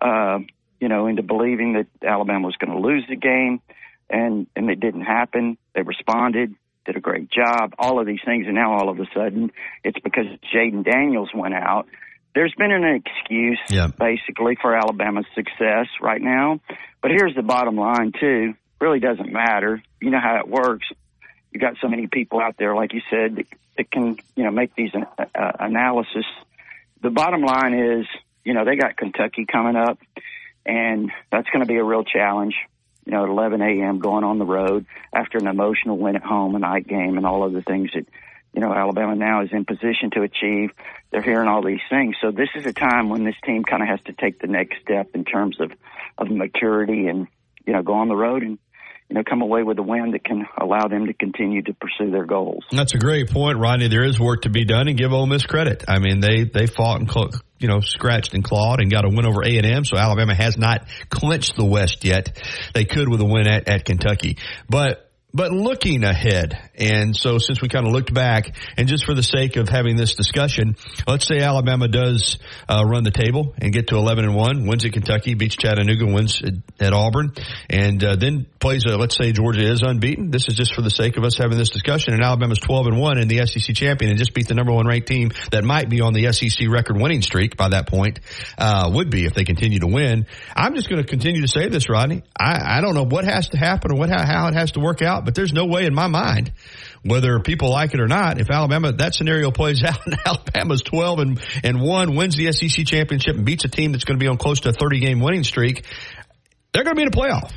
uh, 0.00 0.38
you 0.80 0.88
know, 0.88 1.08
into 1.08 1.22
believing 1.22 1.72
that 1.72 1.86
Alabama 2.06 2.46
was 2.46 2.56
going 2.56 2.70
to 2.70 2.86
lose 2.86 3.04
the 3.08 3.16
game. 3.16 3.60
And, 4.08 4.46
and 4.54 4.70
it 4.70 4.78
didn't 4.78 5.02
happen. 5.02 5.58
They 5.74 5.82
responded, 5.82 6.54
did 6.84 6.96
a 6.96 7.00
great 7.00 7.28
job, 7.28 7.74
all 7.78 7.98
of 7.98 8.06
these 8.06 8.20
things. 8.24 8.46
And 8.46 8.54
now 8.54 8.74
all 8.74 8.88
of 8.88 9.00
a 9.00 9.06
sudden 9.12 9.50
it's 9.82 9.98
because 9.98 10.26
Jayden 10.54 10.84
Daniels 10.84 11.30
went 11.34 11.54
out 11.54 11.86
there's 12.34 12.54
been 12.56 12.72
an 12.72 12.84
excuse 12.84 13.60
yeah. 13.68 13.88
basically 13.88 14.56
for 14.60 14.74
Alabama's 14.74 15.26
success 15.34 15.86
right 16.00 16.20
now. 16.20 16.60
But 17.02 17.10
here's 17.10 17.34
the 17.34 17.42
bottom 17.42 17.76
line 17.76 18.12
too. 18.18 18.54
Really 18.80 19.00
doesn't 19.00 19.32
matter. 19.32 19.82
You 20.00 20.10
know 20.10 20.20
how 20.20 20.38
it 20.38 20.48
works. 20.48 20.86
You 21.50 21.60
got 21.60 21.74
so 21.80 21.88
many 21.88 22.06
people 22.06 22.40
out 22.40 22.56
there, 22.56 22.74
like 22.74 22.94
you 22.94 23.02
said, 23.10 23.36
that, 23.36 23.46
that 23.76 23.90
can 23.90 24.16
you 24.34 24.44
know 24.44 24.50
make 24.50 24.74
these 24.74 24.90
uh, 24.94 25.24
uh, 25.34 25.52
analysis. 25.60 26.24
The 27.02 27.10
bottom 27.10 27.42
line 27.42 27.74
is, 27.74 28.06
you 28.44 28.54
know, 28.54 28.64
they 28.64 28.76
got 28.76 28.96
Kentucky 28.96 29.44
coming 29.44 29.76
up, 29.76 29.98
and 30.64 31.10
that's 31.30 31.48
going 31.50 31.60
to 31.60 31.66
be 31.66 31.76
a 31.76 31.84
real 31.84 32.04
challenge. 32.04 32.54
You 33.04 33.12
know, 33.12 33.24
at 33.24 33.30
11 33.30 33.60
a.m. 33.60 33.98
going 33.98 34.22
on 34.22 34.38
the 34.38 34.44
road 34.44 34.86
after 35.12 35.38
an 35.38 35.48
emotional 35.48 35.98
win 35.98 36.14
at 36.14 36.22
home, 36.22 36.54
a 36.54 36.60
night 36.60 36.86
game, 36.86 37.16
and 37.16 37.26
all 37.26 37.44
of 37.44 37.52
the 37.52 37.62
things 37.62 37.90
that 37.94 38.06
you 38.52 38.60
know, 38.60 38.72
Alabama 38.72 39.14
now 39.14 39.42
is 39.42 39.50
in 39.52 39.64
position 39.64 40.10
to 40.12 40.22
achieve. 40.22 40.70
They're 41.10 41.22
hearing 41.22 41.48
all 41.48 41.64
these 41.64 41.80
things. 41.88 42.16
So 42.20 42.30
this 42.30 42.48
is 42.54 42.66
a 42.66 42.72
time 42.72 43.08
when 43.08 43.24
this 43.24 43.34
team 43.44 43.64
kind 43.64 43.82
of 43.82 43.88
has 43.88 44.00
to 44.06 44.12
take 44.12 44.40
the 44.40 44.46
next 44.46 44.80
step 44.82 45.08
in 45.14 45.24
terms 45.24 45.56
of, 45.60 45.72
of 46.18 46.30
maturity 46.30 47.06
and, 47.06 47.28
you 47.66 47.72
know, 47.72 47.82
go 47.82 47.94
on 47.94 48.08
the 48.08 48.16
road 48.16 48.42
and, 48.42 48.58
you 49.08 49.16
know, 49.16 49.24
come 49.28 49.42
away 49.42 49.62
with 49.62 49.78
a 49.78 49.82
win 49.82 50.12
that 50.12 50.24
can 50.24 50.46
allow 50.58 50.88
them 50.88 51.06
to 51.06 51.12
continue 51.12 51.62
to 51.62 51.74
pursue 51.74 52.10
their 52.10 52.24
goals. 52.24 52.64
That's 52.70 52.94
a 52.94 52.98
great 52.98 53.30
point, 53.30 53.58
Rodney. 53.58 53.88
There 53.88 54.04
is 54.04 54.18
work 54.18 54.42
to 54.42 54.50
be 54.50 54.64
done, 54.64 54.88
and 54.88 54.96
give 54.96 55.12
Ole 55.12 55.26
Miss 55.26 55.44
credit. 55.44 55.84
I 55.86 55.98
mean, 55.98 56.20
they 56.20 56.44
they 56.44 56.66
fought 56.66 57.00
and 57.00 57.10
you 57.58 57.68
know 57.68 57.80
scratched 57.80 58.32
and 58.32 58.42
clawed 58.42 58.80
and 58.80 58.90
got 58.90 59.04
a 59.04 59.08
win 59.08 59.26
over 59.26 59.44
A 59.44 59.58
and 59.58 59.66
M. 59.66 59.84
So 59.84 59.98
Alabama 59.98 60.34
has 60.34 60.56
not 60.56 60.86
clinched 61.10 61.56
the 61.56 61.64
West 61.64 62.06
yet. 62.06 62.40
They 62.72 62.86
could 62.86 63.06
with 63.06 63.20
a 63.20 63.26
win 63.26 63.46
at, 63.46 63.68
at 63.68 63.84
Kentucky, 63.84 64.38
but 64.66 65.11
but 65.34 65.50
looking 65.50 66.04
ahead, 66.04 66.70
and 66.74 67.16
so 67.16 67.38
since 67.38 67.62
we 67.62 67.68
kind 67.68 67.86
of 67.86 67.92
looked 67.92 68.12
back, 68.12 68.54
and 68.76 68.86
just 68.86 69.06
for 69.06 69.14
the 69.14 69.22
sake 69.22 69.56
of 69.56 69.68
having 69.68 69.96
this 69.96 70.14
discussion, 70.14 70.76
let's 71.06 71.26
say 71.26 71.38
Alabama 71.38 71.88
does 71.88 72.38
uh, 72.68 72.84
run 72.84 73.04
the 73.04 73.10
table 73.10 73.54
and 73.58 73.72
get 73.72 73.88
to 73.88 73.96
11 73.96 74.24
and 74.24 74.34
one, 74.34 74.66
wins 74.66 74.84
at 74.84 74.92
Kentucky, 74.92 75.34
beats 75.34 75.56
Chattanooga, 75.56 76.06
wins 76.06 76.42
at, 76.80 76.92
Auburn, 76.92 77.32
and 77.70 78.04
uh, 78.04 78.16
then 78.16 78.46
plays. 78.60 78.84
A, 78.84 78.96
let's 78.96 79.16
say 79.16 79.32
Georgia 79.32 79.70
is 79.70 79.80
unbeaten. 79.82 80.30
This 80.30 80.48
is 80.48 80.54
just 80.54 80.74
for 80.74 80.82
the 80.82 80.90
sake 80.90 81.16
of 81.16 81.24
us 81.24 81.38
having 81.38 81.56
this 81.56 81.70
discussion, 81.70 82.12
and 82.12 82.22
Alabama's 82.22 82.58
12 82.58 82.88
and 82.88 83.00
one 83.00 83.18
in 83.18 83.28
the 83.28 83.46
SEC 83.46 83.74
champion, 83.74 84.10
and 84.10 84.18
just 84.18 84.34
beat 84.34 84.48
the 84.48 84.54
number 84.54 84.72
one 84.72 84.86
ranked 84.86 85.08
team 85.08 85.30
that 85.50 85.64
might 85.64 85.88
be 85.88 86.00
on 86.02 86.12
the 86.12 86.30
SEC 86.32 86.68
record 86.68 87.00
winning 87.00 87.22
streak 87.22 87.56
by 87.56 87.70
that 87.70 87.88
point. 87.88 88.20
Uh, 88.58 88.90
would 88.92 89.10
be 89.10 89.24
if 89.24 89.34
they 89.34 89.44
continue 89.44 89.78
to 89.78 89.86
win. 89.86 90.26
I'm 90.54 90.74
just 90.74 90.90
going 90.90 91.02
to 91.02 91.08
continue 91.08 91.40
to 91.40 91.48
say 91.48 91.68
this, 91.68 91.88
Rodney. 91.88 92.22
I, 92.38 92.78
I 92.78 92.80
don't 92.82 92.94
know 92.94 93.06
what 93.06 93.24
has 93.24 93.48
to 93.50 93.56
happen 93.56 93.92
or 93.92 93.98
what 93.98 94.10
how, 94.10 94.24
how 94.24 94.48
it 94.48 94.54
has 94.54 94.72
to 94.72 94.80
work 94.80 95.00
out 95.00 95.21
out, 95.22 95.24
but 95.24 95.34
there's 95.34 95.52
no 95.52 95.66
way 95.66 95.86
in 95.86 95.94
my 95.94 96.08
mind, 96.08 96.52
whether 97.02 97.38
people 97.40 97.70
like 97.70 97.94
it 97.94 98.00
or 98.00 98.08
not, 98.08 98.40
if 98.40 98.50
Alabama, 98.50 98.92
that 98.92 99.14
scenario 99.14 99.50
plays 99.50 99.82
out 99.86 100.04
and 100.06 100.16
Alabama's 100.26 100.82
12 100.82 101.18
and, 101.18 101.40
and 101.64 101.80
1, 101.80 102.16
wins 102.16 102.36
the 102.36 102.52
SEC 102.52 102.86
championship 102.86 103.36
and 103.36 103.44
beats 103.44 103.64
a 103.64 103.68
team 103.68 103.92
that's 103.92 104.04
going 104.04 104.18
to 104.18 104.22
be 104.22 104.28
on 104.28 104.36
close 104.36 104.60
to 104.60 104.70
a 104.70 104.72
30 104.72 105.00
game 105.00 105.20
winning 105.20 105.44
streak, 105.44 105.84
they're 106.72 106.84
going 106.84 106.96
to 106.96 106.98
be 106.98 107.02
in 107.02 107.08
a 107.08 107.10
playoff. 107.10 107.52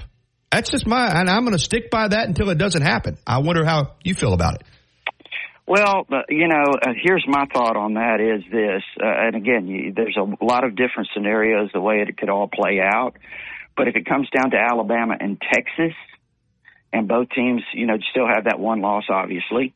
That's 0.52 0.70
just 0.70 0.88
my, 0.88 1.08
and 1.08 1.30
I'm 1.30 1.44
going 1.44 1.58
to 1.58 1.64
stick 1.64 1.90
by 1.90 2.08
that 2.08 2.28
until 2.28 2.50
it 2.50 2.58
doesn't 2.58 2.82
happen. 2.82 3.18
I 3.26 3.40
wonder 3.40 3.66
how 3.66 3.96
you 4.04 4.14
feel 4.14 4.34
about 4.34 4.56
it. 4.56 4.62
Well, 5.68 6.06
uh, 6.12 6.22
you 6.30 6.48
know, 6.48 6.64
uh, 6.80 6.92
here's 7.04 7.26
my 7.28 7.46
thought 7.52 7.76
on 7.76 7.96
that 7.96 8.22
is 8.22 8.44
this, 8.52 8.84
uh, 9.02 9.08
and 9.08 9.36
again, 9.36 9.68
you, 9.68 9.94
there's 9.96 10.16
a 10.16 10.46
lot 10.46 10.64
of 10.64 10.76
different 10.76 11.10
scenarios 11.14 11.72
the 11.74 11.82
way 11.82 12.06
it 12.08 12.16
could 12.18 12.30
all 12.30 12.48
play 12.48 12.80
out. 12.80 13.18
But 13.76 13.88
if 13.88 13.96
it 13.96 14.06
comes 14.06 14.30
down 14.30 14.52
to 14.52 14.58
Alabama 14.58 15.16
and 15.20 15.42
Texas, 15.42 15.94
and 16.96 17.10
both 17.10 17.30
teams, 17.32 17.62
you 17.74 17.88
know, 17.88 17.98
still 18.12 18.26
have 18.26 18.46
that 18.46 18.58
one 18.58 18.80
loss, 18.80 19.04
obviously, 19.10 19.74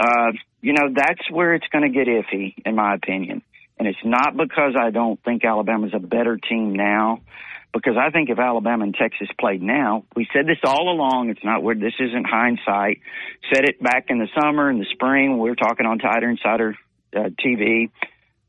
uh, 0.00 0.32
you 0.62 0.72
know, 0.72 0.88
that's 0.94 1.30
where 1.30 1.54
it's 1.54 1.66
going 1.70 1.84
to 1.84 1.90
get 1.90 2.08
iffy, 2.08 2.54
in 2.64 2.74
my 2.74 2.94
opinion. 2.94 3.42
And 3.78 3.86
it's 3.86 3.98
not 4.02 4.34
because 4.34 4.74
I 4.74 4.90
don't 4.90 5.22
think 5.22 5.44
Alabama's 5.44 5.92
a 5.94 5.98
better 5.98 6.38
team 6.38 6.74
now 6.74 7.20
because 7.74 7.96
I 8.00 8.08
think 8.10 8.30
if 8.30 8.38
Alabama 8.38 8.84
and 8.84 8.94
Texas 8.94 9.28
played 9.38 9.60
now, 9.60 10.04
we 10.16 10.26
said 10.32 10.46
this 10.46 10.56
all 10.64 10.88
along. 10.88 11.28
It's 11.28 11.44
not 11.44 11.62
where 11.62 11.74
this 11.74 11.92
isn't 12.00 12.24
hindsight. 12.24 13.00
Said 13.52 13.64
it 13.64 13.82
back 13.82 14.06
in 14.08 14.18
the 14.18 14.28
summer 14.40 14.70
and 14.70 14.80
the 14.80 14.86
spring. 14.92 15.38
We 15.38 15.50
were 15.50 15.56
talking 15.56 15.84
on 15.84 15.98
Tider 15.98 16.30
Insider 16.30 16.78
uh, 17.14 17.28
TV 17.44 17.90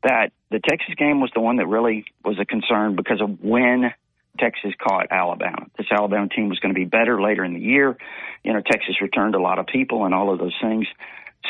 that 0.04 0.30
the 0.50 0.60
Texas 0.66 0.94
game 0.96 1.20
was 1.20 1.30
the 1.34 1.42
one 1.42 1.56
that 1.56 1.66
really 1.66 2.06
was 2.24 2.38
a 2.40 2.46
concern 2.46 2.96
because 2.96 3.20
of 3.20 3.42
when 3.42 3.92
Texas 4.38 4.72
caught 4.82 5.06
Alabama. 5.10 5.66
This 5.76 5.86
Alabama 5.90 6.28
team 6.28 6.48
was 6.48 6.58
going 6.58 6.74
to 6.74 6.78
be 6.78 6.84
better 6.84 7.20
later 7.20 7.44
in 7.44 7.54
the 7.54 7.60
year. 7.60 7.96
You 8.42 8.52
know, 8.52 8.60
Texas 8.60 9.00
returned 9.00 9.34
a 9.34 9.40
lot 9.40 9.58
of 9.58 9.66
people 9.66 10.04
and 10.04 10.14
all 10.14 10.32
of 10.32 10.38
those 10.38 10.54
things. 10.62 10.86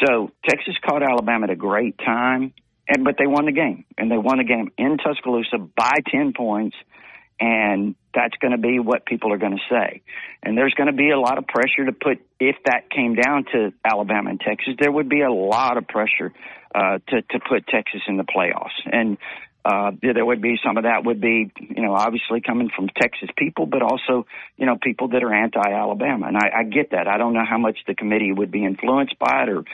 So 0.04 0.30
Texas 0.48 0.74
caught 0.84 1.02
Alabama 1.02 1.44
at 1.44 1.50
a 1.50 1.56
great 1.56 1.98
time, 1.98 2.52
and 2.88 3.04
but 3.04 3.16
they 3.18 3.26
won 3.26 3.46
the 3.46 3.52
game, 3.52 3.84
and 3.96 4.10
they 4.10 4.18
won 4.18 4.38
the 4.38 4.44
game 4.44 4.70
in 4.76 4.98
Tuscaloosa 4.98 5.58
by 5.58 5.98
ten 6.10 6.32
points 6.36 6.76
and 7.38 7.94
that's 8.14 8.34
going 8.40 8.52
to 8.52 8.58
be 8.58 8.78
what 8.78 9.04
people 9.04 9.32
are 9.32 9.38
going 9.38 9.56
to 9.56 9.62
say. 9.68 10.02
And 10.42 10.56
there's 10.56 10.72
going 10.74 10.86
to 10.86 10.96
be 10.96 11.10
a 11.10 11.18
lot 11.18 11.38
of 11.38 11.46
pressure 11.46 11.84
to 11.84 11.92
put, 11.92 12.18
if 12.40 12.56
that 12.64 12.90
came 12.90 13.14
down 13.14 13.44
to 13.52 13.72
Alabama 13.84 14.30
and 14.30 14.40
Texas, 14.40 14.74
there 14.80 14.90
would 14.90 15.08
be 15.08 15.20
a 15.20 15.30
lot 15.30 15.76
of 15.76 15.86
pressure 15.86 16.32
uh, 16.74 16.98
to, 17.08 17.22
to 17.22 17.40
put 17.46 17.66
Texas 17.66 18.00
in 18.08 18.16
the 18.16 18.24
playoffs. 18.24 18.76
And 18.90 19.18
uh, 19.66 19.90
there 20.00 20.24
would 20.24 20.40
be 20.40 20.54
some 20.64 20.76
of 20.76 20.84
that 20.84 21.04
would 21.04 21.20
be, 21.20 21.50
you 21.58 21.82
know, 21.82 21.92
obviously 21.92 22.40
coming 22.40 22.70
from 22.74 22.88
Texas 22.88 23.28
people, 23.36 23.66
but 23.66 23.82
also, 23.82 24.24
you 24.56 24.64
know, 24.64 24.76
people 24.80 25.08
that 25.08 25.24
are 25.24 25.34
anti-Alabama. 25.34 26.28
And 26.28 26.36
I, 26.36 26.60
I 26.60 26.62
get 26.62 26.90
that. 26.92 27.08
I 27.08 27.18
don't 27.18 27.34
know 27.34 27.44
how 27.48 27.58
much 27.58 27.78
the 27.86 27.94
committee 27.96 28.32
would 28.32 28.52
be 28.52 28.64
influenced 28.64 29.18
by 29.18 29.42
it 29.42 29.48
or 29.48 29.64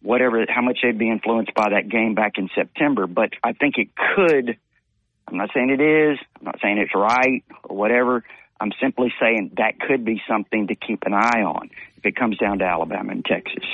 whatever, 0.00 0.44
how 0.48 0.62
much 0.62 0.78
they'd 0.82 0.96
be 0.96 1.10
influenced 1.10 1.52
by 1.54 1.68
that 1.74 1.90
game 1.90 2.14
back 2.14 2.38
in 2.38 2.48
September. 2.54 3.06
But 3.06 3.30
I 3.44 3.52
think 3.52 3.74
it 3.76 3.88
could– 3.94 4.56
I'm 5.28 5.36
not 5.36 5.50
saying 5.54 5.70
it 5.70 5.82
is. 5.82 6.18
I'm 6.40 6.46
not 6.46 6.58
saying 6.62 6.78
it's 6.78 6.94
right 6.94 7.44
or 7.64 7.76
whatever. 7.76 8.24
I'm 8.58 8.72
simply 8.80 9.12
saying 9.20 9.52
that 9.58 9.80
could 9.80 10.04
be 10.04 10.22
something 10.28 10.68
to 10.68 10.74
keep 10.74 11.02
an 11.04 11.14
eye 11.14 11.42
on 11.42 11.68
if 11.96 12.06
it 12.06 12.16
comes 12.16 12.38
down 12.38 12.58
to 12.60 12.64
Alabama 12.64 13.12
and 13.12 13.24
Texas. 13.24 13.64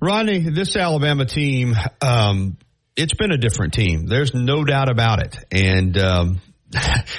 Rodney, 0.00 0.38
this 0.50 0.76
Alabama 0.76 1.24
team, 1.24 1.74
um, 2.00 2.56
it's 2.98 3.14
been 3.14 3.30
a 3.30 3.38
different 3.38 3.72
team. 3.72 4.06
There's 4.06 4.34
no 4.34 4.64
doubt 4.64 4.90
about 4.90 5.22
it. 5.22 5.36
And, 5.52 5.96
um, 5.96 6.40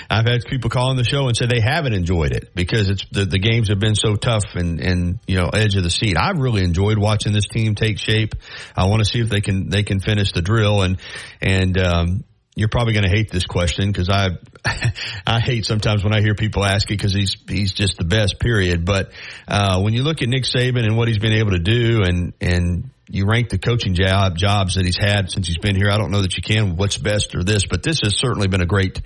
I've 0.09 0.25
had 0.25 0.43
people 0.47 0.69
call 0.69 0.89
on 0.89 0.97
the 0.97 1.05
show 1.05 1.27
and 1.27 1.35
say 1.35 1.47
they 1.47 1.61
haven't 1.61 1.93
enjoyed 1.93 2.33
it 2.33 2.53
because 2.53 2.89
it's 2.89 3.05
the, 3.11 3.25
the 3.25 3.39
games 3.39 3.69
have 3.69 3.79
been 3.79 3.95
so 3.95 4.15
tough 4.15 4.43
and, 4.53 4.79
and, 4.79 5.19
you 5.25 5.37
know, 5.37 5.47
edge 5.47 5.75
of 5.75 5.83
the 5.83 5.89
seat. 5.89 6.17
I've 6.17 6.37
really 6.37 6.63
enjoyed 6.63 6.99
watching 6.99 7.31
this 7.31 7.47
team 7.47 7.75
take 7.75 7.97
shape. 7.97 8.35
I 8.75 8.87
want 8.87 8.99
to 8.99 9.05
see 9.05 9.21
if 9.21 9.29
they 9.29 9.41
can, 9.41 9.69
they 9.69 9.83
can 9.83 10.01
finish 10.01 10.33
the 10.33 10.41
drill 10.41 10.83
and, 10.83 10.99
and, 11.41 11.77
um, 11.77 12.23
you're 12.55 12.67
probably 12.67 12.91
going 12.91 13.05
to 13.05 13.09
hate 13.09 13.31
this 13.31 13.45
question 13.45 13.89
because 13.89 14.09
I 14.09 14.31
I 15.25 15.39
hate 15.39 15.65
sometimes 15.65 16.03
when 16.03 16.13
I 16.13 16.19
hear 16.19 16.35
people 16.35 16.65
ask 16.65 16.91
it 16.91 16.95
because 16.95 17.13
he's 17.13 17.37
he's 17.47 17.71
just 17.71 17.97
the 17.97 18.03
best. 18.03 18.37
Period. 18.37 18.83
But 18.83 19.13
uh, 19.47 19.79
when 19.81 19.93
you 19.93 20.03
look 20.03 20.21
at 20.21 20.27
Nick 20.27 20.43
Saban 20.43 20.83
and 20.83 20.97
what 20.97 21.07
he's 21.07 21.19
been 21.19 21.31
able 21.31 21.51
to 21.51 21.59
do, 21.59 22.01
and 22.03 22.33
and 22.41 22.89
you 23.09 23.25
rank 23.25 23.49
the 23.49 23.57
coaching 23.57 23.93
job 23.93 24.37
jobs 24.37 24.75
that 24.75 24.85
he's 24.85 24.97
had 24.97 25.31
since 25.31 25.47
he's 25.47 25.57
been 25.57 25.75
here, 25.75 25.89
I 25.89 25.97
don't 25.97 26.11
know 26.11 26.21
that 26.21 26.37
you 26.37 26.43
can 26.43 26.75
what's 26.75 26.97
best 26.97 27.35
or 27.35 27.43
this, 27.43 27.65
but 27.65 27.83
this 27.83 28.01
has 28.01 28.15
certainly 28.15 28.47
been 28.47 28.61
a 28.61 28.67
great 28.67 29.01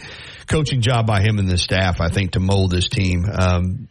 coaching 0.48 0.82
job 0.82 1.08
by 1.08 1.22
him 1.22 1.40
and 1.40 1.50
the 1.50 1.58
staff. 1.58 2.02
I 2.02 2.10
think 2.10 2.32
to 2.32 2.40
mold 2.40 2.72
this 2.72 2.90
team. 2.90 3.26
Um, 3.26 3.88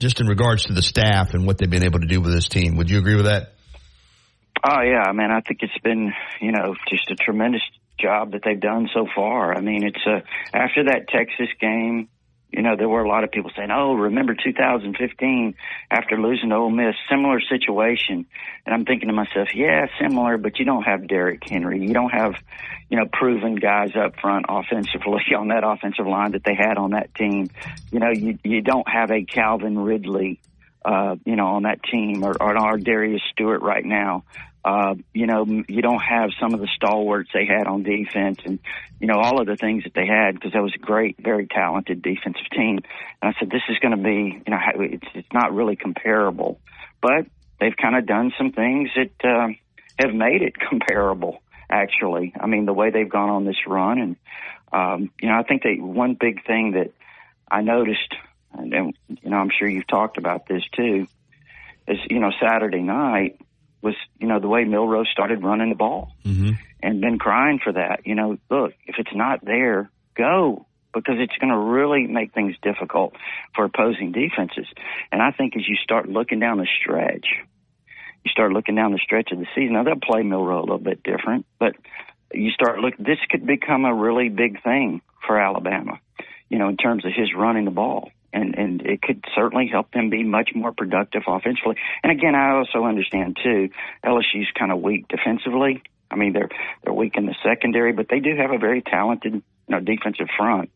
just 0.00 0.20
in 0.20 0.26
regards 0.26 0.64
to 0.64 0.74
the 0.74 0.82
staff 0.82 1.34
and 1.34 1.46
what 1.46 1.58
they've 1.58 1.70
been 1.70 1.84
able 1.84 2.00
to 2.00 2.06
do 2.06 2.20
with 2.20 2.32
this 2.32 2.48
team, 2.48 2.76
would 2.76 2.88
you 2.88 2.98
agree 2.98 3.16
with 3.16 3.24
that? 3.24 3.54
Oh 4.64 4.82
yeah, 4.82 5.02
I 5.06 5.12
mean, 5.12 5.30
I 5.30 5.40
think 5.40 5.60
it's 5.62 5.78
been 5.82 6.12
you 6.40 6.52
know 6.52 6.74
just 6.88 7.10
a 7.10 7.14
tremendous 7.14 7.62
job 7.98 8.32
that 8.32 8.42
they've 8.44 8.60
done 8.60 8.88
so 8.94 9.06
far. 9.14 9.56
I 9.56 9.60
mean, 9.60 9.84
it's 9.84 10.04
a 10.06 10.22
after 10.56 10.84
that 10.84 11.08
Texas 11.08 11.48
game, 11.60 12.08
you 12.50 12.62
know, 12.62 12.76
there 12.76 12.88
were 12.88 13.02
a 13.02 13.08
lot 13.08 13.24
of 13.24 13.30
people 13.30 13.50
saying, 13.54 13.70
"Oh, 13.70 13.94
remember 13.94 14.34
2015 14.34 15.54
after 15.90 16.20
losing 16.20 16.48
to 16.48 16.56
Ole 16.56 16.70
Miss, 16.70 16.94
similar 17.08 17.40
situation." 17.40 18.26
And 18.64 18.74
I'm 18.74 18.84
thinking 18.84 19.08
to 19.08 19.14
myself, 19.14 19.54
"Yeah, 19.54 19.86
similar, 20.00 20.38
but 20.38 20.58
you 20.58 20.64
don't 20.64 20.84
have 20.84 21.06
Derrick 21.06 21.42
Henry. 21.48 21.80
You 21.80 21.92
don't 21.92 22.10
have, 22.10 22.34
you 22.88 22.98
know, 22.98 23.06
proven 23.12 23.56
guys 23.56 23.94
up 23.96 24.18
front 24.18 24.46
offensively 24.48 25.22
on 25.36 25.48
that 25.48 25.62
offensive 25.64 26.06
line 26.06 26.32
that 26.32 26.44
they 26.44 26.54
had 26.54 26.78
on 26.78 26.92
that 26.92 27.14
team. 27.14 27.48
You 27.92 28.00
know, 28.00 28.10
you 28.10 28.38
you 28.42 28.62
don't 28.62 28.88
have 28.88 29.10
a 29.10 29.24
Calvin 29.24 29.78
Ridley." 29.78 30.40
Uh, 30.84 31.16
you 31.26 31.36
know, 31.36 31.48
on 31.48 31.64
that 31.64 31.82
team, 31.82 32.24
or, 32.24 32.40
or, 32.40 32.56
or 32.56 32.78
Darius 32.78 33.20
Stewart 33.32 33.60
right 33.60 33.84
now. 33.84 34.22
Uh, 34.64 34.94
you 35.14 35.26
know, 35.26 35.46
you 35.46 35.82
don't 35.82 36.02
have 36.02 36.30
some 36.40 36.52
of 36.52 36.60
the 36.60 36.68
stalwarts 36.74 37.30
they 37.32 37.46
had 37.46 37.66
on 37.66 37.84
defense 37.84 38.38
and, 38.44 38.58
you 39.00 39.06
know, 39.06 39.18
all 39.18 39.40
of 39.40 39.46
the 39.46 39.56
things 39.56 39.84
that 39.84 39.94
they 39.94 40.06
had 40.06 40.34
because 40.34 40.52
that 40.52 40.62
was 40.62 40.74
a 40.74 40.78
great, 40.78 41.16
very 41.18 41.46
talented 41.46 42.02
defensive 42.02 42.48
team. 42.50 42.80
And 43.22 43.34
I 43.34 43.38
said, 43.38 43.50
this 43.50 43.62
is 43.68 43.78
going 43.78 43.96
to 43.96 44.02
be, 44.02 44.42
you 44.46 44.50
know, 44.50 44.58
it's, 44.76 45.06
it's 45.14 45.32
not 45.32 45.54
really 45.54 45.76
comparable, 45.76 46.60
but 47.00 47.26
they've 47.60 47.76
kind 47.76 47.96
of 47.96 48.06
done 48.06 48.32
some 48.36 48.52
things 48.52 48.90
that, 48.96 49.28
uh, 49.28 49.48
have 49.98 50.14
made 50.14 50.42
it 50.42 50.54
comparable, 50.68 51.40
actually. 51.70 52.34
I 52.38 52.46
mean, 52.46 52.66
the 52.66 52.74
way 52.74 52.90
they've 52.90 53.08
gone 53.08 53.30
on 53.30 53.44
this 53.44 53.66
run. 53.66 53.98
And, 53.98 54.16
um, 54.72 55.10
you 55.20 55.28
know, 55.28 55.38
I 55.38 55.42
think 55.44 55.62
that 55.62 55.76
one 55.78 56.16
big 56.18 56.44
thing 56.44 56.72
that 56.72 56.92
I 57.50 57.62
noticed, 57.62 58.14
and, 58.52 58.72
and, 58.72 58.94
you 59.08 59.30
know, 59.30 59.36
I'm 59.36 59.50
sure 59.56 59.68
you've 59.68 59.86
talked 59.86 60.18
about 60.18 60.46
this 60.46 60.62
too, 60.74 61.06
is, 61.86 61.98
you 62.10 62.18
know, 62.18 62.32
Saturday 62.40 62.82
night, 62.82 63.40
was, 63.82 63.94
you 64.18 64.26
know, 64.26 64.40
the 64.40 64.48
way 64.48 64.64
Milroe 64.64 65.04
started 65.04 65.42
running 65.42 65.70
the 65.70 65.76
ball 65.76 66.14
mm-hmm. 66.24 66.52
and 66.82 67.00
been 67.00 67.18
crying 67.18 67.60
for 67.62 67.72
that. 67.72 68.06
You 68.06 68.14
know, 68.14 68.38
look, 68.50 68.72
if 68.86 68.96
it's 68.98 69.14
not 69.14 69.44
there, 69.44 69.90
go 70.16 70.66
because 70.94 71.16
it's 71.18 71.36
going 71.38 71.52
to 71.52 71.58
really 71.58 72.06
make 72.06 72.32
things 72.32 72.56
difficult 72.62 73.14
for 73.54 73.64
opposing 73.64 74.12
defenses. 74.12 74.66
And 75.12 75.22
I 75.22 75.30
think 75.30 75.54
as 75.56 75.68
you 75.68 75.76
start 75.76 76.08
looking 76.08 76.40
down 76.40 76.58
the 76.58 76.66
stretch, 76.80 77.26
you 78.24 78.30
start 78.30 78.52
looking 78.52 78.74
down 78.74 78.92
the 78.92 78.98
stretch 78.98 79.30
of 79.32 79.38
the 79.38 79.46
season. 79.54 79.74
Now 79.74 79.84
they'll 79.84 79.96
play 79.96 80.22
Milroe 80.22 80.58
a 80.58 80.60
little 80.60 80.78
bit 80.78 81.02
different, 81.02 81.46
but 81.58 81.74
you 82.32 82.50
start 82.50 82.80
look. 82.80 82.94
This 82.98 83.18
could 83.30 83.46
become 83.46 83.84
a 83.84 83.94
really 83.94 84.28
big 84.28 84.62
thing 84.62 85.00
for 85.26 85.38
Alabama. 85.38 86.00
You 86.48 86.58
know, 86.58 86.68
in 86.68 86.76
terms 86.76 87.04
of 87.04 87.12
his 87.14 87.32
running 87.34 87.64
the 87.64 87.70
ball 87.70 88.10
and 88.32 88.54
and 88.54 88.82
it 88.82 89.02
could 89.02 89.24
certainly 89.34 89.68
help 89.70 89.90
them 89.92 90.10
be 90.10 90.22
much 90.22 90.50
more 90.54 90.72
productive 90.72 91.22
offensively. 91.26 91.76
And 92.02 92.12
again, 92.12 92.34
I 92.34 92.56
also 92.56 92.84
understand 92.84 93.38
too, 93.42 93.70
LSU's 94.04 94.48
kind 94.58 94.72
of 94.72 94.80
weak 94.80 95.06
defensively. 95.08 95.82
I 96.10 96.16
mean, 96.16 96.32
they're 96.32 96.48
they're 96.82 96.92
weak 96.92 97.14
in 97.16 97.26
the 97.26 97.34
secondary, 97.42 97.92
but 97.92 98.06
they 98.10 98.20
do 98.20 98.30
have 98.36 98.50
a 98.50 98.58
very 98.58 98.82
talented 98.82 99.34
you 99.34 99.42
know 99.68 99.80
defensive 99.80 100.28
front. 100.36 100.70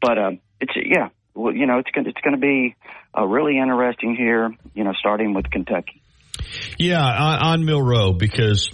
But 0.00 0.18
uh, 0.18 0.30
it's 0.60 0.72
yeah, 0.76 1.08
well, 1.34 1.54
you 1.54 1.66
know, 1.66 1.78
it's 1.78 1.90
gonna 1.90 2.08
it's 2.08 2.20
going 2.20 2.34
to 2.34 2.40
be 2.40 2.74
uh, 3.16 3.24
really 3.24 3.58
interesting 3.58 4.16
here. 4.16 4.50
You 4.74 4.84
know, 4.84 4.92
starting 4.98 5.34
with 5.34 5.50
Kentucky. 5.50 6.02
Yeah, 6.78 7.02
on, 7.02 7.38
on 7.38 7.64
Milroe 7.64 8.12
because. 8.12 8.70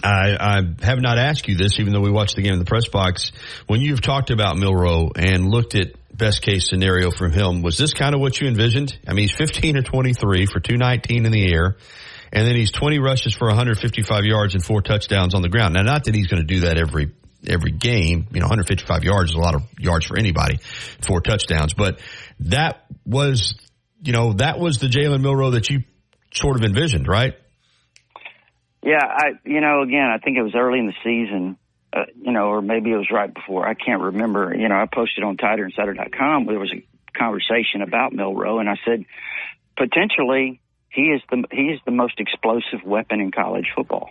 I, 0.00 0.36
I 0.38 0.86
have 0.86 1.00
not 1.00 1.18
asked 1.18 1.48
you 1.48 1.56
this, 1.56 1.80
even 1.80 1.92
though 1.92 2.00
we 2.00 2.12
watched 2.12 2.36
the 2.36 2.42
game 2.42 2.52
in 2.52 2.60
the 2.60 2.64
press 2.64 2.86
box. 2.86 3.32
When 3.66 3.80
you've 3.80 4.00
talked 4.00 4.30
about 4.30 4.56
Milroe 4.56 5.10
and 5.16 5.50
looked 5.50 5.74
at 5.74 5.88
best 6.18 6.42
case 6.42 6.68
scenario 6.68 7.10
from 7.10 7.32
him. 7.32 7.62
Was 7.62 7.78
this 7.78 7.94
kind 7.94 8.14
of 8.14 8.20
what 8.20 8.40
you 8.40 8.48
envisioned? 8.48 8.98
I 9.06 9.12
mean, 9.12 9.28
he's 9.28 9.36
15 9.36 9.76
or 9.78 9.82
23 9.82 10.46
for 10.46 10.60
219 10.60 11.24
in 11.24 11.32
the 11.32 11.52
air. 11.52 11.76
And 12.32 12.46
then 12.46 12.56
he's 12.56 12.72
20 12.72 12.98
rushes 12.98 13.34
for 13.34 13.46
155 13.48 14.24
yards 14.24 14.54
and 14.54 14.62
four 14.62 14.82
touchdowns 14.82 15.34
on 15.34 15.40
the 15.40 15.48
ground. 15.48 15.74
Now, 15.74 15.82
not 15.82 16.04
that 16.04 16.14
he's 16.14 16.26
going 16.26 16.46
to 16.46 16.46
do 16.46 16.60
that 16.60 16.76
every, 16.76 17.12
every 17.46 17.70
game. 17.70 18.26
You 18.32 18.40
know, 18.40 18.46
155 18.46 19.04
yards 19.04 19.30
is 19.30 19.36
a 19.36 19.40
lot 19.40 19.54
of 19.54 19.62
yards 19.78 20.04
for 20.04 20.18
anybody, 20.18 20.58
four 21.06 21.22
touchdowns. 21.22 21.72
But 21.72 22.00
that 22.40 22.84
was, 23.06 23.54
you 24.02 24.12
know, 24.12 24.34
that 24.34 24.58
was 24.58 24.78
the 24.78 24.88
Jalen 24.88 25.22
Milroe 25.22 25.52
that 25.52 25.70
you 25.70 25.84
sort 26.34 26.56
of 26.56 26.64
envisioned, 26.64 27.08
right? 27.08 27.34
Yeah, 28.82 29.04
I, 29.04 29.30
you 29.44 29.60
know, 29.60 29.82
again, 29.82 30.06
I 30.12 30.18
think 30.18 30.36
it 30.36 30.42
was 30.42 30.54
early 30.54 30.80
in 30.80 30.86
the 30.86 30.94
season 31.02 31.56
uh, 31.92 32.04
you 32.20 32.32
know, 32.32 32.48
or 32.48 32.62
maybe 32.62 32.92
it 32.92 32.96
was 32.96 33.10
right 33.10 33.32
before. 33.32 33.66
I 33.66 33.74
can't 33.74 34.02
remember. 34.02 34.54
You 34.54 34.68
know, 34.68 34.76
I 34.76 34.86
posted 34.86 35.24
on 35.24 35.36
TiderInsider.com. 35.36 36.46
There 36.46 36.58
was 36.58 36.72
a 36.72 36.86
conversation 37.16 37.82
about 37.82 38.12
Milroe, 38.12 38.58
and 38.58 38.68
I 38.68 38.76
said, 38.84 39.04
potentially 39.76 40.60
he 40.90 41.02
is 41.02 41.22
the 41.30 41.44
he 41.50 41.68
is 41.68 41.80
the 41.84 41.92
most 41.92 42.18
explosive 42.18 42.82
weapon 42.84 43.20
in 43.20 43.30
college 43.30 43.66
football. 43.74 44.10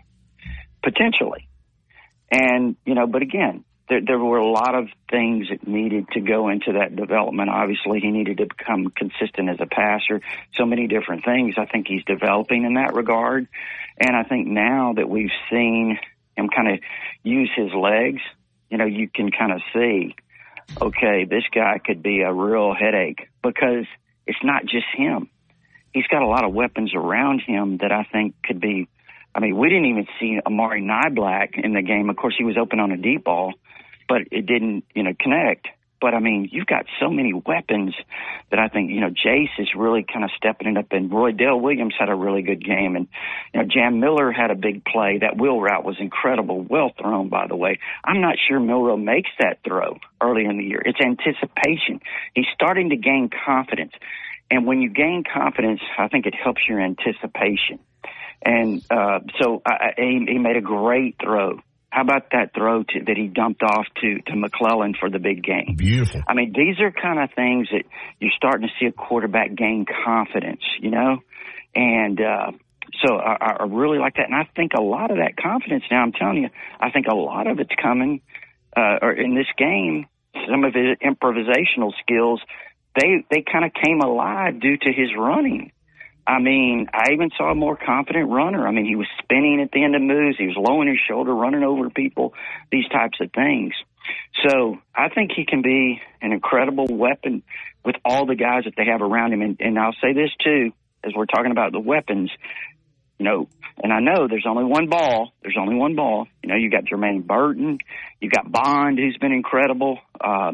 Potentially. 0.84 1.47
And, 2.32 2.75
you 2.86 2.93
know, 2.93 3.07
but 3.07 3.21
again, 3.21 3.63
there, 3.89 4.01
there 4.05 4.19
were 4.19 4.38
a 4.38 4.49
lot 4.49 4.75
of 4.75 4.88
things 5.09 5.47
that 5.49 5.67
needed 5.67 6.07
to 6.11 6.19
go 6.19 6.49
into 6.49 6.73
that 6.73 6.95
development. 6.95 7.49
Obviously, 7.49 7.99
he 7.99 8.11
needed 8.11 8.38
to 8.38 8.45
become 8.45 8.91
consistent 8.95 9.49
as 9.49 9.57
a 9.59 9.65
passer. 9.65 10.21
So 10.55 10.65
many 10.65 10.88
different 10.88 11.23
things. 11.23 11.55
I 11.57 11.65
think 11.65 11.88
he's 11.88 12.03
developing 12.03 12.65
in 12.65 12.75
that 12.75 12.93
regard. 12.93 13.47
And 13.99 14.15
I 14.15 14.23
think 14.23 14.47
now 14.47 14.93
that 14.93 15.09
we've 15.09 15.32
seen 15.49 15.99
him 16.38 16.50
kind 16.50 16.70
of 16.70 16.80
use 17.24 17.50
his 17.56 17.74
legs, 17.74 18.22
you 18.70 18.78
know, 18.78 18.86
you 18.86 19.10
can 19.10 19.32
kind 19.32 19.52
of 19.52 19.62
see, 19.74 20.16
okay, 20.82 21.26
this 21.26 21.44
guy 21.54 21.80
could 21.84 22.04
be 22.04 22.22
a 22.22 22.34
real 22.34 22.74
headache 22.74 23.28
because 23.42 23.86
it's 24.26 24.44
not 24.44 24.64
just 24.64 24.86
him. 24.96 25.30
He's 25.94 26.08
got 26.08 26.22
a 26.22 26.28
lot 26.28 26.44
of 26.44 26.54
weapons 26.54 26.94
around 26.94 27.42
him 27.42 27.78
that 27.78 27.92
I 27.92 28.04
think 28.04 28.36
could 28.44 28.60
be 28.60 28.88
I 29.38 29.40
mean, 29.40 29.56
we 29.56 29.70
didn't 29.70 29.86
even 29.86 30.08
see 30.20 30.40
Amari 30.44 30.82
Niblack 30.82 31.64
in 31.64 31.74
the 31.74 31.84
game. 31.84 32.10
Of 32.10 32.16
course, 32.16 32.34
he 32.36 32.44
was 32.44 32.58
open 32.58 32.80
on 32.80 32.92
a 32.92 32.98
deep 32.98 33.26
ball, 33.26 33.54
but 34.10 34.22
it 34.32 34.48
didn't, 34.48 34.86
you 34.96 35.04
know, 35.04 35.14
connect. 35.20 35.68
But 36.00 36.14
I 36.14 36.20
mean, 36.20 36.50
you've 36.52 36.68
got 36.68 36.86
so 37.00 37.10
many 37.10 37.34
weapons 37.34 37.95
that 38.52 38.60
I 38.60 38.68
think, 38.68 38.91
you 38.91 39.02
know, 39.02 39.10
Jase 39.10 39.50
is 39.58 39.70
really 39.76 40.04
kind 40.04 40.24
of 40.24 40.32
stepping 40.38 40.68
it 40.68 40.78
up 40.78 40.91
and 40.91 41.10
Roydell 41.10 41.60
Williams 41.60 41.95
had 41.98 42.10
a 42.10 42.16
really 42.16 42.43
good 42.43 42.64
game 42.64 42.95
and, 42.95 43.08
you 43.54 43.62
know, 43.62 43.68
Jam 43.68 44.00
Miller 44.00 44.32
had 44.32 44.52
a 44.52 44.56
big 44.56 44.86
play. 44.86 45.18
That 45.20 45.38
wheel 45.38 45.60
route 45.60 45.84
was 45.84 45.95
incredible. 46.00 46.62
Well 46.62 46.91
thrown, 47.00 47.30
by 47.30 47.48
the 47.48 47.56
way. 47.56 47.80
I'm 48.04 48.22
not 48.22 48.36
sure 48.48 48.60
Milroe 48.60 48.98
makes 48.98 49.32
that 49.39 49.60
throw 49.64 49.98
early 50.22 50.45
in 50.45 50.58
the 50.58 50.64
year. 50.64 50.82
It's 50.86 51.00
anticipation. 51.02 52.02
He's 52.34 52.48
starting 52.54 52.89
to 52.91 52.95
gain 52.95 53.30
confidence. 53.45 53.93
And 54.50 54.66
when 54.66 54.82
you 54.82 54.89
gain 54.89 55.24
confidence, 55.24 55.82
I 55.98 56.08
think 56.08 56.26
it 56.26 56.36
helps 56.36 56.62
your 56.68 56.80
anticipation. 56.80 57.80
And 58.41 58.84
uh, 58.89 59.20
so 59.41 59.62
I, 59.66 59.93
he, 59.98 60.26
he 60.28 60.38
made 60.38 60.58
a 60.58 60.62
great 60.62 61.16
throw. 61.22 61.60
How 61.98 62.04
about 62.04 62.30
that 62.32 62.54
throw 62.54 62.84
to, 62.84 63.04
that 63.08 63.18
he 63.18 63.26
dumped 63.26 63.64
off 63.64 63.88
to 64.02 64.22
to 64.28 64.36
McClellan 64.36 64.93
for 65.00 65.10
the 65.10 65.18
big 65.18 65.43
game? 65.43 65.78
Beautiful. 65.78 66.22
I 66.28 66.36
mean, 66.36 66.54
these 66.56 66.80
are 66.80 66.91
kind 66.91 67.18
of 67.18 67.32
things 67.34 67.70
that 67.72 67.86
you're 68.20 68.38
starting 68.38 68.68
to 68.68 68.74
see 68.80 68.86
a 68.86 68.91
quarterback 68.91 69.56
gain 69.56 69.84
confidence, 70.06 70.62
you 70.80 70.91
know, 70.91 71.18
and 71.74 72.22
uh, 72.22 72.52
so 73.04 73.16
I, 73.16 73.56
I 73.62 73.64
really 73.64 73.98
like 73.98 74.18
that. 74.18 74.28
And 74.28 74.36
I 74.36 74.48
think 74.56 74.74
a 74.78 74.82
lot 74.82 75.10
of 75.10 75.18
that 75.18 75.38
confidence 75.38 75.86
now. 75.89 76.04
I'm 76.04 76.12
telling 76.12 76.43
you, 76.43 76.50
I 76.80 76.91
think 76.91 77.08
a 77.08 77.16
lot 77.16 77.48
of 77.48 77.60
it's 77.60 77.74
coming 77.82 78.22
uh, 78.76 79.00
or 79.02 79.14
in 79.14 79.34
this 79.34 79.48
game. 79.58 80.06
Some 80.48 80.66
of 80.66 80.76
his 80.76 80.98
improvisational 81.04 81.93
skills, 82.04 82.39
they 82.93 83.26
they 83.32 83.41
kind 83.41 83.66
of 83.66 83.72
came 83.74 84.02
alive 84.02 84.60
due 84.60 84.78
to 84.78 84.93
his 84.93 85.10
running. 85.18 85.72
I 86.28 86.39
mean, 86.39 86.88
I 86.93 87.13
even 87.13 87.30
saw 87.38 87.51
a 87.51 87.55
more 87.55 87.78
confident 87.78 88.30
runner. 88.30 88.67
I 88.67 88.71
mean, 88.71 88.86
he 88.86 88.97
was 88.97 89.07
spinning 89.23 89.61
at 89.63 89.71
the 89.71 89.82
end 89.84 89.95
of 89.95 90.01
moves. 90.01 90.38
He 90.38 90.47
was 90.47 90.57
lowering 90.57 90.89
his 90.89 90.99
shoulder, 91.07 91.34
running 91.34 91.63
over 91.63 91.89
people, 91.89 92.34
these 92.69 92.88
types 92.89 93.17
of 93.21 93.32
things. 93.32 93.73
So 94.45 94.78
I 94.93 95.07
think 95.07 95.32
he 95.36 95.45
can 95.45 95.61
be 95.61 96.01
an 96.21 96.34
incredible 96.34 96.88
weapon 96.89 97.43
with 97.86 97.95
all 98.03 98.25
the 98.25 98.36
guys 98.36 98.65
that 98.65 98.73
they 98.75 98.86
have 98.91 99.01
around 99.01 99.32
him. 99.32 99.41
And, 99.41 99.57
and 99.61 99.80
I'll 99.80 99.95
say 100.01 100.11
this 100.11 100.30
too, 100.43 100.73
as 101.01 101.13
we're 101.15 101.28
talking 101.28 101.51
about 101.51 101.71
the 101.71 101.80
weapons, 101.80 102.30
you 103.19 103.25
know, 103.25 103.47
and 103.82 103.93
I 103.93 103.99
know 103.99 104.28
there's 104.28 104.45
only 104.47 104.65
one 104.65 104.88
ball. 104.89 105.32
There's 105.41 105.57
only 105.59 105.75
one 105.75 105.95
ball. 105.95 106.28
You 106.43 106.49
know, 106.49 106.55
you 106.55 106.69
got 106.69 106.84
Jermaine 106.84 107.25
Burton, 107.25 107.78
you 108.19 108.30
got 108.30 108.51
Bond, 108.51 108.99
who's 108.99 109.17
been 109.17 109.32
incredible. 109.32 109.99
Uh, 110.19 110.51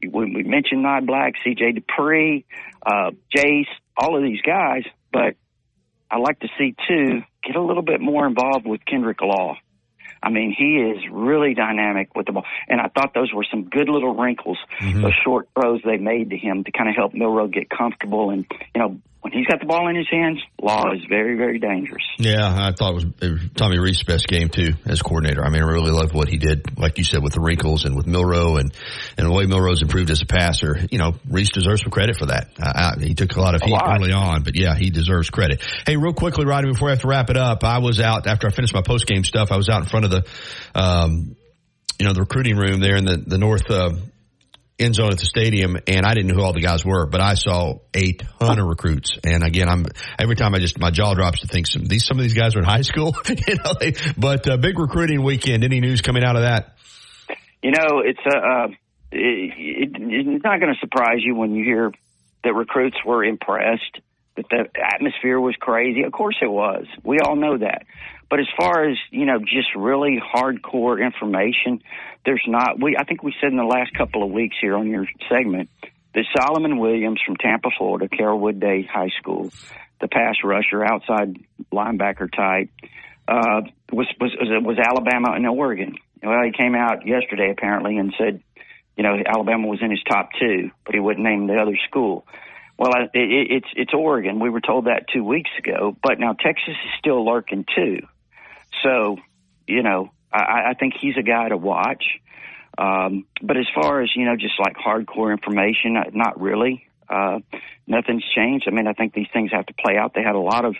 we, 0.00 0.08
we 0.08 0.42
mentioned 0.44 0.86
Black, 1.06 1.34
C.J. 1.42 1.80
Dippre, 1.80 2.44
uh, 2.84 3.10
Jase, 3.34 3.66
all 3.96 4.16
of 4.16 4.22
these 4.22 4.40
guys. 4.42 4.84
But 5.16 5.34
I 6.10 6.18
like 6.18 6.40
to 6.40 6.48
see 6.58 6.74
too 6.86 7.22
get 7.42 7.56
a 7.56 7.62
little 7.62 7.82
bit 7.82 8.02
more 8.02 8.26
involved 8.26 8.66
with 8.66 8.84
Kendrick 8.84 9.22
Law. 9.22 9.56
I 10.22 10.28
mean, 10.28 10.54
he 10.56 10.76
is 10.76 11.10
really 11.10 11.54
dynamic 11.54 12.14
with 12.14 12.26
the 12.26 12.32
ball, 12.32 12.44
and 12.68 12.82
I 12.82 12.88
thought 12.88 13.14
those 13.14 13.32
were 13.32 13.46
some 13.50 13.64
good 13.64 13.88
little 13.88 14.14
wrinkles, 14.14 14.58
mm-hmm. 14.78 15.00
those 15.00 15.14
short 15.24 15.48
throws 15.54 15.80
they 15.84 15.96
made 15.96 16.30
to 16.30 16.36
him 16.36 16.64
to 16.64 16.70
kind 16.70 16.90
of 16.90 16.96
help 16.96 17.14
Milroe 17.14 17.48
get 17.48 17.70
comfortable 17.70 18.28
and 18.28 18.44
you 18.74 18.80
know 18.80 19.00
when 19.26 19.32
he's 19.32 19.46
got 19.48 19.58
the 19.58 19.66
ball 19.66 19.88
in 19.88 19.96
his 19.96 20.06
hands, 20.08 20.38
Law 20.62 20.92
is 20.92 21.00
very, 21.08 21.36
very 21.36 21.58
dangerous. 21.58 22.04
Yeah, 22.16 22.46
I 22.46 22.70
thought 22.70 22.92
it 22.92 22.94
was, 22.94 23.04
it 23.20 23.32
was 23.32 23.40
Tommy 23.56 23.76
Rees's 23.76 24.04
best 24.04 24.28
game 24.28 24.48
too 24.48 24.74
as 24.86 25.02
coordinator. 25.02 25.44
I 25.44 25.50
mean, 25.50 25.64
I 25.64 25.66
really 25.66 25.90
loved 25.90 26.14
what 26.14 26.28
he 26.28 26.36
did, 26.36 26.78
like 26.78 26.98
you 26.98 27.02
said, 27.02 27.24
with 27.24 27.32
the 27.32 27.40
wrinkles 27.40 27.84
and 27.84 27.96
with 27.96 28.06
Milroe 28.06 28.54
and 28.56 28.72
and 29.18 29.26
the 29.26 29.32
way 29.32 29.46
Milroe's 29.46 29.82
improved 29.82 30.10
as 30.10 30.22
a 30.22 30.26
passer. 30.26 30.78
You 30.92 30.98
know, 30.98 31.14
Reese 31.28 31.50
deserves 31.50 31.82
some 31.82 31.90
credit 31.90 32.16
for 32.16 32.26
that. 32.26 32.50
I, 32.60 32.94
I, 32.94 33.04
he 33.04 33.14
took 33.14 33.34
a 33.34 33.40
lot 33.40 33.56
of 33.56 33.62
heat 33.62 33.72
lot. 33.72 33.98
early 33.98 34.12
on, 34.12 34.44
but 34.44 34.54
yeah, 34.54 34.76
he 34.76 34.90
deserves 34.90 35.28
credit. 35.28 35.60
Hey, 35.84 35.96
real 35.96 36.14
quickly, 36.14 36.44
Rodney, 36.44 36.70
before 36.70 36.86
I 36.86 36.92
have 36.92 37.00
to 37.00 37.08
wrap 37.08 37.28
it 37.28 37.36
up, 37.36 37.64
I 37.64 37.78
was 37.78 37.98
out 37.98 38.28
after 38.28 38.46
I 38.46 38.50
finished 38.50 38.74
my 38.74 38.82
post 38.82 39.08
game 39.08 39.24
stuff. 39.24 39.50
I 39.50 39.56
was 39.56 39.68
out 39.68 39.82
in 39.82 39.88
front 39.88 40.04
of 40.04 40.12
the, 40.12 40.24
um, 40.80 41.34
you 41.98 42.06
know, 42.06 42.12
the 42.12 42.20
recruiting 42.20 42.56
room 42.56 42.78
there 42.78 42.94
in 42.94 43.04
the 43.04 43.16
the 43.16 43.38
north. 43.38 43.68
Uh, 43.68 43.90
end 44.78 44.94
zone 44.94 45.10
at 45.10 45.18
the 45.18 45.24
stadium, 45.24 45.76
and 45.86 46.04
I 46.04 46.14
didn't 46.14 46.28
know 46.28 46.34
who 46.34 46.42
all 46.42 46.52
the 46.52 46.60
guys 46.60 46.84
were, 46.84 47.06
but 47.06 47.20
I 47.20 47.34
saw 47.34 47.78
a 47.94 48.12
ton 48.12 48.58
of 48.58 48.66
recruits. 48.66 49.18
And 49.24 49.42
again, 49.42 49.68
I'm 49.68 49.86
every 50.18 50.36
time 50.36 50.54
I 50.54 50.58
just 50.58 50.78
my 50.78 50.90
jaw 50.90 51.14
drops 51.14 51.40
to 51.40 51.46
think 51.46 51.66
some 51.66 51.84
these 51.84 52.04
some 52.04 52.18
of 52.18 52.22
these 52.22 52.34
guys 52.34 52.56
are 52.56 52.58
in 52.58 52.64
high 52.64 52.82
school, 52.82 53.14
you 53.28 53.56
know. 53.56 53.72
They, 53.78 53.94
but 54.16 54.48
uh, 54.48 54.56
big 54.56 54.78
recruiting 54.78 55.22
weekend. 55.22 55.64
Any 55.64 55.80
news 55.80 56.02
coming 56.02 56.24
out 56.24 56.36
of 56.36 56.42
that? 56.42 56.76
You 57.62 57.70
know, 57.72 58.00
it's 58.04 58.20
a 58.26 58.38
uh 58.38 58.66
it, 59.12 59.52
it, 59.56 59.90
it's 59.94 60.44
not 60.44 60.60
going 60.60 60.74
to 60.74 60.80
surprise 60.80 61.18
you 61.20 61.34
when 61.34 61.54
you 61.54 61.64
hear 61.64 61.92
that 62.44 62.54
recruits 62.54 62.96
were 63.04 63.24
impressed. 63.24 64.00
That 64.36 64.46
the 64.50 64.68
atmosphere 64.78 65.40
was 65.40 65.56
crazy. 65.58 66.02
Of 66.02 66.12
course 66.12 66.36
it 66.42 66.50
was. 66.50 66.84
We 67.02 67.18
all 67.20 67.36
know 67.36 67.56
that. 67.56 67.86
But 68.28 68.40
as 68.40 68.46
far 68.58 68.88
as, 68.88 68.98
you 69.10 69.24
know, 69.24 69.38
just 69.38 69.74
really 69.74 70.20
hardcore 70.20 71.02
information, 71.02 71.80
there's 72.26 72.44
not, 72.46 72.82
we, 72.82 72.96
I 72.98 73.04
think 73.04 73.22
we 73.22 73.34
said 73.40 73.50
in 73.50 73.56
the 73.56 73.64
last 73.64 73.94
couple 73.94 74.22
of 74.22 74.30
weeks 74.30 74.56
here 74.60 74.76
on 74.76 74.88
your 74.88 75.06
segment 75.30 75.70
that 76.14 76.24
Solomon 76.36 76.78
Williams 76.78 77.20
from 77.24 77.36
Tampa, 77.36 77.70
Florida, 77.78 78.08
Carrollwood 78.08 78.60
Day 78.60 78.82
High 78.82 79.10
School, 79.18 79.50
the 80.00 80.08
pass 80.08 80.34
rusher, 80.44 80.84
outside 80.84 81.38
linebacker 81.72 82.30
type, 82.30 82.68
uh, 83.28 83.62
was, 83.92 84.06
was, 84.20 84.32
was 84.40 84.78
Alabama 84.78 85.32
and 85.34 85.46
Oregon. 85.46 85.94
Well, 86.22 86.42
he 86.44 86.52
came 86.52 86.74
out 86.74 87.06
yesterday 87.06 87.50
apparently 87.50 87.96
and 87.96 88.12
said, 88.18 88.42
you 88.96 89.04
know, 89.04 89.16
Alabama 89.26 89.68
was 89.68 89.80
in 89.80 89.90
his 89.90 90.02
top 90.02 90.30
two, 90.38 90.70
but 90.84 90.94
he 90.94 91.00
wouldn't 91.00 91.24
name 91.24 91.46
the 91.46 91.58
other 91.58 91.78
school. 91.88 92.26
Well, 92.78 92.92
it, 92.94 93.10
it's 93.14 93.68
it's 93.74 93.94
Oregon. 93.94 94.40
We 94.40 94.50
were 94.50 94.60
told 94.60 94.86
that 94.86 95.06
two 95.12 95.24
weeks 95.24 95.50
ago, 95.58 95.96
but 96.02 96.18
now 96.18 96.32
Texas 96.32 96.74
is 96.74 96.98
still 96.98 97.24
lurking 97.24 97.64
too. 97.74 98.00
So, 98.82 99.16
you 99.66 99.82
know, 99.82 100.10
I, 100.36 100.70
I 100.70 100.74
think 100.74 100.94
he's 101.00 101.16
a 101.16 101.22
guy 101.22 101.48
to 101.48 101.56
watch. 101.56 102.04
Um, 102.78 103.24
but 103.42 103.56
as 103.56 103.66
far 103.74 104.02
as, 104.02 104.10
you 104.14 104.24
know, 104.24 104.36
just 104.36 104.54
like 104.58 104.76
hardcore 104.76 105.32
information, 105.32 105.96
uh, 105.96 106.10
not 106.12 106.40
really. 106.40 106.86
Uh, 107.08 107.38
nothing's 107.86 108.24
changed. 108.34 108.66
I 108.68 108.70
mean, 108.70 108.86
I 108.86 108.92
think 108.92 109.14
these 109.14 109.28
things 109.32 109.50
have 109.52 109.66
to 109.66 109.74
play 109.74 109.96
out. 109.96 110.12
They 110.14 110.22
had 110.22 110.34
a 110.34 110.40
lot 110.40 110.64
of 110.64 110.74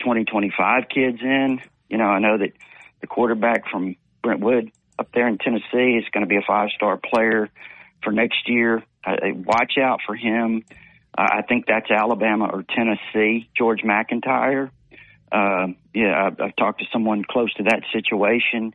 2025 0.00 0.84
kids 0.88 1.18
in. 1.20 1.60
You 1.88 1.98
know, 1.98 2.04
I 2.04 2.20
know 2.20 2.38
that 2.38 2.52
the 3.00 3.06
quarterback 3.06 3.68
from 3.70 3.96
Brentwood 4.22 4.70
up 4.98 5.08
there 5.12 5.28
in 5.28 5.38
Tennessee 5.38 5.98
is 5.98 6.04
going 6.12 6.22
to 6.22 6.28
be 6.28 6.36
a 6.36 6.42
five 6.46 6.70
star 6.74 6.98
player 6.98 7.50
for 8.02 8.12
next 8.12 8.48
year. 8.48 8.82
Uh, 9.04 9.16
watch 9.44 9.74
out 9.78 10.00
for 10.06 10.14
him. 10.14 10.64
Uh, 11.18 11.28
I 11.38 11.42
think 11.42 11.66
that's 11.66 11.90
Alabama 11.90 12.48
or 12.52 12.62
Tennessee. 12.62 13.50
George 13.56 13.82
MacIntyre 13.84 14.70
uh, 15.32 15.68
yeah, 15.94 16.26
I've, 16.26 16.40
I've 16.40 16.56
talked 16.56 16.80
to 16.80 16.86
someone 16.92 17.24
close 17.28 17.52
to 17.54 17.62
that 17.64 17.82
situation, 17.92 18.74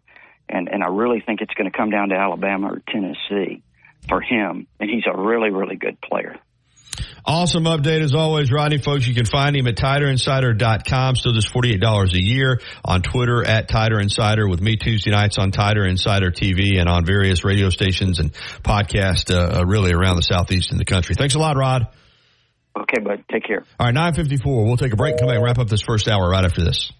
and 0.49 0.67
and 0.69 0.83
I 0.83 0.87
really 0.87 1.21
think 1.25 1.41
it's 1.41 1.53
going 1.53 1.69
to 1.69 1.77
come 1.77 1.89
down 1.89 2.09
to 2.09 2.15
Alabama 2.15 2.73
or 2.73 2.81
Tennessee 2.87 3.63
for 4.07 4.21
him, 4.21 4.67
and 4.79 4.89
he's 4.89 5.03
a 5.11 5.17
really 5.17 5.49
really 5.49 5.75
good 5.75 5.99
player. 6.01 6.39
Awesome 7.25 7.65
update 7.65 8.01
as 8.01 8.15
always, 8.15 8.51
Rodney. 8.51 8.77
Folks, 8.77 9.05
you 9.05 9.13
can 9.13 9.25
find 9.25 9.55
him 9.55 9.67
at 9.67 9.75
TiderInsider.com. 9.75 11.15
Still 11.17 11.33
just 11.33 11.53
$48 11.53 12.13
a 12.13 12.23
year 12.23 12.61
on 12.85 13.01
Twitter 13.01 13.45
at 13.45 13.67
Tider 13.67 14.01
Insider 14.01 14.47
with 14.47 14.61
me 14.61 14.77
Tuesday 14.77 15.11
nights 15.11 15.37
on 15.37 15.51
Tider 15.51 15.87
Insider 15.87 16.31
TV 16.31 16.79
and 16.79 16.87
on 16.87 17.05
various 17.05 17.43
radio 17.43 17.69
stations 17.69 18.19
and 18.19 18.31
podcasts 18.63 19.29
uh, 19.29 19.65
really 19.65 19.91
around 19.91 20.15
the 20.15 20.21
Southeast 20.21 20.71
in 20.71 20.77
the 20.77 20.85
country. 20.85 21.15
Thanks 21.15 21.35
a 21.35 21.39
lot, 21.39 21.57
Rod. 21.57 21.87
Okay, 22.79 23.01
bud. 23.03 23.23
Take 23.31 23.43
care. 23.43 23.65
All 23.79 23.87
right, 23.87 23.93
954. 23.93 24.65
We'll 24.65 24.77
take 24.77 24.93
a 24.93 24.95
break 24.95 25.13
and 25.13 25.19
come 25.19 25.27
back 25.27 25.35
and 25.35 25.43
wrap 25.43 25.59
up 25.59 25.67
this 25.67 25.81
first 25.81 26.07
hour 26.07 26.29
right 26.29 26.45
after 26.45 26.63
this. 26.63 26.91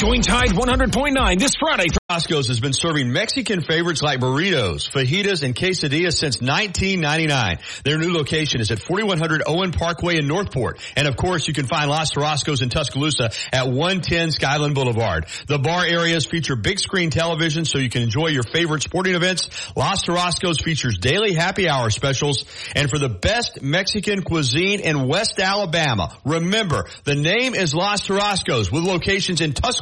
Join 0.00 0.22
Tide 0.22 0.48
100.9 0.48 1.38
this 1.38 1.54
Friday. 1.54 1.84
Roscoe's 2.10 2.48
has 2.48 2.60
been 2.60 2.72
serving 2.72 3.12
Mexican 3.12 3.60
favorites 3.60 4.02
like 4.02 4.20
burritos, 4.20 4.90
fajitas, 4.90 5.42
and 5.42 5.54
quesadillas 5.54 6.14
since 6.14 6.40
1999. 6.40 7.58
Their 7.84 7.98
new 7.98 8.10
location 8.10 8.62
is 8.62 8.70
at 8.70 8.78
4100 8.78 9.42
Owen 9.46 9.70
Parkway 9.70 10.16
in 10.16 10.26
Northport. 10.26 10.80
And 10.96 11.06
of 11.06 11.16
course, 11.16 11.46
you 11.46 11.52
can 11.52 11.66
find 11.66 11.90
Los 11.90 12.10
Tarascos 12.10 12.62
in 12.62 12.70
Tuscaloosa 12.70 13.32
at 13.52 13.68
110 13.68 14.30
Skyland 14.30 14.74
Boulevard. 14.74 15.26
The 15.46 15.58
bar 15.58 15.84
areas 15.84 16.24
feature 16.24 16.56
big 16.56 16.78
screen 16.78 17.10
television 17.10 17.66
so 17.66 17.76
you 17.76 17.90
can 17.90 18.00
enjoy 18.00 18.28
your 18.28 18.44
favorite 18.44 18.82
sporting 18.82 19.14
events. 19.14 19.50
Los 19.76 20.04
Tarascos 20.04 20.62
features 20.62 20.96
daily 20.96 21.34
happy 21.34 21.68
hour 21.68 21.90
specials. 21.90 22.46
And 22.74 22.88
for 22.88 22.98
the 22.98 23.10
best 23.10 23.60
Mexican 23.60 24.22
cuisine 24.22 24.80
in 24.80 25.06
West 25.06 25.38
Alabama, 25.38 26.16
remember, 26.24 26.86
the 27.04 27.14
name 27.14 27.54
is 27.54 27.74
Los 27.74 28.08
Tarascos 28.08 28.72
with 28.72 28.84
locations 28.84 29.42
in 29.42 29.52
Tuscaloosa 29.52 29.81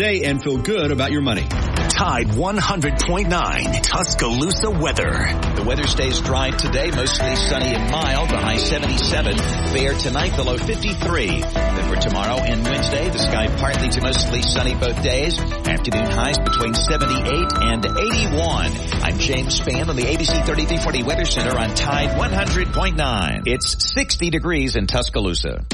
and 0.00 0.40
feel 0.40 0.58
good 0.58 0.92
about 0.92 1.10
your 1.10 1.22
money. 1.22 1.42
Tide 1.42 2.28
100.9 2.28 3.82
Tuscaloosa 3.82 4.70
weather. 4.70 5.10
The 5.56 5.64
weather 5.66 5.88
stays 5.88 6.20
dry 6.20 6.50
today, 6.52 6.92
mostly 6.92 7.34
sunny 7.34 7.74
and 7.74 7.90
mild. 7.90 8.28
The 8.28 8.36
high 8.36 8.58
77. 8.58 9.36
Fair 9.36 9.94
tonight, 9.94 10.36
the 10.36 10.44
low 10.44 10.56
53. 10.56 11.40
Then 11.40 11.92
for 11.92 12.00
tomorrow 12.00 12.36
and 12.36 12.62
Wednesday, 12.62 13.10
the 13.10 13.18
sky 13.18 13.48
partly 13.58 13.88
to 13.88 14.00
mostly 14.00 14.42
sunny 14.42 14.76
both 14.76 15.02
days. 15.02 15.36
Afternoon 15.40 16.06
highs 16.12 16.38
between 16.38 16.74
78 16.74 17.24
and 17.62 17.84
81. 17.84 18.72
I'm 19.02 19.18
James 19.18 19.60
Spann 19.60 19.88
on 19.88 19.96
the 19.96 20.04
ABC 20.04 20.46
3340 20.46 21.02
Weather 21.02 21.24
Center 21.24 21.58
on 21.58 21.74
Tide 21.74 22.10
100.9. 22.10 23.42
It's 23.46 23.92
60 23.94 24.30
degrees 24.30 24.76
in 24.76 24.86
Tuscaloosa. 24.86 25.64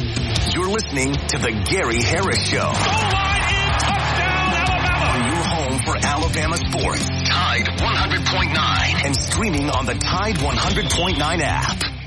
You're 0.54 0.68
listening 0.68 1.12
to 1.12 1.38
the 1.38 1.66
Gary 1.70 2.02
Harris 2.02 2.42
Show. 2.48 2.72
Oh, 2.72 4.03
For 5.84 5.98
Alabama 5.98 6.56
sports, 6.56 7.06
Tide 7.28 7.66
100.9 7.66 9.04
and 9.04 9.14
streaming 9.14 9.68
on 9.68 9.84
the 9.84 9.92
Tide 9.92 10.36
100.9 10.36 11.40
app. 11.42 12.03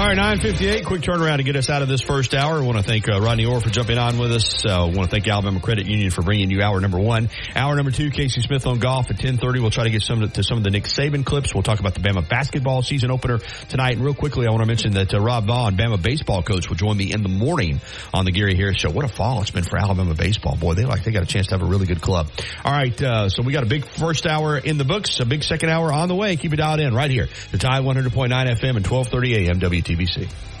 All 0.00 0.06
right, 0.06 0.16
958, 0.16 0.86
quick 0.86 1.02
turnaround 1.02 1.36
to 1.36 1.42
get 1.42 1.56
us 1.56 1.68
out 1.68 1.82
of 1.82 1.88
this 1.88 2.00
first 2.00 2.34
hour. 2.34 2.56
I 2.56 2.62
want 2.62 2.78
to 2.78 2.82
thank 2.82 3.06
uh, 3.06 3.20
Rodney 3.20 3.44
Orr 3.44 3.60
for 3.60 3.68
jumping 3.68 3.98
on 3.98 4.16
with 4.16 4.32
us. 4.32 4.64
I 4.64 4.78
uh, 4.78 4.86
want 4.86 5.02
to 5.02 5.08
thank 5.08 5.28
Alabama 5.28 5.60
Credit 5.60 5.86
Union 5.86 6.10
for 6.10 6.22
bringing 6.22 6.50
you 6.50 6.62
hour 6.62 6.80
number 6.80 6.98
one. 6.98 7.28
Hour 7.54 7.76
number 7.76 7.90
two, 7.90 8.08
Casey 8.10 8.40
Smith 8.40 8.66
on 8.66 8.78
golf 8.78 9.10
at 9.10 9.16
1030. 9.16 9.60
We'll 9.60 9.70
try 9.70 9.84
to 9.84 9.90
get 9.90 10.00
some 10.00 10.26
to 10.26 10.42
some 10.42 10.56
of 10.56 10.64
the 10.64 10.70
Nick 10.70 10.84
Saban 10.84 11.22
clips. 11.22 11.52
We'll 11.52 11.64
talk 11.64 11.80
about 11.80 11.92
the 11.92 12.00
Bama 12.00 12.26
basketball 12.26 12.80
season 12.80 13.10
opener 13.10 13.40
tonight. 13.68 13.96
And 13.96 14.02
real 14.02 14.14
quickly, 14.14 14.46
I 14.46 14.50
want 14.52 14.62
to 14.62 14.66
mention 14.66 14.92
that 14.92 15.12
uh, 15.12 15.20
Rob 15.20 15.44
Vaughn, 15.44 15.76
Bama 15.76 16.00
baseball 16.00 16.42
coach, 16.42 16.70
will 16.70 16.76
join 16.76 16.96
me 16.96 17.12
in 17.12 17.22
the 17.22 17.28
morning 17.28 17.82
on 18.14 18.24
the 18.24 18.32
Gary 18.32 18.56
Harris 18.56 18.78
Show. 18.78 18.88
What 18.90 19.04
a 19.04 19.08
fall 19.08 19.42
it's 19.42 19.50
been 19.50 19.64
for 19.64 19.76
Alabama 19.76 20.14
baseball. 20.14 20.56
Boy, 20.56 20.72
they 20.72 20.86
like 20.86 21.04
they 21.04 21.10
got 21.10 21.24
a 21.24 21.26
chance 21.26 21.48
to 21.48 21.58
have 21.58 21.62
a 21.62 21.68
really 21.68 21.84
good 21.84 22.00
club. 22.00 22.30
All 22.64 22.72
right, 22.72 23.02
uh, 23.02 23.28
so 23.28 23.42
we 23.42 23.52
got 23.52 23.64
a 23.64 23.68
big 23.68 23.84
first 23.84 24.26
hour 24.26 24.56
in 24.56 24.78
the 24.78 24.86
books, 24.86 25.20
a 25.20 25.26
big 25.26 25.42
second 25.42 25.68
hour 25.68 25.92
on 25.92 26.08
the 26.08 26.16
way. 26.16 26.36
Keep 26.36 26.54
it 26.54 26.56
dialed 26.56 26.80
in 26.80 26.94
right 26.94 27.10
here. 27.10 27.28
The 27.52 27.58
Tide 27.58 27.82
100.9 27.82 28.30
FM 28.30 28.76
and 28.76 28.86
1230 28.86 29.46
AM 29.46 29.58
WTBC. 29.90 30.59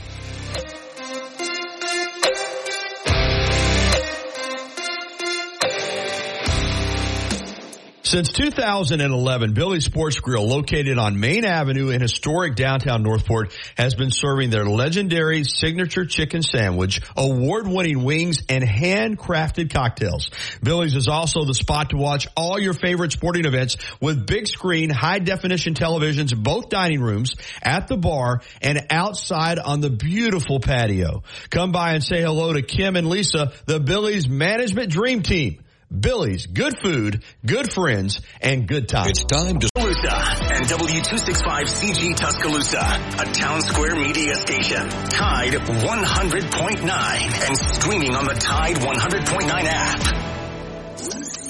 Since 8.10 8.32
2011, 8.32 9.52
Billy's 9.52 9.84
Sports 9.84 10.18
Grill, 10.18 10.44
located 10.44 10.98
on 10.98 11.20
Main 11.20 11.44
Avenue 11.44 11.90
in 11.90 12.00
historic 12.00 12.56
downtown 12.56 13.04
Northport, 13.04 13.56
has 13.76 13.94
been 13.94 14.10
serving 14.10 14.50
their 14.50 14.64
legendary 14.64 15.44
signature 15.44 16.04
chicken 16.04 16.42
sandwich, 16.42 17.00
award-winning 17.16 18.02
wings, 18.02 18.42
and 18.48 18.64
handcrafted 18.64 19.72
cocktails. 19.72 20.28
Billy's 20.60 20.96
is 20.96 21.06
also 21.06 21.44
the 21.44 21.54
spot 21.54 21.90
to 21.90 21.96
watch 21.96 22.26
all 22.36 22.58
your 22.58 22.74
favorite 22.74 23.12
sporting 23.12 23.44
events 23.44 23.76
with 24.00 24.26
big 24.26 24.48
screen, 24.48 24.90
high 24.90 25.20
definition 25.20 25.74
televisions 25.74 26.36
both 26.36 26.68
dining 26.68 27.00
rooms, 27.00 27.36
at 27.62 27.86
the 27.86 27.96
bar, 27.96 28.40
and 28.60 28.86
outside 28.90 29.60
on 29.60 29.82
the 29.82 29.90
beautiful 29.90 30.58
patio. 30.58 31.22
Come 31.48 31.70
by 31.70 31.92
and 31.92 32.02
say 32.02 32.22
hello 32.22 32.54
to 32.54 32.62
Kim 32.62 32.96
and 32.96 33.08
Lisa, 33.08 33.52
the 33.66 33.78
Billy's 33.78 34.28
management 34.28 34.90
dream 34.90 35.22
team. 35.22 35.62
Billy's, 35.90 36.46
good 36.46 36.78
food, 36.78 37.24
good 37.44 37.72
friends, 37.72 38.20
and 38.40 38.68
good 38.68 38.88
times. 38.88 39.10
It's 39.10 39.24
time 39.24 39.58
to 39.58 39.68
Tuscaloosa 39.74 40.14
and 40.54 40.66
W265CG 40.66 42.16
Tuscaloosa, 42.16 42.78
a 42.78 43.24
town 43.32 43.60
square 43.62 43.96
media 43.96 44.36
station. 44.36 44.88
Tide 44.88 45.54
100.9 45.54 47.48
and 47.48 47.56
streaming 47.74 48.14
on 48.14 48.24
the 48.24 48.34
Tide 48.34 48.76
100.9 48.76 49.50
app. 49.50 50.00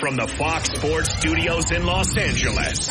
From 0.00 0.16
the 0.16 0.26
Fox 0.26 0.70
Sports 0.72 1.18
Studios 1.18 1.70
in 1.72 1.84
Los 1.84 2.16
Angeles. 2.16 2.88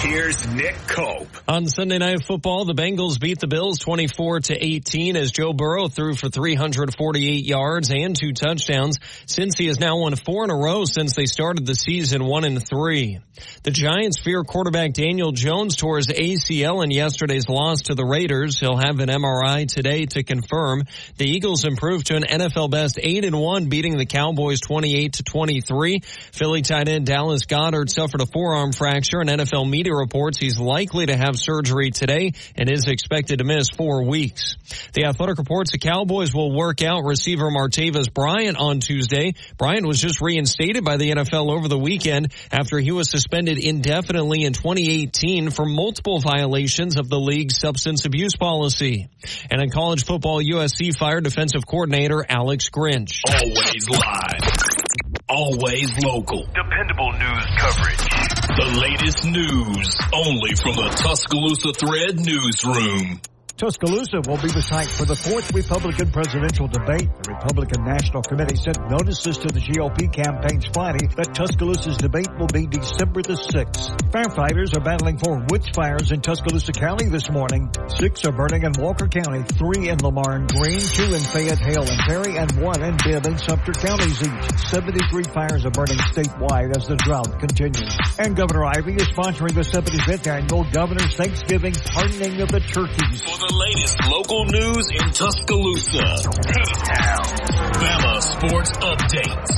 Here's 0.00 0.46
Nick 0.48 0.76
Cope. 0.86 1.28
On 1.48 1.66
Sunday 1.66 1.98
Night 1.98 2.22
Football, 2.24 2.66
the 2.66 2.74
Bengals 2.74 3.18
beat 3.18 3.40
the 3.40 3.46
Bills 3.46 3.78
24 3.78 4.40
to 4.40 4.54
18 4.54 5.16
as 5.16 5.32
Joe 5.32 5.52
Burrow 5.52 5.88
threw 5.88 6.14
for 6.14 6.28
348 6.28 7.44
yards 7.44 7.90
and 7.90 8.14
two 8.14 8.32
touchdowns. 8.32 8.98
Since 9.26 9.56
he 9.56 9.66
has 9.66 9.80
now 9.80 9.98
won 9.98 10.14
four 10.14 10.44
in 10.44 10.50
a 10.50 10.54
row 10.56 10.84
since 10.84 11.14
they 11.14 11.26
started 11.26 11.66
the 11.66 11.74
season 11.74 12.24
one 12.24 12.44
and 12.44 12.66
three. 12.66 13.20
The 13.62 13.70
Giants 13.70 14.18
fear 14.18 14.42
quarterback 14.44 14.92
Daniel 14.92 15.32
Jones 15.32 15.76
tore 15.76 15.96
his 15.96 16.08
ACL 16.08 16.84
in 16.84 16.90
yesterday's 16.90 17.48
loss 17.48 17.82
to 17.82 17.94
the 17.94 18.04
Raiders. 18.04 18.58
He'll 18.60 18.76
have 18.76 19.00
an 19.00 19.08
MRI 19.08 19.66
today 19.66 20.06
to 20.06 20.22
confirm. 20.22 20.84
The 21.16 21.26
Eagles 21.26 21.64
improved 21.64 22.06
to 22.06 22.16
an 22.16 22.24
NFL 22.24 22.70
best 22.70 22.98
8 23.02 23.24
and 23.24 23.38
1 23.38 23.68
beating 23.68 23.96
the 23.96 24.06
Cowboys 24.06 24.60
28 24.60 25.14
to 25.14 25.22
23. 25.22 26.00
Philly 26.32 26.62
tight 26.62 26.88
end 26.88 27.06
Dallas 27.06 27.44
Goedert 27.46 27.90
suffered 27.90 28.20
a 28.20 28.26
forearm 28.26 28.72
fracture 28.72 29.20
An 29.20 29.28
NFL 29.28 29.68
media 29.68 29.86
reports 29.96 30.38
he's 30.38 30.58
likely 30.58 31.06
to 31.06 31.16
have 31.16 31.36
surgery 31.36 31.90
today 31.90 32.32
and 32.56 32.70
is 32.70 32.86
expected 32.86 33.38
to 33.38 33.44
miss 33.44 33.68
four 33.70 34.04
weeks. 34.04 34.56
The 34.92 35.04
Athletic 35.04 35.38
reports 35.38 35.72
the 35.72 35.78
Cowboys 35.78 36.34
will 36.34 36.56
work 36.56 36.82
out 36.82 37.04
receiver 37.04 37.50
Martavis 37.50 38.12
Bryant 38.12 38.56
on 38.58 38.80
Tuesday. 38.80 39.34
Bryant 39.56 39.86
was 39.86 40.00
just 40.00 40.20
reinstated 40.20 40.84
by 40.84 40.96
the 40.96 41.10
NFL 41.10 41.50
over 41.50 41.68
the 41.68 41.78
weekend 41.78 42.32
after 42.52 42.78
he 42.78 42.92
was 42.92 43.10
suspended 43.10 43.58
indefinitely 43.58 44.44
in 44.44 44.52
2018 44.52 45.50
for 45.50 45.64
multiple 45.64 46.20
violations 46.20 46.98
of 46.98 47.08
the 47.08 47.18
league's 47.18 47.58
substance 47.58 48.04
abuse 48.04 48.36
policy. 48.36 49.08
And 49.50 49.62
in 49.62 49.70
college 49.70 50.04
football, 50.04 50.42
USC 50.42 50.96
fired 50.96 51.24
defensive 51.24 51.66
coordinator 51.66 52.24
Alex 52.28 52.68
Grinch. 52.70 53.20
Always 53.26 53.88
live. 53.88 54.75
Always 55.28 55.90
local. 56.04 56.46
Dependable 56.54 57.10
news 57.18 57.46
coverage. 57.58 57.98
The 58.46 58.78
latest 58.80 59.24
news 59.24 59.98
only 60.14 60.54
from 60.54 60.76
the 60.76 60.88
Tuscaloosa 61.02 61.72
Thread 61.72 62.20
Newsroom. 62.20 63.20
Tuscaloosa 63.56 64.20
will 64.28 64.36
be 64.36 64.52
the 64.52 64.60
site 64.60 64.92
for 64.92 65.06
the 65.06 65.16
fourth 65.16 65.48
Republican 65.54 66.12
presidential 66.12 66.68
debate. 66.68 67.08
The 67.24 67.32
Republican 67.32 67.88
National 67.88 68.20
Committee 68.20 68.60
sent 68.60 68.76
notices 68.90 69.38
to 69.38 69.48
the 69.48 69.64
GOP 69.64 70.12
campaigns 70.12 70.68
Friday 70.76 71.08
that 71.16 71.32
Tuscaloosa's 71.32 71.96
debate 71.96 72.28
will 72.36 72.52
be 72.52 72.68
December 72.68 73.24
the 73.24 73.32
6th. 73.32 73.96
Firefighters 74.12 74.76
are 74.76 74.84
battling 74.84 75.16
for 75.16 75.40
witch 75.48 75.72
fires 75.72 76.12
in 76.12 76.20
Tuscaloosa 76.20 76.72
County 76.72 77.08
this 77.08 77.32
morning. 77.32 77.72
Six 77.96 78.28
are 78.28 78.32
burning 78.36 78.60
in 78.60 78.76
Walker 78.76 79.08
County, 79.08 79.40
three 79.56 79.88
in 79.88 80.04
Lamar 80.04 80.36
and 80.36 80.52
Greene, 80.52 80.84
two 80.92 81.16
in 81.16 81.24
Fayette, 81.24 81.56
Hale, 81.56 81.88
and 81.88 82.00
Perry, 82.04 82.36
and 82.36 82.52
one 82.60 82.84
in 82.84 83.00
Bibb 83.08 83.24
and 83.24 83.40
Sumter 83.40 83.72
counties 83.72 84.20
each. 84.20 84.68
73 84.68 85.32
fires 85.32 85.64
are 85.64 85.72
burning 85.72 85.96
statewide 86.12 86.76
as 86.76 86.92
the 86.92 86.96
drought 87.00 87.40
continues. 87.40 87.96
And 88.20 88.36
Governor 88.36 88.68
Ivey 88.68 89.00
is 89.00 89.08
sponsoring 89.08 89.56
the 89.56 89.64
75th 89.64 90.28
annual 90.28 90.68
Governor's 90.68 91.16
Thanksgiving 91.16 91.72
Pardoning 91.72 92.44
of 92.44 92.52
the 92.52 92.60
Turkeys 92.60 93.24
the 93.46 93.54
latest 93.54 93.96
local 94.10 94.44
news 94.46 94.88
in 94.90 95.12
Tuscaloosa. 95.12 96.06
Bama 97.78 98.22
Sports 98.22 98.72
Updates. 98.82 99.52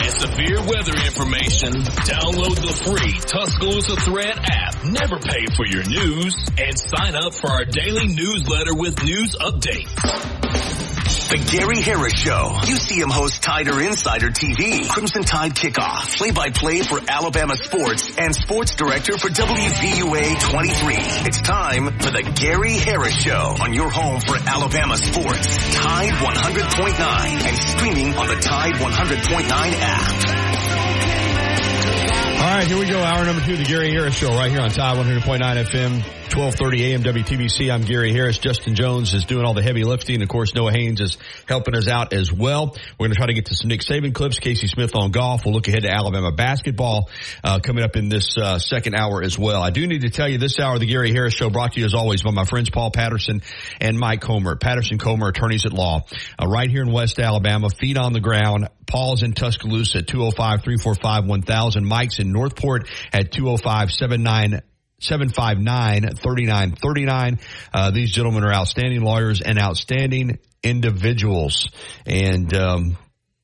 A 0.00 0.10
severe 0.20 0.60
weather 0.64 0.96
information, 1.04 1.72
download 2.08 2.56
the 2.56 2.72
free 2.84 3.12
Tuscaloosa 3.20 3.96
Thread 3.96 4.38
app. 4.44 4.84
Never 4.84 5.18
pay 5.18 5.44
for 5.56 5.66
your 5.66 5.84
news 5.84 6.34
and 6.56 6.78
sign 6.78 7.14
up 7.14 7.34
for 7.34 7.50
our 7.50 7.64
daily 7.64 8.06
newsletter 8.08 8.74
with 8.74 9.02
news 9.04 9.36
updates. 9.40 11.03
The 11.34 11.58
Gary 11.58 11.80
Harris 11.82 12.12
Show. 12.14 12.50
UCM 12.62 13.10
host 13.10 13.42
Tider 13.42 13.80
Insider 13.84 14.30
TV. 14.30 14.88
Crimson 14.88 15.24
Tide 15.24 15.52
Kickoff. 15.52 16.16
Play-by-play 16.16 16.82
for 16.82 17.00
Alabama 17.08 17.56
sports 17.56 18.16
and 18.16 18.32
sports 18.32 18.76
director 18.76 19.18
for 19.18 19.30
WVUA 19.30 20.40
23. 20.52 20.94
It's 21.26 21.40
time 21.40 21.86
for 21.98 22.12
the 22.12 22.22
Gary 22.36 22.74
Harris 22.74 23.16
Show 23.16 23.56
on 23.60 23.74
your 23.74 23.90
home 23.90 24.20
for 24.20 24.36
Alabama 24.36 24.96
sports. 24.96 25.56
Tide 25.74 26.10
100.9 26.10 27.00
and 27.00 27.56
streaming 27.58 28.14
on 28.14 28.28
the 28.28 28.36
Tide 28.36 28.74
100.9 28.74 29.48
app. 29.50 30.43
All 31.84 32.60
right, 32.60 32.66
here 32.66 32.78
we 32.78 32.86
go. 32.86 32.98
Hour 32.98 33.24
number 33.24 33.44
two, 33.44 33.56
the 33.56 33.64
Gary 33.64 33.90
Harris 33.90 34.14
Show, 34.14 34.28
right 34.28 34.50
here 34.50 34.60
on 34.60 34.70
Tide 34.70 34.96
100.9 34.96 35.40
FM. 35.64 36.24
1230 36.34 36.94
AM 36.94 37.02
WTBC. 37.04 37.72
I'm 37.72 37.82
Gary 37.82 38.12
Harris. 38.12 38.38
Justin 38.38 38.74
Jones 38.74 39.14
is 39.14 39.24
doing 39.24 39.44
all 39.44 39.54
the 39.54 39.62
heavy 39.62 39.84
lifting. 39.84 40.20
Of 40.20 40.28
course, 40.28 40.52
Noah 40.52 40.72
Haynes 40.72 41.00
is 41.00 41.16
helping 41.46 41.76
us 41.76 41.86
out 41.86 42.12
as 42.12 42.32
well. 42.32 42.76
We're 42.98 43.06
going 43.06 43.12
to 43.12 43.16
try 43.16 43.26
to 43.26 43.34
get 43.34 43.46
to 43.46 43.54
some 43.54 43.68
Nick 43.68 43.82
Saban 43.82 44.12
clips, 44.12 44.40
Casey 44.40 44.66
Smith 44.66 44.96
on 44.96 45.12
golf. 45.12 45.44
We'll 45.44 45.54
look 45.54 45.68
ahead 45.68 45.82
to 45.82 45.90
Alabama 45.90 46.32
basketball 46.32 47.08
uh, 47.44 47.60
coming 47.60 47.84
up 47.84 47.94
in 47.94 48.08
this 48.08 48.36
uh, 48.36 48.58
second 48.58 48.96
hour 48.96 49.22
as 49.22 49.38
well. 49.38 49.62
I 49.62 49.70
do 49.70 49.86
need 49.86 50.00
to 50.00 50.10
tell 50.10 50.28
you 50.28 50.38
this 50.38 50.58
hour, 50.58 50.76
the 50.80 50.86
Gary 50.86 51.12
Harris 51.12 51.34
Show 51.34 51.50
brought 51.50 51.74
to 51.74 51.80
you 51.80 51.86
as 51.86 51.94
always 51.94 52.24
by 52.24 52.32
my 52.32 52.44
friends 52.44 52.68
Paul 52.68 52.90
Patterson 52.90 53.42
and 53.80 53.96
Mike 53.96 54.22
Comer. 54.22 54.56
Patterson 54.56 54.98
Comer, 54.98 55.28
attorneys 55.28 55.66
at 55.66 55.72
law, 55.72 56.04
uh, 56.42 56.48
right 56.48 56.68
here 56.68 56.82
in 56.82 56.90
West 56.90 57.20
Alabama, 57.20 57.70
feet 57.70 57.96
on 57.96 58.12
the 58.12 58.20
ground. 58.20 58.68
Paul's 58.86 59.22
in 59.22 59.32
Tuscaloosa 59.32 59.98
at 59.98 60.06
205-345-1000. 60.06 61.84
Mike's 61.84 62.18
in 62.18 62.32
Northport 62.32 62.88
at 63.12 63.32
205 63.32 63.90
79 63.90 64.60
759-3939. 65.00 67.40
Uh, 67.72 67.90
these 67.90 68.10
gentlemen 68.10 68.44
are 68.44 68.52
outstanding 68.52 69.02
lawyers 69.02 69.40
and 69.42 69.58
outstanding 69.58 70.38
individuals. 70.62 71.68
And, 72.06 72.54
um, 72.54 72.96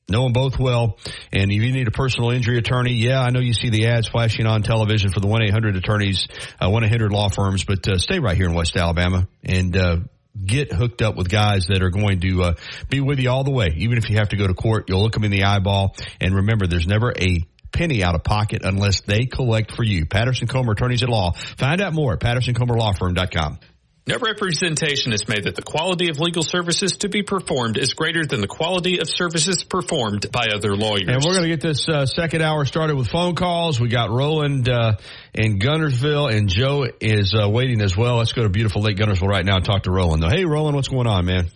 know 0.09 0.23
them 0.23 0.33
both 0.33 0.57
well. 0.59 0.97
And 1.31 1.51
if 1.51 1.61
you 1.61 1.71
need 1.71 1.87
a 1.87 1.91
personal 1.91 2.31
injury 2.31 2.57
attorney, 2.57 2.93
yeah, 2.93 3.21
I 3.21 3.29
know 3.29 3.39
you 3.39 3.53
see 3.53 3.69
the 3.69 3.87
ads 3.87 4.09
flashing 4.09 4.45
on 4.45 4.61
television 4.61 5.11
for 5.11 5.21
the 5.21 5.27
1-800 5.27 5.77
attorneys, 5.77 6.27
uh, 6.59 6.67
1-800 6.67 7.11
law 7.11 7.29
firms, 7.29 7.63
but, 7.63 7.87
uh, 7.87 7.97
stay 7.97 8.19
right 8.19 8.35
here 8.35 8.47
in 8.47 8.53
West 8.53 8.75
Alabama 8.75 9.27
and, 9.43 9.77
uh, 9.77 9.97
get 10.43 10.71
hooked 10.71 11.01
up 11.01 11.15
with 11.15 11.29
guys 11.29 11.65
that 11.67 11.81
are 11.81 11.89
going 11.89 12.19
to 12.21 12.43
uh, 12.43 12.53
be 12.89 13.01
with 13.01 13.19
you 13.19 13.29
all 13.29 13.43
the 13.43 13.51
way. 13.51 13.73
Even 13.77 13.97
if 13.97 14.09
you 14.09 14.17
have 14.17 14.29
to 14.29 14.37
go 14.37 14.47
to 14.47 14.53
court, 14.53 14.85
you'll 14.87 15.01
look 15.01 15.13
them 15.13 15.23
in 15.23 15.31
the 15.31 15.43
eyeball. 15.43 15.95
And 16.19 16.35
remember, 16.35 16.67
there's 16.67 16.87
never 16.87 17.13
a 17.17 17.39
penny 17.71 18.03
out 18.03 18.15
of 18.15 18.23
pocket 18.23 18.61
unless 18.63 19.01
they 19.01 19.25
collect 19.25 19.75
for 19.75 19.83
you. 19.83 20.05
Patterson 20.05 20.47
Comer 20.47 20.73
Attorneys 20.73 21.03
at 21.03 21.09
Law. 21.09 21.31
Find 21.57 21.81
out 21.81 21.93
more 21.93 22.13
at 22.13 22.19
pattersoncomerlawfirm.com. 22.19 23.59
No 24.07 24.17
representation 24.17 25.13
is 25.13 25.27
made 25.27 25.43
that 25.43 25.55
the 25.55 25.61
quality 25.61 26.09
of 26.09 26.19
legal 26.19 26.41
services 26.41 26.97
to 26.97 27.09
be 27.09 27.21
performed 27.21 27.77
is 27.77 27.93
greater 27.93 28.25
than 28.25 28.41
the 28.41 28.47
quality 28.47 28.99
of 28.99 29.07
services 29.07 29.63
performed 29.63 30.25
by 30.31 30.47
other 30.55 30.75
lawyers. 30.75 31.03
And 31.07 31.23
we're 31.23 31.33
going 31.33 31.43
to 31.43 31.49
get 31.49 31.61
this 31.61 31.87
uh, 31.87 32.07
second 32.07 32.41
hour 32.41 32.65
started 32.65 32.95
with 32.95 33.09
phone 33.09 33.35
calls. 33.35 33.79
We 33.79 33.89
got 33.89 34.09
Roland 34.09 34.67
uh, 34.67 34.93
in 35.35 35.59
Guntersville, 35.59 36.33
and 36.35 36.49
Joe 36.49 36.87
is 36.99 37.35
uh, 37.35 37.47
waiting 37.47 37.79
as 37.79 37.95
well. 37.95 38.17
Let's 38.17 38.33
go 38.33 38.41
to 38.41 38.49
beautiful 38.49 38.81
Lake 38.81 38.97
Guntersville 38.97 39.27
right 39.27 39.45
now 39.45 39.57
and 39.57 39.65
talk 39.65 39.83
to 39.83 39.91
Roland. 39.91 40.23
Hey, 40.23 40.45
Roland, 40.45 40.75
what's 40.75 40.87
going 40.87 41.07
on, 41.07 41.25
man? 41.25 41.49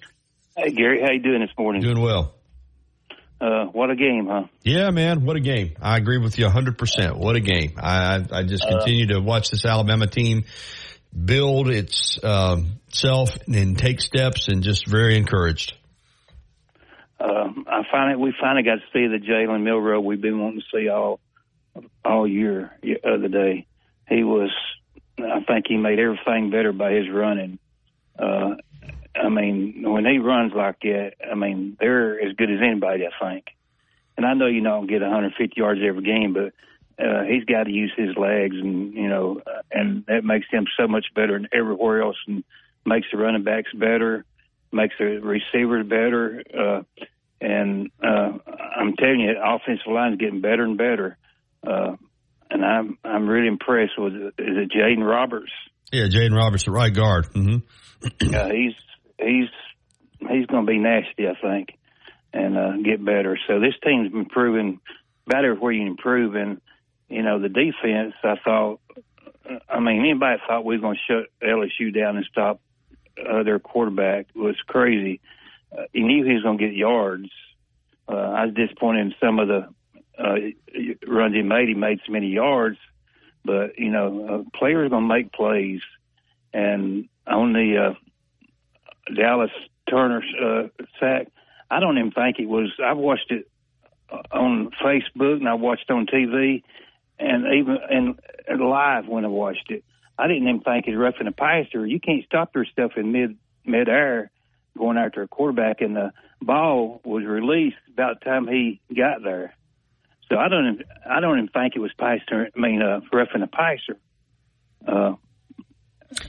Hey, 0.55 0.69
Gary, 0.69 1.01
how 1.01 1.11
you 1.11 1.21
doing 1.21 1.41
this 1.41 1.49
morning? 1.57 1.81
Doing 1.81 1.99
well. 1.99 2.35
Uh, 3.41 3.65
what 3.65 3.89
a 3.89 3.95
game, 3.95 4.27
huh? 4.29 4.43
Yeah, 4.61 4.91
man, 4.91 5.25
what 5.25 5.35
a 5.35 5.41
game. 5.41 5.75
I 5.81 5.97
agree 5.97 6.19
with 6.19 6.37
you 6.37 6.45
100%. 6.45 7.17
What 7.17 7.35
a 7.35 7.39
game. 7.39 7.73
I, 7.77 8.23
I 8.31 8.43
just 8.43 8.63
uh, 8.63 8.69
continue 8.69 9.07
to 9.07 9.19
watch 9.19 9.49
this 9.49 9.65
Alabama 9.65 10.05
team 10.05 10.45
build 11.15 11.69
its 11.69 12.19
um, 12.23 12.79
and 13.47 13.77
take 13.77 14.01
steps 14.01 14.47
and 14.47 14.63
just 14.63 14.87
very 14.87 15.17
encouraged. 15.17 15.77
Uh, 17.19 17.49
I 17.67 17.83
finally, 17.91 18.21
we 18.21 18.33
finally 18.39 18.63
got 18.63 18.75
to 18.75 18.85
see 18.93 19.07
the 19.07 19.19
Jalen 19.19 19.63
Milroe 19.63 20.01
we've 20.01 20.21
been 20.21 20.39
wanting 20.39 20.61
to 20.61 20.77
see 20.77 20.89
all, 20.89 21.19
all 22.03 22.27
year 22.27 22.71
the 22.81 22.97
other 23.05 23.27
day. 23.27 23.67
He 24.09 24.23
was, 24.23 24.51
I 25.17 25.41
think 25.47 25.65
he 25.67 25.77
made 25.77 25.99
everything 25.99 26.51
better 26.51 26.73
by 26.73 26.91
his 26.91 27.09
running. 27.09 27.59
Uh, 28.17 28.55
I 29.15 29.29
mean, 29.29 29.83
when 29.85 30.05
he 30.05 30.19
runs 30.19 30.53
like 30.53 30.79
that, 30.81 31.13
I 31.29 31.35
mean, 31.35 31.77
they're 31.79 32.19
as 32.21 32.33
good 32.35 32.51
as 32.51 32.59
anybody, 32.61 33.05
I 33.05 33.25
think. 33.25 33.45
And 34.17 34.25
I 34.25 34.33
know 34.33 34.47
you 34.47 34.61
don't 34.61 34.87
get 34.87 35.01
150 35.01 35.53
yards 35.55 35.81
every 35.85 36.03
game, 36.03 36.33
but 36.33 36.53
uh, 36.99 37.23
he's 37.23 37.43
got 37.45 37.63
to 37.63 37.71
use 37.71 37.91
his 37.95 38.15
legs, 38.17 38.55
and 38.55 38.93
you 38.93 39.09
know, 39.09 39.41
uh, 39.45 39.61
and 39.71 40.05
that 40.07 40.23
makes 40.23 40.47
him 40.51 40.65
so 40.79 40.87
much 40.87 41.05
better 41.13 41.33
than 41.33 41.47
everywhere 41.51 42.01
else, 42.01 42.17
and 42.27 42.43
makes 42.85 43.07
the 43.11 43.17
running 43.17 43.43
backs 43.43 43.69
better, 43.73 44.25
makes 44.71 44.95
the 44.97 45.19
receivers 45.21 45.85
better, 45.87 46.43
uh, 46.57 46.81
and 47.41 47.91
uh, 48.01 48.31
I'm 48.77 48.95
telling 48.95 49.19
you, 49.19 49.35
offensive 49.43 49.91
line 49.91 50.13
is 50.13 50.19
getting 50.19 50.41
better 50.41 50.63
and 50.63 50.77
better. 50.77 51.17
Uh, 51.65 51.95
and 52.49 52.63
I'm 52.63 52.97
I'm 53.03 53.27
really 53.27 53.47
impressed 53.47 53.93
with 53.97 54.13
is 54.13 54.33
it 54.37 54.71
Jaeden 54.71 55.05
Roberts? 55.05 55.51
Yeah, 55.91 56.07
Jaeden 56.07 56.35
Roberts, 56.35 56.65
the 56.65 56.71
right 56.71 56.93
guard. 56.93 57.27
Mm-hmm. 57.33 57.55
uh, 58.35 58.49
he's 58.49 58.73
he's 59.19 59.49
he's 60.19 60.45
going 60.45 60.65
to 60.65 60.71
be 60.71 60.79
nasty, 60.79 61.27
I 61.27 61.35
think, 61.41 61.77
and 62.33 62.57
uh, 62.57 62.71
get 62.83 63.03
better. 63.03 63.37
So 63.47 63.59
this 63.59 63.73
team's 63.83 64.13
improving 64.13 64.79
better 65.27 65.55
where 65.55 65.71
you 65.71 65.85
improve, 65.85 66.35
and 66.35 66.61
you 67.09 67.21
know 67.21 67.39
the 67.39 67.49
defense. 67.49 68.13
I 68.23 68.35
thought, 68.43 68.79
I 69.69 69.79
mean, 69.79 69.99
anybody 69.99 70.41
thought 70.47 70.65
we 70.65 70.75
were 70.75 70.81
going 70.81 70.97
to 70.97 71.13
shut 71.13 71.29
LSU 71.41 71.93
down 71.93 72.17
and 72.17 72.25
stop 72.31 72.59
uh, 73.17 73.43
their 73.43 73.59
quarterback 73.59 74.27
was 74.35 74.55
crazy. 74.67 75.21
Uh, 75.71 75.83
he 75.93 76.01
knew 76.01 76.25
he 76.25 76.33
was 76.33 76.43
going 76.43 76.57
to 76.57 76.65
get 76.65 76.75
yards. 76.75 77.29
Uh, 78.07 78.15
I 78.15 78.45
was 78.45 78.55
disappointed 78.55 79.07
in 79.07 79.15
some 79.19 79.39
of 79.39 79.47
the 79.47 79.67
uh, 80.17 80.35
runs 81.07 81.35
he 81.35 81.41
made. 81.41 81.67
He 81.67 81.73
made 81.73 81.99
so 82.05 82.11
many 82.11 82.27
yards, 82.27 82.77
but 83.43 83.77
you 83.77 83.89
know, 83.89 84.45
uh, 84.45 84.57
players 84.57 84.89
going 84.89 85.03
to 85.03 85.13
make 85.13 85.31
plays, 85.33 85.81
and 86.53 87.07
on 87.27 87.53
the 87.53 87.77
uh, 87.77 89.13
Dallas 89.13 89.51
Turner 89.89 90.23
uh, 90.41 90.67
sack. 90.99 91.27
I 91.69 91.79
don't 91.79 91.97
even 91.97 92.11
think 92.11 92.39
it 92.39 92.47
was. 92.47 92.71
I 92.83 92.93
watched 92.93 93.31
it 93.31 93.47
uh, 94.11 94.21
on 94.31 94.71
Facebook 94.83 95.37
and 95.37 95.49
I 95.49 95.55
watched 95.55 95.89
on 95.89 96.05
TV, 96.05 96.63
and 97.19 97.45
even 97.57 97.77
and 97.89 98.19
live 98.61 99.07
when 99.07 99.25
I 99.25 99.29
watched 99.29 99.69
it. 99.69 99.83
I 100.17 100.27
didn't 100.27 100.47
even 100.47 100.61
think 100.61 100.87
it 100.87 100.95
was 100.95 100.99
roughing 100.99 101.27
a 101.27 101.31
passer. 101.31 101.85
You 101.85 101.99
can't 101.99 102.23
stop 102.25 102.55
your 102.55 102.65
stuff 102.65 102.91
in 102.97 103.11
mid 103.11 103.37
mid 103.65 103.89
air 103.89 104.31
going 104.77 104.97
after 104.97 105.21
a 105.21 105.27
quarterback, 105.27 105.81
and 105.81 105.95
the 105.95 106.11
ball 106.41 107.01
was 107.03 107.25
released 107.25 107.77
about 107.93 108.19
the 108.19 108.25
time 108.25 108.47
he 108.47 108.81
got 108.93 109.23
there. 109.23 109.53
So 110.29 110.37
I 110.37 110.47
don't 110.49 110.81
I 111.09 111.19
don't 111.19 111.37
even 111.37 111.49
think 111.49 111.73
it 111.75 111.79
was 111.79 111.93
passer. 111.97 112.49
I 112.55 112.59
mean, 112.59 112.81
uh, 112.81 113.01
roughing 113.11 113.41
a 113.41 113.47
passer. 113.47 113.99
Uh, 114.87 115.15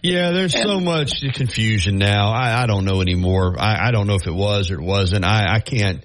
yeah, 0.02 0.32
there's 0.32 0.54
and, 0.54 0.64
so 0.64 0.80
much 0.80 1.20
confusion 1.34 1.96
now. 1.96 2.30
I, 2.30 2.62
I 2.62 2.66
don't 2.66 2.84
know 2.84 3.00
anymore. 3.00 3.56
I, 3.58 3.88
I 3.88 3.90
don't 3.90 4.06
know 4.06 4.14
if 4.14 4.26
it 4.26 4.34
was 4.34 4.70
or 4.70 4.74
it 4.74 4.82
wasn't. 4.82 5.24
I, 5.24 5.54
I 5.54 5.60
can't. 5.60 6.04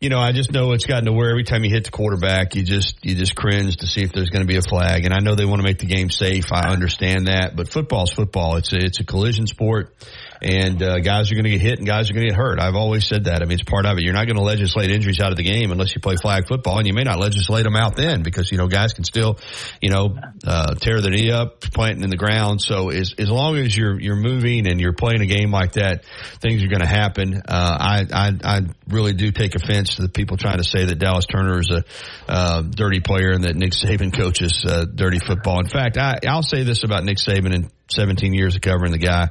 You 0.00 0.10
know, 0.10 0.18
I 0.18 0.32
just 0.32 0.52
know 0.52 0.72
it's 0.72 0.86
gotten 0.86 1.06
to 1.06 1.12
where 1.12 1.30
every 1.30 1.44
time 1.44 1.64
you 1.64 1.70
hit 1.70 1.84
the 1.84 1.90
quarterback, 1.90 2.54
you 2.56 2.62
just 2.62 3.04
you 3.04 3.14
just 3.14 3.34
cringe 3.34 3.76
to 3.78 3.86
see 3.86 4.02
if 4.02 4.12
there's 4.12 4.28
going 4.28 4.42
to 4.42 4.46
be 4.46 4.56
a 4.56 4.62
flag. 4.62 5.04
And 5.04 5.14
I 5.14 5.20
know 5.20 5.34
they 5.34 5.46
want 5.46 5.60
to 5.60 5.64
make 5.64 5.78
the 5.78 5.86
game 5.86 6.10
safe. 6.10 6.52
I 6.52 6.70
understand 6.70 7.28
that, 7.28 7.56
but 7.56 7.68
football's 7.68 8.12
football. 8.12 8.56
It's 8.56 8.72
a, 8.72 8.76
it's 8.76 9.00
a 9.00 9.04
collision 9.04 9.46
sport 9.46 9.94
and 10.42 10.82
uh, 10.82 11.00
guys 11.00 11.30
are 11.30 11.34
going 11.34 11.44
to 11.44 11.50
get 11.50 11.60
hit 11.60 11.78
and 11.78 11.86
guys 11.86 12.10
are 12.10 12.14
going 12.14 12.26
to 12.26 12.30
get 12.30 12.38
hurt. 12.38 12.58
I've 12.60 12.74
always 12.74 13.06
said 13.06 13.24
that. 13.24 13.42
I 13.42 13.44
mean, 13.44 13.58
it's 13.58 13.68
part 13.68 13.86
of 13.86 13.98
it. 13.98 14.04
You're 14.04 14.14
not 14.14 14.26
going 14.26 14.36
to 14.36 14.42
legislate 14.42 14.90
injuries 14.90 15.20
out 15.20 15.30
of 15.30 15.36
the 15.36 15.42
game 15.42 15.70
unless 15.70 15.94
you 15.94 16.00
play 16.00 16.16
flag 16.16 16.46
football, 16.46 16.78
and 16.78 16.86
you 16.86 16.92
may 16.92 17.04
not 17.04 17.18
legislate 17.18 17.64
them 17.64 17.76
out 17.76 17.96
then 17.96 18.22
because 18.22 18.50
you 18.50 18.58
know 18.58 18.66
guys 18.66 18.92
can 18.92 19.04
still, 19.04 19.38
you 19.80 19.90
know, 19.90 20.16
uh, 20.46 20.74
tear 20.74 21.00
the 21.00 21.10
knee 21.10 21.30
up, 21.30 21.60
planting 21.60 22.04
in 22.04 22.10
the 22.10 22.16
ground. 22.16 22.60
So 22.60 22.90
as 22.90 23.14
as 23.18 23.30
long 23.30 23.56
as 23.56 23.76
you're 23.76 24.00
you're 24.00 24.16
moving 24.16 24.66
and 24.66 24.80
you're 24.80 24.92
playing 24.92 25.20
a 25.20 25.26
game 25.26 25.50
like 25.50 25.72
that, 25.72 26.04
things 26.40 26.62
are 26.62 26.68
going 26.68 26.80
to 26.80 26.86
happen. 26.86 27.42
Uh, 27.46 27.78
I, 27.80 28.06
I 28.12 28.32
I 28.44 28.60
really 28.88 29.12
do 29.12 29.30
take 29.30 29.54
offense 29.54 29.96
to 29.96 30.02
the 30.02 30.08
people 30.08 30.36
trying 30.36 30.58
to 30.58 30.64
say 30.64 30.84
that 30.84 30.96
Dallas 30.96 31.26
Turner 31.26 31.58
is 31.60 31.70
a 31.70 31.84
uh, 32.28 32.62
dirty 32.62 33.00
player 33.00 33.30
and 33.30 33.44
that 33.44 33.56
Nick 33.56 33.72
Saban 33.72 34.16
coaches 34.16 34.64
uh, 34.66 34.84
dirty 34.84 35.18
football. 35.18 35.60
In 35.60 35.68
fact, 35.68 35.96
I 35.96 36.18
I'll 36.26 36.42
say 36.42 36.62
this 36.62 36.84
about 36.84 37.04
Nick 37.04 37.18
Saban 37.18 37.54
in 37.54 37.70
17 37.90 38.32
years 38.34 38.54
of 38.54 38.62
covering 38.62 38.92
the 38.92 38.98
guy 38.98 39.28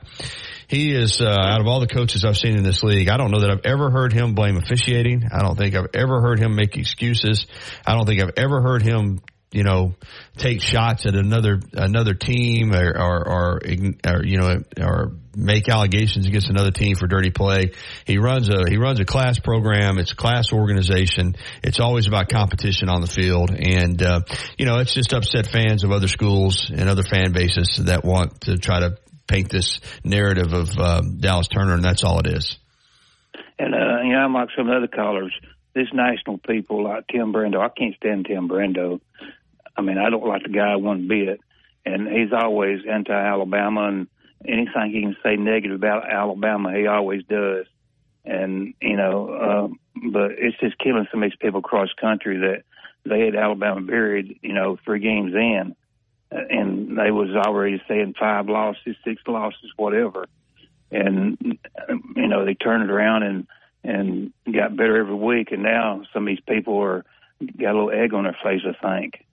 he 0.68 0.93
is 0.93 1.22
uh, 1.22 1.28
out 1.28 1.61
of 1.61 1.68
all 1.68 1.80
the 1.80 1.88
coaches 1.88 2.24
I've 2.26 2.38
seen 2.38 2.57
in 2.57 2.64
this 2.64 2.84
league. 2.84 3.09
I 3.09 3.18
don't 3.18 3.32
know 3.32 3.41
that 3.41 3.51
I've 3.51 3.66
ever 3.66 3.89
heard 3.89 4.14
him 4.14 4.34
blame 4.34 4.57
officiating. 4.57 5.30
I 5.32 5.41
don't 5.41 5.57
think 5.57 5.76
I've 5.76 5.89
ever 5.93 6.22
heard 6.22 6.39
him 6.39 6.55
make 6.55 6.78
excuses. 6.78 7.45
I 7.86 7.95
don't 7.95 8.05
think 8.05 8.22
I've 8.22 8.34
ever 8.38 8.61
heard 8.61 8.82
him 8.82 9.22
you 9.53 9.64
know, 9.64 9.93
take 10.36 10.61
shots 10.61 11.05
at 11.05 11.14
another 11.14 11.59
another 11.74 12.16
team 12.16 12.74
or 12.74 12.89
or, 12.97 13.30
or, 13.30 13.61
or 14.05 14.26
you 14.26 14.38
know 14.38 14.64
or 14.82 15.11
make 15.36 15.70
allegations 15.70 16.26
against 16.28 16.49
another 16.49 16.72
team 16.72 16.95
for 16.95 17.07
dirty 17.07 17.30
play. 17.30 17.72
He 18.05 18.18
runs 18.18 18.49
a 18.49 18.66
he 18.68 18.78
runs 18.78 18.99
a 18.99 19.05
class 19.05 19.39
program. 19.39 19.99
It's 19.99 20.11
a 20.11 20.16
class 20.16 20.51
organization. 20.51 21.36
It's 21.64 21.80
always 21.80 22.07
about 22.07 22.30
competition 22.30 22.89
on 22.89 23.01
the 23.01 23.07
field, 23.07 23.51
and 23.51 24.01
uh, 24.01 24.22
you 24.57 24.66
know 24.66 24.80
it's 24.80 24.93
just 24.93 25.14
upset 25.14 25.45
fans 25.45 25.84
of 25.84 25.91
other 25.91 26.07
schools 26.07 26.72
and 26.74 26.89
other 26.89 27.03
fan 27.03 27.32
bases 27.32 27.80
that 27.86 28.03
want 28.03 28.41
to 28.41 28.57
try 28.57 28.80
to 28.80 28.97
paint 29.28 29.49
this 29.49 29.80
narrative 30.03 30.53
of 30.53 30.78
uh, 30.78 31.01
Dallas 31.01 31.47
Turner, 31.47 31.74
and 31.74 31.84
that's 31.84 32.03
all 32.03 32.19
it 32.19 32.28
is. 32.28 32.57
And 33.59 33.74
uh, 33.74 34.01
you 34.03 34.13
know, 34.13 34.19
I'm 34.19 34.34
like 34.34 34.49
some 34.57 34.69
other 34.69 34.88
callers. 34.88 35.34
These 35.76 35.88
national 35.93 36.38
people 36.38 36.84
like 36.84 37.07
Tim 37.07 37.34
Brando, 37.34 37.59
I 37.59 37.69
can't 37.69 37.95
stand 37.95 38.26
Tim 38.28 38.47
Brando. 38.47 38.99
I 39.76 39.82
mean, 39.82 39.97
I 39.97 40.09
don't 40.09 40.28
like 40.28 40.43
the 40.43 40.49
guy 40.49 40.76
one 40.76 41.07
bit, 41.07 41.39
and 41.86 42.07
he's 42.07 42.32
always 42.32 42.82
anti-Alabama, 42.89 43.88
and 43.88 44.07
anything 44.45 44.91
he 44.91 45.01
can 45.01 45.17
say 45.24 45.36
negative 45.36 45.76
about 45.76 46.09
Alabama, 46.09 46.78
he 46.78 46.86
always 46.86 47.24
does. 47.24 47.65
And 48.26 48.74
you 48.82 48.97
know, 48.97 49.30
uh, 49.30 49.67
but 50.11 50.32
it's 50.38 50.57
just 50.59 50.78
killing 50.78 51.07
some 51.11 51.24
of 51.24 51.30
these 51.30 51.38
people 51.39 51.59
across 51.59 51.89
country 51.99 52.38
that 52.39 52.63
they 53.05 53.26
had 53.26 53.36
Alabama 53.36 53.82
buried, 53.82 54.39
you 54.41 54.53
know, 54.53 54.78
three 54.86 54.99
games 54.99 55.34
in, 55.34 55.76
and 56.34 56.97
they 56.97 57.11
was 57.11 57.29
already 57.36 57.81
saying 57.88 58.15
five 58.19 58.47
losses, 58.47 58.95
six 59.03 59.21
losses, 59.27 59.71
whatever. 59.75 60.25
And 60.91 61.38
you 62.15 62.27
know, 62.27 62.45
they 62.45 62.53
turned 62.55 62.84
it 62.84 62.91
around 62.91 63.23
and 63.23 63.47
and 63.84 64.34
got 64.51 64.75
better 64.75 64.97
every 64.97 65.15
week. 65.15 65.51
And 65.51 65.63
now 65.63 66.03
some 66.13 66.23
of 66.23 66.27
these 66.27 66.43
people 66.47 66.77
are 66.81 67.05
got 67.59 67.71
a 67.71 67.77
little 67.77 67.91
egg 67.91 68.13
on 68.13 68.23
their 68.23 68.38
face, 68.43 68.61
I 68.67 68.99
think. 68.99 69.25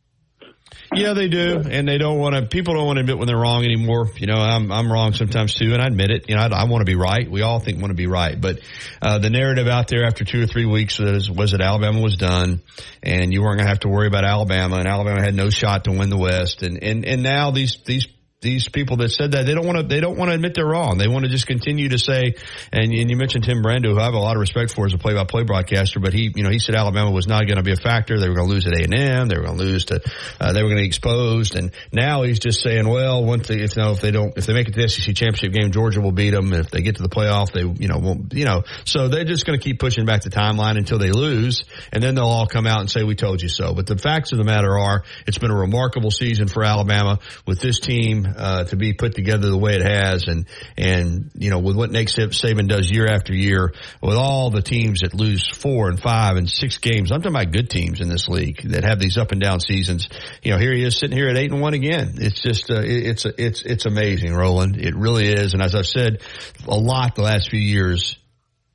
Yeah, 0.93 1.13
they 1.15 1.29
do, 1.29 1.63
and 1.71 1.87
they 1.87 1.99
don't 1.99 2.19
want 2.19 2.35
to. 2.35 2.43
People 2.43 2.75
don't 2.75 2.87
want 2.87 2.97
to 2.97 3.01
admit 3.01 3.19
when 3.19 3.29
they're 3.29 3.37
wrong 3.37 3.65
anymore. 3.65 4.09
You 4.17 4.27
know, 4.27 4.35
I'm 4.35 4.73
I'm 4.73 4.91
wrong 4.91 5.13
sometimes 5.13 5.55
too, 5.55 5.73
and 5.73 5.81
I 5.81 5.87
admit 5.87 6.11
it. 6.11 6.29
You 6.29 6.35
know, 6.35 6.43
I, 6.43 6.49
I 6.49 6.65
want 6.65 6.81
to 6.81 6.85
be 6.85 6.97
right. 6.97 7.31
We 7.31 7.43
all 7.43 7.61
think 7.61 7.81
want 7.81 7.91
to 7.91 7.95
be 7.95 8.09
right, 8.09 8.41
but 8.41 8.61
uh, 9.01 9.19
the 9.19 9.31
narrative 9.31 9.69
out 9.69 9.87
there 9.87 10.05
after 10.05 10.25
two 10.25 10.43
or 10.43 10.47
three 10.47 10.67
weeks 10.67 10.99
was 10.99 11.31
was 11.31 11.53
that 11.53 11.61
Alabama 11.61 12.01
was 12.01 12.17
done, 12.17 12.63
and 13.03 13.33
you 13.33 13.43
weren't 13.43 13.59
going 13.59 13.67
to 13.67 13.71
have 13.71 13.81
to 13.81 13.89
worry 13.89 14.09
about 14.09 14.25
Alabama, 14.25 14.77
and 14.77 14.89
Alabama 14.89 15.21
had 15.23 15.35
no 15.35 15.49
shot 15.49 15.85
to 15.85 15.93
win 15.93 16.11
the 16.11 16.19
West, 16.19 16.63
and 16.63 16.83
and 16.83 17.05
and 17.05 17.23
now 17.23 17.53
these 17.53 17.79
these 17.87 18.09
these 18.41 18.71
people 18.71 18.97
that 18.97 19.11
said 19.11 19.33
that 19.33 19.45
they 19.45 19.53
don't 19.53 19.67
want 19.67 19.77
to 19.79 19.83
they 19.83 20.01
don't 20.01 20.17
want 20.17 20.31
to 20.31 20.35
admit 20.35 20.55
they're 20.55 20.67
wrong. 20.67 20.97
They 20.97 21.09
want 21.09 21.27
to 21.27 21.31
just 21.31 21.47
continue 21.47 21.91
to 21.91 21.99
say. 21.99 22.35
And, 22.73 22.91
and 22.91 23.11
you 23.11 23.17
mentioned 23.17 23.45
Tim 23.45 23.63
Brando, 23.63 23.93
who 23.93 23.99
I 23.99 24.05
have 24.05 24.15
a 24.15 24.19
lot 24.19 24.35
of 24.35 24.41
respect 24.41 24.73
for 24.73 24.87
as 24.87 24.95
a 24.95 24.99
play-by-play 24.99 25.45
broadcaster, 25.45 26.01
but 26.01 26.15
he 26.15 26.33
you 26.35 26.43
know 26.43 26.49
he 26.49 26.59
said 26.59 26.75
Alabama 26.75 27.11
was 27.11 27.27
not 27.27 27.47
going 27.47 27.59
to 27.59 27.63
be 27.63 27.73
a 27.73 27.77
factor. 27.77 28.19
They 28.19 28.29
were 28.31 28.35
going 28.35 28.49
to 28.49 28.55
lose 28.55 28.67
at 28.67 28.73
A 28.73 28.85
and 28.85 28.95
M. 28.95 29.29
They 29.29 29.37
were 29.37 29.45
going 29.45 29.59
to 29.59 29.63
lose 29.63 29.85
to 29.87 30.01
uh, 30.41 30.55
they 30.55 30.63
were 30.63 30.71
going 30.71 30.79
to 30.79 30.85
be 30.85 30.87
exposed. 30.87 31.55
And 31.55 31.73
now 31.93 32.23
he's 32.23 32.39
just 32.39 32.63
saying, 32.63 32.89
well, 32.89 33.23
once 33.23 33.49
they 33.49 33.61
if 33.61 33.77
you 33.77 33.83
know 33.83 33.93
if 33.93 34.01
they 34.01 34.11
don't 34.11 34.37
if 34.39 34.47
they 34.47 34.55
make 34.55 34.69
it 34.69 34.73
to 34.73 34.81
the 34.81 34.89
SEC 34.89 35.15
championship 35.15 35.53
game, 35.53 35.71
Georgia 35.71 36.01
will 36.01 36.13
beat 36.13 36.31
them. 36.31 36.55
If 36.55 36.71
they 36.71 36.81
get 36.81 36.97
to 36.97 37.03
the 37.03 37.11
playoff, 37.11 37.53
they 37.53 37.61
you 37.61 37.89
know 37.89 37.99
won't 37.99 38.33
you 38.33 38.47
know. 38.47 38.63
So 38.87 39.09
they're 39.09 39.25
just 39.25 39.45
going 39.45 39.59
to 39.59 39.63
keep 39.63 39.79
pushing 39.79 40.07
back 40.07 40.23
the 40.23 40.31
timeline 40.31 40.79
until 40.79 40.99
they 40.99 41.11
lose, 41.11 41.65
and 41.93 42.03
then 42.03 42.15
they'll 42.15 42.25
all 42.25 42.47
come 42.47 42.67
out 42.67 42.81
and 42.81 42.91
say 42.91 43.03
we 43.03 43.17
told 43.17 43.43
you 43.43 43.51
so. 43.51 43.75
But 43.75 43.87
the 43.87 43.99
facts 43.99 44.33
of 44.33 44.39
the 44.39 44.45
matter 44.45 44.79
are, 44.79 45.05
it's 45.27 45.37
been 45.37 45.51
a 45.51 45.59
remarkable 45.59 46.11
season 46.11 46.49
for 46.49 46.65
Alabama 46.65 47.19
with 47.47 47.61
this 47.61 47.81
team 47.81 48.30
uh, 48.37 48.65
to 48.65 48.77
be 48.77 48.93
put 48.93 49.15
together 49.15 49.49
the 49.49 49.59
way 49.59 49.75
it 49.75 49.83
has, 49.83 50.25
and 50.27 50.47
and 50.77 51.31
you 51.35 51.51
know 51.51 51.59
with 51.59 51.77
what 51.77 51.91
Nick 51.91 52.09
Saban 52.09 52.69
does 52.69 52.91
year 52.91 53.07
after 53.07 53.35
year, 53.35 53.73
with 54.03 54.17
all 54.17 54.51
the 54.51 54.63
teams 54.63 55.01
that 55.01 55.15
lose 55.15 55.47
four 55.47 55.89
and 55.89 56.01
five 56.01 56.37
and 56.37 56.49
six 56.49 56.79
games. 56.79 57.13
I'm 57.13 57.21
talking 57.21 57.37
about 57.37 57.53
good 57.53 57.71
teams 57.71 58.01
in 58.01 58.09
this 58.09 58.29
league 58.29 58.63
that 58.71 58.85
have 58.85 58.99
these 58.99 59.17
up 59.17 59.33
and 59.33 59.41
down 59.41 59.61
seasons. 59.61 60.09
You 60.43 60.53
know, 60.53 60.59
here 60.59 60.73
he 60.73 60.85
is 60.85 60.97
sitting 60.97 61.17
here 61.17 61.29
at 61.29 61.37
eight 61.37 61.51
and 61.51 61.61
one 61.61 61.75
again. 61.75 62.15
It's 62.17 62.41
just 62.41 62.71
uh, 62.71 62.83
it's 62.83 63.25
it's 63.25 63.63
it's 63.63 63.87
amazing, 63.87 64.35
Roland. 64.35 64.77
It 64.77 64.95
really 64.95 65.29
is. 65.29 65.55
And 65.55 65.63
as 65.63 65.75
I've 65.75 65.87
said 65.87 66.23
a 66.67 66.77
lot 66.77 67.15
the 67.15 67.23
last 67.23 67.51
few 67.51 67.61
years, 67.61 68.17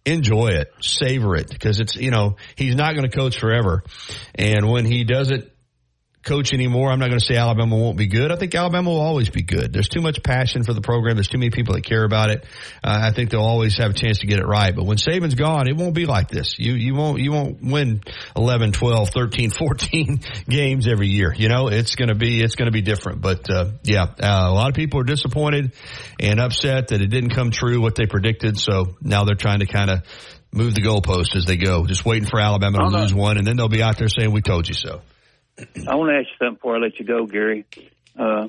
enjoy 0.05 0.49
it, 0.49 0.71
savor 0.81 1.35
it, 1.35 1.49
because 1.49 1.79
it's 1.79 1.95
you 1.95 2.11
know 2.11 2.37
he's 2.55 2.75
not 2.75 2.95
going 2.95 3.09
to 3.09 3.15
coach 3.15 3.39
forever, 3.39 3.83
and 4.35 4.69
when 4.69 4.85
he 4.85 5.03
does 5.03 5.31
it 5.31 5.54
coach 6.25 6.53
anymore. 6.53 6.91
I'm 6.91 6.99
not 6.99 7.07
going 7.07 7.19
to 7.19 7.25
say 7.25 7.35
Alabama 7.37 7.77
won't 7.77 7.97
be 7.97 8.07
good. 8.07 8.31
I 8.31 8.35
think 8.35 8.53
Alabama 8.55 8.89
will 8.89 8.99
always 8.99 9.29
be 9.29 9.43
good. 9.43 9.71
There's 9.71 9.87
too 9.87 10.01
much 10.01 10.23
passion 10.23 10.63
for 10.63 10.73
the 10.73 10.81
program. 10.81 11.15
There's 11.15 11.27
too 11.27 11.37
many 11.37 11.51
people 11.51 11.75
that 11.75 11.83
care 11.83 12.03
about 12.03 12.31
it. 12.31 12.43
Uh, 12.83 12.99
I 13.03 13.11
think 13.11 13.29
they'll 13.29 13.41
always 13.41 13.77
have 13.77 13.91
a 13.91 13.93
chance 13.93 14.19
to 14.19 14.27
get 14.27 14.39
it 14.39 14.45
right. 14.45 14.75
But 14.75 14.85
when 14.85 14.97
Saban's 14.97 15.35
gone, 15.35 15.67
it 15.67 15.77
won't 15.77 15.93
be 15.93 16.05
like 16.05 16.27
this. 16.27 16.57
You 16.57 16.73
you 16.73 16.95
won't 16.95 17.19
you 17.19 17.31
won't 17.31 17.61
win 17.61 18.01
11, 18.35 18.71
12, 18.71 19.09
13, 19.09 19.49
14 19.51 20.19
games 20.49 20.87
every 20.87 21.07
year. 21.07 21.33
You 21.33 21.47
know, 21.47 21.67
it's 21.67 21.95
going 21.95 22.09
to 22.09 22.15
be 22.15 22.41
it's 22.41 22.55
going 22.55 22.67
to 22.67 22.73
be 22.73 22.81
different. 22.81 23.21
But 23.21 23.49
uh, 23.49 23.71
yeah, 23.83 24.03
uh, 24.03 24.49
a 24.49 24.53
lot 24.53 24.69
of 24.69 24.75
people 24.75 24.99
are 24.99 25.05
disappointed 25.05 25.73
and 26.19 26.39
upset 26.39 26.87
that 26.87 27.01
it 27.01 27.07
didn't 27.07 27.31
come 27.31 27.51
true 27.51 27.79
what 27.79 27.95
they 27.95 28.07
predicted. 28.07 28.57
So 28.57 28.95
now 28.99 29.25
they're 29.25 29.35
trying 29.35 29.59
to 29.59 29.67
kind 29.67 29.91
of 29.91 29.99
move 30.51 30.73
the 30.73 30.81
goalpost 30.81 31.35
as 31.35 31.45
they 31.45 31.57
go, 31.57 31.85
just 31.85 32.05
waiting 32.05 32.27
for 32.27 32.39
Alabama 32.39 32.79
to 32.79 32.87
lose 32.87 33.13
one, 33.13 33.37
and 33.37 33.45
then 33.45 33.57
they'll 33.57 33.69
be 33.69 33.83
out 33.83 33.97
there 33.97 34.09
saying, 34.09 34.31
"We 34.31 34.41
told 34.41 34.67
you 34.67 34.73
so." 34.73 35.01
I 35.57 35.95
want 35.95 36.09
to 36.09 36.17
ask 36.17 36.27
you 36.27 36.35
something 36.39 36.55
before 36.55 36.75
I 36.75 36.79
let 36.79 36.99
you 36.99 37.05
go, 37.05 37.25
Gary. 37.25 37.65
Uh, 38.17 38.47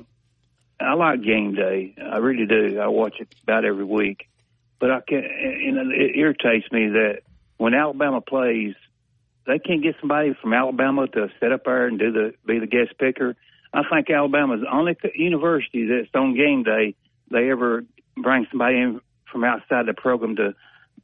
I 0.79 0.93
like 0.93 1.23
game 1.23 1.55
day. 1.55 1.95
I 2.01 2.17
really 2.17 2.45
do. 2.45 2.79
I 2.79 2.87
watch 2.87 3.15
it 3.19 3.33
about 3.43 3.65
every 3.65 3.85
week. 3.85 4.27
But 4.79 4.91
I 4.91 5.01
can 5.01 5.23
you 5.23 5.91
it 5.91 6.15
irritates 6.15 6.71
me 6.71 6.89
that 6.89 7.21
when 7.57 7.73
Alabama 7.73 8.21
plays, 8.21 8.75
they 9.47 9.57
can't 9.57 9.81
get 9.81 9.95
somebody 9.99 10.35
from 10.39 10.53
Alabama 10.53 11.07
to 11.07 11.29
set 11.39 11.51
up 11.51 11.63
there 11.65 11.87
and 11.87 11.97
do 11.97 12.11
the 12.11 12.33
be 12.45 12.59
the 12.59 12.67
guest 12.67 12.97
picker. 12.99 13.35
I 13.73 13.81
think 13.91 14.09
Alabama's 14.09 14.61
the 14.61 14.73
only 14.73 14.95
university 15.15 15.87
that's 15.87 16.09
on 16.13 16.35
game 16.35 16.63
day 16.63 16.95
they 17.31 17.49
ever 17.49 17.83
bring 18.15 18.45
somebody 18.51 18.77
in 18.77 19.01
from 19.31 19.43
outside 19.43 19.85
the 19.87 19.93
program 19.93 20.35
to 20.35 20.55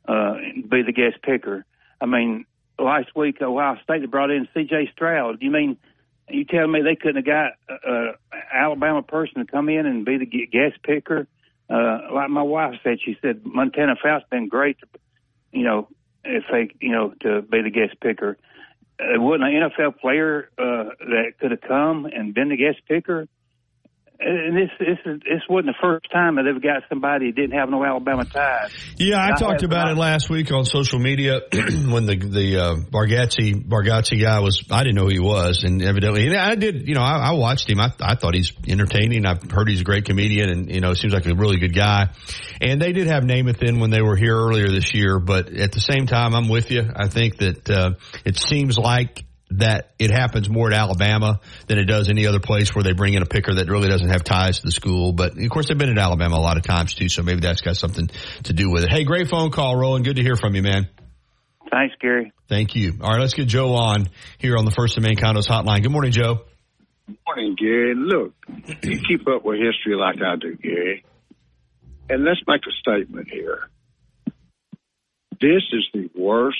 uh, 0.07 0.33
be 0.69 0.83
the 0.83 0.93
guest 0.93 1.21
picker. 1.23 1.65
I 1.99 2.05
mean, 2.05 2.45
last 2.77 3.15
week 3.15 3.41
Ohio 3.41 3.77
State 3.83 4.09
brought 4.09 4.31
in 4.31 4.47
C.J. 4.53 4.91
Stroud. 4.93 5.41
You 5.41 5.51
mean 5.51 5.77
you 6.33 6.45
tell 6.45 6.67
me 6.67 6.81
they 6.81 6.95
couldn't 6.95 7.17
have 7.17 7.25
got 7.25 7.51
a, 7.69 8.11
Alabama 8.53 9.01
person 9.03 9.45
to 9.45 9.51
come 9.51 9.69
in 9.69 9.85
and 9.85 10.05
be 10.05 10.17
the 10.17 10.25
guest 10.25 10.81
picker? 10.83 11.27
Uh, 11.69 11.99
like 12.13 12.29
my 12.29 12.41
wife 12.41 12.75
said, 12.83 12.99
she 13.03 13.17
said 13.21 13.41
Montana 13.45 13.95
Fouts 14.01 14.25
been 14.29 14.47
great, 14.47 14.79
to, 14.79 14.87
you 15.51 15.63
know, 15.63 15.87
if 16.23 16.43
they, 16.51 16.69
you 16.79 16.91
know, 16.91 17.13
to 17.21 17.41
be 17.41 17.61
the 17.61 17.69
guest 17.69 17.99
picker. 18.01 18.37
Uh, 18.99 19.19
wasn't 19.19 19.43
an 19.43 19.69
NFL 19.69 19.99
player 19.99 20.49
uh, 20.57 20.89
that 20.99 21.33
could 21.39 21.51
have 21.51 21.61
come 21.61 22.05
and 22.05 22.33
been 22.33 22.49
the 22.49 22.57
guest 22.57 22.79
picker 22.87 23.27
and 24.19 24.55
this 24.55 24.69
this 24.79 24.97
is 25.05 25.19
this 25.21 25.41
wasn't 25.49 25.67
the 25.67 25.81
first 25.81 26.09
time 26.11 26.35
that 26.35 26.43
they've 26.43 26.61
got 26.61 26.83
somebody 26.89 27.31
that 27.31 27.35
didn't 27.35 27.57
have 27.57 27.69
no 27.69 27.83
Alabama 27.83 28.25
ties. 28.25 28.71
Yeah, 28.97 29.17
I, 29.17 29.29
I 29.29 29.31
talked 29.33 29.63
about 29.63 29.91
it 29.91 29.97
last 29.97 30.29
week 30.29 30.51
on 30.51 30.65
social 30.65 30.99
media 30.99 31.41
when 31.51 32.05
the 32.05 32.15
the 32.15 32.57
uh, 32.57 32.75
Bargatze 32.75 33.67
Bargatze 33.67 34.21
guy 34.21 34.39
was. 34.39 34.63
I 34.71 34.83
didn't 34.83 34.95
know 34.95 35.03
who 35.03 35.09
he 35.09 35.19
was, 35.19 35.63
and 35.63 35.81
evidently, 35.81 36.27
and 36.27 36.37
I 36.37 36.55
did. 36.55 36.87
You 36.87 36.95
know, 36.95 37.01
I, 37.01 37.29
I 37.29 37.31
watched 37.31 37.69
him. 37.69 37.79
I, 37.79 37.91
I 37.99 38.15
thought 38.15 38.33
he's 38.33 38.53
entertaining. 38.67 39.25
I've 39.25 39.49
heard 39.49 39.67
he's 39.67 39.81
a 39.81 39.85
great 39.85 40.05
comedian, 40.05 40.49
and 40.49 40.69
you 40.69 40.81
know, 40.81 40.93
seems 40.93 41.13
like 41.13 41.25
a 41.25 41.35
really 41.35 41.57
good 41.57 41.75
guy. 41.75 42.09
And 42.61 42.81
they 42.81 42.93
did 42.93 43.07
have 43.07 43.23
Namath 43.23 43.61
in 43.63 43.79
when 43.79 43.89
they 43.89 44.01
were 44.01 44.15
here 44.15 44.35
earlier 44.35 44.69
this 44.69 44.93
year, 44.93 45.19
but 45.19 45.53
at 45.53 45.71
the 45.71 45.81
same 45.81 46.05
time, 46.05 46.35
I'm 46.35 46.49
with 46.49 46.71
you. 46.71 46.83
I 46.95 47.07
think 47.07 47.37
that 47.37 47.69
uh, 47.69 47.91
it 48.25 48.37
seems 48.37 48.77
like 48.77 49.25
that 49.57 49.91
it 49.99 50.11
happens 50.11 50.49
more 50.49 50.71
at 50.71 50.73
Alabama 50.73 51.39
than 51.67 51.77
it 51.77 51.85
does 51.85 52.09
any 52.09 52.25
other 52.27 52.39
place 52.39 52.73
where 52.73 52.83
they 52.83 52.93
bring 52.93 53.13
in 53.13 53.21
a 53.21 53.25
picker 53.25 53.53
that 53.55 53.67
really 53.67 53.89
doesn't 53.89 54.09
have 54.09 54.23
ties 54.23 54.59
to 54.59 54.65
the 54.65 54.71
school. 54.71 55.13
But 55.13 55.37
of 55.37 55.49
course, 55.49 55.67
they've 55.67 55.77
been 55.77 55.89
at 55.89 55.97
Alabama 55.97 56.37
a 56.37 56.39
lot 56.39 56.57
of 56.57 56.63
times 56.63 56.93
too, 56.93 57.09
so 57.09 57.23
maybe 57.23 57.41
that's 57.41 57.61
got 57.61 57.77
something 57.77 58.09
to 58.43 58.53
do 58.53 58.71
with 58.71 58.83
it. 58.83 58.89
Hey, 58.89 59.03
great 59.03 59.29
phone 59.29 59.51
call, 59.51 59.75
Roland. 59.75 60.05
Good 60.05 60.15
to 60.15 60.23
hear 60.23 60.35
from 60.35 60.55
you, 60.55 60.61
man. 60.61 60.87
Thanks, 61.71 61.95
Gary. 61.99 62.31
Thank 62.47 62.75
you. 62.75 62.93
All 63.01 63.11
right, 63.11 63.19
let's 63.19 63.33
get 63.33 63.47
Joe 63.47 63.73
on 63.73 64.09
here 64.37 64.57
on 64.57 64.65
the 64.65 64.71
First 64.71 64.97
and 64.97 65.05
Main 65.05 65.15
Condos 65.15 65.47
Hotline. 65.47 65.81
Good 65.81 65.91
morning, 65.91 66.11
Joe. 66.11 66.41
Good 67.07 67.17
morning, 67.25 67.55
Gary. 67.59 67.95
Look, 67.95 68.33
you 68.83 68.99
keep 69.07 69.27
up 69.27 69.43
with 69.43 69.59
history 69.59 69.95
like 69.95 70.21
I 70.21 70.35
do, 70.35 70.55
Gary. 70.55 71.03
And 72.09 72.23
let's 72.23 72.41
make 72.47 72.61
a 72.67 72.71
statement 72.79 73.27
here. 73.31 73.69
This 75.41 75.63
is 75.71 75.85
the 75.93 76.09
worst 76.15 76.57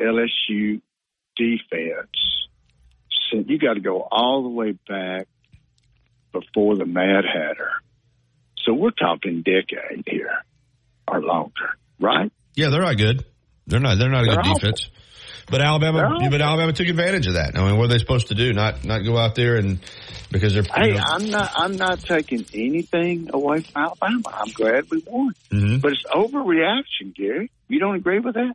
LSU 0.00 0.80
defense. 1.36 2.10
You 3.32 3.58
got 3.58 3.74
to 3.74 3.80
go 3.80 4.06
all 4.12 4.44
the 4.44 4.48
way 4.48 4.72
back 4.88 5.26
before 6.32 6.76
the 6.76 6.84
Mad 6.86 7.24
Hatter. 7.24 7.70
So 8.64 8.72
we're 8.72 8.92
talking 8.92 9.42
decade 9.42 10.04
here 10.06 10.30
or 11.08 11.20
longer, 11.20 11.76
right? 11.98 12.30
Yeah, 12.54 12.68
they're 12.70 12.80
not 12.82 12.96
good. 12.96 13.24
They're 13.66 13.80
not. 13.80 13.98
They're 13.98 14.08
not 14.08 14.22
a 14.22 14.26
They're 14.26 14.36
good 14.36 14.46
awful. 14.46 14.54
defense. 14.60 14.88
But 15.50 15.60
Alabama, 15.60 16.16
but 16.30 16.40
Alabama 16.40 16.72
took 16.72 16.86
advantage 16.88 17.26
of 17.26 17.34
that. 17.34 17.58
I 17.58 17.64
mean, 17.68 17.76
what 17.76 17.86
are 17.86 17.88
they 17.88 17.98
supposed 17.98 18.28
to 18.28 18.34
do? 18.34 18.52
Not 18.54 18.84
not 18.84 19.00
go 19.00 19.18
out 19.18 19.34
there 19.34 19.56
and 19.56 19.78
because 20.30 20.54
they're. 20.54 20.62
Hey, 20.62 20.92
know- 20.92 21.02
I'm 21.04 21.28
not. 21.30 21.52
I'm 21.56 21.76
not 21.76 22.00
taking 22.00 22.46
anything 22.54 23.28
away 23.32 23.60
from 23.62 23.82
Alabama. 23.82 24.22
I'm 24.32 24.52
glad 24.52 24.88
we 24.90 25.02
won, 25.06 25.34
Mhm. 25.50 25.82
but 25.82 25.92
it's 25.92 26.04
overreaction, 26.04 27.14
Gary. 27.14 27.50
You 27.68 27.78
don't 27.80 27.96
agree 27.96 28.20
with 28.20 28.34
that? 28.36 28.54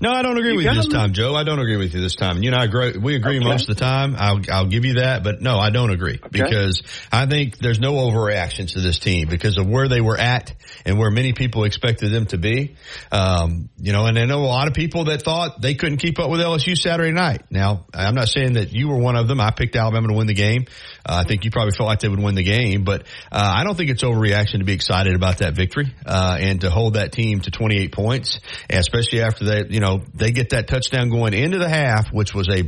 No, 0.00 0.10
I 0.12 0.22
don't 0.22 0.36
agree 0.38 0.50
You 0.52 0.56
with 0.56 0.66
you 0.66 0.74
this 0.74 0.88
time, 0.88 1.12
Joe. 1.12 1.34
I 1.34 1.44
don't 1.44 1.58
agree 1.58 1.76
with 1.76 1.94
you 1.94 2.00
this 2.00 2.14
time. 2.14 2.36
And 2.36 2.44
you 2.44 2.50
and 2.52 2.60
I 2.60 2.64
agree, 2.64 2.96
we 2.96 3.14
agree 3.16 3.38
Okay. 3.38 3.44
most 3.44 3.68
of 3.68 3.76
the 3.76 3.80
time. 3.80 4.14
I'll, 4.18 4.40
I'll 4.50 4.66
give 4.66 4.84
you 4.84 4.94
that, 4.94 5.22
but 5.24 5.40
no, 5.40 5.58
I 5.58 5.70
don't 5.70 5.90
agree 5.90 6.18
because 6.30 6.82
I 7.12 7.26
think 7.26 7.58
there's 7.58 7.80
no 7.80 7.94
overreaction 7.94 8.70
to 8.72 8.80
this 8.80 8.98
team 8.98 9.28
because 9.28 9.58
of 9.58 9.66
where 9.68 9.88
they 9.88 10.00
were 10.00 10.18
at 10.18 10.54
and 10.84 10.98
where 10.98 11.10
many 11.10 11.32
people 11.32 11.64
expected 11.64 12.12
them 12.12 12.26
to 12.26 12.38
be. 12.38 12.76
Um, 13.12 13.68
you 13.78 13.92
know, 13.92 14.06
and 14.06 14.18
I 14.18 14.24
know 14.24 14.40
a 14.40 14.46
lot 14.46 14.68
of 14.68 14.74
people 14.74 15.04
that 15.04 15.22
thought 15.22 15.60
they 15.60 15.74
couldn't 15.74 15.98
keep 15.98 16.18
up 16.18 16.30
with 16.30 16.40
LSU 16.40 16.76
Saturday 16.76 17.12
night. 17.12 17.42
Now, 17.50 17.86
I'm 17.94 18.14
not 18.14 18.28
saying 18.28 18.54
that 18.54 18.72
you 18.72 18.88
were 18.88 18.98
one 18.98 19.16
of 19.16 19.28
them. 19.28 19.40
I 19.40 19.50
picked 19.50 19.76
Alabama 19.76 20.08
to 20.08 20.14
win 20.14 20.26
the 20.26 20.34
game. 20.34 20.66
I 21.08 21.24
think 21.24 21.44
you 21.44 21.50
probably 21.50 21.72
felt 21.72 21.88
like 21.88 22.00
they 22.00 22.08
would 22.08 22.22
win 22.22 22.34
the 22.34 22.42
game, 22.42 22.84
but 22.84 23.02
uh, 23.32 23.52
I 23.56 23.64
don't 23.64 23.76
think 23.76 23.90
it's 23.90 24.02
overreaction 24.02 24.58
to 24.58 24.64
be 24.64 24.74
excited 24.74 25.14
about 25.14 25.38
that 25.38 25.54
victory 25.54 25.94
uh, 26.06 26.36
and 26.40 26.60
to 26.60 26.70
hold 26.70 26.94
that 26.94 27.12
team 27.12 27.40
to 27.40 27.50
28 27.50 27.92
points, 27.92 28.40
especially 28.70 29.22
after 29.22 29.44
they, 29.44 29.64
you 29.68 29.80
know, 29.80 30.02
they 30.14 30.30
get 30.30 30.50
that 30.50 30.68
touchdown 30.68 31.10
going 31.10 31.34
into 31.34 31.58
the 31.58 31.68
half, 31.68 32.12
which 32.12 32.34
was 32.34 32.48
a 32.48 32.62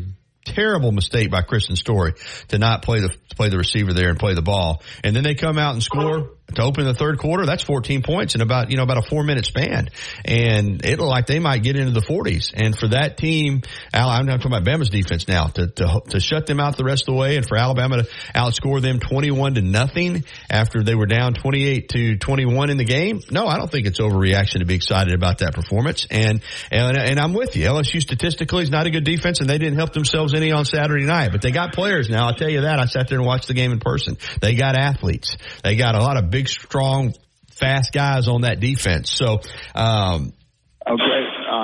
terrible 0.44 0.92
mistake 0.92 1.30
by 1.30 1.42
Kristian 1.42 1.76
Story 1.76 2.14
to 2.48 2.58
not 2.58 2.82
play 2.82 3.00
the 3.00 3.14
play 3.36 3.48
the 3.48 3.58
receiver 3.58 3.92
there 3.92 4.08
and 4.08 4.18
play 4.18 4.34
the 4.34 4.42
ball, 4.42 4.82
and 5.04 5.14
then 5.14 5.22
they 5.22 5.34
come 5.34 5.58
out 5.58 5.74
and 5.74 5.82
score 5.82 6.30
to 6.54 6.62
open 6.62 6.84
the 6.84 6.94
third 6.94 7.18
quarter. 7.18 7.46
That's 7.46 7.62
14 7.62 8.02
points 8.02 8.34
in 8.34 8.40
about 8.40 8.70
you 8.70 8.76
know 8.76 8.82
about 8.82 8.98
a 8.98 9.02
four 9.02 9.22
minute 9.24 9.46
span, 9.46 9.88
and 10.24 10.84
it 10.84 10.98
looked 10.98 11.10
like 11.10 11.26
they 11.26 11.38
might 11.38 11.62
get 11.62 11.76
into 11.76 11.92
the 11.92 12.00
40s. 12.00 12.52
And 12.54 12.76
for 12.76 12.88
that 12.88 13.16
team, 13.16 13.62
Al, 13.92 14.08
I'm 14.08 14.26
talking 14.26 14.46
about 14.46 14.64
Bama's 14.64 14.90
defense 14.90 15.28
now 15.28 15.46
to 15.46 15.68
to 15.68 16.02
to 16.10 16.20
shut 16.20 16.46
them 16.46 16.60
out 16.60 16.76
the 16.76 16.84
rest 16.84 17.02
of 17.08 17.14
the 17.14 17.20
way, 17.20 17.36
and 17.36 17.46
for 17.46 17.56
Alabama 17.56 18.02
to 18.02 18.08
outscore 18.34 18.80
them 18.80 19.00
21 19.00 19.54
to 19.54 19.62
nothing 19.62 20.24
after 20.48 20.82
they 20.82 20.94
were 20.94 21.06
down 21.06 21.34
28 21.34 21.88
to 21.90 22.16
21 22.16 22.70
in 22.70 22.76
the 22.76 22.84
game. 22.84 23.20
No, 23.30 23.46
I 23.46 23.56
don't 23.56 23.70
think 23.70 23.86
it's 23.86 24.00
overreaction 24.00 24.60
to 24.60 24.64
be 24.64 24.74
excited 24.74 25.14
about 25.14 25.38
that 25.38 25.54
performance. 25.54 26.06
And 26.10 26.42
and 26.70 26.96
and 26.96 27.18
I'm 27.18 27.32
with 27.32 27.56
you. 27.56 27.66
LSU 27.66 28.00
statistically 28.00 28.62
is 28.62 28.70
not 28.70 28.86
a 28.86 28.90
good 28.90 29.04
defense, 29.04 29.40
and 29.40 29.48
they 29.48 29.58
didn't 29.58 29.76
help 29.76 29.92
themselves 29.92 30.34
any 30.34 30.52
on 30.52 30.64
Saturday 30.64 31.04
night. 31.04 31.32
But 31.32 31.42
they 31.42 31.50
got 31.50 31.72
players 31.72 32.08
now. 32.08 32.26
I'll 32.26 32.34
tell 32.34 32.50
you 32.50 32.62
that. 32.62 32.78
I 32.78 32.86
sat 32.86 33.08
there 33.08 33.18
and 33.18 33.26
watched 33.26 33.48
the 33.48 33.54
game 33.54 33.72
in 33.72 33.80
person. 33.80 34.16
They 34.40 34.54
got 34.54 34.76
athletes. 34.76 35.36
They 35.62 35.76
got 35.76 35.94
a 35.94 36.00
lot 36.00 36.16
of 36.16 36.30
big, 36.30 36.39
strong, 36.48 37.14
fast 37.52 37.92
guys 37.92 38.28
on 38.28 38.42
that 38.42 38.60
defense. 38.60 39.10
So, 39.10 39.40
um, 39.74 40.32
Okay, 40.86 41.02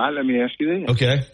right. 0.07 0.11
Let 0.15 0.25
me 0.25 0.41
ask 0.41 0.53
you 0.59 0.81
this: 0.81 0.91
okay. 0.91 1.27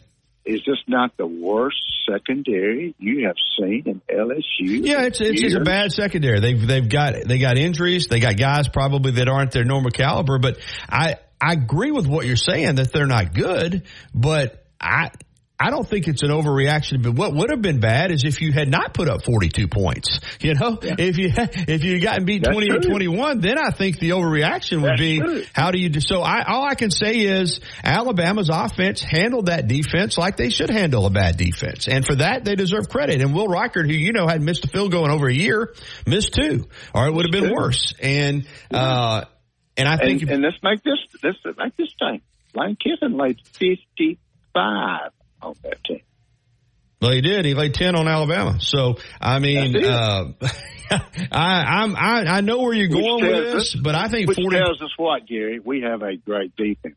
Is 0.45 0.61
this 0.67 0.79
not 0.89 1.17
the 1.17 1.27
worst 1.27 1.77
secondary 2.11 2.95
you 2.99 3.27
have 3.27 3.37
seen 3.59 3.85
in 3.87 4.03
LSU? 4.11 4.85
Yeah, 4.85 5.03
it's 5.03 5.21
it's, 5.21 5.43
it's 5.43 5.55
a 5.55 5.61
bad 5.61 5.93
secondary. 5.93 6.41
They've 6.41 6.67
they've 6.67 6.89
got 6.89 7.15
they 7.27 7.39
got 7.39 7.59
injuries. 7.59 8.09
They 8.09 8.19
got 8.19 8.37
guys 8.37 8.69
probably 8.69 9.13
that 9.13 9.29
aren't 9.29 9.53
their 9.53 9.65
normal 9.65 9.91
caliber. 9.91 10.39
But 10.39 10.59
I 10.89 11.17
I 11.41 11.53
agree 11.53 11.93
with 11.93 12.07
what 12.07 12.27
you're 12.27 12.37
saying 12.37 12.77
that 12.77 12.93
they're 12.93 13.07
not 13.07 13.35
good. 13.35 13.85
But 14.15 14.65
I. 14.81 15.11
I 15.65 15.71
don't 15.71 15.89
think 15.89 16.09
it's 16.09 16.23
an 16.23 16.31
overreaction, 16.31 17.03
but 17.03 17.15
what 17.15 17.33
would 17.35 17.51
have 17.51 17.63
been 17.63 17.79
bad 17.79 18.11
is 18.11 18.25
if 18.25 18.41
you 18.41 18.53
had 18.53 18.69
not 18.69 18.95
put 18.95 19.09
up 19.09 19.25
42 19.25 19.69
points. 19.69 20.19
You 20.43 20.55
know, 20.55 20.79
if 20.83 21.19
you 21.19 21.31
if 21.37 21.85
you 21.85 22.01
gotten 22.01 22.25
beat 22.25 22.43
That's 22.43 22.53
28 22.55 22.83
true. 22.83 22.91
21, 22.91 23.41
then 23.41 23.59
I 23.59 23.71
think 23.71 24.01
the 24.01 24.11
overreaction 24.11 24.83
would 24.83 24.93
That's 24.93 25.01
be 25.01 25.21
true. 25.21 25.45
how 25.53 25.71
do 25.71 25.79
you 25.79 25.89
do 25.89 26.01
so 26.01 26.21
I 26.21 26.43
all 26.43 26.65
I 26.65 26.75
can 26.75 26.91
say 26.91 27.21
is 27.21 27.61
Alabama's 27.85 28.51
offense 28.53 29.03
handled 29.03 29.47
that 29.47 29.69
defense 29.69 30.19
like 30.19 30.37
they 30.37 30.51
should 30.51 30.71
handle 30.71 31.07
a 31.07 31.11
bad 31.11 31.37
defense. 31.37 31.87
And 31.87 32.05
for 32.05 32.17
that 32.17 32.45
they 32.45 32.57
deserve 32.57 32.89
credit. 32.89 33.21
And 33.21 33.35
Will 33.35 33.47
Reichard, 33.47 33.87
who 33.87 33.93
you 33.97 34.13
know 34.13 34.27
had 34.27 34.43
missed 34.43 34.65
a 34.65 34.69
field 34.69 34.91
goal 34.91 35.05
in 35.05 35.13
over 35.13 35.29
a 35.29 35.35
year, 35.35 35.75
missed 36.07 36.35
two. 36.35 36.65
Or 36.93 37.07
it 37.07 37.15
would 37.15 37.27
have 37.27 37.33
been 37.33 37.51
two. 37.51 37.55
worse. 37.55 37.95
And 38.03 38.47
uh 38.73 39.25
and 39.77 39.89
I 39.89 39.97
think 39.97 40.23
and, 40.23 40.31
and 40.33 40.43
let's 40.43 40.57
make 40.63 40.83
this 40.83 40.99
let's 41.23 41.39
make 41.57 41.77
this 41.77 41.95
thing. 42.01 42.21
Lane 42.55 42.77
Kiffin 42.77 43.17
laid 43.17 43.39
fifty 43.47 44.19
five 44.53 45.13
on 45.43 45.55
that 45.65 45.83
team. 45.85 46.01
Well, 47.01 47.13
he 47.13 47.21
did. 47.21 47.45
He 47.45 47.55
laid 47.55 47.75
ten 47.75 47.97
on 47.97 48.07
Alabama. 48.07 48.59
So 48.61 48.97
I 49.21 49.39
mean, 49.41 49.77
uh, 49.85 50.33
I, 51.33 51.83
I'm 51.83 51.97
I, 51.97 52.25
I 52.29 52.41
know 52.43 52.61
where 52.61 52.75
you're 52.75 52.89
going 52.89 53.25
with 53.25 53.53
this, 53.55 53.75
us- 53.75 53.81
but 53.83 53.95
I 53.95 54.09
think 54.09 54.29
which 54.29 54.39
forty. 54.39 54.57
tells 54.57 54.81
us 54.81 54.91
what, 54.97 55.27
Gary? 55.27 55.59
We 55.59 55.81
have 55.83 56.03
a 56.03 56.17
great 56.17 56.55
defense. 56.55 56.95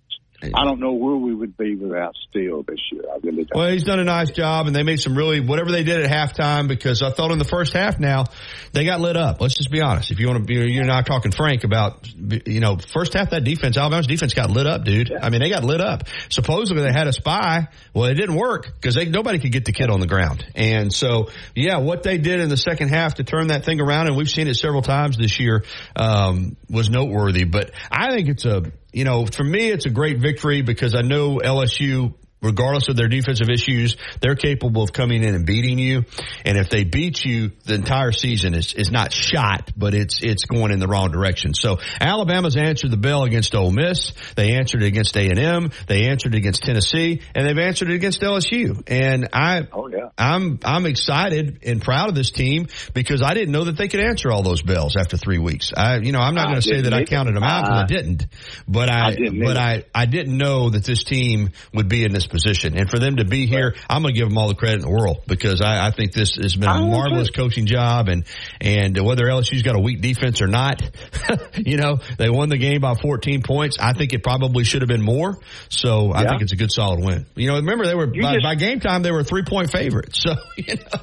I 0.54 0.66
don't 0.66 0.80
know 0.80 0.94
where 0.94 1.16
we 1.16 1.34
would 1.34 1.58
be 1.58 1.76
without 1.76 2.16
Steele 2.30 2.64
this 2.64 2.80
year. 2.92 3.04
I 3.10 3.18
really 3.24 3.46
don't. 3.46 3.56
Well, 3.56 3.72
he's 3.72 3.84
done 3.84 4.00
a 4.00 4.04
nice 4.04 4.32
job, 4.32 4.68
and 4.68 4.76
they 4.76 4.84
made 4.84 5.00
some 5.00 5.16
really 5.16 5.40
whatever 5.40 5.72
they 5.72 5.84
did 5.84 6.04
at 6.04 6.10
halftime. 6.10 6.68
Because 6.68 7.02
I 7.02 7.12
thought 7.12 7.32
in 7.32 7.40
the 7.40 7.46
first 7.46 7.74
half, 7.74 8.00
now 8.00 8.26
they 8.74 8.86
got 8.86 9.00
lit 9.00 9.18
up. 9.18 9.42
Let's 9.42 9.56
just 9.56 9.72
be 9.72 9.82
honest. 9.82 10.12
If 10.12 10.20
you 10.20 10.28
want 10.28 10.40
to 10.40 10.46
be, 10.46 10.72
you're 10.72 10.84
not 10.84 11.06
talking 11.06 11.32
Frank 11.32 11.64
about, 11.64 12.08
you 12.46 12.60
know, 12.60 12.78
first 12.78 13.14
half 13.14 13.32
that 13.32 13.44
defense, 13.44 13.78
Alabama's 13.78 14.08
defense 14.08 14.34
got 14.34 14.50
lit 14.50 14.68
up, 14.68 14.84
dude. 14.84 15.12
I 15.12 15.30
mean, 15.30 15.42
they 15.42 15.50
got 15.50 15.64
lit 15.64 15.82
up. 15.82 16.04
Supposedly 16.30 16.84
they 16.84 16.92
had 16.92 17.08
a 17.08 17.14
spy. 17.14 17.68
Well, 17.94 18.06
it 18.06 18.16
didn't 18.16 18.36
work 18.36 18.74
because 18.80 18.98
nobody 19.08 19.40
could 19.40 19.52
get 19.52 19.66
the 19.66 19.74
kid 19.74 19.90
on 19.90 20.00
the 20.00 20.08
ground. 20.08 20.46
And 20.56 20.92
so, 20.94 21.30
yeah, 21.56 21.78
what 21.78 22.04
they 22.04 22.18
did 22.18 22.40
in 22.40 22.50
the 22.50 22.58
second 22.58 22.90
half 22.90 23.16
to 23.16 23.24
turn 23.24 23.48
that 23.48 23.66
thing 23.66 23.82
around, 23.82 24.08
and 24.08 24.18
we've 24.18 24.30
seen 24.30 24.48
it 24.48 24.56
several 24.56 24.82
times 24.82 25.18
this 25.18 25.40
year, 25.40 25.64
um, 25.96 26.58
was 26.70 26.90
noteworthy. 26.90 27.46
But 27.46 27.72
I 27.92 28.14
think 28.14 28.30
it's 28.30 28.46
a, 28.46 28.64
you 28.96 29.04
know, 29.04 29.26
for 29.26 29.44
me, 29.44 29.72
it's 29.72 29.86
a 29.86 29.90
great 29.90 30.20
victory 30.20 30.62
because 30.62 30.96
I 30.96 31.02
know 31.02 31.40
LSU 31.40 32.14
regardless 32.46 32.88
of 32.90 32.96
their 32.96 33.08
defensive 33.08 33.50
issues, 33.50 33.98
they're 34.22 34.36
capable 34.36 34.84
of 34.84 34.94
coming 34.94 35.24
in 35.24 35.36
and 35.36 35.46
beating 35.46 35.80
you. 35.80 36.04
And 36.46 36.58
if 36.58 36.70
they 36.70 36.84
beat 36.84 37.24
you, 37.26 37.52
the 37.66 37.74
entire 37.74 38.12
season 38.12 38.54
is, 38.54 38.74
is 38.74 38.92
not 38.92 39.12
shot, 39.12 39.72
but 39.76 39.94
it's, 39.94 40.20
it's 40.22 40.46
going 40.46 40.72
in 40.72 40.80
the 40.80 40.88
wrong 40.88 41.12
direction. 41.12 41.54
So 41.54 41.80
Alabama's 42.00 42.56
answered 42.58 42.92
the 42.92 42.98
bell 42.98 43.24
against 43.24 43.56
Ole 43.56 43.72
Miss. 43.72 44.14
They 44.36 44.54
answered 44.54 44.84
it 44.84 44.88
against 44.88 45.16
A&M. 45.18 45.72
They 45.88 46.08
answered 46.08 46.36
it 46.36 46.38
against 46.38 46.64
Tennessee 46.64 47.22
and 47.34 47.48
they've 47.48 47.58
answered 47.58 47.90
it 47.90 47.96
against 47.96 48.22
LSU. 48.22 48.84
And 48.88 49.30
I, 49.34 49.68
oh 49.74 49.88
yeah, 49.88 50.10
I'm, 50.18 50.60
I'm 50.64 50.86
excited 50.86 51.60
and 51.64 51.82
proud 51.82 52.10
of 52.10 52.16
this 52.16 52.32
team 52.32 52.68
because 52.94 53.22
I 53.22 53.34
didn't 53.34 53.52
know 53.52 53.66
that 53.66 53.78
they 53.78 53.88
could 53.88 54.00
answer 54.02 54.32
all 54.32 54.44
those 54.44 54.62
bells 54.62 54.96
after 54.96 55.18
three 55.18 55.40
weeks. 55.40 55.72
I, 55.76 55.98
you 55.98 56.12
know, 56.12 56.20
I'm 56.20 56.36
not 56.36 56.46
going 56.48 56.62
to 56.62 56.62
say 56.62 56.82
that 56.82 56.94
I 56.94 57.04
counted 57.06 57.36
them 57.36 57.44
out 57.44 57.64
because 57.66 57.80
I 57.80 57.84
I- 57.84 57.86
didn't, 57.88 58.28
but 58.68 58.90
I, 58.90 59.08
I 59.08 59.16
didn't 59.16 59.40
but 59.40 59.58
either. 59.58 59.86
I, 59.96 60.02
I 60.02 60.06
didn't 60.06 60.38
know 60.38 60.70
that 60.70 60.84
this 60.84 61.04
team 61.04 61.50
would 61.74 61.88
be 61.88 62.04
in 62.04 62.12
this 62.12 62.28
position. 62.36 62.78
And 62.78 62.90
for 62.90 63.00
them 63.00 63.16
to 63.18 63.26
be 63.26 63.48
here, 63.48 63.76
I'm 63.90 64.02
going 64.02 64.14
to 64.14 64.20
give 64.20 64.28
them 64.30 64.38
all 64.38 64.48
the 64.50 64.56
credit 64.56 64.76
in 64.76 64.82
the 64.82 64.90
world 64.92 65.24
because 65.28 65.62
I, 65.62 65.88
I 65.88 65.92
think 65.92 66.12
this 66.14 66.36
has 66.36 66.56
been 66.56 66.70
a 66.70 66.80
marvelous 66.82 67.30
coaching 67.32 67.66
job. 67.66 68.10
And, 68.10 68.26
and 68.62 68.98
whether 69.06 69.24
LSU's 69.26 69.62
got 69.64 69.76
a 69.76 69.80
weak 69.80 70.02
defense 70.02 70.42
or 70.42 70.48
not, 70.48 70.82
you 71.56 71.78
know, 71.78 72.00
they 72.18 72.30
won 72.30 72.50
the 72.50 72.58
game 72.58 72.82
by 72.82 72.96
14 72.96 73.42
points. 73.42 73.78
I 73.80 73.94
think 73.94 74.14
it 74.14 74.24
probably 74.24 74.64
should 74.64 74.82
have 74.82 74.90
been 74.90 75.02
more. 75.02 75.40
So 75.70 76.12
I 76.12 76.24
Yeah. 76.24 76.30
think 76.30 76.42
it's 76.44 76.52
a 76.52 76.58
good 76.58 76.72
solid 76.72 77.04
win. 77.04 77.26
You 77.36 77.48
know, 77.48 77.56
remember 77.56 77.86
they 77.86 77.96
were, 77.96 78.08
by, 78.08 78.34
just- 78.34 78.44
by 78.44 78.56
game 78.56 78.80
time, 78.80 79.02
they 79.02 79.12
were 79.12 79.24
three 79.24 79.44
point 79.44 79.72
favorites. 79.72 80.24
So, 80.26 80.36
you 80.58 80.76
know. 80.76 81.00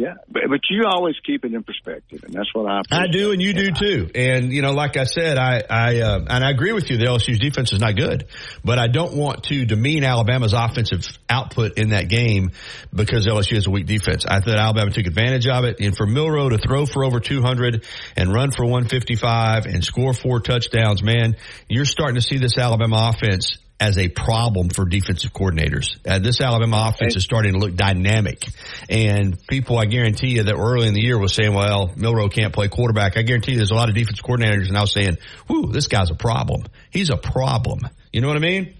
Yeah, 0.00 0.14
but, 0.30 0.44
but 0.48 0.60
you 0.70 0.84
always 0.86 1.16
keep 1.26 1.44
it 1.44 1.52
in 1.52 1.62
perspective, 1.62 2.24
and 2.24 2.32
that's 2.32 2.54
what 2.54 2.66
I. 2.66 2.80
I 2.90 3.06
do, 3.08 3.32
and 3.32 3.42
you 3.42 3.52
do 3.52 3.70
too. 3.70 4.10
And 4.14 4.50
you 4.50 4.62
know, 4.62 4.72
like 4.72 4.96
I 4.96 5.04
said, 5.04 5.36
I 5.36 5.62
I 5.68 6.00
uh, 6.00 6.24
and 6.26 6.42
I 6.42 6.48
agree 6.48 6.72
with 6.72 6.88
you. 6.88 6.96
The 6.96 7.04
LSU's 7.04 7.38
defense 7.38 7.74
is 7.74 7.80
not 7.80 7.96
good, 7.96 8.24
but 8.64 8.78
I 8.78 8.86
don't 8.86 9.14
want 9.14 9.44
to 9.44 9.66
demean 9.66 10.02
Alabama's 10.02 10.54
offensive 10.54 11.06
output 11.28 11.76
in 11.76 11.90
that 11.90 12.08
game 12.08 12.52
because 12.94 13.26
LSU 13.26 13.56
has 13.56 13.66
a 13.66 13.70
weak 13.70 13.84
defense. 13.84 14.24
I 14.24 14.40
thought 14.40 14.56
Alabama 14.56 14.90
took 14.90 15.04
advantage 15.04 15.46
of 15.46 15.64
it, 15.64 15.80
and 15.80 15.94
for 15.94 16.06
Milroe 16.06 16.48
to 16.48 16.56
throw 16.56 16.86
for 16.86 17.04
over 17.04 17.20
200 17.20 17.84
and 18.16 18.32
run 18.32 18.52
for 18.52 18.64
155 18.64 19.66
and 19.66 19.84
score 19.84 20.14
four 20.14 20.40
touchdowns, 20.40 21.02
man, 21.02 21.36
you're 21.68 21.84
starting 21.84 22.14
to 22.14 22.22
see 22.22 22.38
this 22.38 22.56
Alabama 22.56 23.12
offense. 23.14 23.58
As 23.80 23.96
a 23.96 24.08
problem 24.08 24.68
for 24.68 24.84
defensive 24.84 25.32
coordinators, 25.32 25.96
uh, 26.06 26.18
this 26.18 26.42
Alabama 26.42 26.92
offense 26.92 27.16
is 27.16 27.24
starting 27.24 27.54
to 27.54 27.58
look 27.58 27.74
dynamic, 27.74 28.44
and 28.90 29.38
people, 29.48 29.78
I 29.78 29.86
guarantee 29.86 30.36
you, 30.36 30.42
that 30.42 30.58
were 30.58 30.74
early 30.74 30.86
in 30.86 30.92
the 30.92 31.00
year 31.00 31.18
was 31.18 31.32
saying, 31.32 31.54
"Well, 31.54 31.90
Milroe 31.96 32.28
can't 32.28 32.52
play 32.52 32.68
quarterback." 32.68 33.16
I 33.16 33.22
guarantee 33.22 33.52
you, 33.52 33.56
there's 33.56 33.70
a 33.70 33.74
lot 33.74 33.88
of 33.88 33.94
defensive 33.94 34.22
coordinators 34.22 34.70
now 34.70 34.84
saying, 34.84 35.16
"Whoo, 35.48 35.72
this 35.72 35.86
guy's 35.86 36.10
a 36.10 36.14
problem. 36.14 36.64
He's 36.90 37.08
a 37.08 37.16
problem." 37.16 37.80
You 38.12 38.20
know 38.20 38.28
what 38.28 38.36
I 38.36 38.40
mean? 38.40 38.74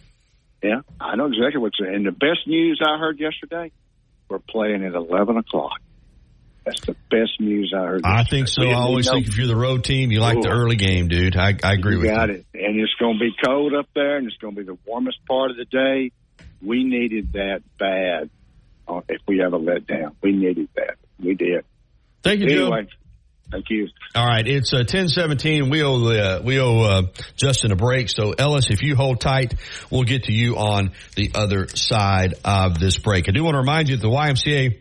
Yeah, 0.62 0.82
I 1.00 1.16
know 1.16 1.26
exactly 1.26 1.60
what 1.60 1.72
you're. 1.78 1.90
And 1.90 2.04
the 2.04 2.12
best 2.12 2.46
news 2.46 2.80
I 2.86 2.98
heard 2.98 3.18
yesterday, 3.18 3.72
we're 4.28 4.38
playing 4.38 4.84
at 4.84 4.94
11 4.94 5.38
o'clock. 5.38 5.80
That's 6.64 6.80
the 6.82 6.94
best 7.10 7.40
news 7.40 7.72
I 7.74 7.80
heard. 7.86 8.02
I 8.04 8.24
think 8.24 8.46
so. 8.48 8.62
I 8.62 8.74
always 8.74 9.08
think 9.08 9.26
if 9.26 9.36
you're 9.38 9.46
the 9.46 9.56
road 9.56 9.82
team, 9.82 10.10
you 10.10 10.20
like 10.20 10.40
the 10.42 10.50
early 10.50 10.76
game, 10.76 11.08
dude. 11.08 11.36
I, 11.36 11.54
I 11.64 11.72
agree 11.72 11.94
you 11.94 12.00
with 12.00 12.08
got 12.10 12.28
you. 12.28 12.34
Got 12.34 12.44
it. 12.44 12.46
And 12.54 12.78
it's 12.80 12.94
going 13.00 13.18
to 13.18 13.20
be 13.20 13.32
cold 13.44 13.74
up 13.74 13.86
there, 13.94 14.16
and 14.18 14.26
it's 14.26 14.36
going 14.36 14.54
to 14.54 14.60
be 14.60 14.66
the 14.66 14.78
warmest 14.86 15.18
part 15.26 15.50
of 15.50 15.56
the 15.56 15.64
day. 15.64 16.12
We 16.62 16.84
needed 16.84 17.32
that 17.32 17.62
bad. 17.78 18.28
uh, 18.86 19.00
If 19.08 19.22
we 19.26 19.42
ever 19.42 19.56
let 19.58 19.86
down, 19.86 20.16
we 20.22 20.32
needed 20.32 20.68
that. 20.76 20.96
We 21.18 21.34
did. 21.34 21.64
Thank 22.22 22.40
you, 22.40 22.48
Joe. 22.50 22.70
thank 23.50 23.64
you. 23.70 23.88
All 24.14 24.26
right, 24.26 24.46
it's 24.46 24.72
uh, 24.74 24.84
ten 24.84 25.08
seventeen. 25.08 25.70
We 25.70 25.82
owe 25.82 26.04
uh, 26.08 26.42
we 26.44 26.60
owe 26.60 26.80
uh, 26.82 27.02
Justin 27.36 27.72
a 27.72 27.76
break. 27.76 28.10
So 28.10 28.32
Ellis, 28.32 28.68
if 28.70 28.82
you 28.82 28.94
hold 28.96 29.20
tight, 29.20 29.54
we'll 29.90 30.04
get 30.04 30.24
to 30.24 30.32
you 30.32 30.56
on 30.56 30.92
the 31.16 31.30
other 31.34 31.66
side 31.68 32.34
of 32.44 32.78
this 32.78 32.98
break. 32.98 33.28
I 33.28 33.32
do 33.32 33.42
want 33.42 33.54
to 33.54 33.58
remind 33.60 33.88
you 33.88 33.96
that 33.96 34.02
the 34.02 34.08
YMCA 34.14 34.80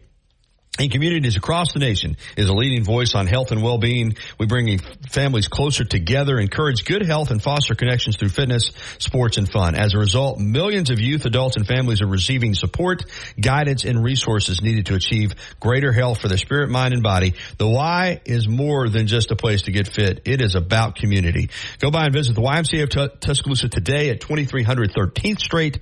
in 0.79 0.89
communities 0.89 1.35
across 1.35 1.73
the 1.73 1.79
nation 1.79 2.15
is 2.37 2.47
a 2.47 2.53
leading 2.53 2.83
voice 2.83 3.13
on 3.13 3.27
health 3.27 3.51
and 3.51 3.61
well-being. 3.61 4.15
We 4.39 4.45
bring 4.45 4.79
families 5.09 5.47
closer 5.47 5.83
together, 5.83 6.39
encourage 6.39 6.85
good 6.85 7.05
health 7.05 7.31
and 7.31 7.43
foster 7.43 7.75
connections 7.75 8.15
through 8.15 8.29
fitness, 8.29 8.71
sports, 8.97 9.37
and 9.37 9.51
fun. 9.51 9.75
As 9.75 9.93
a 9.93 9.97
result, 9.97 10.39
millions 10.39 10.89
of 10.89 10.99
youth, 10.99 11.25
adults, 11.25 11.57
and 11.57 11.67
families 11.67 12.01
are 12.01 12.07
receiving 12.07 12.53
support, 12.53 13.03
guidance, 13.39 13.83
and 13.83 14.01
resources 14.01 14.61
needed 14.61 14.85
to 14.87 14.95
achieve 14.95 15.33
greater 15.59 15.91
health 15.91 16.21
for 16.21 16.29
their 16.29 16.37
spirit, 16.37 16.69
mind, 16.69 16.93
and 16.93 17.03
body. 17.03 17.33
The 17.57 17.67
Y 17.67 18.21
is 18.25 18.47
more 18.47 18.87
than 18.87 19.07
just 19.07 19.31
a 19.31 19.35
place 19.35 19.63
to 19.63 19.71
get 19.71 19.93
fit. 19.93 20.21
It 20.25 20.41
is 20.41 20.55
about 20.55 20.95
community. 20.95 21.49
Go 21.79 21.91
by 21.91 22.05
and 22.05 22.13
visit 22.13 22.35
the 22.35 22.41
YMCA 22.41 22.83
of 22.83 23.19
Tuscaloosa 23.19 23.67
today 23.67 24.09
at 24.11 24.21
2300 24.21 24.91
13th 24.91 25.39
Street 25.39 25.79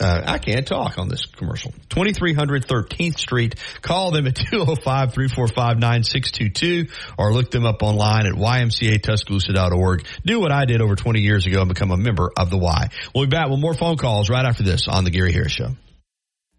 uh, 0.00 0.22
I 0.26 0.38
can't 0.38 0.66
talk 0.66 0.98
on 0.98 1.08
this 1.08 1.26
commercial. 1.26 1.72
2300 1.90 2.66
13th 2.66 3.18
Street. 3.18 3.54
Call 3.82 4.10
them 4.10 4.26
at 4.26 4.34
205-345-9622 4.36 6.90
or 7.18 7.32
look 7.32 7.50
them 7.50 7.64
up 7.64 7.82
online 7.82 8.26
at 8.26 8.34
ymcatuscaloosa.org. 8.34 10.06
Do 10.24 10.40
what 10.40 10.52
I 10.52 10.64
did 10.64 10.80
over 10.80 10.96
20 10.96 11.20
years 11.20 11.46
ago 11.46 11.60
and 11.60 11.68
become 11.68 11.90
a 11.90 11.96
member 11.96 12.30
of 12.36 12.50
the 12.50 12.58
Y. 12.58 12.88
We'll 13.14 13.26
be 13.26 13.30
back 13.30 13.48
with 13.48 13.60
more 13.60 13.74
phone 13.74 13.96
calls 13.96 14.30
right 14.30 14.44
after 14.44 14.62
this 14.62 14.88
on 14.88 15.04
the 15.04 15.10
Gary 15.10 15.32
Harris 15.32 15.52
Show. 15.52 15.76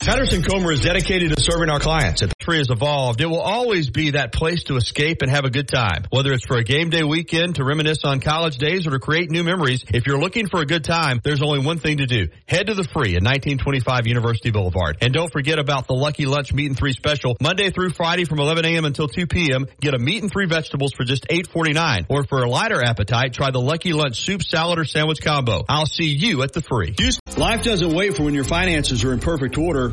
Patterson 0.04 0.44
Comer 0.44 0.74
is 0.74 0.82
dedicated 0.82 1.34
to 1.34 1.42
serving 1.42 1.70
our 1.70 1.80
clients. 1.80 2.22
If 2.22 2.28
the 2.28 2.36
Tree 2.36 2.58
has 2.58 2.70
evolved, 2.70 3.22
it 3.22 3.26
will 3.26 3.40
always 3.40 3.90
be 3.90 4.12
that 4.12 4.34
place 4.34 4.66
to 4.66 4.76
escape 4.76 5.22
and 5.22 5.32
have 5.32 5.46
a 5.46 5.50
good 5.50 5.70
time. 5.70 6.04
Whether 6.10 6.34
it's 6.34 6.46
for 6.46 6.58
a 6.58 6.64
game 6.66 6.90
day 6.90 7.04
weekend, 7.04 7.56
to 7.56 7.64
reminisce 7.64 8.04
on 8.04 8.20
college 8.20 8.58
days, 8.58 8.86
or 8.86 8.90
to 8.90 9.00
create 9.00 9.32
new 9.32 9.46
memories, 9.46 9.86
if 9.94 10.06
you're 10.06 10.20
looking 10.20 10.50
for 10.50 10.60
a 10.60 10.66
good 10.66 10.84
time, 10.84 11.22
there's 11.24 11.42
only 11.42 11.66
one 11.66 11.80
thing 11.80 12.00
to 12.00 12.06
do. 12.06 12.28
Head 12.50 12.68
to 12.68 12.74
the 12.74 12.84
free 12.84 13.16
at 13.16 13.24
1925 13.24 14.06
University 14.06 14.52
Boulevard. 14.52 14.98
And 15.00 15.14
don't 15.14 15.32
forget 15.32 15.58
about 15.58 15.88
the 15.88 15.94
Lucky 15.94 16.26
Lunch 16.26 16.54
Meat 16.54 16.68
and 16.68 16.78
Three 16.78 16.92
special. 16.92 17.38
Monday 17.42 17.70
through 17.70 17.92
Friday 17.92 18.26
from 18.26 18.42
11 18.42 18.66
a.m. 18.66 18.84
until 18.84 19.08
2 19.08 19.26
p.m. 19.26 19.68
Get 19.80 19.94
a 19.94 20.00
meat 20.00 20.22
and 20.22 20.30
three 20.30 20.48
vegetables 20.48 20.92
for 20.92 21.06
just 21.06 21.30
$8.49. 21.30 22.08
Or 22.10 22.26
for 22.26 22.44
a 22.44 22.50
lighter 22.50 22.84
appetite, 22.84 23.32
try 23.32 23.52
the 23.52 23.62
Lucky 23.62 23.94
Lunch 23.94 24.20
Soup, 24.20 24.44
Salad, 24.44 24.80
or 24.80 24.86
Sandwich 24.86 25.22
combo. 25.22 25.64
I'll 25.70 25.86
see 25.86 26.10
you 26.10 26.44
at 26.44 26.52
the 26.52 26.62
free. 26.62 26.94
Life 27.38 27.64
doesn't 27.64 27.94
wait 27.96 28.18
for 28.18 28.24
when 28.24 28.34
your 28.34 28.44
finances 28.44 29.06
are 29.06 29.14
in 29.14 29.22
perfect 29.22 29.58
order. 29.58 29.93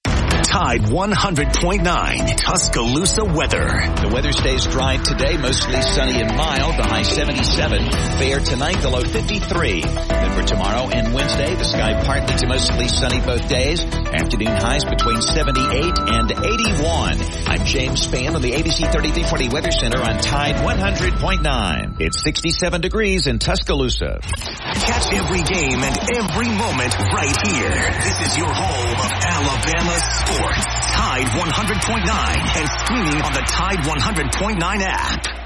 Tide 0.51 0.81
100.9 0.81 2.35
Tuscaloosa 2.35 3.23
weather. 3.23 3.87
The 4.01 4.09
weather 4.13 4.33
stays 4.33 4.67
dry 4.67 4.97
today, 4.97 5.37
mostly 5.37 5.81
sunny 5.81 6.19
and 6.19 6.35
mild. 6.35 6.75
The 6.75 6.83
high 6.83 7.03
77. 7.03 7.89
Fair 8.19 8.41
tonight, 8.41 8.81
the 8.81 8.89
low 8.89 9.01
53. 9.01 9.81
Then 9.81 10.31
for 10.31 10.43
tomorrow 10.45 10.89
and 10.89 11.10
Wednesday, 11.31 11.55
the 11.55 11.63
sky 11.63 12.03
partly 12.03 12.35
to 12.35 12.47
mostly 12.47 12.87
sunny 12.87 13.21
both 13.21 13.47
days. 13.47 13.83
Afternoon 13.85 14.51
highs 14.51 14.83
between 14.83 15.21
78 15.21 15.63
and 16.11 16.31
81. 16.31 17.19
I'm 17.47 17.65
James 17.65 18.05
Spann 18.05 18.35
on 18.35 18.41
the 18.41 18.51
ABC 18.51 18.91
3340 18.91 19.49
Weather 19.49 19.71
Center 19.71 20.01
on 20.01 20.19
Tide 20.19 20.55
100.9. 20.55 22.01
It's 22.01 22.21
67 22.23 22.81
degrees 22.81 23.27
in 23.27 23.39
Tuscaloosa. 23.39 24.19
Catch 24.21 25.13
every 25.13 25.43
game 25.43 25.79
and 25.79 25.95
every 26.19 26.49
moment 26.51 26.99
right 26.99 27.37
here. 27.47 27.79
This 28.03 28.19
is 28.27 28.37
your 28.37 28.51
home 28.51 28.99
of 28.99 29.11
Alabama 29.23 29.95
sports. 30.27 30.65
Tide 30.91 31.31
100.9 31.31 32.59
and 32.59 32.67
streaming 32.83 33.21
on 33.23 33.31
the 33.31 33.45
Tide 33.47 33.79
100.9 33.79 34.59
app. 34.83 35.40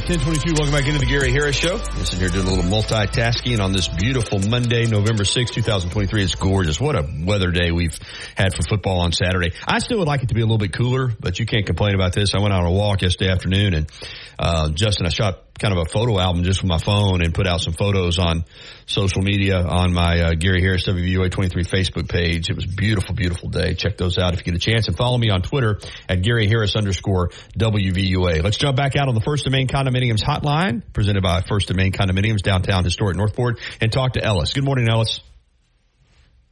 Right, 0.00 0.10
1022, 0.10 0.60
welcome 0.60 0.74
back 0.74 0.86
into 0.86 0.98
the 0.98 1.06
Gary 1.06 1.32
Harris 1.32 1.56
Show. 1.56 1.76
Listen 1.96 2.18
here 2.18 2.28
doing 2.28 2.46
a 2.46 2.50
little 2.50 2.70
multitasking 2.70 3.60
on 3.60 3.72
this 3.72 3.88
beautiful 3.88 4.38
Monday, 4.40 4.84
November 4.84 5.24
6, 5.24 5.50
2023. 5.50 6.22
It's 6.22 6.34
gorgeous. 6.34 6.78
What 6.78 6.96
a 6.96 7.08
weather 7.24 7.50
day 7.50 7.72
we've 7.72 7.98
had 8.36 8.54
for 8.54 8.62
football 8.68 9.00
on 9.00 9.12
Saturday. 9.12 9.52
I 9.66 9.78
still 9.78 9.98
would 10.00 10.08
like 10.08 10.22
it 10.22 10.28
to 10.28 10.34
be 10.34 10.42
a 10.42 10.44
little 10.44 10.58
bit 10.58 10.74
cooler, 10.74 11.08
but 11.18 11.38
you 11.38 11.46
can't 11.46 11.64
complain 11.64 11.94
about 11.94 12.12
this. 12.12 12.34
I 12.34 12.40
went 12.40 12.52
out 12.52 12.60
on 12.60 12.66
a 12.66 12.72
walk 12.72 13.00
yesterday 13.00 13.30
afternoon 13.30 13.72
and, 13.72 13.90
uh, 14.38 14.70
Justin, 14.70 15.06
I 15.06 15.10
shot 15.10 15.42
kind 15.58 15.72
of 15.72 15.86
a 15.86 15.90
photo 15.90 16.18
album 16.18 16.44
just 16.44 16.62
with 16.62 16.68
my 16.68 16.78
phone 16.78 17.22
and 17.22 17.34
put 17.34 17.46
out 17.46 17.60
some 17.60 17.72
photos 17.72 18.18
on 18.18 18.44
social 18.86 19.22
media 19.22 19.58
on 19.58 19.92
my 19.92 20.20
uh, 20.20 20.34
Gary 20.34 20.60
Harris 20.60 20.86
WVUA 20.86 21.30
23 21.30 21.64
Facebook 21.64 22.08
page. 22.08 22.50
It 22.50 22.56
was 22.56 22.66
a 22.66 22.68
beautiful, 22.68 23.14
beautiful 23.14 23.48
day. 23.48 23.74
Check 23.74 23.96
those 23.96 24.18
out 24.18 24.34
if 24.34 24.40
you 24.40 24.52
get 24.52 24.54
a 24.54 24.58
chance 24.58 24.88
and 24.88 24.96
follow 24.96 25.16
me 25.16 25.30
on 25.30 25.42
Twitter 25.42 25.80
at 26.08 26.22
Gary 26.22 26.46
Harris 26.46 26.76
underscore 26.76 27.30
WVUA. 27.58 28.42
Let's 28.42 28.58
jump 28.58 28.76
back 28.76 28.96
out 28.96 29.08
on 29.08 29.14
the 29.14 29.22
First 29.22 29.46
and 29.46 29.52
Main 29.52 29.66
Condominiums 29.66 30.22
hotline 30.22 30.82
presented 30.92 31.22
by 31.22 31.40
First 31.40 31.70
and 31.70 31.76
Main 31.76 31.92
Condominiums 31.92 32.42
downtown 32.42 32.84
historic 32.84 33.16
Northport 33.16 33.58
and 33.80 33.90
talk 33.90 34.12
to 34.14 34.22
Ellis. 34.22 34.52
Good 34.52 34.64
morning, 34.64 34.88
Ellis. 34.88 35.20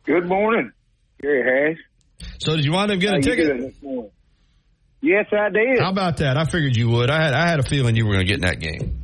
Good 0.07 0.27
morning, 0.27 0.73
Gary 1.21 1.43
Harris. 1.43 1.79
So 2.39 2.57
did 2.57 2.65
you 2.65 2.73
wind 2.73 2.91
up 2.91 2.99
getting 3.01 3.23
How 3.23 3.33
a 3.33 3.37
ticket? 3.37 3.75
Doing 5.05 5.17
this 5.23 5.33
morning? 5.33 5.53
Yes, 5.53 5.65
I 5.67 5.75
did. 5.75 5.81
How 5.81 5.91
about 5.91 6.17
that? 6.19 6.37
I 6.37 6.45
figured 6.45 6.77
you 6.77 6.91
would. 6.91 7.11
I 7.11 7.23
had 7.23 7.35
I 7.35 7.49
had 7.49 7.61
a 7.61 7.63
feeling 7.63 7.97
you 7.97 8.07
were 8.07 8.15
going 8.15 8.27
to 8.27 8.33
get 8.33 8.37
in 8.37 8.43
that 8.43 8.61
game. 8.61 9.03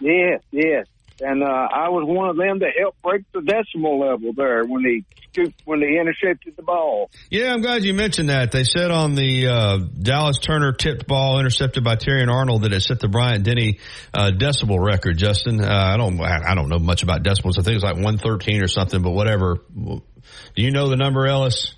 Yes, 0.00 0.42
yes. 0.50 0.86
And 1.20 1.42
uh, 1.42 1.46
I 1.46 1.88
was 1.88 2.04
one 2.06 2.28
of 2.28 2.36
them 2.36 2.58
that 2.58 2.72
helped 2.78 3.00
break 3.00 3.24
the 3.32 3.40
decimal 3.40 3.98
level 3.98 4.34
there 4.36 4.64
when 4.64 4.82
they 4.82 5.02
scooped, 5.32 5.62
when 5.64 5.80
they 5.80 5.98
intercepted 5.98 6.56
the 6.56 6.62
ball. 6.62 7.10
Yeah, 7.30 7.54
I'm 7.54 7.62
glad 7.62 7.84
you 7.84 7.94
mentioned 7.94 8.28
that. 8.28 8.52
They 8.52 8.64
said 8.64 8.90
on 8.90 9.14
the 9.14 9.46
uh, 9.46 9.78
Dallas 9.78 10.38
Turner 10.38 10.72
tipped 10.72 11.06
ball 11.06 11.40
intercepted 11.40 11.82
by 11.82 11.96
Terrion 11.96 12.28
Arnold 12.28 12.62
that 12.62 12.72
it 12.74 12.82
set 12.82 13.00
the 13.00 13.08
Bryant 13.08 13.44
Denny 13.44 13.78
uh, 14.12 14.30
decibel 14.30 14.84
record. 14.84 15.16
Justin, 15.16 15.62
uh, 15.62 15.66
I 15.66 15.96
don't 15.96 16.20
I 16.20 16.54
don't 16.54 16.68
know 16.68 16.78
much 16.78 17.02
about 17.02 17.22
decibels. 17.22 17.58
I 17.58 17.62
think 17.62 17.76
it's 17.76 17.84
like 17.84 17.94
113 17.94 18.62
or 18.62 18.68
something, 18.68 19.00
but 19.00 19.12
whatever. 19.12 19.56
Do 19.74 20.02
you 20.56 20.70
know 20.70 20.90
the 20.90 20.96
number, 20.96 21.26
Ellis? 21.26 21.74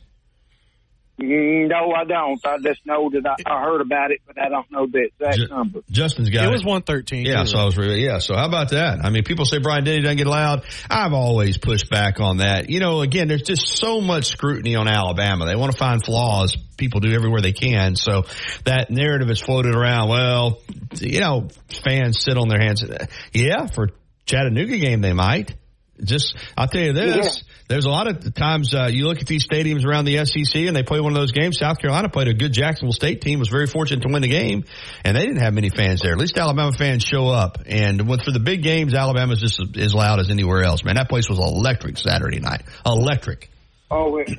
Mm, 1.21 1.69
No, 1.69 1.93
I 1.93 2.05
don't. 2.05 2.45
I 2.47 2.59
just 2.59 2.87
know 2.87 3.11
that 3.11 3.27
I, 3.27 3.53
I 3.53 3.63
heard 3.65 3.81
about 3.81 4.11
it, 4.13 4.21
but 4.27 4.41
I 4.41 4.49
don't 4.49 4.71
know 4.71 4.87
the 4.87 5.09
exact 5.09 5.51
number. 5.51 5.81
Justin's 5.91 6.31
got 6.31 6.45
It 6.45 6.49
it. 6.49 6.53
was 6.53 6.65
113. 6.65 7.25
Yeah, 7.27 7.39
You're 7.39 7.47
so 7.47 7.59
I 7.59 7.65
was 7.65 7.77
really, 7.77 8.05
yeah. 8.05 8.19
So 8.19 8.37
how 8.37 8.47
about 8.47 8.71
that? 8.71 9.05
I 9.05 9.11
mean, 9.11 9.25
people 9.25 9.45
say 9.45 9.59
Bryant 9.59 9.85
Denny 9.87 10.03
doesn't 10.03 10.17
get 10.17 10.27
allowed. 10.27 10.65
I've 10.89 11.13
always 11.13 11.59
pushed 11.59 11.91
back 11.91 12.21
on 12.21 12.37
that. 12.39 12.71
You 12.71 12.79
know, 12.81 13.01
again, 13.03 13.27
there's 13.29 13.43
just 13.43 13.67
so 13.79 14.01
much 14.01 14.27
scrutiny 14.27 14.77
on 14.77 14.87
Alabama. 14.89 15.47
They 15.47 15.57
want 15.57 15.73
to 15.73 15.79
find 15.79 16.05
flaws. 16.05 16.57
People 16.77 17.01
do 17.01 17.13
everywhere 17.13 17.41
they 17.41 17.53
can. 17.53 17.97
So 17.97 18.25
that 18.65 18.91
narrative 18.91 19.29
is 19.31 19.41
floated 19.41 19.75
around. 19.75 20.09
Well, 20.09 20.61
you 21.01 21.21
know, 21.21 21.49
fans 21.85 22.21
sit 22.23 22.37
on 22.39 22.49
their 22.49 22.61
hands. 22.61 22.85
Yeah, 23.33 23.67
for 23.67 23.89
Chattanooga 24.27 24.79
game, 24.79 25.01
they 25.01 25.13
might. 25.13 25.55
Just, 26.03 26.37
I'll 26.57 26.69
tell 26.69 26.81
you 26.81 26.93
this. 26.93 27.43
There's 27.69 27.85
a 27.85 27.91
lot 27.91 28.07
of 28.07 28.35
times 28.35 28.75
uh, 28.75 28.89
you 28.91 29.07
look 29.07 29.21
at 29.21 29.27
these 29.27 29.47
stadiums 29.47 29.85
around 29.85 30.07
the 30.07 30.25
SEC 30.25 30.63
and 30.63 30.75
they 30.75 30.83
play 30.83 31.01
one 31.01 31.13
of 31.13 31.19
those 31.19 31.33
games. 31.33 31.59
South 31.59 31.79
Carolina 31.79 32.09
played 32.09 32.29
a 32.29 32.35
good 32.35 32.53
Jacksonville 32.53 32.93
State 32.93 33.21
team, 33.21 33.39
was 33.39 33.49
very 33.49 33.67
fortunate 33.67 34.03
to 34.03 34.13
win 34.13 34.23
the 34.23 34.29
game, 34.29 34.65
and 35.05 35.17
they 35.17 35.27
didn't 35.27 35.41
have 35.41 35.53
many 35.53 35.69
fans 35.69 36.01
there. 36.01 36.13
At 36.13 36.19
least 36.19 36.39
Alabama 36.39 36.73
fans 36.73 37.03
show 37.03 37.29
up. 37.29 37.59
And 37.67 38.09
with, 38.09 38.23
for 38.23 38.31
the 38.31 38.41
big 38.41 38.63
games, 38.63 38.95
Alabama's 38.95 39.41
just 39.41 39.61
as 39.77 39.95
loud 39.95 40.19
as 40.21 40.31
anywhere 40.31 40.63
else. 40.63 40.85
Man, 40.85 40.97
that 40.97 41.09
place 41.09 41.29
was 41.29 41.39
electric 41.39 41.99
Saturday 41.99 42.41
night. 42.41 42.63
Electric. 42.87 43.51
Oh, 43.91 44.17
it, 44.19 44.31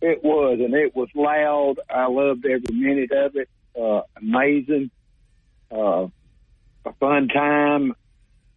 It 0.00 0.22
was, 0.22 0.60
and 0.60 0.74
it 0.74 0.94
was 0.94 1.08
loud. 1.14 1.80
I 1.90 2.06
loved 2.06 2.46
every 2.46 2.72
minute 2.72 3.10
of 3.10 3.34
it. 3.34 3.48
Uh, 3.76 4.02
amazing. 4.16 4.90
Uh, 5.72 6.06
a 6.86 6.92
fun 7.00 7.28
time. 7.28 7.94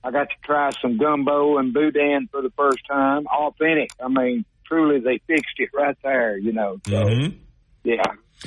I 0.04 0.12
got 0.12 0.30
to 0.30 0.36
try 0.44 0.70
some 0.82 0.98
gumbo 0.98 1.58
and 1.58 1.74
boudin 1.74 2.28
for 2.32 2.42
the 2.42 2.52
first 2.58 2.80
time. 2.90 3.28
Authentic. 3.28 3.92
I 4.04 4.08
mean, 4.08 4.46
truly, 4.66 5.00
they 5.00 5.20
fixed 5.28 5.56
it 5.58 5.70
right 5.74 5.96
there. 6.04 6.38
You 6.38 6.54
know. 6.54 6.78
So, 6.88 7.04
Mhm. 7.04 7.36
yeah. 7.84 8.02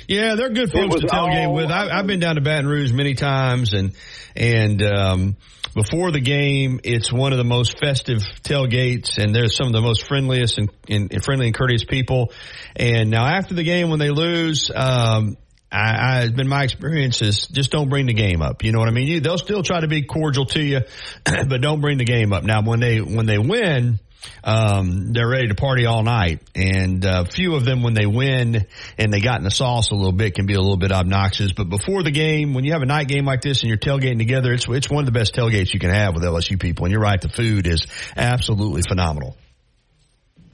Yeah, 0.08 0.34
they're 0.34 0.50
good 0.50 0.72
folks 0.72 1.00
to 1.02 1.06
tailgate 1.06 1.46
all- 1.46 1.54
with. 1.54 1.70
I, 1.70 1.88
I've 1.88 2.06
been 2.08 2.18
down 2.18 2.34
to 2.34 2.40
Baton 2.40 2.66
Rouge 2.66 2.92
many 2.92 3.14
times, 3.14 3.74
and 3.74 3.92
and 4.34 4.82
um, 4.82 5.36
before 5.72 6.10
the 6.10 6.20
game, 6.20 6.80
it's 6.82 7.12
one 7.12 7.30
of 7.30 7.38
the 7.38 7.44
most 7.44 7.78
festive 7.78 8.18
tailgates, 8.42 9.18
and 9.18 9.32
there's 9.32 9.54
some 9.56 9.68
of 9.68 9.72
the 9.72 9.80
most 9.80 10.06
friendliest 10.08 10.58
and, 10.58 10.68
and, 10.88 11.12
and 11.12 11.24
friendly 11.24 11.46
and 11.46 11.54
courteous 11.54 11.84
people. 11.84 12.32
And 12.74 13.08
now 13.10 13.24
after 13.24 13.54
the 13.54 13.62
game, 13.62 13.88
when 13.90 14.00
they 14.00 14.10
lose, 14.10 14.68
um, 14.74 15.36
I, 15.74 16.18
I 16.18 16.22
it's 16.22 16.32
been 16.32 16.48
my 16.48 16.62
experience 16.62 17.20
is 17.22 17.46
just 17.48 17.70
don't 17.70 17.88
bring 17.88 18.06
the 18.06 18.14
game 18.14 18.42
up. 18.42 18.62
You 18.62 18.72
know 18.72 18.78
what 18.78 18.88
I 18.88 18.92
mean? 18.92 19.08
You, 19.08 19.20
they'll 19.20 19.38
still 19.38 19.62
try 19.62 19.80
to 19.80 19.88
be 19.88 20.02
cordial 20.02 20.46
to 20.46 20.62
you, 20.62 20.80
but 21.24 21.60
don't 21.60 21.80
bring 21.80 21.98
the 21.98 22.04
game 22.04 22.32
up. 22.32 22.44
Now 22.44 22.62
when 22.62 22.80
they 22.80 23.00
when 23.00 23.26
they 23.26 23.38
win 23.38 23.98
um, 24.42 25.12
they're 25.12 25.28
ready 25.28 25.48
to 25.48 25.54
party 25.54 25.86
all 25.86 26.02
night. 26.02 26.40
And 26.54 27.04
a 27.04 27.24
few 27.24 27.54
of 27.54 27.64
them, 27.64 27.82
when 27.82 27.94
they 27.94 28.06
win 28.06 28.66
and 28.98 29.12
they 29.12 29.20
got 29.20 29.38
in 29.38 29.44
the 29.44 29.50
sauce 29.50 29.90
a 29.90 29.94
little 29.94 30.12
bit, 30.12 30.34
can 30.34 30.46
be 30.46 30.54
a 30.54 30.60
little 30.60 30.76
bit 30.76 30.92
obnoxious. 30.92 31.52
But 31.52 31.68
before 31.68 32.02
the 32.02 32.10
game, 32.10 32.54
when 32.54 32.64
you 32.64 32.72
have 32.72 32.82
a 32.82 32.86
night 32.86 33.08
game 33.08 33.24
like 33.24 33.42
this 33.42 33.62
and 33.62 33.68
you're 33.68 33.78
tailgating 33.78 34.18
together, 34.18 34.52
it's 34.52 34.66
it's 34.68 34.90
one 34.90 35.00
of 35.00 35.06
the 35.06 35.18
best 35.18 35.34
tailgates 35.34 35.72
you 35.72 35.80
can 35.80 35.90
have 35.90 36.14
with 36.14 36.22
LSU 36.22 36.60
people. 36.60 36.84
And 36.84 36.92
you're 36.92 37.00
right, 37.00 37.20
the 37.20 37.28
food 37.28 37.66
is 37.66 37.86
absolutely 38.16 38.82
phenomenal. 38.82 39.36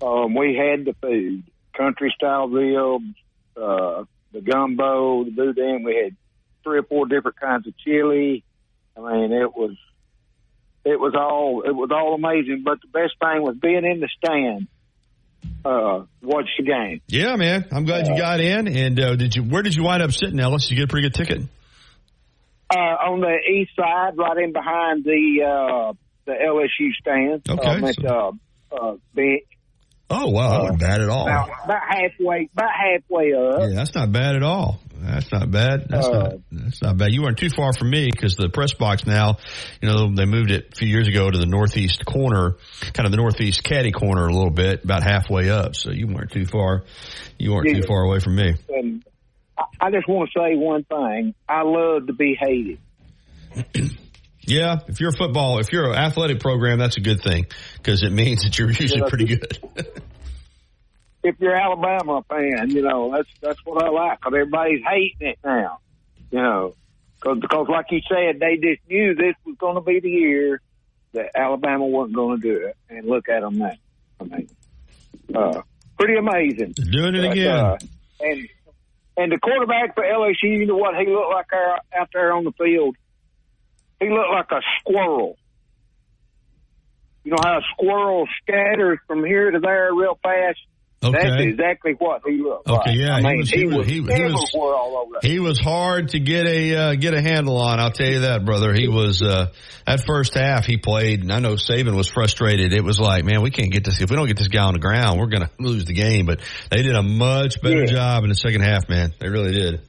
Um, 0.02 0.34
we 0.34 0.56
had 0.56 0.84
the 0.84 0.94
food, 1.00 1.44
country 1.76 2.12
style 2.16 2.48
ribs, 2.48 3.14
uh, 3.56 4.04
the 4.32 4.40
gumbo, 4.40 5.24
the 5.24 5.30
boudin. 5.30 5.82
We 5.84 5.96
had 6.02 6.16
three 6.62 6.78
or 6.78 6.82
four 6.82 7.06
different 7.06 7.38
kinds 7.40 7.66
of 7.66 7.76
chili. 7.78 8.44
I 8.96 9.00
mean, 9.00 9.32
it 9.32 9.54
was, 9.54 9.76
it 10.84 10.98
was 10.98 11.14
all, 11.16 11.62
it 11.62 11.74
was 11.74 11.90
all 11.92 12.14
amazing. 12.14 12.62
But 12.64 12.78
the 12.80 12.88
best 12.88 13.14
thing 13.20 13.42
was 13.42 13.56
being 13.60 13.84
in 13.84 14.00
the 14.00 14.08
stand, 14.22 14.66
uh, 15.64 16.04
watch 16.22 16.48
the 16.58 16.64
game. 16.64 17.00
Yeah, 17.08 17.36
man, 17.36 17.66
I'm 17.72 17.84
glad 17.84 18.08
you 18.08 18.16
got 18.16 18.40
in. 18.40 18.68
And 18.68 19.00
uh, 19.00 19.16
did 19.16 19.34
you? 19.34 19.42
Where 19.42 19.62
did 19.62 19.74
you 19.74 19.84
wind 19.84 20.02
up 20.02 20.12
sitting, 20.12 20.38
Ellis? 20.38 20.64
Did 20.64 20.70
you 20.72 20.76
get 20.76 20.84
a 20.84 20.88
pretty 20.88 21.08
good 21.08 21.14
ticket? 21.14 21.42
Uh, 22.72 22.78
on 22.78 23.20
the 23.20 23.36
east 23.52 23.72
side, 23.74 24.16
right 24.16 24.38
in 24.38 24.52
behind 24.52 25.02
the, 25.02 25.42
uh, 25.42 25.92
the 26.24 26.32
LSU 26.32 26.92
stand. 27.00 27.42
Okay, 27.48 27.68
Um, 27.68 27.84
at, 27.84 28.04
uh, 28.04 28.32
uh, 28.70 28.94
bench. 29.12 29.42
Oh 30.12 30.28
wow, 30.28 30.50
that 30.50 30.60
wasn't 30.62 30.80
bad 30.80 31.00
at 31.02 31.08
all. 31.08 31.22
About, 31.22 31.48
about 31.64 31.82
halfway, 31.88 32.48
about 32.52 32.70
halfway 32.74 33.32
up. 33.32 33.60
Yeah, 33.60 33.68
that's 33.76 33.94
not 33.94 34.10
bad 34.10 34.34
at 34.36 34.42
all. 34.42 34.80
That's 35.02 35.30
not 35.32 35.50
bad. 35.50 35.86
That's 35.88 36.06
Uh, 36.06 36.10
not. 36.10 36.32
That's 36.52 36.82
not 36.82 36.96
bad. 36.98 37.12
You 37.12 37.22
weren't 37.22 37.38
too 37.38 37.48
far 37.48 37.72
from 37.72 37.90
me 37.90 38.10
because 38.12 38.34
the 38.36 38.48
press 38.50 38.74
box 38.74 39.06
now, 39.06 39.36
you 39.80 39.88
know, 39.88 40.12
they 40.14 40.26
moved 40.26 40.50
it 40.50 40.70
a 40.72 40.76
few 40.76 40.88
years 40.88 41.06
ago 41.08 41.30
to 41.30 41.38
the 41.38 41.46
northeast 41.46 42.04
corner, 42.04 42.56
kind 42.92 43.06
of 43.06 43.12
the 43.12 43.16
northeast 43.16 43.62
caddy 43.62 43.92
corner 43.92 44.26
a 44.26 44.32
little 44.34 44.50
bit, 44.50 44.84
about 44.84 45.02
halfway 45.02 45.48
up. 45.48 45.74
So 45.76 45.90
you 45.90 46.06
weren't 46.08 46.32
too 46.32 46.44
far. 46.44 46.84
You 47.38 47.52
weren't 47.52 47.68
Yeah. 47.68 47.80
too 47.80 47.86
far 47.86 48.02
away 48.02 48.18
from 48.18 48.34
me. 48.36 48.54
I 49.80 49.90
just 49.90 50.08
want 50.08 50.28
to 50.32 50.38
say 50.38 50.56
one 50.56 50.84
thing. 50.84 51.34
I 51.48 51.62
love 51.62 52.08
to 52.08 52.12
be 52.12 52.36
hated. 52.38 52.78
Yeah, 54.50 54.80
if 54.88 55.00
you're 55.00 55.10
a 55.10 55.16
football, 55.16 55.60
if 55.60 55.72
you're 55.72 55.90
an 55.92 55.96
athletic 55.96 56.40
program, 56.40 56.78
that's 56.78 56.96
a 56.96 57.00
good 57.00 57.22
thing 57.22 57.46
because 57.76 58.02
it 58.02 58.10
means 58.10 58.42
that 58.42 58.58
you're 58.58 58.70
usually 58.70 59.08
pretty 59.08 59.26
good. 59.26 59.58
If 61.22 61.36
you're 61.38 61.54
Alabama 61.54 62.24
fan, 62.28 62.70
you 62.70 62.82
know 62.82 63.12
that's 63.14 63.28
that's 63.40 63.64
what 63.64 63.84
I 63.84 63.90
like. 63.90 64.20
Cause 64.20 64.32
everybody's 64.34 64.80
hating 64.84 65.28
it 65.28 65.38
now. 65.44 65.78
You 66.32 66.38
know, 66.38 66.74
cause, 67.20 67.38
because 67.40 67.66
like 67.68 67.86
you 67.90 68.00
said, 68.08 68.40
they 68.40 68.56
just 68.56 68.80
knew 68.88 69.14
this 69.14 69.34
was 69.44 69.56
going 69.58 69.74
to 69.76 69.82
be 69.82 70.00
the 70.00 70.08
year 70.08 70.60
that 71.12 71.30
Alabama 71.36 71.86
wasn't 71.86 72.16
going 72.16 72.40
to 72.40 72.42
do 72.42 72.66
it, 72.66 72.76
and 72.88 73.06
look 73.06 73.28
at 73.28 73.42
them 73.42 73.58
now. 73.58 73.72
I 74.20 74.24
mean, 74.24 74.48
uh, 75.34 75.62
pretty 75.98 76.16
amazing. 76.16 76.72
Doing 76.72 77.14
it 77.14 77.22
But, 77.22 77.32
again. 77.32 77.56
uh, 77.56 77.78
and 78.20 78.48
and 79.16 79.32
the 79.32 79.38
quarterback 79.38 79.94
for 79.94 80.02
LSU, 80.02 80.58
you 80.58 80.66
know 80.66 80.76
what 80.76 80.94
he 80.96 81.06
looked 81.06 81.32
like 81.32 81.46
out 81.94 82.08
there 82.12 82.32
on 82.32 82.44
the 82.44 82.52
field? 82.52 82.96
He 84.00 84.08
looked 84.08 84.30
like 84.32 84.50
a 84.50 84.60
squirrel. 84.80 85.36
You 87.24 87.32
know 87.32 87.38
how 87.42 87.58
a 87.58 87.62
squirrel 87.74 88.26
scatters 88.42 88.98
from 89.06 89.24
here 89.24 89.50
to 89.50 89.60
there 89.60 89.90
real 89.94 90.18
fast? 90.22 90.58
That's 91.02 91.40
exactly 91.40 91.92
what 91.98 92.20
he 92.26 92.32
looked 92.42 92.68
Okay, 92.68 92.90
like. 92.90 92.98
yeah, 92.98 93.16
I 93.16 93.20
he 93.32 93.38
was- 93.38 93.50
he, 93.50 93.58
he 93.60 93.66
was- 93.66 93.86
he- 93.86 94.00
was- 94.00 94.50
all 94.54 95.06
over. 95.06 95.18
He 95.22 95.38
was 95.38 95.58
hard 95.58 96.08
to 96.10 96.18
get 96.20 96.46
a 96.46 96.74
uh, 96.76 96.94
get 96.94 97.14
a 97.14 97.22
handle 97.22 97.56
on. 97.56 97.80
I'll 97.80 97.90
tell 97.90 98.06
you 98.08 98.20
that, 98.20 98.44
brother. 98.44 98.74
He 98.74 98.86
was 98.86 99.22
uh, 99.22 99.46
that 99.86 100.04
first 100.06 100.34
half 100.34 100.66
he 100.66 100.76
played, 100.76 101.20
and 101.22 101.32
I 101.32 101.38
know 101.38 101.54
Saban 101.54 101.96
was 101.96 102.08
frustrated. 102.08 102.74
It 102.74 102.84
was 102.84 103.00
like, 103.00 103.24
man, 103.24 103.40
we 103.40 103.50
can't 103.50 103.72
get 103.72 103.82
this. 103.84 104.00
If 104.02 104.10
we 104.10 104.16
don't 104.16 104.26
get 104.26 104.36
this 104.36 104.48
guy 104.48 104.64
on 104.64 104.74
the 104.74 104.78
ground, 104.78 105.18
we're 105.18 105.26
going 105.28 105.42
to 105.42 105.50
lose 105.58 105.86
the 105.86 105.94
game. 105.94 106.26
But 106.26 106.40
they 106.70 106.82
did 106.82 106.94
a 106.94 107.02
much 107.02 107.62
better 107.62 107.80
Yeah. 107.80 107.86
job 107.92 108.24
in 108.24 108.28
the 108.28 108.34
second 108.36 108.60
half, 108.60 108.86
man. 108.90 109.12
They 109.18 109.28
really 109.30 109.52
did. 109.52 109.80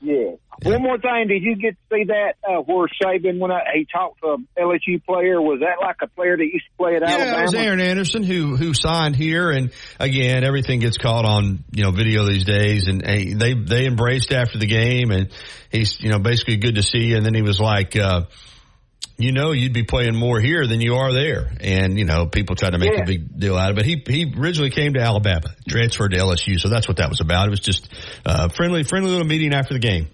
Yeah. 0.00 0.32
One 0.62 0.82
more 0.82 0.98
thing, 0.98 1.26
did 1.28 1.42
you 1.42 1.56
get 1.56 1.70
to 1.70 1.96
see 1.96 2.04
that 2.04 2.34
uh, 2.46 2.60
where 2.60 2.86
Saban 3.02 3.38
when 3.38 3.50
I, 3.50 3.60
he 3.74 3.86
talked 3.90 4.20
to 4.20 4.26
a 4.26 4.60
LSU 4.60 5.02
player? 5.04 5.40
Was 5.40 5.60
that 5.60 5.80
like 5.80 5.96
a 6.02 6.06
player 6.06 6.36
that 6.36 6.44
used 6.44 6.66
to 6.66 6.76
play 6.76 6.96
at 6.96 7.02
Yeah, 7.02 7.08
Alabama? 7.08 7.38
it 7.38 7.42
was 7.42 7.54
Aaron 7.54 7.80
Anderson 7.80 8.22
who 8.22 8.56
who 8.56 8.72
signed 8.74 9.16
here, 9.16 9.50
and 9.50 9.72
again, 9.98 10.44
everything 10.44 10.80
gets 10.80 10.98
caught 10.98 11.24
on 11.24 11.64
you 11.72 11.84
know 11.84 11.92
video 11.92 12.24
these 12.26 12.44
days, 12.44 12.88
and 12.88 13.02
uh, 13.02 13.08
they 13.08 13.54
they 13.54 13.86
embraced 13.86 14.32
after 14.32 14.58
the 14.58 14.66
game, 14.66 15.10
and 15.10 15.30
he's 15.70 15.98
you 16.00 16.10
know 16.10 16.18
basically 16.18 16.56
good 16.58 16.74
to 16.74 16.82
see 16.82 17.06
you, 17.06 17.16
and 17.16 17.24
then 17.24 17.34
he 17.34 17.42
was 17.42 17.58
like. 17.60 17.96
uh 17.96 18.22
you 19.16 19.32
know 19.32 19.52
you'd 19.52 19.74
be 19.74 19.82
playing 19.82 20.16
more 20.16 20.40
here 20.40 20.66
than 20.66 20.80
you 20.80 20.94
are 20.94 21.12
there. 21.12 21.52
And, 21.60 21.98
you 21.98 22.06
know, 22.06 22.24
people 22.24 22.56
try 22.56 22.70
to 22.70 22.78
make 22.78 22.90
Yeah. 22.94 23.02
a 23.02 23.06
big 23.06 23.38
deal 23.38 23.54
out 23.54 23.70
of 23.70 23.76
it. 23.76 23.80
But 23.80 23.84
he, 23.84 24.02
he 24.24 24.34
originally 24.34 24.70
came 24.70 24.94
to 24.94 25.00
Alabama, 25.00 25.54
transferred 25.68 26.12
to 26.12 26.16
LSU. 26.16 26.58
So 26.58 26.70
that's 26.70 26.88
what 26.88 26.96
that 26.96 27.10
was 27.10 27.20
about. 27.20 27.46
It 27.46 27.50
was 27.50 27.60
just, 27.60 27.86
uh, 28.24 28.48
friendly, 28.48 28.82
friendly 28.82 29.10
little 29.10 29.26
meeting 29.26 29.52
after 29.52 29.74
the 29.74 29.78
game. 29.78 30.08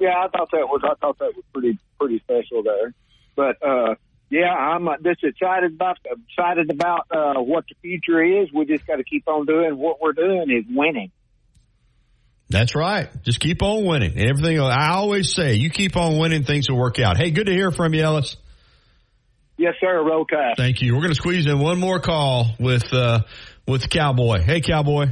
Yeah, 0.00 0.24
I 0.24 0.28
thought 0.28 0.50
that 0.52 0.66
was 0.68 0.82
I 0.84 0.94
thought 1.00 1.18
that 1.18 1.32
was 1.34 1.44
pretty 1.52 1.78
pretty 1.98 2.18
special 2.20 2.62
there. 2.62 2.94
But 3.36 3.62
uh 3.66 3.94
yeah, 4.30 4.52
I'm 4.52 4.88
uh, 4.88 4.96
just 5.02 5.22
excited 5.22 5.74
about 5.74 5.98
excited 6.28 6.70
about 6.70 7.06
uh 7.10 7.40
what 7.40 7.64
the 7.68 7.74
future 7.82 8.22
is. 8.22 8.52
We 8.52 8.64
just 8.64 8.86
got 8.86 8.96
to 8.96 9.04
keep 9.04 9.28
on 9.28 9.46
doing 9.46 9.76
what 9.76 10.00
we're 10.00 10.12
doing 10.12 10.50
is 10.50 10.64
winning. 10.68 11.10
That's 12.50 12.74
right. 12.76 13.08
Just 13.24 13.40
keep 13.40 13.62
on 13.62 13.84
winning. 13.84 14.18
Everything, 14.18 14.60
I 14.60 14.92
always 14.92 15.32
say, 15.32 15.54
you 15.54 15.70
keep 15.70 15.96
on 15.96 16.18
winning, 16.18 16.44
things 16.44 16.68
will 16.68 16.78
work 16.78 16.98
out. 16.98 17.16
Hey, 17.16 17.30
good 17.30 17.46
to 17.46 17.52
hear 17.52 17.70
from 17.70 17.94
you, 17.94 18.02
Ellis. 18.02 18.36
Yes, 19.56 19.74
sir. 19.80 20.02
Roll 20.02 20.24
Tide. 20.24 20.54
Thank 20.56 20.82
you. 20.82 20.94
We're 20.94 21.00
going 21.00 21.10
to 21.10 21.16
squeeze 21.16 21.46
in 21.46 21.58
one 21.58 21.78
more 21.78 22.00
call 22.00 22.54
with, 22.60 22.92
uh, 22.92 23.20
with 23.66 23.88
Cowboy. 23.88 24.42
Hey, 24.42 24.60
Cowboy. 24.60 25.06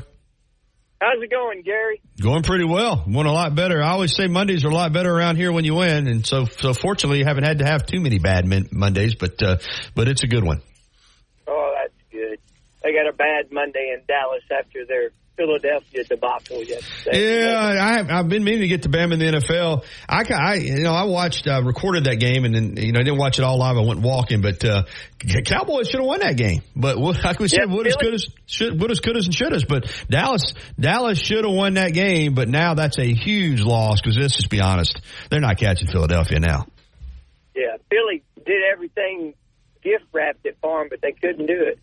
How's 1.03 1.21
it 1.21 1.33
going, 1.33 1.63
Gary? 1.63 2.01
Going 2.21 2.45
pretty 2.45 2.65
well. 2.65 3.03
Won 3.09 3.27
a 3.27 3.33
lot 3.33 3.57
better. 3.57 3.83
I 3.83 3.91
always 3.91 4.15
say 4.15 4.29
Mondays 4.29 4.65
are 4.65 4.69
a 4.69 4.75
lot 4.75 4.93
better 4.93 5.13
around 5.13 5.35
here 5.35 5.51
when 5.51 5.65
you 5.65 5.75
win, 5.75 6.07
and 6.07 6.25
so 6.25 6.45
so 6.45 6.73
fortunately 6.75 7.19
you 7.19 7.25
haven't 7.25 7.43
had 7.43 7.59
to 7.59 7.65
have 7.65 7.85
too 7.87 7.99
many 7.99 8.21
bad 8.21 8.47
Mondays, 8.71 9.17
but 9.17 9.43
uh, 9.43 9.57
but 9.97 10.07
it's 10.07 10.23
a 10.23 10.29
good 10.29 10.45
one. 10.45 10.63
They 12.83 12.93
got 12.93 13.09
a 13.09 13.13
bad 13.13 13.53
Monday 13.53 13.95
in 13.97 14.03
Dallas 14.07 14.43
after 14.51 14.85
their 14.87 15.11
Philadelphia 15.37 16.05
debacle 16.05 16.63
yesterday. 16.63 17.41
Yeah, 17.41 17.57
I, 17.57 18.19
I've- 18.19 18.29
been 18.29 18.45
meaning 18.45 18.61
to 18.61 18.69
get 18.69 18.83
to 18.83 18.89
Bam 18.91 19.13
in 19.13 19.19
the 19.19 19.25
NFL. 19.27 19.85
I, 20.09 20.25
I 20.31 20.55
you 20.57 20.83
know, 20.83 20.93
I 20.93 21.05
watched, 21.05 21.49
uh, 21.49 21.63
recorded 21.63 22.05
that 22.05 22.17
game, 22.17 22.45
and 22.45 22.55
then 22.55 22.77
you 22.77 22.93
know, 22.93 23.01
I 23.01 23.03
didn't 23.03 23.19
watch 23.19 23.39
it 23.39 23.43
all 23.43 23.57
live. 23.59 23.77
I 23.77 23.81
went 23.81 24.01
walking, 24.01 24.43
but 24.43 24.63
uh, 24.65 24.83
Cowboys 25.47 25.89
should 25.89 26.01
have 26.01 26.07
won 26.07 26.21
that 26.21 26.37
game. 26.37 26.61
But 26.77 26.99
what, 26.99 27.23
like 27.25 27.39
we 27.39 27.49
said, 27.49 27.61
Yeah, 27.69 27.75
what 27.75 27.87
as 27.87 27.97
good 27.97 28.15
as 28.15 28.27
should, 28.47 28.79
what 28.81 28.91
as 28.91 29.01
good 29.01 29.17
as 29.17 29.27
and 29.27 29.35
should 29.35 29.55
as. 29.55 29.65
But 29.65 29.91
Dallas, 30.11 30.53
Dallas 30.79 31.19
should 31.19 31.45
have 31.45 31.55
won 31.55 31.75
that 31.75 31.95
game. 31.95 32.35
But 32.35 32.49
now 32.49 32.75
that's 32.75 32.99
a 32.99 33.15
huge 33.15 33.63
loss 33.63 34.01
because 34.03 34.19
let's 34.19 34.37
just 34.37 34.51
be 34.51 34.61
honest, 34.61 35.01
they're 35.31 35.41
not 35.41 35.57
catching 35.59 35.89
Philadelphia 35.89 36.41
now. 36.41 36.67
Yeah, 37.55 37.77
Philly 37.91 38.23
did 38.45 38.63
everything 38.71 39.35
gift 39.83 40.05
wrapped 40.13 40.45
it 40.45 40.59
for 40.61 40.81
them, 40.81 40.89
but 40.91 41.01
they 41.01 41.13
couldn't 41.13 41.47
do 41.47 41.65
it. 41.69 41.79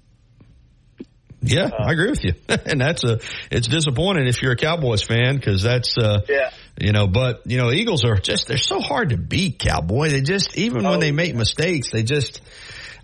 Yeah, 1.42 1.70
I 1.78 1.92
agree 1.94 2.10
with 2.10 2.24
you, 2.24 2.34
and 2.50 2.82
that's 2.82 3.04
a 3.04 3.20
it's 3.50 3.68
disappointing 3.68 4.28
if 4.28 4.42
you're 4.42 4.52
a 4.52 4.58
Cowboys 4.58 5.02
fan 5.04 5.36
because 5.36 5.64
that's 5.64 5.96
uh, 5.98 6.20
Yeah. 6.28 6.50
you 6.80 6.92
know, 6.92 7.08
but 7.08 7.44
you 7.46 7.58
know, 7.58 7.72
Eagles 7.72 8.04
are 8.04 8.16
just 8.18 8.48
they're 8.48 8.58
so 8.58 8.80
hard 8.82 9.10
to 9.10 9.18
beat. 9.18 9.60
Cowboy, 9.60 10.10
they 10.10 10.22
just 10.22 10.58
even 10.58 10.84
when 10.84 11.00
they 11.00 11.12
make 11.12 11.36
mistakes, 11.36 11.92
they 11.92 12.04
just 12.04 12.42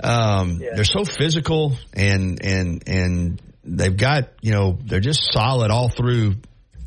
um, 0.04 0.60
they're 0.60 0.84
so 0.84 1.06
physical 1.06 1.78
and 1.94 2.44
and 2.44 2.84
and 2.88 3.42
they've 3.64 3.96
got 3.96 4.30
you 4.42 4.52
know 4.52 4.78
they're 4.84 5.00
just 5.00 5.32
solid 5.32 5.72
all 5.72 5.90
through. 5.90 6.36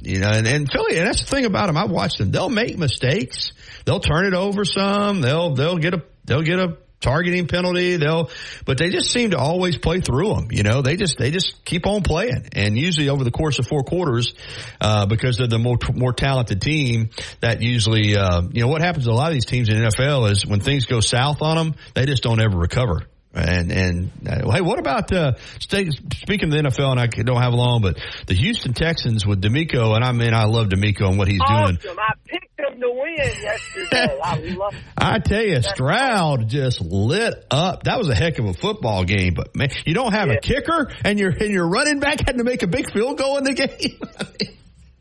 You 0.00 0.20
know, 0.20 0.28
and, 0.30 0.46
and 0.46 0.70
Philly, 0.70 0.96
and 0.96 1.08
that's 1.08 1.22
the 1.22 1.26
thing 1.26 1.44
about 1.44 1.66
them. 1.66 1.76
I 1.76 1.86
watched 1.86 2.18
them. 2.18 2.30
They'll 2.30 2.48
make 2.48 2.78
mistakes. 2.78 3.50
They'll 3.84 3.98
turn 3.98 4.26
it 4.26 4.34
over 4.34 4.64
some. 4.64 5.20
They'll 5.22 5.54
they'll 5.54 5.78
get 5.78 5.92
a 5.94 6.02
they'll 6.24 6.42
get 6.42 6.60
a 6.60 6.76
targeting 7.00 7.46
penalty. 7.46 7.96
They'll, 7.96 8.30
but 8.64 8.78
they 8.78 8.90
just 8.90 9.10
seem 9.10 9.30
to 9.30 9.38
always 9.38 9.78
play 9.78 10.00
through 10.00 10.34
them. 10.34 10.48
You 10.50 10.62
know, 10.62 10.82
they 10.82 10.96
just 10.96 11.18
they 11.18 11.30
just 11.30 11.64
keep 11.64 11.86
on 11.86 12.02
playing, 12.02 12.48
and 12.52 12.76
usually 12.76 13.08
over 13.08 13.24
the 13.24 13.30
course 13.30 13.58
of 13.58 13.66
four 13.66 13.82
quarters, 13.82 14.34
uh, 14.80 15.06
because 15.06 15.38
they're 15.38 15.46
the 15.46 15.58
more 15.58 15.78
more 15.94 16.12
talented 16.12 16.60
team. 16.60 17.10
That 17.40 17.62
usually, 17.62 18.16
uh, 18.16 18.42
you 18.52 18.62
know, 18.62 18.68
what 18.68 18.82
happens 18.82 19.04
to 19.04 19.10
a 19.10 19.12
lot 19.12 19.28
of 19.28 19.34
these 19.34 19.46
teams 19.46 19.68
in 19.68 19.80
the 19.80 19.88
NFL 19.88 20.30
is 20.30 20.46
when 20.46 20.60
things 20.60 20.86
go 20.86 21.00
south 21.00 21.42
on 21.42 21.56
them, 21.56 21.74
they 21.94 22.06
just 22.06 22.22
don't 22.22 22.40
ever 22.40 22.56
recover. 22.56 23.02
And 23.38 23.72
and 23.72 24.10
uh, 24.26 24.50
hey, 24.52 24.60
what 24.60 24.78
about 24.78 25.12
uh, 25.12 25.32
stay, 25.60 25.88
speaking 25.90 26.48
of 26.48 26.50
the 26.50 26.68
NFL? 26.68 26.90
And 26.92 27.00
I 27.00 27.06
don't 27.06 27.40
have 27.40 27.52
long, 27.54 27.82
but 27.82 27.98
the 28.26 28.34
Houston 28.34 28.72
Texans 28.72 29.26
with 29.26 29.42
DeMeco, 29.42 29.94
and 29.94 30.04
I 30.04 30.12
mean 30.12 30.34
I 30.34 30.44
love 30.44 30.68
DeMeco 30.68 31.08
and 31.08 31.18
what 31.18 31.28
he's 31.28 31.40
awesome. 31.40 31.76
doing. 31.76 31.96
I 31.98 32.12
picked 32.26 32.56
them 32.56 32.80
to 32.80 32.90
win 32.90 33.42
yesterday. 33.42 34.18
I 34.22 34.38
love. 34.56 34.74
I 34.96 35.18
tell 35.18 35.42
you, 35.42 35.62
Stroud 35.62 36.48
just 36.48 36.80
lit 36.80 37.34
up. 37.50 37.84
That 37.84 37.98
was 37.98 38.08
a 38.08 38.14
heck 38.14 38.38
of 38.38 38.46
a 38.46 38.54
football 38.54 39.04
game. 39.04 39.34
But 39.34 39.54
man, 39.54 39.68
you 39.86 39.94
don't 39.94 40.12
have 40.12 40.28
a 40.28 40.38
kicker, 40.38 40.90
and 41.04 41.18
your 41.18 41.30
and 41.30 41.50
your 41.50 41.68
running 41.68 42.00
back 42.00 42.20
had 42.26 42.38
to 42.38 42.44
make 42.44 42.62
a 42.62 42.68
big 42.68 42.92
field 42.92 43.18
goal 43.18 43.38
in 43.38 43.44
the 43.44 43.54
game. 43.54 44.48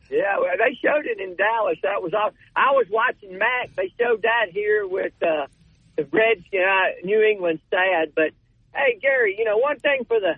Yeah, 0.09 0.37
well, 0.39 0.55
they 0.57 0.73
showed 0.81 1.05
it 1.05 1.19
in 1.19 1.35
Dallas. 1.35 1.77
That 1.83 2.01
was 2.01 2.13
all. 2.13 2.31
I 2.55 2.71
was 2.71 2.87
watching 2.89 3.37
Mac. 3.37 3.75
They 3.75 3.91
showed 3.99 4.21
that 4.21 4.51
here 4.51 4.87
with 4.87 5.13
uh, 5.21 5.47
the 5.97 6.03
Reds, 6.05 6.45
you 6.51 6.61
know, 6.61 6.83
New 7.03 7.21
England 7.21 7.59
sad. 7.69 8.13
But 8.15 8.31
hey, 8.73 8.99
Gary, 9.01 9.35
you 9.37 9.43
know, 9.43 9.57
one 9.57 9.79
thing 9.79 10.05
for 10.07 10.19
the 10.19 10.35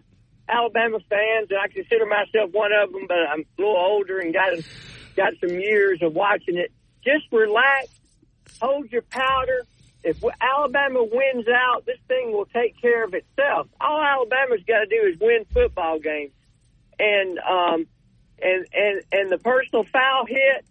Alabama 0.47 0.99
fans, 1.09 1.49
and 1.51 1.59
I 1.59 1.67
consider 1.67 2.05
myself 2.05 2.51
one 2.51 2.71
of 2.73 2.91
them, 2.91 3.05
but 3.07 3.17
I'm 3.29 3.41
a 3.41 3.61
little 3.61 3.77
older 3.77 4.19
and 4.19 4.33
got 4.33 4.53
got 5.15 5.33
some 5.39 5.59
years 5.59 6.01
of 6.01 6.13
watching 6.13 6.57
it. 6.57 6.71
Just 7.03 7.25
relax, 7.31 7.87
hold 8.61 8.91
your 8.91 9.03
powder. 9.03 9.63
If 10.01 10.23
Alabama 10.39 11.03
wins 11.03 11.45
out, 11.49 11.85
this 11.85 11.99
thing 12.07 12.31
will 12.31 12.45
take 12.45 12.79
care 12.81 13.03
of 13.03 13.13
itself. 13.13 13.67
All 13.81 14.01
Alabama's 14.01 14.61
got 14.65 14.79
to 14.79 14.85
do 14.85 15.07
is 15.07 15.19
win 15.19 15.45
football 15.53 15.99
games, 15.99 16.31
and 16.97 17.37
um, 17.39 17.85
and 18.41 18.65
and 18.73 19.01
and 19.11 19.29
the 19.29 19.37
personal 19.37 19.83
foul 19.83 20.25
hit. 20.25 20.65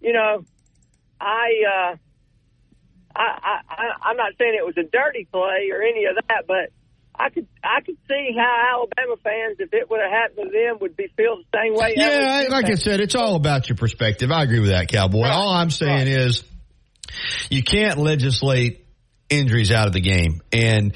You 0.00 0.12
know, 0.12 0.44
I. 1.18 1.92
uh 1.92 1.96
I, 3.16 3.60
I, 3.68 4.08
I'm 4.10 4.16
not 4.16 4.32
saying 4.38 4.56
it 4.58 4.66
was 4.66 4.76
a 4.76 4.82
dirty 4.82 5.26
play 5.30 5.70
or 5.72 5.82
any 5.82 6.06
of 6.06 6.16
that, 6.28 6.46
but 6.46 6.70
I 7.16 7.30
could 7.30 7.46
I 7.62 7.80
could 7.80 7.96
see 8.08 8.30
how 8.36 8.74
Alabama 8.74 9.16
fans, 9.22 9.56
if 9.60 9.72
it 9.72 9.88
would 9.88 10.00
have 10.00 10.10
happened 10.10 10.50
to 10.50 10.58
them, 10.58 10.78
would 10.80 10.96
be 10.96 11.06
feel 11.16 11.36
the 11.36 11.58
same 11.58 11.74
way. 11.74 11.94
Yeah, 11.96 12.46
like 12.50 12.66
I 12.66 12.74
said, 12.74 13.00
it's 13.00 13.14
all 13.14 13.36
about 13.36 13.68
your 13.68 13.76
perspective. 13.76 14.32
I 14.32 14.42
agree 14.42 14.60
with 14.60 14.70
that, 14.70 14.88
Cowboy. 14.88 15.22
Right. 15.22 15.32
All 15.32 15.50
I'm 15.50 15.70
saying 15.70 16.08
right. 16.08 16.08
is 16.08 16.42
you 17.50 17.62
can't 17.62 17.98
legislate 17.98 18.84
injuries 19.30 19.70
out 19.70 19.86
of 19.86 19.92
the 19.92 20.00
game, 20.00 20.42
and 20.52 20.94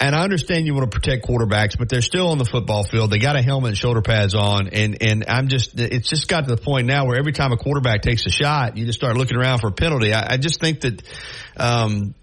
and 0.00 0.16
I 0.16 0.22
understand 0.22 0.66
you 0.66 0.74
want 0.74 0.90
to 0.90 0.98
protect 0.98 1.26
quarterbacks, 1.26 1.78
but 1.78 1.90
they're 1.90 2.00
still 2.00 2.28
on 2.28 2.38
the 2.38 2.46
football 2.46 2.84
field. 2.84 3.10
They 3.10 3.18
got 3.18 3.36
a 3.36 3.42
helmet 3.42 3.68
and 3.68 3.78
shoulder 3.78 4.00
pads 4.00 4.34
on, 4.34 4.68
and 4.68 5.02
and 5.02 5.24
I'm 5.28 5.48
just 5.48 5.78
it's 5.78 6.08
just 6.08 6.26
got 6.26 6.48
to 6.48 6.54
the 6.54 6.60
point 6.60 6.86
now 6.86 7.06
where 7.06 7.18
every 7.18 7.32
time 7.32 7.52
a 7.52 7.58
quarterback 7.58 8.00
takes 8.00 8.24
a 8.26 8.30
shot, 8.30 8.78
you 8.78 8.86
just 8.86 8.98
start 8.98 9.16
looking 9.16 9.36
around 9.36 9.60
for 9.60 9.68
a 9.68 9.72
penalty. 9.72 10.14
I, 10.14 10.34
I 10.34 10.36
just 10.38 10.60
think 10.60 10.80
that. 10.80 11.02
Um, 11.56 12.14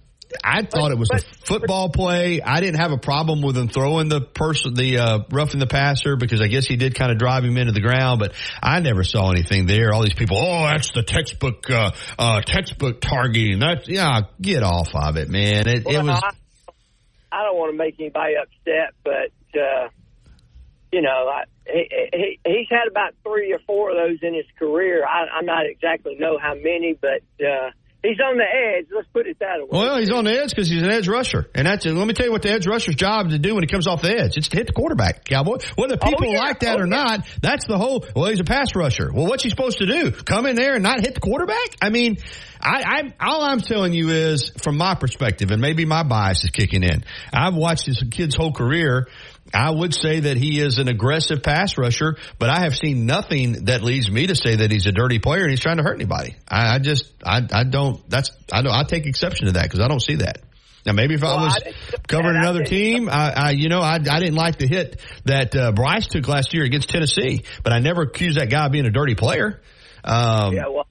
I 0.44 0.64
thought 0.64 0.92
it 0.92 0.98
was 0.98 1.10
a 1.10 1.20
football 1.46 1.90
play. 1.90 2.42
I 2.42 2.60
didn't 2.60 2.82
have 2.82 2.92
a 2.92 2.98
problem 2.98 3.42
with 3.42 3.56
him 3.56 3.70
throwing 3.70 4.10
the 4.10 4.20
person, 4.20 4.74
the 4.74 4.98
uh, 4.98 5.20
roughing 5.32 5.62
the 5.62 5.68
passer, 5.68 6.18
because 6.18 6.42
I 6.42 6.48
guess 6.48 6.66
he 6.66 6.76
did 6.76 6.96
kind 6.96 7.14
of 7.14 7.18
drive 7.18 7.46
him 7.46 7.56
into 7.58 7.72
the 7.72 7.80
ground. 7.80 8.20
But 8.20 8.34
I 8.62 8.82
never 8.82 9.06
saw 9.06 9.32
anything 9.32 9.68
there. 9.68 9.94
All 9.94 10.04
these 10.04 10.14
people, 10.14 10.38
oh, 10.38 10.64
that's 10.64 10.92
the 10.92 11.04
textbook, 11.04 11.70
uh, 11.70 11.92
uh, 12.20 12.42
textbook 12.42 13.00
targeting. 13.00 13.60
That's 13.60 13.88
yeah, 13.88 14.24
get 14.42 14.64
off 14.64 14.90
of 14.94 15.16
it, 15.16 15.30
man. 15.30 15.66
It, 15.66 15.86
well, 15.86 15.96
it 15.96 16.04
was. 16.04 16.22
I, 16.22 16.32
I 17.38 17.44
don't 17.44 17.56
want 17.56 17.72
to 17.72 17.78
make 17.78 18.00
anybody 18.00 18.34
upset, 18.36 18.96
but 19.04 19.60
uh, 19.60 19.90
you 20.92 21.04
know, 21.04 21.30
I, 21.30 21.44
he, 21.68 22.10
he 22.12 22.40
he's 22.44 22.68
had 22.68 22.88
about 22.88 23.14
three 23.24 23.54
or 23.54 23.60
four 23.60 23.92
of 23.92 23.96
those 23.96 24.18
in 24.24 24.34
his 24.34 24.48
career. 24.58 25.06
I, 25.06 25.28
I'm 25.28 25.46
not 25.46 25.68
exactly 25.68 26.16
know 26.16 26.40
how 26.40 26.56
many, 26.56 26.98
but 27.00 27.22
uh, 27.46 27.70
he's 28.04 28.20
on 28.20 28.38
the 28.38 28.44
edge. 28.44 28.88
Let's 28.94 29.08
put 29.14 29.28
it 29.28 29.38
that 29.40 29.60
way. 29.62 29.68
Well, 29.72 29.98
he's 29.98 30.12
on 30.12 30.26
the 30.26 30.32
edge 30.32 30.50
because 30.50 30.70
he's 30.70 30.82
an 30.82 30.92
edge 30.92 31.08
rusher, 31.08 31.50
and 31.54 31.68
that's 31.68 31.86
let 31.86 32.08
me 32.08 32.14
tell 32.14 32.26
you 32.26 32.32
what 32.32 32.42
the 32.42 32.52
edge 32.52 32.68
rusher's 32.68 32.96
job 32.96 33.30
to 33.30 33.40
do 33.40 33.56
when 33.56 33.64
he 33.64 33.68
comes 33.68 33.88
off 33.88 34.02
the 34.02 34.12
edge. 34.12 34.38
It's 34.38 34.50
to 34.50 34.58
hit 34.58 34.68
the 34.68 34.74
quarterback, 34.74 35.26
cowboy. 35.26 35.58
Whether 35.76 35.98
oh, 36.02 36.10
people 36.10 36.30
oh, 36.30 36.34
yeah. 36.34 36.40
like 36.40 36.60
that 36.60 36.78
oh, 36.78 36.84
or 36.84 36.88
yeah. 36.88 37.04
not, 37.04 37.28
that's 37.42 37.68
the 37.68 37.78
whole. 37.78 38.06
Well, 38.16 38.30
he's 38.30 38.40
a 38.40 38.46
pass 38.46 38.76
rusher. 38.76 39.12
Well, 39.14 39.28
what's 39.28 39.44
he 39.44 39.50
supposed 39.50 39.80
to 39.80 39.86
do? 39.86 40.12
Come 40.12 40.46
in 40.46 40.56
there 40.56 40.76
and 40.76 40.84
not 40.84 41.02
hit 41.02 41.16
the 41.16 41.22
quarterback? 41.22 41.76
I 41.82 41.90
mean, 41.90 42.18
I, 42.62 42.84
I 43.20 43.26
all 43.26 43.44
I'm 43.44 43.60
telling 43.60 43.94
you 43.94 44.10
is 44.10 44.52
from 44.62 44.78
my 44.78 44.96
perspective, 44.96 45.52
and 45.52 45.62
maybe 45.62 45.86
my 45.86 46.04
bias 46.04 46.44
is 46.44 46.52
kicking 46.52 46.84
in. 46.84 47.04
I've 47.34 47.56
watched 47.56 47.86
this 47.86 48.04
kid's 48.12 48.36
whole 48.36 48.52
career. 48.52 49.08
I 49.54 49.72
would 49.72 49.94
say 49.94 50.22
that 50.22 50.38
he 50.38 50.60
is 50.60 50.78
an 50.78 50.88
aggressive 50.88 51.42
pass 51.44 51.78
rusher, 51.78 52.18
but 52.40 52.50
I 52.50 52.62
have 52.62 52.76
seen 52.76 53.06
nothing 53.06 53.66
that 53.66 53.82
leads 53.82 54.12
me 54.12 54.28
to 54.28 54.36
say 54.36 54.58
that 54.58 54.72
he's 54.72 54.86
a 54.86 54.92
dirty 54.92 55.20
player 55.20 55.42
and 55.42 55.50
he's 55.50 55.60
trying 55.60 55.78
to 55.78 55.84
hurt 55.84 55.96
anybody. 55.96 56.36
I, 56.48 56.76
I 56.76 56.80
just, 56.80 57.12
I, 57.26 57.42
I 57.52 57.64
don't, 57.64 58.08
that's, 58.10 58.32
I 58.52 58.62
don't, 58.62 58.74
I 58.74 58.84
take 58.84 59.06
exception 59.06 59.48
to 59.48 59.54
that 59.54 59.64
because 59.64 59.80
I 59.80 59.88
don't 59.88 60.02
see 60.02 60.16
that. 60.18 60.40
Now, 60.86 60.94
maybe 60.94 61.16
if 61.16 61.22
well, 61.22 61.38
I 61.38 61.44
was 61.44 61.64
I 61.66 61.98
covering 62.08 62.38
another 62.38 62.64
team, 62.64 63.10
I, 63.10 63.34
I, 63.36 63.50
you 63.52 63.68
know, 63.68 63.82
I, 63.82 63.96
I 63.96 64.20
didn't 64.20 64.36
like 64.36 64.58
the 64.58 64.68
hit 64.68 65.02
that 65.26 65.54
uh, 65.54 65.74
Bryce 65.74 66.08
took 66.08 66.28
last 66.28 66.54
year 66.54 66.64
against 66.64 66.90
Tennessee, 66.90 67.44
but 67.62 67.74
I 67.74 67.80
never 67.80 68.04
accused 68.04 68.40
that 68.40 68.50
guy 68.50 68.66
of 68.66 68.72
being 68.72 68.86
a 68.86 68.92
dirty 68.92 69.16
player. 69.16 69.62
Um, 70.04 70.54
yeah, 70.54 70.68
well, 70.70 70.88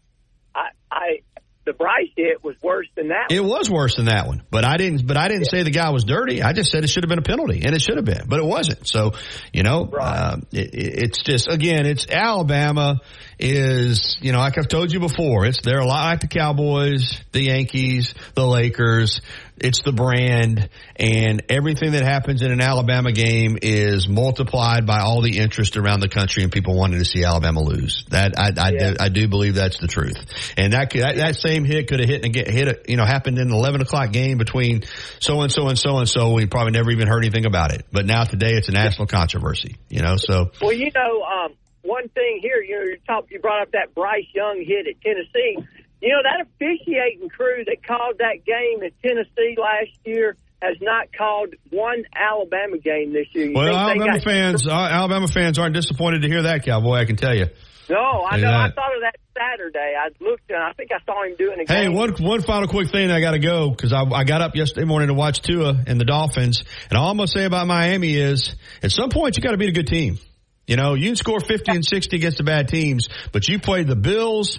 I, 0.54 0.68
I 0.90 1.20
the 1.66 1.72
Bryce 1.72 2.08
hit 2.16 2.42
was 2.42 2.56
worse 2.62 2.86
than 2.94 3.08
that. 3.08 3.30
It 3.30 3.44
was 3.44 3.68
worse 3.68 3.96
than 3.96 4.06
that 4.06 4.26
one, 4.26 4.42
but 4.50 4.64
I 4.64 4.76
didn't. 4.76 5.06
But 5.06 5.16
I 5.16 5.28
didn't 5.28 5.46
say 5.46 5.62
the 5.62 5.70
guy 5.70 5.90
was 5.90 6.04
dirty. 6.04 6.42
I 6.42 6.52
just 6.52 6.70
said 6.70 6.84
it 6.84 6.88
should 6.88 7.04
have 7.04 7.08
been 7.08 7.18
a 7.18 7.22
penalty, 7.22 7.62
and 7.64 7.74
it 7.74 7.82
should 7.82 7.96
have 7.96 8.04
been, 8.04 8.26
but 8.28 8.38
it 8.38 8.44
wasn't. 8.44 8.86
So, 8.86 9.12
you 9.52 9.62
know, 9.62 9.92
um, 10.00 10.46
it, 10.52 10.70
it's 10.72 11.22
just 11.22 11.48
again, 11.48 11.84
it's 11.84 12.06
Alabama 12.08 13.00
is 13.38 14.16
you 14.20 14.32
know, 14.32 14.38
like 14.38 14.56
I've 14.56 14.68
told 14.68 14.92
you 14.92 15.00
before, 15.00 15.44
it's 15.44 15.60
they're 15.62 15.80
a 15.80 15.86
lot 15.86 16.04
like 16.04 16.20
the 16.20 16.28
Cowboys, 16.28 17.20
the 17.32 17.42
Yankees, 17.42 18.14
the 18.34 18.46
Lakers. 18.46 19.20
It's 19.58 19.80
the 19.82 19.92
brand, 19.92 20.68
and 20.96 21.42
everything 21.48 21.92
that 21.92 22.02
happens 22.02 22.42
in 22.42 22.50
an 22.52 22.60
Alabama 22.60 23.10
game 23.10 23.56
is 23.62 24.06
multiplied 24.06 24.84
by 24.86 25.00
all 25.00 25.22
the 25.22 25.38
interest 25.38 25.78
around 25.78 26.00
the 26.00 26.08
country 26.10 26.42
and 26.42 26.52
people 26.52 26.76
wanting 26.76 26.98
to 26.98 27.06
see 27.06 27.24
Alabama 27.24 27.60
lose. 27.62 28.04
That 28.10 28.38
I, 28.38 28.50
I, 28.56 28.70
do, 28.72 28.94
I 29.00 29.08
do 29.08 29.28
believe 29.28 29.54
that's 29.54 29.78
the 29.78 29.86
truth. 29.86 30.18
And 30.58 30.74
that 30.74 30.90
could, 30.90 31.02
that, 31.02 31.16
that 31.16 31.36
same 31.36 31.64
hit 31.64 31.88
could 31.88 32.00
have 32.00 32.08
hit 32.08 32.24
and 32.24 32.34
get 32.34 32.48
hit. 32.50 32.68
a- 32.68 32.80
You 32.86 32.96
know, 32.98 33.06
happened 33.06 33.38
in 33.38 33.48
an 33.48 33.54
eleven 33.54 33.80
o'clock 33.80 34.12
game 34.12 34.36
between 34.36 34.82
so 35.20 35.40
and 35.40 35.50
so 35.50 35.68
and 35.68 35.78
so 35.78 35.96
and 35.98 36.08
so. 36.08 36.32
We 36.34 36.46
probably 36.46 36.72
never 36.72 36.90
even 36.90 37.08
heard 37.08 37.24
anything 37.24 37.46
about 37.46 37.72
it. 37.72 37.86
But 37.90 38.04
now 38.04 38.24
today 38.24 38.52
it's 38.54 38.68
a 38.68 38.72
national 38.72 39.06
controversy. 39.06 39.76
You 39.88 40.02
know, 40.02 40.16
so 40.16 40.50
Well, 40.60 40.72
you 40.72 40.90
know, 40.94 41.22
um, 41.22 41.54
one 41.82 42.08
thing 42.10 42.40
here, 42.42 42.60
you 42.62 42.76
know, 42.76 42.82
you 42.84 42.98
talk, 43.06 43.24
you 43.30 43.38
brought 43.40 43.62
up 43.62 43.70
that 43.72 43.94
Bryce 43.94 44.26
Young 44.34 44.62
hit 44.66 44.86
at 44.86 45.00
Tennessee. 45.00 45.66
You 46.00 46.10
know, 46.10 46.22
that 46.22 46.46
officiating 46.46 47.28
crew 47.28 47.64
that 47.66 47.84
called 47.86 48.18
that 48.18 48.44
game 48.44 48.82
at 48.84 48.92
Tennessee 49.02 49.56
last 49.58 49.96
year 50.04 50.36
has 50.62 50.76
not 50.80 51.08
called 51.16 51.54
one 51.70 52.04
Alabama 52.14 52.78
game 52.78 53.12
this 53.12 53.26
year. 53.32 53.46
You 53.48 53.54
well, 53.54 53.74
Alabama 53.76 54.20
fans, 54.20 54.66
uh, 54.66 54.72
Alabama 54.72 55.28
fans 55.28 55.58
aren't 55.58 55.74
disappointed 55.74 56.22
to 56.22 56.28
hear 56.28 56.42
that, 56.42 56.64
Cowboy. 56.64 56.94
I 56.96 57.04
can 57.04 57.16
tell 57.16 57.34
you. 57.34 57.46
No, 57.88 57.96
I 57.96 58.38
know. 58.38 58.50
I 58.50 58.70
thought 58.72 58.96
of 58.96 59.02
that 59.02 59.14
Saturday. 59.38 59.94
I 59.96 60.08
looked 60.20 60.50
and 60.50 60.58
I 60.60 60.72
think 60.72 60.90
I 60.92 60.98
saw 61.04 61.22
him 61.22 61.36
doing 61.38 61.60
a 61.60 61.72
Hey, 61.72 61.84
game. 61.84 61.94
one 61.94 62.10
one 62.20 62.42
final 62.42 62.66
quick 62.66 62.90
thing. 62.90 63.10
I 63.12 63.20
got 63.20 63.30
to 63.32 63.38
go 63.38 63.70
because 63.70 63.92
I, 63.92 64.02
I 64.02 64.24
got 64.24 64.40
up 64.42 64.56
yesterday 64.56 64.84
morning 64.86 65.08
to 65.08 65.14
watch 65.14 65.40
Tua 65.40 65.84
and 65.86 66.00
the 66.00 66.04
Dolphins, 66.04 66.64
and 66.90 66.98
all 66.98 67.10
I'm 67.10 67.16
going 67.16 67.28
to 67.28 67.32
say 67.38 67.44
about 67.44 67.66
Miami 67.68 68.16
is, 68.16 68.56
at 68.82 68.90
some 68.90 69.10
point, 69.10 69.36
you 69.36 69.42
got 69.42 69.52
to 69.52 69.56
beat 69.56 69.68
a 69.68 69.72
good 69.72 69.86
team. 69.86 70.18
You 70.66 70.74
know, 70.74 70.94
you 70.94 71.06
can 71.10 71.16
score 71.16 71.38
50 71.38 71.70
and 71.76 71.84
60 71.86 72.16
against 72.16 72.38
the 72.38 72.42
bad 72.42 72.66
teams, 72.66 73.08
but 73.30 73.46
you 73.46 73.60
played 73.60 73.86
the 73.86 73.94
Bills, 73.94 74.58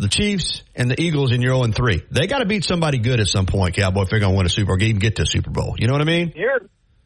the 0.00 0.08
Chiefs, 0.08 0.62
and 0.74 0.90
the 0.90 1.00
Eagles, 1.00 1.32
and 1.32 1.42
you're 1.42 1.54
0 1.54 1.72
3. 1.72 2.02
They 2.10 2.26
got 2.26 2.38
to 2.38 2.46
beat 2.46 2.64
somebody 2.64 2.98
good 2.98 3.20
at 3.20 3.28
some 3.28 3.46
point, 3.46 3.74
Cowboy, 3.74 4.02
if 4.02 4.10
they're 4.10 4.18
going 4.18 4.32
to 4.32 4.36
win 4.36 4.46
a 4.46 4.50
Super 4.50 4.76
Bowl, 4.76 4.82
even 4.82 4.98
get 4.98 5.16
to 5.16 5.22
a 5.22 5.26
Super 5.26 5.50
Bowl. 5.50 5.76
You 5.78 5.86
know 5.86 5.92
what 5.92 6.02
I 6.02 6.06
mean? 6.06 6.32
You're 6.34 6.60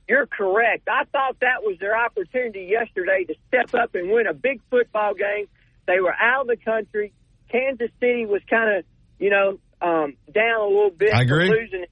you're 0.09 0.27
correct. 0.27 0.89
I 0.89 1.05
thought 1.11 1.41
that 1.41 1.63
was 1.63 1.79
their 1.81 1.97
opportunity 1.97 2.69
yesterday 2.71 3.25
to 3.25 3.35
step 3.49 3.75
up 3.75 3.95
and 3.95 4.11
win 4.11 4.27
a 4.27 4.35
big 4.35 4.61
football 4.71 5.15
game. 5.15 5.47
They 5.87 5.99
were 6.01 6.15
out 6.15 6.43
of 6.43 6.47
the 6.49 6.57
country. 6.57 7.13
Kansas 7.51 7.91
City 8.01 8.27
was 8.27 8.43
kind 8.49 8.79
of, 8.79 8.85
you 9.19 9.31
know, 9.31 9.59
um, 9.81 10.17
down 10.33 10.61
a 10.61 10.67
little 10.67 10.91
bit. 10.91 11.15
I 11.15 11.23
agree. 11.23 11.49
Losing 11.49 11.87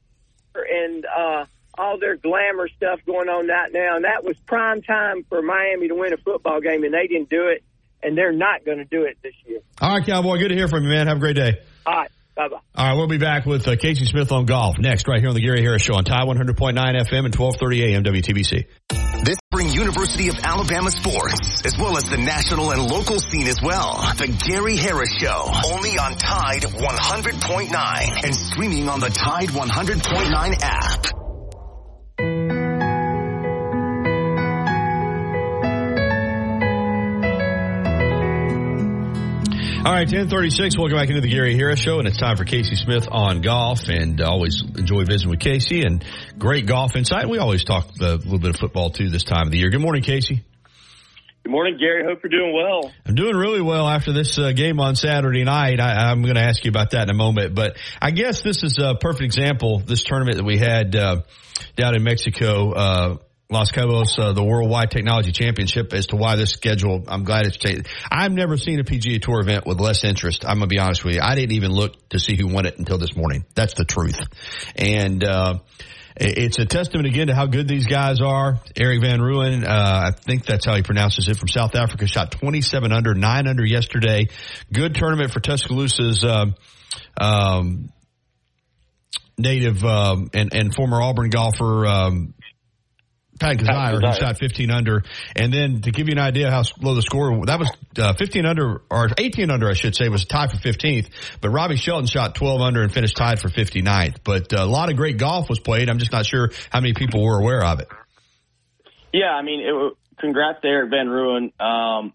and 0.54 1.06
uh, 1.06 1.46
all 1.78 1.98
their 1.98 2.16
glamour 2.16 2.68
stuff 2.76 3.00
going 3.06 3.28
on 3.28 3.48
right 3.48 3.72
now, 3.72 3.96
and 3.96 4.04
that 4.04 4.24
was 4.24 4.36
prime 4.46 4.82
time 4.82 5.24
for 5.28 5.40
Miami 5.40 5.88
to 5.88 5.94
win 5.94 6.12
a 6.12 6.18
football 6.18 6.60
game, 6.60 6.84
and 6.84 6.92
they 6.92 7.06
didn't 7.06 7.30
do 7.30 7.48
it, 7.48 7.64
and 8.02 8.16
they're 8.16 8.32
not 8.32 8.64
going 8.64 8.78
to 8.78 8.84
do 8.84 9.04
it 9.04 9.18
this 9.22 9.34
year. 9.46 9.60
All 9.80 9.96
right, 9.96 10.06
Cowboy, 10.06 10.38
good 10.38 10.48
to 10.48 10.54
hear 10.54 10.68
from 10.68 10.84
you, 10.84 10.90
man. 10.90 11.06
Have 11.06 11.18
a 11.18 11.20
great 11.20 11.36
day. 11.36 11.60
All 11.86 11.94
right, 11.94 12.10
bye 12.36 12.48
bye. 12.48 12.58
All 12.74 12.86
right, 12.88 12.96
we'll 12.96 13.08
be 13.08 13.18
back 13.18 13.46
with 13.46 13.66
uh, 13.66 13.76
Casey 13.76 14.04
Smith 14.04 14.32
on 14.32 14.46
golf 14.46 14.78
next, 14.78 15.08
right 15.08 15.20
here 15.20 15.28
on 15.28 15.34
the 15.34 15.40
Gary 15.40 15.62
Harris 15.62 15.82
Show 15.82 15.94
on 15.94 16.04
Tide 16.04 16.26
100.9 16.26 16.56
FM 16.56 17.24
and 17.24 17.34
1230 17.34 17.94
AM 17.94 18.04
WTBC. 18.04 18.66
This 19.24 19.36
brings 19.52 19.74
University 19.74 20.28
of 20.28 20.34
Alabama 20.42 20.90
sports, 20.90 21.64
as 21.64 21.78
well 21.78 21.96
as 21.96 22.04
the 22.10 22.16
national 22.16 22.72
and 22.72 22.90
local 22.90 23.20
scene 23.20 23.46
as 23.46 23.62
well. 23.62 23.94
The 24.16 24.26
Gary 24.48 24.76
Harris 24.76 25.12
Show, 25.20 25.48
only 25.70 25.90
on 25.98 26.16
Tide 26.16 26.62
100.9 26.62 28.24
and 28.24 28.34
streaming 28.34 28.88
on 28.88 28.98
the 29.00 29.10
Tide 29.10 29.50
100.9 29.50 30.58
app. 30.60 31.21
All 39.84 39.90
right, 39.90 40.06
1036. 40.06 40.78
Welcome 40.78 40.96
back 40.96 41.08
into 41.08 41.20
the 41.20 41.28
Gary 41.28 41.56
Harris 41.56 41.80
Show, 41.80 41.98
and 41.98 42.06
it's 42.06 42.16
time 42.16 42.36
for 42.36 42.44
Casey 42.44 42.76
Smith 42.76 43.08
on 43.10 43.40
golf. 43.40 43.88
And 43.88 44.20
I 44.20 44.26
always 44.26 44.62
enjoy 44.62 45.04
visiting 45.04 45.30
with 45.30 45.40
Casey 45.40 45.82
and 45.82 46.04
great 46.38 46.66
golf 46.66 46.94
insight. 46.94 47.28
We 47.28 47.38
always 47.38 47.64
talk 47.64 47.88
a 48.00 48.14
little 48.14 48.38
bit 48.38 48.50
of 48.50 48.60
football 48.60 48.90
too 48.90 49.10
this 49.10 49.24
time 49.24 49.48
of 49.48 49.50
the 49.50 49.58
year. 49.58 49.70
Good 49.70 49.80
morning, 49.80 50.04
Casey. 50.04 50.44
Good 51.42 51.50
morning, 51.50 51.78
Gary. 51.80 52.04
Hope 52.04 52.20
you're 52.22 52.30
doing 52.30 52.54
well. 52.54 52.92
I'm 53.04 53.16
doing 53.16 53.34
really 53.34 53.60
well 53.60 53.88
after 53.88 54.12
this 54.12 54.38
uh, 54.38 54.52
game 54.52 54.78
on 54.78 54.94
Saturday 54.94 55.42
night. 55.42 55.80
I, 55.80 56.12
am 56.12 56.22
going 56.22 56.36
to 56.36 56.42
ask 56.42 56.64
you 56.64 56.68
about 56.68 56.92
that 56.92 57.08
in 57.08 57.10
a 57.10 57.18
moment, 57.18 57.56
but 57.56 57.76
I 58.00 58.12
guess 58.12 58.40
this 58.40 58.62
is 58.62 58.78
a 58.78 58.94
perfect 58.94 59.24
example. 59.24 59.80
This 59.80 60.04
tournament 60.04 60.36
that 60.36 60.44
we 60.44 60.58
had 60.58 60.94
uh, 60.94 61.22
down 61.74 61.96
in 61.96 62.04
Mexico. 62.04 62.70
Uh, 62.70 63.16
Los 63.52 63.70
Cabos, 63.70 64.18
uh, 64.18 64.32
the 64.32 64.42
Worldwide 64.42 64.90
Technology 64.90 65.32
Championship, 65.32 65.92
as 65.92 66.06
to 66.08 66.16
why 66.16 66.36
this 66.36 66.50
schedule. 66.50 67.04
I'm 67.06 67.24
glad 67.24 67.46
it's. 67.46 67.58
I've 68.10 68.32
never 68.32 68.56
seen 68.56 68.80
a 68.80 68.84
PGA 68.84 69.20
Tour 69.20 69.40
event 69.40 69.66
with 69.66 69.80
less 69.80 70.04
interest. 70.04 70.44
I'm 70.44 70.56
gonna 70.56 70.66
be 70.66 70.78
honest 70.78 71.04
with 71.04 71.16
you. 71.16 71.20
I 71.22 71.34
didn't 71.34 71.52
even 71.52 71.70
look 71.70 72.08
to 72.10 72.18
see 72.18 72.36
who 72.36 72.48
won 72.48 72.66
it 72.66 72.78
until 72.78 72.98
this 72.98 73.14
morning. 73.14 73.44
That's 73.54 73.74
the 73.74 73.84
truth. 73.84 74.18
And 74.74 75.22
uh, 75.22 75.58
it's 76.16 76.58
a 76.58 76.66
testament 76.66 77.06
again 77.06 77.26
to 77.28 77.34
how 77.34 77.46
good 77.46 77.68
these 77.68 77.86
guys 77.86 78.20
are. 78.20 78.58
Erik 78.76 79.00
van 79.02 79.20
Rooyen, 79.20 79.64
uh, 79.64 79.68
I 79.68 80.10
think 80.12 80.46
that's 80.46 80.64
how 80.64 80.74
he 80.74 80.82
pronounces 80.82 81.28
it, 81.28 81.36
from 81.36 81.48
South 81.48 81.74
Africa, 81.74 82.06
shot 82.06 82.32
27 82.32 82.92
under, 82.92 83.14
9 83.14 83.46
under 83.46 83.64
yesterday. 83.64 84.28
Good 84.72 84.94
tournament 84.94 85.30
for 85.30 85.40
Tuscaloosa's. 85.40 86.24
Um, 86.24 86.54
um, 87.20 87.92
native 89.38 89.84
um, 89.84 90.30
and 90.34 90.54
and 90.54 90.74
former 90.74 91.00
Auburn 91.00 91.30
golfer 91.30 91.86
um, 91.86 92.34
Pat 93.40 93.56
Kizzire, 93.56 94.00
who 94.00 94.14
shot 94.14 94.38
15 94.38 94.70
under. 94.70 95.02
And 95.34 95.52
then 95.52 95.80
to 95.82 95.90
give 95.90 96.08
you 96.08 96.12
an 96.12 96.18
idea 96.18 96.50
how 96.50 96.62
low 96.80 96.94
the 96.94 97.02
score, 97.02 97.44
that 97.46 97.58
was 97.58 97.70
uh, 97.98 98.12
15 98.14 98.46
under, 98.46 98.82
or 98.90 99.08
18 99.16 99.50
under, 99.50 99.68
I 99.68 99.74
should 99.74 99.96
say, 99.96 100.08
was 100.08 100.24
tied 100.24 100.50
for 100.50 100.58
15th. 100.58 101.08
But 101.40 101.50
Robbie 101.50 101.76
Shelton 101.76 102.06
shot 102.06 102.34
12 102.34 102.60
under 102.60 102.82
and 102.82 102.92
finished 102.92 103.16
tied 103.16 103.40
for 103.40 103.48
59th. 103.48 104.18
But 104.22 104.52
uh, 104.52 104.62
a 104.62 104.66
lot 104.66 104.90
of 104.90 104.96
great 104.96 105.18
golf 105.18 105.48
was 105.48 105.58
played. 105.58 105.88
I'm 105.90 105.98
just 105.98 106.12
not 106.12 106.26
sure 106.26 106.50
how 106.70 106.80
many 106.80 106.94
people 106.94 107.24
were 107.24 107.38
aware 107.38 107.64
of 107.64 107.80
it. 107.80 107.88
Yeah, 109.12 109.30
I 109.30 109.42
mean, 109.42 109.60
it, 109.60 109.96
congrats 110.18 110.60
to 110.62 110.68
Erik 110.68 110.90
van 110.90 111.06
Rooyen. 111.06 111.60
Um, 111.60 112.12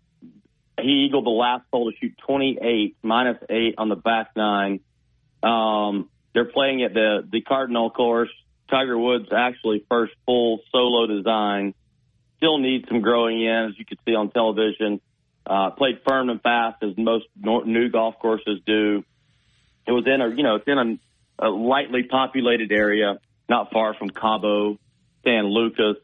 he 0.80 1.06
eagled 1.08 1.26
the 1.26 1.32
last 1.32 1.64
hole 1.72 1.92
to 1.92 1.98
shoot 1.98 2.14
28, 2.26 2.98
minus 3.02 3.38
8 3.50 3.76
on 3.78 3.90
the 3.90 3.96
back 3.96 4.32
nine. 4.36 4.80
Um, 5.44 6.10
they're 6.34 6.46
playing 6.46 6.84
at 6.84 6.94
the, 6.94 7.28
the 7.30 7.42
Cardinal 7.42 7.90
course. 7.90 8.30
Tiger 8.70 8.98
Woods' 8.98 9.30
actually 9.36 9.86
first 9.90 10.14
full 10.26 10.60
solo 10.72 11.08
design. 11.08 11.74
Still 12.38 12.60
needs 12.60 12.88
some 12.88 13.02
growing 13.02 13.42
in, 13.42 13.70
as 13.70 13.80
you 13.80 13.86
can 13.86 13.98
see 14.06 14.14
on 14.14 14.30
television. 14.30 15.02
Uh, 15.46 15.72
played 15.72 16.02
firm 16.06 16.30
and 16.30 16.42
fast 16.42 16.84
as 16.84 16.98
most 16.98 17.26
new 17.38 17.90
golf 17.90 18.20
courses 18.20 18.60
do. 18.66 19.04
It 19.88 19.92
was 19.92 20.06
in 20.06 20.22
a, 20.22 20.30
you 20.30 20.44
know, 20.44 20.56
it's 20.56 20.68
in 20.68 21.00
a, 21.40 21.48
a 21.48 21.50
lightly 21.50 22.04
populated 22.04 22.72
area, 22.72 23.20
not 23.48 23.72
far 23.72 23.94
from 23.94 24.10
Cabo, 24.10 24.78
San 25.24 25.46
Lucas, 25.46 25.98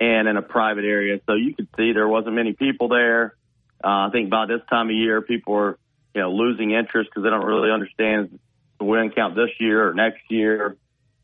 and 0.00 0.26
in 0.26 0.36
a 0.36 0.42
private 0.42 0.84
area. 0.84 1.20
So 1.26 1.34
you 1.34 1.54
could 1.54 1.68
see 1.76 1.92
there 1.92 2.08
wasn't 2.08 2.34
many 2.34 2.52
people 2.52 2.88
there. 2.88 3.36
Uh, 3.82 4.08
I 4.08 4.08
think 4.10 4.28
by 4.28 4.46
this 4.46 4.60
time 4.68 4.88
of 4.88 4.96
year, 4.96 5.22
people 5.22 5.54
are, 5.54 5.78
you 6.14 6.22
know, 6.22 6.32
losing 6.32 6.72
interest 6.72 7.10
because 7.10 7.22
they 7.22 7.30
don't 7.30 7.46
really 7.46 7.70
understand 7.70 8.40
the 8.78 8.84
win 8.84 9.10
count 9.10 9.36
this 9.36 9.50
year 9.60 9.88
or 9.88 9.94
next 9.94 10.22
year 10.28 10.76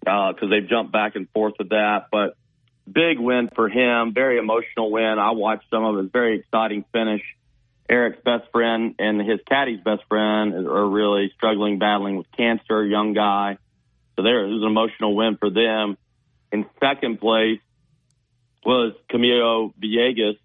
because 0.07 0.39
uh, 0.43 0.47
they've 0.47 0.69
jumped 0.69 0.93
back 0.93 1.17
and 1.17 1.29
forth 1.31 1.55
with 1.59 1.71
that. 1.71 2.07
But 2.13 2.37
big 2.91 3.19
win 3.19 3.51
for 3.55 3.69
him, 3.69 4.15
very 4.15 4.39
emotional 4.39 4.91
win. 4.91 5.19
I 5.19 5.33
watched 5.33 5.69
some 5.69 5.85
of 5.85 5.97
his 5.97 6.11
very 6.13 6.39
exciting 6.39 6.85
finish. 6.93 7.23
Erik's 7.89 8.23
best 8.25 8.51
friend 8.53 8.95
and 8.99 9.21
his 9.21 9.41
caddy's 9.51 9.83
best 9.83 10.03
friend 10.09 10.55
are 10.55 10.89
really 10.89 11.33
struggling, 11.37 11.79
battling 11.79 12.17
with 12.17 12.27
cancer, 12.37 12.85
young 12.85 13.15
guy. 13.15 13.59
So 14.15 14.23
there, 14.23 14.45
it 14.45 14.53
was 14.53 14.63
an 14.63 14.69
emotional 14.69 15.15
win 15.15 15.37
for 15.37 15.51
them. 15.51 15.99
In 16.53 16.67
second 16.81 17.21
place 17.21 17.61
was 18.65 18.95
Camilo 19.11 19.73
Villegas, 19.81 20.39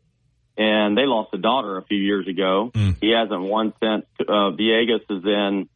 and 0.57 0.97
they 0.97 1.05
lost 1.05 1.33
a 1.33 1.37
daughter 1.37 1.77
a 1.77 1.83
few 1.83 1.97
years 1.97 2.27
ago. 2.27 2.71
Mm. 2.73 2.97
He 2.99 3.11
hasn't 3.11 3.41
won 3.41 3.73
since. 3.79 4.05
Uh, 4.19 4.51
Villegas 4.51 5.01
is 5.09 5.23
in. 5.23 5.69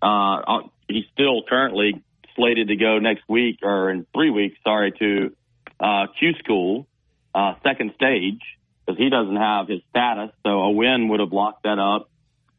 Uh, 0.00 0.62
he's 0.88 1.04
still 1.12 1.42
currently 1.48 2.02
slated 2.36 2.68
to 2.68 2.76
go 2.76 2.98
next 2.98 3.22
week 3.28 3.58
or 3.62 3.90
in 3.90 4.06
three 4.14 4.30
weeks, 4.30 4.56
sorry, 4.64 4.92
to 4.92 5.34
uh, 5.80 6.06
Q 6.18 6.32
school, 6.38 6.86
uh, 7.34 7.54
second 7.62 7.92
stage, 7.94 8.40
because 8.84 8.98
he 8.98 9.10
doesn't 9.10 9.36
have 9.36 9.68
his 9.68 9.80
status. 9.90 10.30
So 10.44 10.50
a 10.50 10.70
win 10.70 11.08
would 11.08 11.20
have 11.20 11.32
locked 11.32 11.64
that 11.64 11.78
up. 11.78 12.10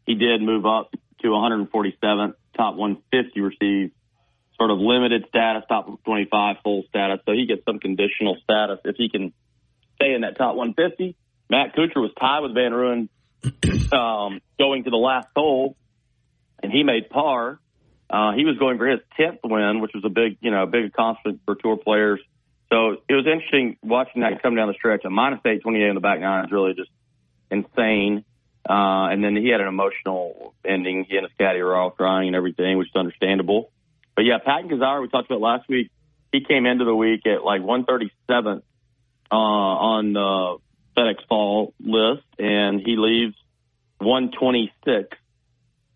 He 0.05 0.15
did 0.15 0.41
move 0.41 0.65
up 0.65 0.91
to 1.21 1.27
147th, 1.27 2.33
top 2.55 2.75
150 2.75 3.41
received 3.41 3.93
sort 4.57 4.71
of 4.71 4.77
limited 4.77 5.25
status, 5.29 5.63
top 5.67 5.87
25 6.03 6.57
full 6.63 6.83
status. 6.89 7.19
So 7.25 7.33
he 7.33 7.45
gets 7.45 7.63
some 7.65 7.79
conditional 7.79 8.37
status 8.43 8.79
if 8.85 8.95
he 8.95 9.09
can 9.09 9.33
stay 9.95 10.13
in 10.13 10.21
that 10.21 10.37
top 10.37 10.55
150. 10.55 11.15
Matt 11.49 11.75
Kuchar 11.75 12.01
was 12.01 12.11
tied 12.19 12.39
with 12.39 12.53
Van 12.53 12.71
Rooyen 12.71 13.09
um, 13.93 14.41
going 14.57 14.83
to 14.85 14.89
the 14.89 14.97
last 14.97 15.27
hole, 15.35 15.75
and 16.61 16.71
he 16.71 16.83
made 16.83 17.09
par. 17.09 17.59
Uh, 18.09 18.33
he 18.33 18.45
was 18.45 18.57
going 18.57 18.77
for 18.77 18.87
his 18.87 18.99
10th 19.19 19.39
win, 19.43 19.81
which 19.81 19.91
was 19.93 20.03
a 20.05 20.09
big, 20.09 20.37
you 20.41 20.51
know, 20.51 20.65
big 20.65 20.85
accomplishment 20.85 21.41
for 21.45 21.55
tour 21.55 21.77
players. 21.77 22.19
So 22.71 22.97
it 23.07 23.13
was 23.13 23.25
interesting 23.25 23.77
watching 23.83 24.21
that 24.21 24.41
come 24.41 24.55
down 24.55 24.67
the 24.67 24.73
stretch. 24.73 25.05
A 25.05 25.09
minus 25.09 25.39
828 25.39 25.87
in 25.87 25.95
the 25.95 26.01
back 26.01 26.19
nine 26.19 26.45
is 26.45 26.51
really 26.51 26.73
just 26.73 26.89
insane. 27.49 28.25
Uh, 28.67 29.09
and 29.11 29.23
then 29.23 29.35
he 29.35 29.49
had 29.49 29.61
an 29.61 29.67
emotional 29.67 30.55
ending. 30.65 31.05
He 31.07 31.17
and 31.17 31.25
his 31.25 31.33
caddy 31.37 31.61
were 31.61 31.75
all 31.75 31.91
crying 31.91 32.27
and 32.27 32.35
everything, 32.35 32.77
which 32.77 32.87
is 32.87 32.95
understandable. 32.95 33.71
But 34.15 34.25
yeah, 34.25 34.39
Patton 34.43 34.69
Kizzire, 34.69 35.01
we 35.01 35.09
talked 35.09 35.29
about 35.29 35.41
last 35.41 35.69
week, 35.69 35.91
he 36.31 36.41
came 36.41 36.65
into 36.65 36.85
the 36.85 36.95
week 36.95 37.25
at 37.27 37.43
like 37.43 37.61
137 37.61 38.61
uh, 39.31 39.35
on 39.35 40.13
the 40.13 40.57
FedEx 40.97 41.27
Fall 41.27 41.73
list, 41.79 42.23
and 42.39 42.81
he 42.81 42.95
leaves 42.97 43.35
126 43.99 45.17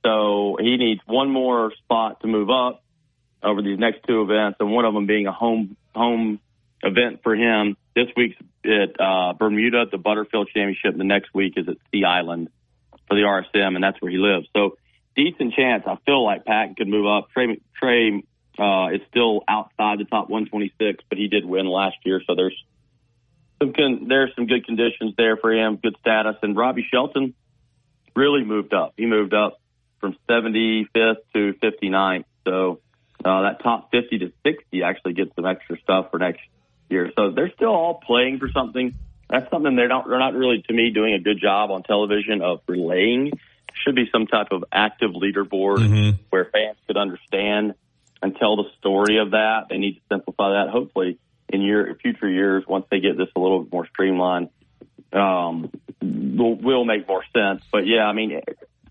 so 0.04 0.58
he 0.60 0.78
needs 0.78 1.02
one 1.06 1.30
more 1.30 1.72
spot 1.84 2.22
to 2.22 2.28
move 2.28 2.50
up 2.50 2.84
over 3.44 3.62
these 3.62 3.80
next 3.80 4.00
two 4.08 4.22
events, 4.22 4.58
and 4.60 4.72
one 4.72 4.86
of 4.86 4.94
them 4.94 5.06
being 5.06 5.28
a 5.28 5.32
home 5.32 5.78
home 5.96 6.40
event 6.84 7.22
for 7.24 7.36
him. 7.36 7.76
This 7.96 8.08
week's 8.16 8.36
at 8.66 9.00
uh, 9.00 9.34
Bermuda, 9.34 9.86
the 9.92 9.98
Butterfield 9.98 10.50
Championship. 10.54 10.98
The 10.98 11.04
next 11.04 11.34
week 11.34 11.54
is 11.58 11.68
at 11.68 11.78
Sea 11.92 12.04
Island 12.06 12.50
for 13.08 13.16
the 13.16 13.22
RSM, 13.22 13.76
and 13.76 13.84
that's 13.84 14.02
where 14.02 14.12
he 14.12 14.18
lives. 14.18 14.48
So 14.56 14.78
decent 15.16 15.54
chance. 15.54 15.84
I 15.86 15.98
feel 16.06 16.24
like 16.24 16.46
Pat 16.46 16.78
could 16.78 16.88
move 16.88 17.06
up. 17.06 17.30
Trey, 17.32 17.60
Trey 17.76 18.24
uh, 18.58 18.88
is 18.94 19.02
still 19.10 19.44
outside 19.48 20.00
the 20.00 20.06
top 20.06 20.30
126, 20.30 21.04
but 21.10 21.18
he 21.18 21.28
did 21.28 21.46
win 21.46 21.66
last 21.66 21.98
year, 22.06 22.22
so 22.26 22.36
there's 22.36 22.56
some 23.60 23.74
con- 23.74 24.08
there's 24.08 24.32
some 24.36 24.48
good 24.48 24.66
conditions 24.66 25.14
there 25.18 25.38
for 25.38 25.52
him, 25.52 25.78
good 25.78 25.96
status. 26.00 26.36
And 26.42 26.56
Robbie 26.56 26.88
Shelton 26.90 27.34
really 28.16 28.44
moved 28.44 28.74
up. 28.74 28.94
He 28.98 29.06
moved 29.06 29.34
up 29.34 29.60
from 30.00 30.16
75th 30.30 31.18
to 31.34 31.54
59th. 31.62 32.26
So 32.46 32.80
uh, 33.24 33.42
that 33.42 33.62
top 33.62 33.92
50 33.92 34.20
to 34.20 34.32
60 34.46 34.84
actually 34.84 35.14
gets 35.14 35.36
some 35.36 35.46
extra 35.46 35.80
stuff 35.82 36.12
for 36.12 36.20
next 36.20 36.42
year. 36.90 37.12
So 37.18 37.32
they're 37.32 37.52
still 37.56 37.70
all 37.70 37.96
playing 38.06 38.40
for 38.40 38.50
something. 38.50 38.96
That's 39.30 39.50
something 39.52 39.76
they're 39.76 39.88
not 39.88 40.08
they're 40.08 40.20
not 40.20 40.34
really 40.34 40.64
to 40.68 40.74
me 40.74 40.90
doing 40.90 41.14
a 41.14 41.20
good 41.20 41.40
job 41.40 41.70
on 41.70 41.84
television 41.84 42.42
of 42.42 42.62
relaying. 42.68 43.32
Should 43.86 43.96
be 43.96 44.10
some 44.12 44.26
type 44.26 44.48
of 44.52 44.64
active 44.72 45.12
leaderboard 45.12 45.78
mm-hmm. 45.78 46.18
where 46.32 46.46
fans 46.46 46.78
could 46.88 46.98
understand 46.98 47.76
and 48.22 48.36
tell 48.36 48.58
the 48.58 48.66
story 48.80 49.20
of 49.20 49.32
that. 49.32 49.68
They 49.70 49.78
need 49.78 49.96
to 49.96 50.02
simplify 50.12 50.52
that. 50.52 50.70
Hopefully, 50.72 51.20
in 51.48 51.62
year 51.62 51.96
future 52.02 52.30
years, 52.30 52.64
once 52.68 52.86
they 52.90 53.00
get 53.00 53.18
this 53.18 53.30
a 53.36 53.40
little 53.40 53.64
bit 53.64 53.72
more 53.72 53.88
streamlined, 53.88 54.50
um, 55.14 55.72
will 56.02 56.56
will 56.56 56.86
make 56.86 57.08
more 57.08 57.24
sense. 57.34 57.64
But 57.72 57.86
yeah, 57.86 58.06
I 58.06 58.14
mean, 58.14 58.42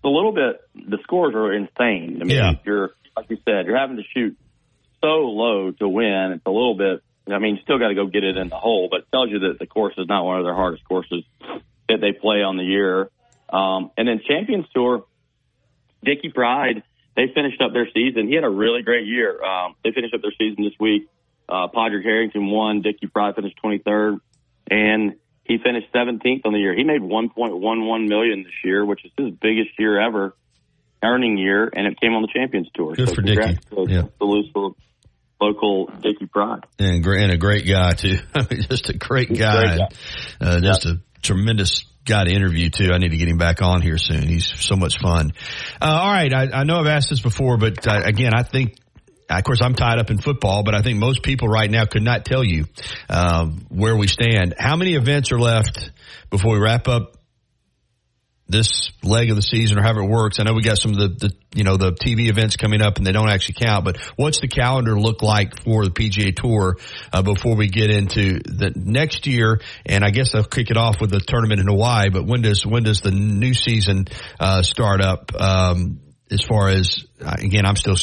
a 0.03 0.09
little 0.09 0.31
bit. 0.31 0.61
The 0.73 0.97
scores 1.03 1.35
are 1.35 1.53
insane. 1.53 2.19
I 2.21 2.25
mean, 2.25 2.37
yeah. 2.37 2.51
you're 2.63 2.91
like 3.15 3.29
you 3.29 3.37
said, 3.45 3.65
you're 3.65 3.77
having 3.77 3.97
to 3.97 4.03
shoot 4.13 4.37
so 5.01 5.07
low 5.07 5.71
to 5.71 5.87
win. 5.87 6.31
It's 6.35 6.45
a 6.45 6.51
little 6.51 6.75
bit. 6.75 7.03
I 7.31 7.39
mean, 7.39 7.55
you 7.55 7.61
still 7.61 7.77
got 7.77 7.89
to 7.89 7.95
go 7.95 8.07
get 8.07 8.23
it 8.23 8.37
in 8.37 8.49
the 8.49 8.57
hole, 8.57 8.87
but 8.89 9.01
it 9.01 9.11
tells 9.11 9.29
you 9.29 9.39
that 9.39 9.59
the 9.59 9.67
course 9.67 9.93
is 9.97 10.07
not 10.07 10.25
one 10.25 10.39
of 10.39 10.45
their 10.45 10.55
hardest 10.55 10.83
courses 10.83 11.23
that 11.87 12.01
they 12.01 12.11
play 12.11 12.41
on 12.41 12.57
the 12.57 12.63
year. 12.63 13.09
Um, 13.49 13.91
and 13.97 14.07
then 14.07 14.21
Champions 14.27 14.65
Tour, 14.73 15.05
Dickie 16.03 16.29
Pride, 16.29 16.83
they 17.15 17.27
finished 17.33 17.61
up 17.61 17.73
their 17.73 17.87
season. 17.93 18.27
He 18.27 18.35
had 18.35 18.43
a 18.43 18.49
really 18.49 18.81
great 18.81 19.05
year. 19.05 19.43
Um, 19.43 19.75
they 19.83 19.91
finished 19.91 20.13
up 20.13 20.21
their 20.21 20.33
season 20.37 20.63
this 20.63 20.73
week. 20.79 21.07
Uh, 21.47 21.67
Padraig 21.67 22.03
Harrington 22.03 22.49
won. 22.49 22.81
Dickie 22.81 23.07
Pride 23.07 23.35
finished 23.35 23.57
23rd, 23.63 24.19
and 24.69 25.15
He 25.49 25.57
finished 25.57 25.91
17th 25.91 26.45
on 26.45 26.53
the 26.53 26.59
year. 26.59 26.75
He 26.75 26.83
made 26.83 27.01
1.11 27.01 28.07
million 28.07 28.43
this 28.43 28.53
year, 28.63 28.85
which 28.85 29.03
is 29.03 29.11
his 29.17 29.31
biggest 29.41 29.71
year 29.79 29.99
ever, 29.99 30.35
earning 31.03 31.37
year, 31.39 31.67
and 31.75 31.87
it 31.87 31.99
came 31.99 32.13
on 32.13 32.21
the 32.21 32.27
Champions 32.31 32.69
Tour. 32.75 32.93
Good 32.93 33.09
so 33.09 33.15
for 33.15 33.21
Dickie. 33.23 33.55
To, 33.71 33.85
Yeah. 33.89 34.01
to 34.03 34.09
local, 34.25 34.75
local 35.41 35.87
Dickie 36.01 36.27
Pride. 36.27 36.65
and, 36.77 37.03
and 37.03 37.31
a 37.31 37.37
great 37.37 37.67
guy 37.67 37.93
too. 37.93 38.19
I 38.35 38.45
mean, 38.51 38.61
just 38.69 38.89
a 38.89 38.93
great 38.97 39.29
He's 39.29 39.39
guy. 39.39 39.75
great 39.77 39.81
Uh, 40.39 40.59
just 40.61 40.85
a 40.85 41.01
tremendous 41.23 41.83
guy 42.05 42.25
to 42.25 42.31
interview 42.31 42.69
too. 42.69 42.91
I 42.93 42.99
need 42.99 43.09
to 43.09 43.17
get 43.17 43.27
him 43.27 43.37
back 43.39 43.63
on 43.63 43.81
here 43.81 43.97
soon. 43.97 44.27
He's 44.27 44.45
so 44.45 44.75
much 44.75 44.99
fun. 44.99 45.33
Uh, 45.81 45.85
all 45.85 46.11
right, 46.11 46.31
I, 46.31 46.43
I 46.59 46.63
know 46.63 46.77
I've 46.79 46.85
asked 46.87 47.09
this 47.09 47.21
before, 47.21 47.57
but 47.57 47.87
uh, 47.87 48.01
again, 48.05 48.33
I 48.35 48.43
think. 48.43 48.75
Of 49.29 49.43
course, 49.43 49.61
I'm 49.61 49.75
tied 49.75 49.99
up 49.99 50.09
in 50.09 50.17
football, 50.17 50.63
but 50.63 50.73
I 50.73 50.81
think 50.81 50.97
most 50.97 51.21
people 51.21 51.47
right 51.47 51.69
now 51.69 51.85
could 51.85 52.01
not 52.01 52.25
tell 52.25 52.43
you 52.43 52.65
um, 53.09 53.65
where 53.69 53.95
we 53.95 54.07
stand. 54.07 54.55
How 54.57 54.75
many 54.75 54.95
events 54.95 55.31
are 55.31 55.39
left 55.39 55.91
before 56.31 56.53
we 56.53 56.59
wrap 56.59 56.87
up 56.87 57.15
this 58.49 58.91
leg 59.03 59.29
of 59.29 59.35
the 59.35 59.43
season 59.43 59.77
or 59.77 59.83
however 59.83 60.01
it 60.01 60.09
works. 60.09 60.39
I 60.39 60.43
know 60.43 60.53
we 60.53 60.63
got 60.63 60.79
some 60.79 60.91
of 60.91 60.97
the, 60.97 61.07
the, 61.27 61.33
you 61.53 61.63
know, 61.63 61.77
the 61.77 61.91
TV 61.91 62.29
events 62.29 62.55
coming 62.55 62.81
up 62.81 62.97
and 62.97 63.05
they 63.05 63.11
don't 63.11 63.29
actually 63.29 63.55
count, 63.61 63.85
but 63.85 63.97
what's 64.15 64.39
the 64.39 64.47
calendar 64.47 64.99
look 64.99 65.21
like 65.21 65.63
for 65.63 65.85
the 65.85 65.91
PGA 65.91 66.35
Tour, 66.35 66.77
uh, 67.13 67.21
before 67.21 67.55
we 67.55 67.67
get 67.67 67.91
into 67.91 68.39
the 68.39 68.73
next 68.75 69.27
year? 69.27 69.61
And 69.85 70.03
I 70.03 70.09
guess 70.09 70.33
I'll 70.33 70.43
kick 70.43 70.71
it 70.71 70.77
off 70.77 70.99
with 70.99 71.11
the 71.11 71.19
tournament 71.19 71.61
in 71.61 71.67
Hawaii, 71.67 72.09
but 72.09 72.25
when 72.25 72.41
does, 72.41 72.65
when 72.65 72.83
does 72.83 73.01
the 73.01 73.11
new 73.11 73.53
season, 73.53 74.07
uh, 74.39 74.63
start 74.63 75.01
up, 75.01 75.31
um, 75.39 75.99
as 76.31 76.41
far 76.41 76.69
as, 76.69 77.05
uh, 77.23 77.35
again, 77.37 77.67
I'm 77.67 77.75
still 77.75 77.97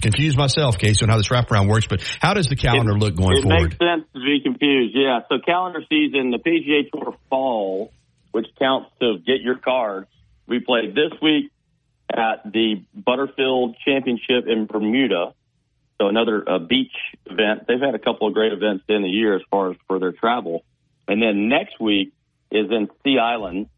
confused 0.00 0.36
myself, 0.36 0.78
Casey, 0.78 1.04
on 1.04 1.08
how 1.08 1.16
this 1.16 1.28
wraparound 1.28 1.68
works, 1.68 1.86
but 1.86 2.02
how 2.20 2.34
does 2.34 2.48
the 2.48 2.56
calendar 2.56 2.96
look 2.98 3.16
going 3.16 3.38
it 3.38 3.42
forward? 3.42 3.58
It 3.58 3.62
makes 3.62 3.76
sense 3.78 4.04
to 4.14 4.20
be 4.20 4.40
confused. 4.42 4.96
Yeah. 4.96 5.20
So 5.28 5.38
calendar 5.44 5.80
season, 5.88 6.30
the 6.30 6.38
PGA 6.38 6.90
Tour 6.90 7.16
fall, 7.30 7.92
which 8.32 8.46
counts 8.58 8.90
to 9.00 9.18
get 9.18 9.40
your 9.40 9.56
cards. 9.56 10.08
We 10.46 10.60
played 10.60 10.94
this 10.94 11.12
week 11.20 11.50
at 12.12 12.50
the 12.52 12.84
Butterfield 12.94 13.76
Championship 13.84 14.46
in 14.46 14.66
Bermuda. 14.66 15.34
So 16.00 16.08
another 16.08 16.44
uh, 16.48 16.58
beach 16.58 16.92
event. 17.24 17.66
They've 17.66 17.80
had 17.80 17.94
a 17.94 17.98
couple 17.98 18.28
of 18.28 18.34
great 18.34 18.52
events 18.52 18.84
in 18.88 19.02
the 19.02 19.08
year 19.08 19.34
as 19.34 19.42
far 19.50 19.70
as 19.70 19.76
for 19.88 19.98
their 19.98 20.12
travel. 20.12 20.64
And 21.08 21.22
then 21.22 21.48
next 21.48 21.80
week 21.80 22.12
is 22.50 22.70
in 22.70 22.88
Sea 23.02 23.18
Island, 23.18 23.68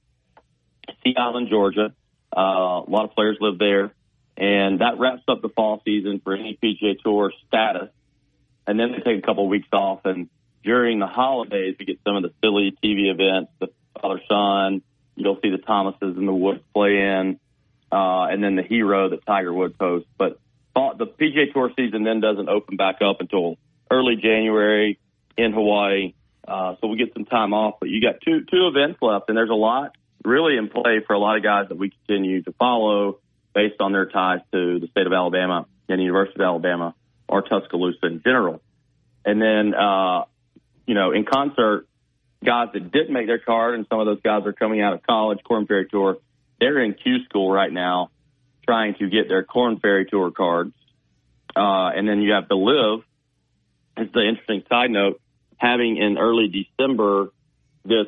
Sea 1.05 1.15
Island, 1.17 1.49
Georgia. 1.51 1.95
Uh, 2.37 2.41
a 2.41 2.91
lot 2.91 3.05
of 3.05 3.13
players 3.13 3.39
live 3.41 3.59
there. 3.59 3.93
And 4.39 4.81
that 4.81 4.99
wraps 4.99 5.23
up 5.29 5.43
the 5.43 5.49
fall 5.51 5.83
season 5.85 6.21
for 6.23 6.35
any 6.35 6.57
PGA 6.63 6.99
Tour 7.03 7.33
status 7.49 7.91
and 8.69 8.79
then 8.79 8.93
they 8.93 8.99
take 8.99 9.19
a 9.25 9.27
couple 9.27 9.45
of 9.45 9.51
weeks 9.51 9.69
off. 9.73 10.01
And 10.05 10.29
during 10.63 10.99
the 10.99 11.07
holidays, 11.07 11.77
we 11.79 11.87
get 11.87 11.99
some 12.05 12.17
of 12.17 12.23
the 12.23 12.33
silly 12.43 12.77
TV 12.85 13.11
events, 13.11 13.51
the 13.59 13.69
father 14.01 14.21
son. 14.29 14.83
You'll 15.17 15.41
see 15.43 15.51
the 15.51 15.59
Thomases 15.59 16.17
and 16.17 16.29
the 16.29 16.35
Woods 16.35 16.61
play 16.75 16.99
in, 16.99 17.41
uh, 17.91 18.27
and 18.31 18.45
then 18.45 18.55
the 18.57 18.63
hero 18.63 19.09
that 19.09 19.25
Tiger 19.27 19.53
Woods 19.53 19.75
hosts. 19.81 20.09
But 20.19 20.39
the 20.75 21.07
PGA 21.07 21.53
Tour 21.53 21.73
season 21.77 22.05
then 22.05 22.21
doesn't 22.21 22.49
open 22.49 22.77
back 22.77 22.97
up 23.03 23.21
until 23.21 23.57
early 23.91 24.17
January 24.17 24.99
in 25.37 25.53
Hawaii. 25.53 26.13
Uh, 26.47 26.77
so 26.81 26.89
we 26.89 26.99
get 26.99 27.15
some 27.15 27.25
time 27.25 27.53
off, 27.53 27.77
but 27.81 27.89
you 27.89 28.01
got 28.01 28.21
two 28.25 28.45
two 28.45 28.69
events 28.69 28.99
left, 29.01 29.29
and 29.29 29.37
there's 29.37 29.51
a 29.51 29.55
lot 29.55 29.97
really 30.25 30.57
in 30.57 30.69
play 30.69 31.01
for 31.07 31.15
a 31.15 31.19
lot 31.19 31.37
of 31.37 31.43
guys 31.43 31.69
that 31.69 31.79
we 31.79 31.91
continue 31.91 32.43
to 32.43 32.53
follow 32.53 33.19
based 33.59 33.81
on 33.81 33.91
their 33.91 34.07
ties 34.07 34.39
to 34.53 34.79
the 34.79 34.87
state 34.87 35.09
of 35.09 35.13
Alabama 35.13 35.67
and 35.89 35.99
the 35.99 36.05
University 36.05 36.41
of 36.41 36.47
Alabama 36.47 36.95
or 37.29 37.43
Tuscaloosa 37.43 38.07
in 38.07 38.23
general. 38.23 38.63
And 39.25 39.43
then, 39.43 39.75
uh, 39.75 40.27
you 40.87 40.95
know, 40.95 41.11
in 41.11 41.25
concert, 41.25 41.89
guys 42.45 42.69
that 42.73 42.93
didn't 42.93 43.13
make 43.13 43.27
their 43.27 43.41
card, 43.41 43.75
and 43.75 43.85
some 43.91 43.99
of 43.99 44.07
those 44.07 44.21
guys 44.23 44.47
are 44.47 44.53
coming 44.53 44.81
out 44.81 44.93
of 44.93 45.03
college, 45.03 45.41
Korn 45.43 45.67
Ferry 45.67 45.89
Tour, 45.89 46.19
they're 46.61 46.79
in 46.79 46.95
Q 46.95 47.25
school 47.25 47.51
right 47.51 47.73
now 47.73 48.11
trying 48.65 48.95
to 49.01 49.09
get 49.09 49.29
their 49.29 49.43
Korn 49.43 49.81
Ferry 49.81 50.07
Tour 50.07 50.31
cards. 50.31 50.75
Uh, 51.57 51.89
and 51.97 52.09
then 52.09 52.23
you 52.23 52.35
have 52.35 52.47
the 52.47 52.55
LIV. 52.55 53.03
It's 53.97 54.13
the 54.13 54.23
interesting 54.23 54.63
side 54.69 54.93
note, 54.93 55.21
having 55.57 55.97
in 55.97 56.17
early 56.17 56.47
December 56.47 57.33
this 57.85 58.07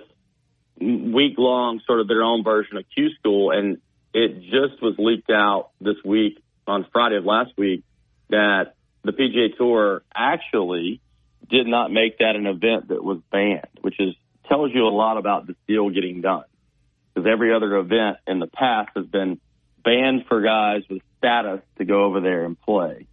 week 0.81 1.35
long 1.39 1.81
sort 1.89 1.99
of 1.99 2.07
their 2.07 2.23
own 2.23 2.45
version 2.45 2.77
of 2.77 2.85
Q 2.95 3.11
school. 3.19 3.51
And 3.51 3.79
it 4.13 4.41
just 4.43 4.83
was 4.83 4.95
leaked 4.99 5.31
out 5.31 5.71
this 5.81 5.97
week 6.05 6.43
on 6.67 6.87
Friday 6.93 7.17
of 7.17 7.25
last 7.25 7.53
week 7.57 7.85
that 8.29 8.75
the 9.03 9.13
PGA 9.13 9.57
Tour 9.57 10.03
actually 10.15 11.01
did 11.49 11.67
not 11.67 11.91
make 11.91 12.19
that 12.19 12.37
an 12.37 12.47
event 12.47 12.89
that 12.89 13.03
was 13.03 13.21
banned, 13.31 13.67
which 13.81 13.99
is 13.99 14.15
tells 14.49 14.73
you 14.75 14.87
a 14.87 14.91
lot 14.91 15.17
about 15.17 15.47
this 15.47 15.57
deal 15.67 15.91
getting 15.91 16.21
done. 16.21 16.45
Because 17.15 17.29
every 17.31 17.55
other 17.55 17.77
event 17.77 18.19
in 18.27 18.41
the 18.41 18.47
past 18.47 18.91
has 18.97 19.07
been 19.07 19.41
banned 19.85 20.27
for 20.29 20.41
guys 20.43 20.83
with 20.91 21.03
status 21.19 21.61
to 21.79 21.85
go 21.85 22.05
over 22.05 22.21
there 22.21 22.45
and 22.45 22.61
play, 22.61 23.07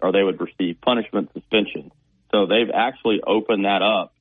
or 0.00 0.12
they 0.12 0.22
would 0.22 0.40
receive 0.40 0.80
punishment, 0.80 1.30
suspension. 1.32 1.90
So 2.30 2.46
they've 2.46 2.70
actually 2.72 3.20
opened 3.26 3.64
that 3.64 3.82
up. 3.82 4.12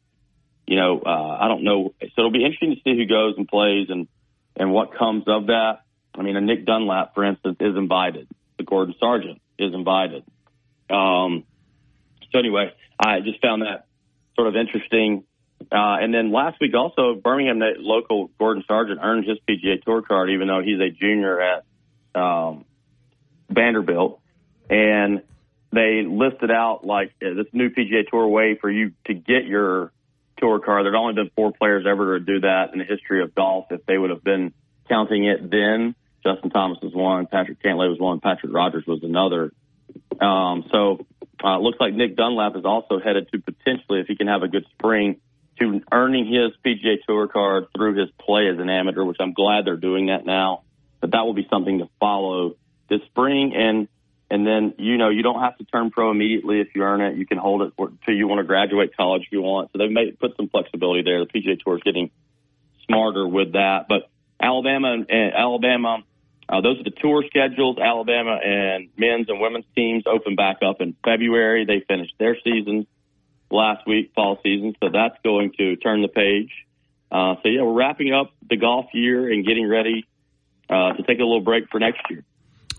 You 0.67 0.77
know, 0.77 1.01
uh, 1.05 1.37
I 1.41 1.47
don't 1.47 1.63
know. 1.63 1.93
So 1.99 2.07
it'll 2.17 2.31
be 2.31 2.45
interesting 2.45 2.75
to 2.75 2.81
see 2.83 2.97
who 2.97 3.05
goes 3.05 3.35
and 3.37 3.47
plays 3.47 3.87
and 3.89 4.07
and 4.55 4.71
what 4.71 4.95
comes 4.97 5.23
of 5.27 5.47
that. 5.47 5.79
I 6.18 6.22
mean, 6.22 6.35
a 6.35 6.41
Nick 6.41 6.65
Dunlap, 6.65 7.15
for 7.15 7.23
instance, 7.23 7.57
is 7.60 7.76
invited. 7.76 8.27
The 8.57 8.64
Gordon 8.64 8.95
Sargent 8.99 9.41
is 9.57 9.73
invited. 9.73 10.23
Um, 10.90 11.44
so 12.31 12.40
anyway, 12.40 12.72
I 12.99 13.19
just 13.22 13.41
found 13.41 13.64
that 13.64 13.85
sort 14.35 14.48
of 14.48 14.56
interesting. 14.56 15.23
Uh, 15.72 15.98
and 16.02 16.14
then 16.14 16.31
last 16.31 16.57
week 16.60 16.73
also, 16.76 17.15
Birmingham 17.15 17.61
local 17.80 18.30
Gordon 18.38 18.64
Sargent 18.68 18.99
earned 19.02 19.26
his 19.26 19.38
PGA 19.48 19.81
Tour 19.81 20.02
card, 20.02 20.30
even 20.30 20.48
though 20.48 20.61
he's 20.61 20.80
a 20.80 20.90
junior 20.90 21.40
at 21.41 21.65
um, 22.15 22.65
Vanderbilt. 23.49 24.19
And 24.69 25.23
they 25.72 26.03
listed 26.07 26.52
out 26.52 26.85
like 26.85 27.14
uh, 27.22 27.34
this 27.35 27.48
new 27.53 27.69
PGA 27.69 28.07
Tour 28.10 28.27
way 28.27 28.56
for 28.60 28.69
you 28.69 28.91
to 29.06 29.14
get 29.14 29.45
your 29.45 29.91
tour 30.38 30.60
card. 30.60 30.85
There'd 30.85 30.95
only 30.95 31.14
been 31.14 31.31
four 31.35 31.52
players 31.52 31.85
ever 31.90 32.19
to 32.19 32.26
do 32.26 32.41
that 32.41 32.73
in 32.73 32.80
the 32.80 32.85
history 32.85 33.22
of 33.23 33.34
golf. 33.34 33.68
If 33.72 33.85
they 33.85 33.98
would 33.98 34.10
have 34.10 34.23
been 34.23 34.53
counting 34.90 35.26
it 35.26 35.49
then, 35.49 35.95
Justin 36.23 36.49
Thomas 36.49 36.79
was 36.81 36.93
one, 36.93 37.27
Patrick 37.27 37.61
Cantlay 37.61 37.89
was 37.89 37.99
one, 37.99 38.19
Patrick 38.19 38.53
Rodgers 38.53 38.85
was 38.87 39.03
another. 39.03 39.51
Um, 40.19 40.65
so 40.71 41.05
uh, 41.43 41.57
it 41.57 41.61
looks 41.61 41.79
like 41.79 41.93
Nick 41.93 42.15
Dunlap 42.15 42.55
is 42.55 42.65
also 42.65 42.99
headed 42.99 43.29
to 43.31 43.39
potentially, 43.39 43.99
if 43.99 44.07
he 44.07 44.15
can 44.15 44.27
have 44.27 44.43
a 44.43 44.47
good 44.47 44.65
spring, 44.71 45.19
to 45.59 45.81
earning 45.91 46.25
his 46.25 46.51
PGA 46.65 46.97
Tour 47.07 47.27
card 47.27 47.67
through 47.75 47.99
his 47.99 48.09
play 48.19 48.49
as 48.49 48.59
an 48.59 48.69
amateur, 48.69 49.03
which 49.03 49.17
I'm 49.19 49.33
glad 49.33 49.65
they're 49.65 49.77
doing 49.77 50.07
that 50.07 50.25
now. 50.25 50.63
But 50.99 51.11
that 51.11 51.25
will 51.25 51.33
be 51.33 51.47
something 51.49 51.79
to 51.79 51.89
follow 51.99 52.55
this 52.89 53.01
spring, 53.07 53.53
and 53.55 53.87
and 54.31 54.47
then 54.47 54.73
you 54.77 54.97
know 54.97 55.09
you 55.09 55.21
don't 55.21 55.41
have 55.41 55.57
to 55.57 55.65
turn 55.65 55.91
pro 55.91 56.11
immediately 56.11 56.61
if 56.61 56.69
you 56.73 56.81
earn 56.83 57.01
it. 57.01 57.17
You 57.17 57.25
can 57.25 57.37
hold 57.37 57.61
it 57.61 57.73
until 57.77 58.13
you 58.13 58.27
want 58.27 58.39
to 58.39 58.45
graduate 58.45 58.95
college 58.95 59.23
if 59.23 59.31
you 59.31 59.41
want. 59.41 59.71
So 59.71 59.79
they've 59.79 59.91
made 59.91 60.17
put 60.19 60.35
some 60.37 60.47
flexibility 60.47 61.03
there. 61.03 61.19
The 61.19 61.27
PGA 61.27 61.59
Tour 61.59 61.75
is 61.75 61.83
getting 61.83 62.09
smarter 62.87 63.27
with 63.27 63.53
that, 63.53 63.87
but 63.87 64.09
Alabama 64.41 64.93
and 65.07 65.33
Alabama. 65.33 66.03
Uh, 66.49 66.61
those 66.61 66.79
are 66.79 66.83
the 66.83 66.95
tour 67.01 67.23
schedules. 67.27 67.77
Alabama 67.77 68.37
and 68.43 68.89
men's 68.97 69.29
and 69.29 69.39
women's 69.39 69.65
teams 69.75 70.03
open 70.05 70.35
back 70.35 70.57
up 70.67 70.81
in 70.81 70.95
February. 71.03 71.65
They 71.65 71.83
finished 71.87 72.13
their 72.19 72.37
season 72.43 72.85
last 73.49 73.87
week, 73.87 74.11
fall 74.15 74.39
season, 74.43 74.75
so 74.81 74.89
that's 74.91 75.15
going 75.23 75.53
to 75.57 75.75
turn 75.77 76.01
the 76.01 76.07
page. 76.07 76.51
Uh, 77.11 77.35
so 77.43 77.49
yeah, 77.49 77.61
we're 77.61 77.73
wrapping 77.73 78.11
up 78.11 78.33
the 78.49 78.57
golf 78.57 78.87
year 78.93 79.31
and 79.31 79.45
getting 79.45 79.69
ready 79.69 80.05
uh, 80.69 80.93
to 80.93 81.03
take 81.03 81.19
a 81.19 81.23
little 81.23 81.41
break 81.41 81.65
for 81.71 81.79
next 81.79 82.01
year. 82.09 82.23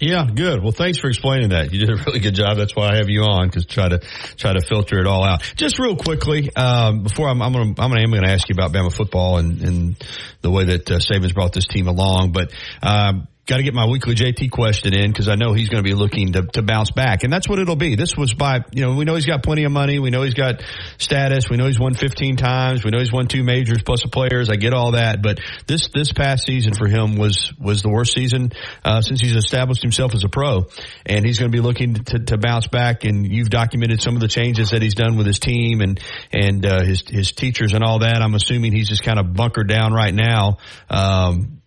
Yeah, 0.01 0.27
good. 0.27 0.61
Well, 0.61 0.73
thanks 0.73 0.99
for 0.99 1.09
explaining 1.09 1.51
that. 1.51 1.73
You 1.73 1.79
did 1.79 1.91
a 1.91 1.97
really 2.05 2.19
good 2.19 2.35
job. 2.35 2.57
That's 2.57 2.75
why 2.75 2.91
I 2.93 2.97
have 2.97 3.09
you 3.09 3.23
on 3.23 3.47
because 3.47 3.65
try 3.65 3.89
to 3.89 4.01
try 4.37 4.53
to 4.53 4.61
filter 4.61 4.99
it 4.99 5.07
all 5.07 5.25
out. 5.25 5.43
Just 5.57 5.79
real 5.79 5.97
quickly, 5.97 6.55
um, 6.57 7.05
before 7.05 7.29
I'm, 7.29 7.41
I'm 7.41 7.53
to 7.53 7.83
I'm 7.83 7.91
going 7.91 8.25
to 8.25 8.31
ask 8.31 8.49
you 8.49 8.55
about 8.55 8.73
Bama 8.73 8.93
football 8.93 9.39
and, 9.39 9.63
and 9.63 10.05
the 10.43 10.51
way 10.51 10.65
that 10.65 10.91
uh, 10.91 10.99
Saban's 10.99 11.33
brought 11.33 11.53
this 11.53 11.67
team 11.67 11.89
along, 11.89 12.33
but. 12.33 12.53
Um, 12.83 13.29
Got 13.47 13.59
to 13.59 13.63
get 13.63 13.75
my 13.75 13.87
weekly 13.87 14.15
JT 14.15 14.51
question 14.51 14.95
in 14.95 15.11
because 15.11 15.29
I 15.29 15.35
know 15.35 15.53
he's 15.53 15.69
going 15.69 15.85
to 15.85 15.87
be 15.87 15.95
looking 15.95 16.33
to, 16.33 16.45
to 16.55 16.63
bounce 16.63 16.91
back, 16.91 17.25
and 17.25 17.33
that's 17.33 17.47
what 17.47 17.59
it'll 17.59 17.77
be. 17.77 17.95
This 17.95 18.17
was 18.17 18.33
by 18.33 18.61
you 18.73 18.81
know 18.81 18.95
we 18.95 19.05
know 19.05 19.17
he's 19.17 19.27
got 19.27 19.43
plenty 19.43 19.65
of 19.65 19.73
money, 19.73 19.99
we 19.99 20.09
know 20.09 20.23
he's 20.23 20.33
got 20.33 20.63
status, 20.97 21.51
we 21.51 21.59
know 21.59 21.67
he's 21.67 21.79
won 21.79 21.93
15 21.93 22.37
times, 22.37 22.85
we 22.85 22.91
know 22.91 23.01
he's 23.01 23.13
won 23.13 23.29
two 23.29 23.45
majors 23.45 23.83
plus 23.83 24.03
the 24.03 24.09
players. 24.09 24.49
I 24.49 24.57
get 24.57 24.73
all 24.73 24.93
that, 24.93 25.21
but 25.21 25.41
this 25.67 25.89
this 25.93 26.11
past 26.11 26.47
season 26.47 26.73
for 26.73 26.89
him 26.89 27.17
was 27.17 27.53
was 27.61 27.83
the 27.83 27.91
worst 27.91 28.15
season 28.15 28.53
uh, 28.83 29.03
since 29.03 29.21
he's 29.21 29.37
established 29.37 29.83
himself 29.83 30.15
as 30.15 30.25
a 30.25 30.31
pro, 30.31 30.65
and 31.05 31.27
he's 31.27 31.39
going 31.39 31.53
to 31.53 31.55
be 31.55 31.61
looking 31.61 31.97
to, 31.97 32.21
to 32.21 32.39
bounce 32.39 32.69
back. 32.69 33.05
And 33.05 33.31
you've 33.31 33.51
documented 33.51 34.01
some 34.01 34.15
of 34.15 34.23
the 34.23 34.29
changes 34.29 34.71
that 34.71 34.81
he's 34.81 34.95
done 34.95 35.19
with 35.19 35.27
his 35.27 35.39
team 35.39 35.83
and 35.83 36.01
and 36.33 36.65
uh, 36.65 36.83
his 36.83 37.05
his 37.07 37.33
teachers 37.33 37.75
and 37.75 37.85
all 37.85 37.99
that. 37.99 38.23
I'm 38.23 38.35
assuming 38.35 38.73
he's 38.73 38.89
just 38.89 39.03
kind 39.03 39.19
of 39.19 39.35
bunkered 39.35 39.69
down 39.69 39.93
right 39.93 40.15
now. 40.15 40.57
Um, 40.89 41.61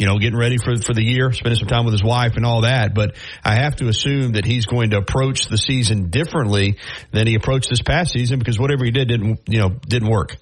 you 0.00 0.06
know, 0.06 0.18
getting 0.18 0.38
ready 0.38 0.56
for 0.56 0.74
for 0.78 0.94
the 0.94 1.04
year, 1.04 1.30
spending 1.30 1.58
some 1.58 1.68
time 1.68 1.84
with 1.84 1.92
his 1.92 2.02
wife 2.02 2.36
and 2.36 2.46
all 2.46 2.62
that. 2.62 2.94
But 2.94 3.16
I 3.44 3.56
have 3.56 3.76
to 3.76 3.88
assume 3.88 4.32
that 4.32 4.46
he's 4.46 4.64
going 4.64 4.90
to 4.90 4.96
approach 4.96 5.48
the 5.48 5.58
season 5.58 6.08
differently 6.08 6.78
than 7.12 7.26
he 7.26 7.34
approached 7.34 7.68
this 7.68 7.82
past 7.82 8.12
season 8.12 8.38
because 8.38 8.58
whatever 8.58 8.82
he 8.86 8.92
did 8.92 9.08
didn't 9.08 9.40
you 9.46 9.58
know 9.58 9.68
didn't 9.68 10.08
work. 10.08 10.38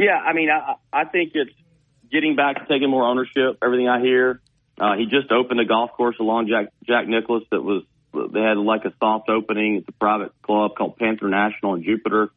Yeah, 0.00 0.16
I 0.16 0.32
mean, 0.32 0.48
I, 0.50 0.74
I 0.92 1.04
think 1.04 1.32
it's 1.34 1.52
getting 2.10 2.34
back 2.34 2.56
to 2.56 2.66
taking 2.72 2.90
more 2.90 3.04
ownership. 3.04 3.58
Everything 3.62 3.88
I 3.88 4.00
hear, 4.00 4.40
uh, 4.80 4.96
he 4.96 5.06
just 5.06 5.30
opened 5.30 5.60
a 5.60 5.64
golf 5.64 5.92
course 5.92 6.16
along 6.18 6.48
Jack 6.48 6.72
Jack 6.84 7.06
Nicklaus 7.06 7.44
that 7.52 7.62
was 7.62 7.84
they 8.12 8.40
had 8.40 8.56
like 8.56 8.84
a 8.84 8.92
soft 8.98 9.28
opening. 9.28 9.76
It's 9.76 9.88
a 9.88 9.92
private 9.92 10.32
club 10.42 10.72
called 10.76 10.96
Panther 10.96 11.28
National 11.28 11.74
in 11.74 11.84
Jupiter. 11.84 12.30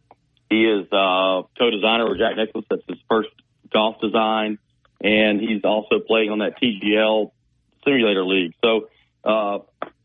He 0.47 0.63
is 0.63 0.85
uh, 0.91 1.41
co-designer 1.57 2.07
with 2.07 2.19
Jack 2.19 2.35
Nicklaus. 2.37 2.65
That's 2.69 2.83
his 2.87 2.99
first 3.09 3.29
golf 3.73 3.95
design, 3.99 4.59
and 5.03 5.39
he's 5.39 5.63
also 5.63 5.99
playing 5.99 6.29
on 6.31 6.39
that 6.39 6.61
TGL 6.61 7.31
simulator 7.83 8.23
league. 8.23 8.53
So 8.63 8.89
uh, 9.23 9.59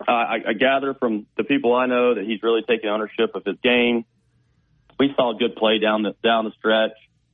I, 0.07 0.39
I 0.49 0.53
gather 0.53 0.95
from 0.95 1.27
the 1.37 1.45
people 1.45 1.75
I 1.75 1.87
know 1.87 2.15
that 2.15 2.25
he's 2.25 2.43
really 2.43 2.63
taking 2.67 2.89
ownership 2.89 3.35
of 3.35 3.45
his 3.45 3.57
game. 3.63 4.05
We 4.99 5.13
saw 5.17 5.35
good 5.39 5.57
play 5.57 5.79
down 5.79 6.03
the 6.03 6.15
down 6.23 6.45
the 6.45 6.53
stretch. 6.59 6.93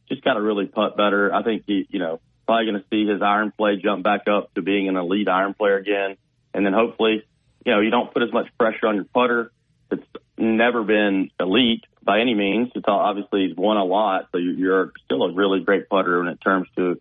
Just 0.09 0.25
got 0.25 0.35
to 0.35 0.43
really 0.43 0.67
putt 0.67 0.97
better. 0.97 1.33
I 1.33 1.43
think 1.43 1.65
he, 1.67 1.87
you 1.91 1.99
know, 1.99 2.21
probably 2.47 2.67
going 2.67 2.83
to 2.83 2.87
see 2.91 3.07
his 3.07 3.23
iron 3.23 3.53
play 3.57 3.77
jump 3.77 4.03
back 4.03 4.23
up 4.29 4.53
to 4.55 4.63
being 4.63 4.89
an 4.89 4.97
elite 4.97 5.29
iron 5.29 5.55
player 5.55 5.77
again, 5.77 6.17
and 6.53 6.67
then 6.67 6.73
hopefully, 6.73 7.25
you 7.65 7.73
know, 7.73 7.81
you 7.81 7.91
don't 7.91 8.13
put 8.13 8.23
as 8.23 8.33
much 8.33 8.49
pressure 8.59 8.89
on 8.89 8.97
your 8.97 9.05
putter. 9.05 9.53
It's 9.91 10.03
never 10.37 10.83
been 10.83 11.31
elite 11.39 11.85
by 12.03 12.21
any 12.21 12.35
means. 12.35 12.71
It's 12.75 12.85
all, 12.89 12.99
obviously 12.99 13.47
he's 13.47 13.57
won 13.57 13.77
a 13.77 13.85
lot, 13.85 14.29
so 14.33 14.39
you're 14.39 14.93
still 15.05 15.23
a 15.23 15.33
really 15.33 15.61
great 15.61 15.89
putter 15.89 16.27
in 16.27 16.37
terms 16.39 16.69
to 16.77 17.01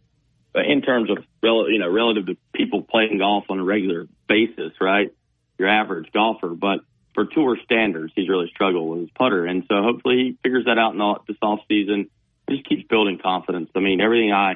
in 0.56 0.82
terms 0.82 1.10
of 1.10 1.18
you 1.44 1.80
know 1.80 1.90
relative 1.90 2.28
to 2.28 2.38
people 2.54 2.84
playing 2.84 3.18
golf 3.18 3.46
on 3.50 3.60
a 3.60 3.64
regular 3.64 4.08
basis, 4.28 4.74
right? 4.80 5.14
Your 5.58 5.70
average 5.70 6.12
golfer, 6.12 6.50
but 6.50 6.82
for 7.14 7.26
tour 7.26 7.58
standards, 7.64 8.14
he's 8.16 8.30
really 8.30 8.50
struggled 8.54 8.90
with 8.90 9.02
his 9.02 9.10
putter, 9.12 9.46
and 9.46 9.64
so 9.70 9.82
hopefully 9.82 10.16
he 10.16 10.38
figures 10.44 10.66
that 10.66 10.78
out 10.78 10.94
in 10.94 11.02
all, 11.02 11.24
this 11.28 11.38
off 11.42 11.60
season. 11.68 12.10
Just 12.50 12.68
keeps 12.68 12.84
building 12.88 13.20
confidence. 13.20 13.70
I 13.76 13.80
mean, 13.80 14.02
everything 14.02 14.34
I 14.34 14.56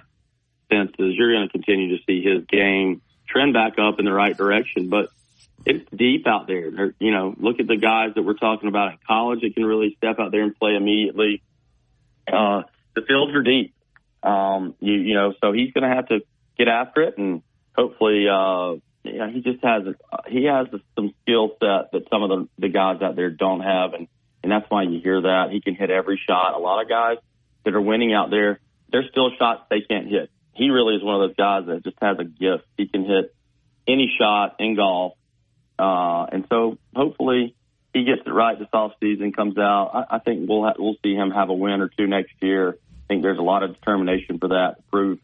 sense 0.71 0.91
is 0.97 1.15
you're 1.15 1.33
going 1.33 1.47
to 1.47 1.51
continue 1.51 1.97
to 1.97 2.03
see 2.05 2.21
his 2.21 2.45
game 2.45 3.01
trend 3.27 3.53
back 3.53 3.77
up 3.79 3.99
in 3.99 4.05
the 4.05 4.13
right 4.13 4.35
direction, 4.35 4.89
but 4.89 5.09
it's 5.65 5.87
deep 5.95 6.27
out 6.27 6.47
there. 6.47 6.71
They're, 6.71 6.93
you 6.99 7.11
know, 7.11 7.33
look 7.37 7.59
at 7.59 7.67
the 7.67 7.77
guys 7.77 8.13
that 8.15 8.23
we're 8.23 8.33
talking 8.33 8.69
about 8.69 8.93
in 8.93 8.97
college 9.07 9.41
that 9.41 9.53
can 9.53 9.65
really 9.65 9.95
step 9.97 10.19
out 10.19 10.31
there 10.31 10.43
and 10.43 10.57
play 10.57 10.75
immediately. 10.75 11.41
Uh, 12.31 12.63
the 12.95 13.01
fields 13.01 13.33
are 13.35 13.41
deep. 13.43 13.74
Um, 14.25 14.75
you, 14.79 14.93
you 14.93 15.13
know, 15.13 15.33
so 15.39 15.51
he's 15.51 15.71
going 15.71 15.87
to 15.87 15.95
have 15.95 16.07
to 16.07 16.21
get 16.57 16.67
after 16.67 17.03
it 17.03 17.17
and 17.17 17.43
hopefully, 17.77 18.25
uh, 18.27 18.75
yeah, 19.03 19.29
he 19.29 19.41
just 19.41 19.63
has, 19.63 19.83
he 20.27 20.45
has 20.45 20.67
some 20.95 21.13
skill 21.21 21.49
set 21.59 21.91
that 21.91 22.07
some 22.09 22.23
of 22.23 22.29
the, 22.29 22.47
the 22.57 22.69
guys 22.69 23.01
out 23.01 23.15
there 23.15 23.29
don't 23.29 23.61
have. 23.61 23.93
And, 23.93 24.07
and 24.41 24.51
that's 24.51 24.65
why 24.69 24.83
you 24.83 24.99
hear 24.99 25.21
that 25.21 25.49
he 25.51 25.61
can 25.61 25.75
hit 25.75 25.91
every 25.91 26.19
shot. 26.27 26.55
A 26.55 26.57
lot 26.57 26.81
of 26.81 26.89
guys 26.89 27.17
that 27.65 27.75
are 27.75 27.81
winning 27.81 28.13
out 28.13 28.31
there, 28.31 28.59
there's 28.91 29.09
still 29.11 29.29
shots 29.37 29.63
they 29.69 29.81
can't 29.81 30.07
hit. 30.07 30.31
He 30.53 30.69
really 30.69 30.95
is 30.95 31.03
one 31.03 31.21
of 31.21 31.29
those 31.29 31.35
guys 31.35 31.67
that 31.67 31.83
just 31.83 31.97
has 32.01 32.17
a 32.17 32.23
gift. 32.23 32.65
He 32.77 32.87
can 32.87 33.05
hit 33.05 33.35
any 33.87 34.11
shot 34.17 34.55
in 34.59 34.75
golf. 34.75 35.13
Uh, 35.77 36.25
and 36.31 36.45
so 36.49 36.77
hopefully 36.95 37.55
he 37.93 38.05
gets 38.05 38.21
it 38.25 38.29
right 38.29 38.57
this 38.57 38.69
off 38.73 38.93
season, 38.99 39.33
comes 39.33 39.57
out. 39.57 39.91
I, 39.93 40.15
I 40.15 40.19
think 40.19 40.49
we'll 40.49 40.63
ha- 40.63 40.75
we'll 40.79 40.95
see 41.03 41.13
him 41.13 41.31
have 41.31 41.49
a 41.49 41.53
win 41.53 41.81
or 41.81 41.89
two 41.89 42.07
next 42.07 42.33
year 42.41 42.77
think 43.07 43.21
there's 43.23 43.39
a 43.39 43.43
lot 43.43 43.63
of 43.63 43.73
determination 43.73 44.39
for 44.39 44.49
that 44.49 44.77
to 44.77 44.83
prove 44.91 45.19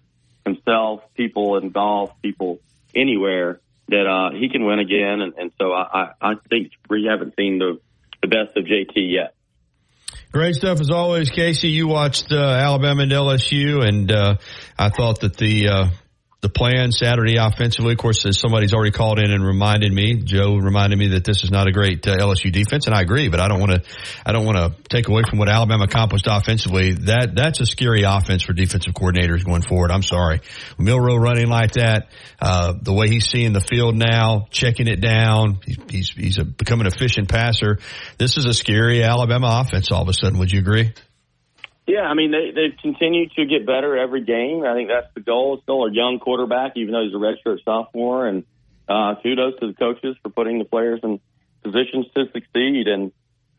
himself, 0.46 1.02
people 1.16 1.58
in 1.58 1.70
golf, 1.70 2.12
people 2.22 2.60
anywhere 2.96 3.60
that 3.88 4.08
uh, 4.08 4.38
he 4.38 4.50
can 4.50 4.66
win 4.66 4.80
again. 4.80 5.22
And, 5.22 5.34
and 5.38 5.52
so 5.60 5.72
I, 5.72 5.84
I, 6.22 6.32
I 6.32 6.34
think 6.50 6.72
we 6.90 7.08
haven't 7.10 7.36
seen 7.38 7.60
the, 7.60 7.80
the 8.22 8.28
best 8.28 8.58
of 8.58 8.66
JT 8.66 8.94
yet. 8.96 9.36
Great 10.32 10.56
stuff 10.56 10.80
as 10.80 10.90
always, 10.90 11.30
Casey. 11.30 11.70
You 11.70 11.88
watched 11.88 12.32
uh, 12.32 12.38
Alabama 12.38 13.04
and 13.04 13.12
LSU, 13.12 13.86
and 13.86 14.10
uh, 14.10 14.36
I 14.80 14.90
thought 14.90 15.20
that 15.22 15.36
the 15.36 15.68
uh, 15.68 15.88
the 16.42 16.50
plan 16.50 16.92
Saturday 16.92 17.38
offensively. 17.38 17.94
Of 17.94 18.00
course, 18.00 18.26
as 18.26 18.40
somebody's 18.40 18.74
already 18.74 18.90
called 18.90 19.20
in 19.20 19.32
and 19.32 19.46
reminded 19.46 19.94
me, 19.94 20.16
Joe 20.16 20.56
reminded 20.56 20.98
me 20.98 21.10
that 21.10 21.24
this 21.24 21.44
is 21.44 21.52
not 21.52 21.68
a 21.68 21.72
great 21.72 22.08
uh, 22.08 22.18
LSU 22.18 22.52
defense, 22.52 22.88
and 22.88 22.96
I 22.96 23.02
agree. 23.02 23.30
But 23.30 23.40
I 23.40 23.48
don't 23.48 23.60
want 23.60 23.72
to, 23.74 23.84
I 24.26 24.32
don't 24.32 24.46
want 24.46 24.58
to 24.58 24.74
take 24.90 25.08
away 25.08 25.22
from 25.30 25.38
what 25.38 25.50
Alabama 25.50 25.84
accomplished 25.84 26.26
offensively. 26.28 26.94
That 26.94 27.36
that's 27.36 27.60
a 27.60 27.66
scary 27.68 28.04
offense 28.04 28.42
for 28.42 28.54
defensive 28.54 28.94
coordinators 28.94 29.46
going 29.46 29.62
forward. 29.62 29.92
I'm 29.92 30.02
sorry, 30.02 30.42
Milroe 30.80 31.18
running 31.18 31.48
like 31.48 31.74
that, 31.74 32.10
uh, 32.42 32.74
the 32.82 32.94
way 32.94 33.08
he's 33.08 33.28
seeing 33.28 33.54
the 33.54 33.62
field 33.62 33.96
now, 33.96 34.48
checking 34.50 34.88
it 34.88 35.00
down, 35.00 35.60
he's 35.64 35.78
he's, 35.90 36.10
he's 36.10 36.38
a, 36.40 36.44
becoming 36.44 36.88
an 36.88 36.94
efficient 36.94 37.30
passer. 37.30 37.78
This 38.18 38.38
is 38.38 38.46
a 38.46 38.54
scary 38.54 39.04
Alabama 39.04 39.64
offense. 39.64 39.92
All 39.92 40.02
of 40.02 40.10
a 40.10 40.14
sudden, 40.14 40.40
would 40.40 40.52
you 40.52 40.60
agree? 40.60 40.94
Yeah, 41.88 42.02
I 42.02 42.14
mean 42.14 42.32
they 42.32 42.52
they've 42.52 42.78
continued 42.82 43.32
to 43.34 43.46
get 43.46 43.66
better 43.66 43.98
every 43.98 44.24
game. 44.24 44.64
I 44.64 44.74
think 44.74 44.90
that's 44.90 45.14
the 45.14 45.22
goal. 45.22 45.60
Still 45.64 45.86
a 45.86 45.92
young 45.92 46.20
quarterback, 46.20 46.74
even 46.76 46.94
though 46.94 47.04
he's 47.04 47.14
a 47.14 47.18
redshirt 47.18 47.64
sophomore. 47.66 48.28
And 48.28 48.44
uh, 48.88 49.16
kudos 49.22 49.60
to 49.60 49.68
the 49.68 49.74
coaches 49.74 50.16
for 50.22 50.30
putting 50.30 50.60
the 50.60 50.66
players 50.66 51.00
in 51.04 51.20
positions 51.64 52.06
to 52.16 52.26
succeed. 52.34 52.88
And 52.88 53.12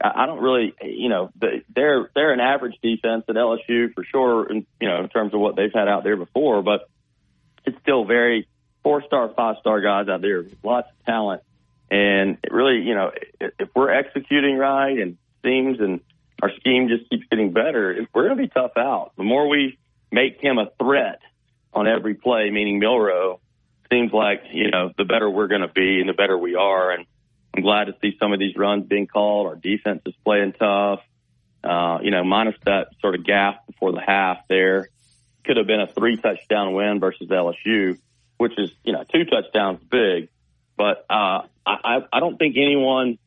I 0.02 0.26
don't 0.26 0.40
really, 0.40 0.74
you 0.82 1.08
know, 1.08 1.30
they're 1.36 2.10
they're 2.14 2.32
an 2.32 2.40
average 2.40 2.76
defense 2.82 3.24
at 3.28 3.34
LSU 3.34 3.92
for 3.94 4.04
sure. 4.04 4.50
In, 4.50 4.66
you 4.80 4.88
know, 4.88 5.02
in 5.02 5.08
terms 5.08 5.34
of 5.34 5.40
what 5.40 5.56
they've 5.56 5.72
had 5.72 5.88
out 5.88 6.04
there 6.04 6.16
before, 6.16 6.62
but 6.62 6.88
it's 7.64 7.78
still 7.82 8.04
very 8.04 8.48
four 8.82 9.02
star, 9.04 9.28
five 9.34 9.56
star 9.60 9.80
guys 9.80 10.08
out 10.08 10.20
there, 10.20 10.44
lots 10.62 10.88
of 10.88 11.06
talent. 11.06 11.42
And 11.90 12.38
really, 12.50 12.82
you 12.82 12.94
know, 12.94 13.12
if 13.40 13.68
we're 13.74 13.90
executing 13.90 14.56
right 14.56 14.98
and 14.98 15.18
seems 15.44 15.78
and 15.80 16.00
our 16.42 16.50
scheme 16.56 16.88
just 16.88 17.08
keeps 17.08 17.24
getting 17.30 17.52
better, 17.52 17.96
we're 18.12 18.24
going 18.24 18.36
to 18.36 18.42
be 18.42 18.48
tough 18.48 18.72
out. 18.76 19.12
The 19.16 19.22
more 19.22 19.48
we 19.48 19.78
make 20.10 20.40
him 20.40 20.58
a 20.58 20.70
threat 20.78 21.20
on 21.72 21.86
every 21.86 22.14
play, 22.14 22.50
meaning 22.50 22.80
Milroe, 22.80 23.40
seems 23.90 24.12
like, 24.12 24.42
you 24.52 24.70
know, 24.70 24.90
the 24.98 25.04
better 25.04 25.30
we're 25.30 25.46
going 25.46 25.60
to 25.60 25.68
be 25.68 26.00
and 26.00 26.08
the 26.08 26.14
better 26.14 26.36
we 26.36 26.56
are. 26.56 26.90
And 26.90 27.06
I'm 27.54 27.62
glad 27.62 27.84
to 27.84 27.94
see 28.02 28.16
some 28.18 28.32
of 28.32 28.40
these 28.40 28.56
runs 28.56 28.86
being 28.86 29.06
called. 29.06 29.46
Our 29.46 29.54
defense 29.54 30.02
is 30.04 30.14
playing 30.24 30.54
tough. 30.54 31.00
Uh, 31.62 32.00
you 32.02 32.10
know, 32.10 32.24
minus 32.24 32.56
that 32.64 32.88
sort 33.00 33.14
of 33.14 33.24
gap 33.24 33.64
before 33.66 33.92
the 33.92 34.00
half 34.00 34.48
there. 34.48 34.88
Could 35.44 35.58
have 35.58 35.66
been 35.68 35.80
a 35.80 35.86
three 35.86 36.16
touchdown 36.16 36.74
win 36.74 36.98
versus 36.98 37.28
LSU, 37.28 37.98
which 38.36 38.58
is, 38.58 38.72
you 38.82 38.92
know, 38.92 39.04
two 39.04 39.24
touchdowns 39.24 39.80
big. 39.88 40.28
But, 40.76 41.06
uh, 41.08 41.42
I, 41.64 42.00
I 42.12 42.18
don't 42.18 42.36
think 42.36 42.56
anyone 42.56 43.18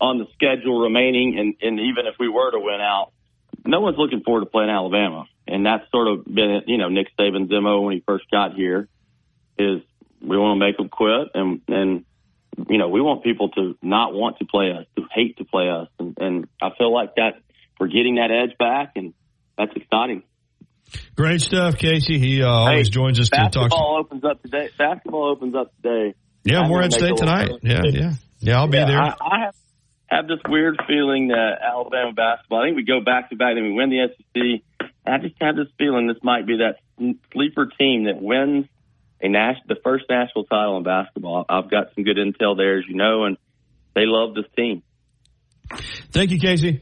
on 0.00 0.18
the 0.18 0.26
schedule 0.34 0.80
remaining, 0.80 1.38
and, 1.38 1.54
and 1.60 1.80
even 1.80 2.06
if 2.06 2.14
we 2.18 2.28
were 2.28 2.50
to 2.50 2.58
win 2.58 2.80
out, 2.80 3.12
no 3.66 3.80
one's 3.80 3.98
looking 3.98 4.22
forward 4.22 4.40
to 4.40 4.46
playing 4.46 4.70
Alabama. 4.70 5.26
And 5.46 5.66
that's 5.66 5.84
sort 5.90 6.08
of 6.08 6.24
been, 6.24 6.62
you 6.66 6.78
know, 6.78 6.88
Nick 6.88 7.08
Saban's 7.18 7.50
MO 7.50 7.82
when 7.82 7.94
he 7.94 8.02
first 8.06 8.24
got 8.30 8.54
here 8.54 8.88
is 9.58 9.80
we 10.22 10.38
want 10.38 10.60
to 10.60 10.66
make 10.66 10.76
them 10.76 10.88
quit. 10.88 11.28
And, 11.34 11.60
and, 11.68 12.04
you 12.68 12.78
know, 12.78 12.88
we 12.88 13.00
want 13.00 13.24
people 13.24 13.50
to 13.50 13.76
not 13.82 14.14
want 14.14 14.38
to 14.38 14.46
play 14.46 14.72
us, 14.72 14.86
to 14.96 15.04
hate 15.12 15.38
to 15.38 15.44
play 15.44 15.68
us. 15.68 15.88
And, 15.98 16.16
and 16.18 16.48
I 16.62 16.70
feel 16.78 16.92
like 16.92 17.16
that 17.16 17.40
we're 17.78 17.88
getting 17.88 18.16
that 18.16 18.30
edge 18.30 18.56
back 18.58 18.92
and 18.96 19.12
that's 19.58 19.72
exciting. 19.74 20.22
Great 21.16 21.40
stuff, 21.40 21.76
Casey. 21.76 22.18
He 22.18 22.42
uh, 22.42 22.48
always 22.48 22.88
hey, 22.88 22.90
joins 22.90 23.20
us 23.20 23.28
to 23.28 23.36
talk. 23.36 23.52
Basketball 23.52 23.98
opens 24.00 24.24
up 24.24 24.42
today. 24.42 24.70
Basketball 24.76 25.30
opens 25.30 25.54
up 25.54 25.72
today. 25.76 26.14
Yeah, 26.44 26.66
Morehead 26.66 26.92
State 26.92 27.16
tonight. 27.16 27.50
Yeah, 27.62 27.82
yeah, 27.84 28.12
yeah. 28.38 28.58
I'll 28.58 28.72
yeah, 28.72 28.86
be 28.86 28.92
there. 28.92 29.00
I, 29.00 29.14
I 29.20 29.44
have 29.44 29.54
have 30.10 30.26
this 30.26 30.40
weird 30.48 30.80
feeling 30.86 31.28
that 31.28 31.58
Alabama 31.62 32.12
basketball. 32.12 32.62
I 32.62 32.66
think 32.66 32.76
we 32.76 32.84
go 32.84 33.00
back 33.00 33.30
to 33.30 33.36
back 33.36 33.56
and 33.56 33.64
we 33.64 33.72
win 33.72 33.90
the 33.90 34.08
SEC. 34.08 34.88
I 35.06 35.18
just 35.18 35.36
have 35.40 35.56
this 35.56 35.68
feeling 35.78 36.06
this 36.08 36.22
might 36.22 36.46
be 36.46 36.58
that 36.58 36.76
sleeper 37.32 37.66
team 37.78 38.04
that 38.04 38.20
wins 38.20 38.66
a 39.20 39.28
nas- 39.28 39.56
the 39.66 39.76
first 39.82 40.04
national 40.08 40.44
title 40.44 40.76
in 40.78 40.82
basketball. 40.82 41.44
I've 41.48 41.70
got 41.70 41.94
some 41.94 42.04
good 42.04 42.16
intel 42.16 42.56
there, 42.56 42.78
as 42.78 42.84
you 42.88 42.96
know, 42.96 43.24
and 43.24 43.36
they 43.94 44.04
love 44.06 44.34
this 44.34 44.46
team. 44.56 44.82
Thank 46.12 46.30
you, 46.30 46.40
Casey. 46.40 46.80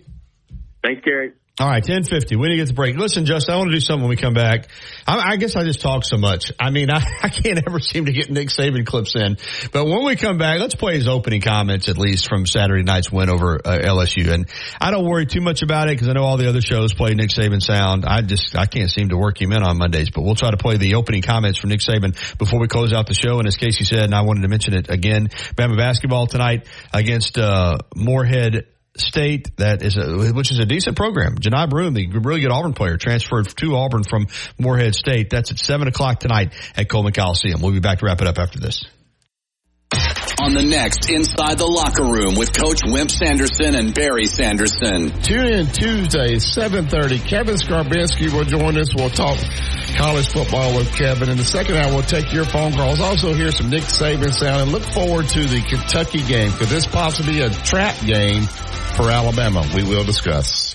Thanks, 0.82 1.02
Gary. 1.05 1.32
All 1.60 1.66
right, 1.66 1.82
ten 1.82 2.05
fifty. 2.05 2.36
We 2.36 2.48
need 2.48 2.55
to 2.55 2.62
get 2.62 2.68
the 2.68 2.74
break. 2.74 2.97
Listen, 2.97 3.24
Justin, 3.24 3.55
I 3.55 3.56
want 3.56 3.70
to 3.70 3.74
do 3.74 3.80
something 3.80 4.02
when 4.02 4.10
we 4.10 4.16
come 4.16 4.32
back. 4.32 4.68
I, 5.09 5.32
I 5.32 5.36
guess 5.39 5.56
I 5.56 5.64
just 5.64 5.80
talk 5.80 6.05
so 6.05 6.16
much. 6.16 6.52
I 6.56 6.70
mean, 6.70 6.89
I, 6.93 7.02
I, 7.20 7.30
can't 7.30 7.60
ever 7.66 7.80
seem 7.80 8.05
to 8.05 8.12
get 8.12 8.30
Nick 8.30 8.51
Saban 8.51 8.86
clips 8.86 9.16
in. 9.16 9.39
But 9.72 9.86
when 9.86 10.05
we 10.05 10.14
come 10.14 10.39
back, 10.39 10.60
let's 10.60 10.76
play 10.76 10.94
his 10.94 11.09
opening 11.09 11.40
comments 11.40 11.89
at 11.89 11.98
least 11.98 12.28
from 12.28 12.47
Saturday 12.47 12.85
night's 12.85 13.10
win 13.10 13.28
over 13.28 13.56
uh, 13.56 13.76
LSU. 13.76 14.32
And 14.32 14.48
I 14.80 14.93
don't 14.93 15.05
worry 15.05 15.26
too 15.26 15.40
much 15.40 15.62
about 15.62 15.89
it 15.89 15.94
because 15.94 16.09
I 16.09 16.12
know 16.12 16.22
all 16.22 16.36
the 16.36 16.48
other 16.48 16.60
shows 16.60 16.94
play 16.94 17.14
Nick 17.14 17.30
Saban 17.30 17.60
sound. 17.60 18.05
I 18.06 18.22
just 18.22 18.56
I 18.56 18.66
can't 18.66 18.89
seem 18.89 19.09
to 19.09 19.16
work 19.16 19.43
him 19.43 19.51
in 19.51 19.64
on 19.64 19.78
Mondays. 19.78 20.10
But 20.10 20.22
we'll 20.22 20.36
try 20.36 20.52
to 20.52 20.59
play 20.59 20.76
the 20.76 20.94
opening 20.94 21.22
comments 21.22 21.59
from 21.59 21.70
Nick 21.70 21.80
Saban 21.80 22.39
before 22.39 22.60
we 22.60 22.68
close 22.68 22.93
out 22.93 23.09
the 23.09 23.14
show. 23.14 23.40
And 23.40 23.48
as 23.48 23.56
Casey 23.56 23.82
said, 23.82 24.05
and 24.05 24.14
I 24.14 24.20
wanted 24.20 24.43
to 24.43 24.48
mention 24.48 24.74
it 24.74 24.90
again, 24.90 25.26
Bama 25.56 25.76
basketball 25.76 26.28
tonight 26.28 26.68
against 26.94 27.36
uh, 27.36 27.78
Morehead 27.97 28.68
State 29.00 29.56
that 29.56 29.82
is 29.82 29.96
a, 29.96 30.32
which 30.32 30.50
is 30.50 30.58
a 30.58 30.66
decent 30.66 30.96
program. 30.96 31.36
Johni 31.36 31.68
Broome, 31.68 31.94
the 31.94 32.08
really 32.22 32.40
good 32.40 32.50
Auburn 32.50 32.72
player, 32.72 32.96
transferred 32.96 33.48
to 33.56 33.76
Auburn 33.76 34.04
from 34.04 34.26
Morehead 34.58 34.94
State. 34.94 35.30
That's 35.30 35.50
at 35.50 35.58
seven 35.58 35.88
o'clock 35.88 36.20
tonight 36.20 36.54
at 36.76 36.88
Coleman 36.88 37.12
Coliseum. 37.12 37.60
We'll 37.60 37.72
be 37.72 37.80
back 37.80 37.98
to 37.98 38.06
wrap 38.06 38.20
it 38.20 38.26
up 38.26 38.38
after 38.38 38.58
this. 38.58 38.84
on 40.40 40.52
the 40.52 40.62
next 40.62 41.10
Inside 41.10 41.58
the 41.58 41.66
Locker 41.66 42.04
Room 42.04 42.34
with 42.36 42.52
Coach 42.52 42.80
Wimp 42.84 43.10
Sanderson 43.10 43.74
and 43.74 43.94
Barry 43.94 44.26
Sanderson. 44.26 45.10
Tune 45.22 45.46
in 45.46 45.66
Tuesday, 45.66 46.34
7.30. 46.36 47.26
Kevin 47.26 47.56
Scarbinsky 47.56 48.32
will 48.32 48.44
join 48.44 48.76
us. 48.78 48.94
We'll 48.94 49.10
talk 49.10 49.38
college 49.96 50.28
football 50.28 50.76
with 50.76 50.94
Kevin. 50.94 51.28
In 51.28 51.38
the 51.38 51.44
second 51.44 51.76
hour, 51.76 51.92
we'll 51.92 52.02
take 52.02 52.32
your 52.32 52.44
phone 52.44 52.72
calls. 52.72 53.00
Also 53.00 53.34
hear 53.34 53.50
some 53.50 53.70
Nick 53.70 53.84
Saban 53.84 54.32
sound 54.32 54.62
and 54.62 54.72
look 54.72 54.82
forward 54.82 55.26
to 55.28 55.40
the 55.46 55.60
Kentucky 55.62 56.22
game. 56.22 56.52
Could 56.52 56.68
this 56.68 56.86
possibly 56.86 57.34
be 57.34 57.40
a 57.40 57.50
trap 57.50 57.98
game 58.04 58.44
for 58.98 59.10
Alabama? 59.10 59.64
We 59.74 59.84
will 59.84 60.04
discuss. 60.04 60.74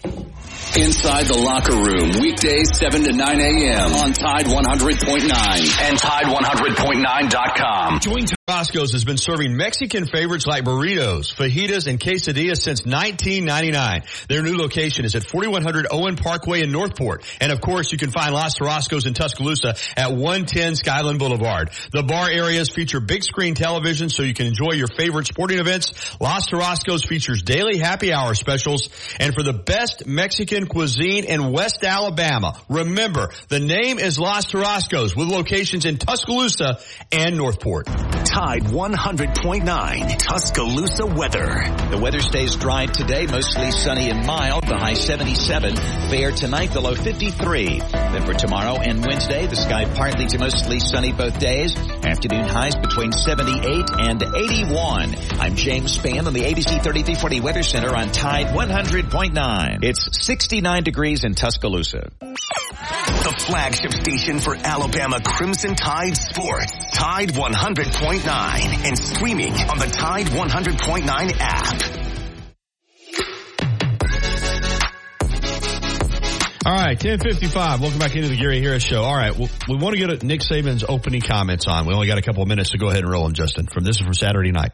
Inside 0.75 1.27
the 1.27 1.37
Locker 1.37 1.75
Room, 1.75 2.19
weekdays 2.21 2.75
7 2.79 3.03
to 3.03 3.11
9 3.11 3.39
a.m. 3.39 3.93
on 3.93 4.13
Tide 4.13 4.45
100.9 4.45 5.29
and 5.29 5.99
Tide100.9.com. 5.99 7.99
Join 7.99 8.25
Roscoe's 8.49 8.91
has 8.91 9.05
been 9.05 9.15
serving 9.15 9.55
Mexican 9.55 10.05
favorites 10.05 10.45
like 10.45 10.65
burritos, 10.65 11.33
fajitas, 11.33 11.87
and 11.87 11.97
quesadillas 11.97 12.57
since 12.57 12.83
1999. 12.85 14.03
Their 14.27 14.43
new 14.43 14.57
location 14.57 15.05
is 15.05 15.15
at 15.15 15.23
4100 15.23 15.87
Owen 15.89 16.17
Parkway 16.17 16.61
in 16.61 16.69
Northport. 16.69 17.23
And 17.39 17.53
of 17.53 17.61
course, 17.61 17.93
you 17.93 17.97
can 17.97 18.11
find 18.11 18.33
Los 18.33 18.59
Tarascos 18.59 19.07
in 19.07 19.13
Tuscaloosa 19.13 19.75
at 19.95 20.11
110 20.11 20.75
Skyland 20.75 21.19
Boulevard. 21.19 21.71
The 21.93 22.03
bar 22.03 22.29
areas 22.29 22.69
feature 22.69 22.99
big 22.99 23.23
screen 23.23 23.55
television 23.55 24.09
so 24.09 24.23
you 24.23 24.33
can 24.33 24.47
enjoy 24.47 24.73
your 24.73 24.89
favorite 24.89 25.27
sporting 25.27 25.59
events. 25.59 25.93
Los 26.19 26.49
Tarascos 26.49 27.07
features 27.07 27.43
daily 27.43 27.77
happy 27.77 28.11
hour 28.11 28.33
specials. 28.33 28.89
And 29.21 29.33
for 29.33 29.43
the 29.43 29.53
best 29.53 30.05
Mexican 30.05 30.67
cuisine 30.67 31.23
in 31.23 31.53
West 31.53 31.85
Alabama, 31.85 32.59
remember, 32.67 33.29
the 33.47 33.61
name 33.61 33.99
is 33.99 34.19
Los 34.19 34.47
Tarascos 34.47 35.15
with 35.15 35.29
locations 35.29 35.85
in 35.85 35.97
Tuscaloosa 35.97 36.79
and 37.13 37.37
Northport. 37.37 37.87
Tide 38.33 38.63
100.9 38.63 40.17
Tuscaloosa 40.17 41.05
weather. 41.05 41.71
The 41.91 41.99
weather 41.99 42.19
stays 42.19 42.55
dry 42.55 42.87
today, 42.87 43.27
mostly 43.27 43.69
sunny 43.69 44.09
and 44.09 44.25
mild. 44.25 44.63
The 44.63 44.75
high 44.75 44.95
77. 44.95 45.75
Fair 45.75 46.31
tonight, 46.31 46.71
the 46.71 46.81
low 46.81 46.95
53. 46.95 47.79
Then 47.79 48.25
for 48.25 48.33
tomorrow 48.33 48.81
and 48.81 49.05
Wednesday, 49.05 49.45
the 49.45 49.55
sky 49.55 49.85
partly 49.85 50.25
to 50.25 50.39
mostly 50.39 50.79
sunny 50.79 51.11
both 51.11 51.37
days. 51.37 51.77
Afternoon 51.77 52.47
highs 52.47 52.75
between 52.75 53.11
78 53.11 53.91
and 53.99 54.23
81. 54.23 55.15
I'm 55.39 55.55
James 55.55 55.95
Spann 55.95 56.25
on 56.25 56.33
the 56.33 56.41
ABC 56.41 56.81
3340 56.81 57.39
Weather 57.39 57.61
Center 57.61 57.95
on 57.95 58.11
Tide 58.11 58.47
100.9. 58.47 59.83
It's 59.83 60.25
69 60.25 60.83
degrees 60.83 61.23
in 61.23 61.35
Tuscaloosa. 61.35 62.09
The 62.19 63.35
flagship 63.45 63.93
station 63.93 64.39
for 64.39 64.55
Alabama 64.55 65.19
Crimson 65.23 65.75
Tide 65.75 66.17
Sports. 66.17 66.73
Tide 66.93 67.29
100.9 67.29 68.22
and 68.25 68.97
streaming 68.97 69.53
on 69.53 69.77
the 69.77 69.85
Tide 69.87 70.27
100.9 70.27 71.37
app. 71.39 72.03
All 76.65 76.71
right, 76.71 77.03
1055. 77.03 77.81
Welcome 77.81 77.99
back 77.99 78.15
into 78.15 78.29
the 78.29 78.37
Gary 78.37 78.61
Harris 78.61 78.83
Show. 78.83 79.01
All 79.01 79.15
right, 79.15 79.37
well, 79.37 79.49
we 79.67 79.75
want 79.75 79.97
to 79.97 80.07
get 80.07 80.23
Nick 80.23 80.39
Saban's 80.39 80.85
opening 80.87 81.19
comments 81.19 81.67
on. 81.67 81.85
We 81.85 81.93
only 81.93 82.07
got 82.07 82.17
a 82.17 82.21
couple 82.21 82.41
of 82.41 82.47
minutes 82.47 82.69
to 82.69 82.77
go 82.77 82.87
ahead 82.87 83.03
and 83.03 83.11
roll 83.11 83.25
them, 83.25 83.33
Justin. 83.33 83.67
From 83.67 83.83
this 83.83 83.97
is 83.97 84.01
from 84.01 84.13
Saturday 84.13 84.51
night. 84.51 84.71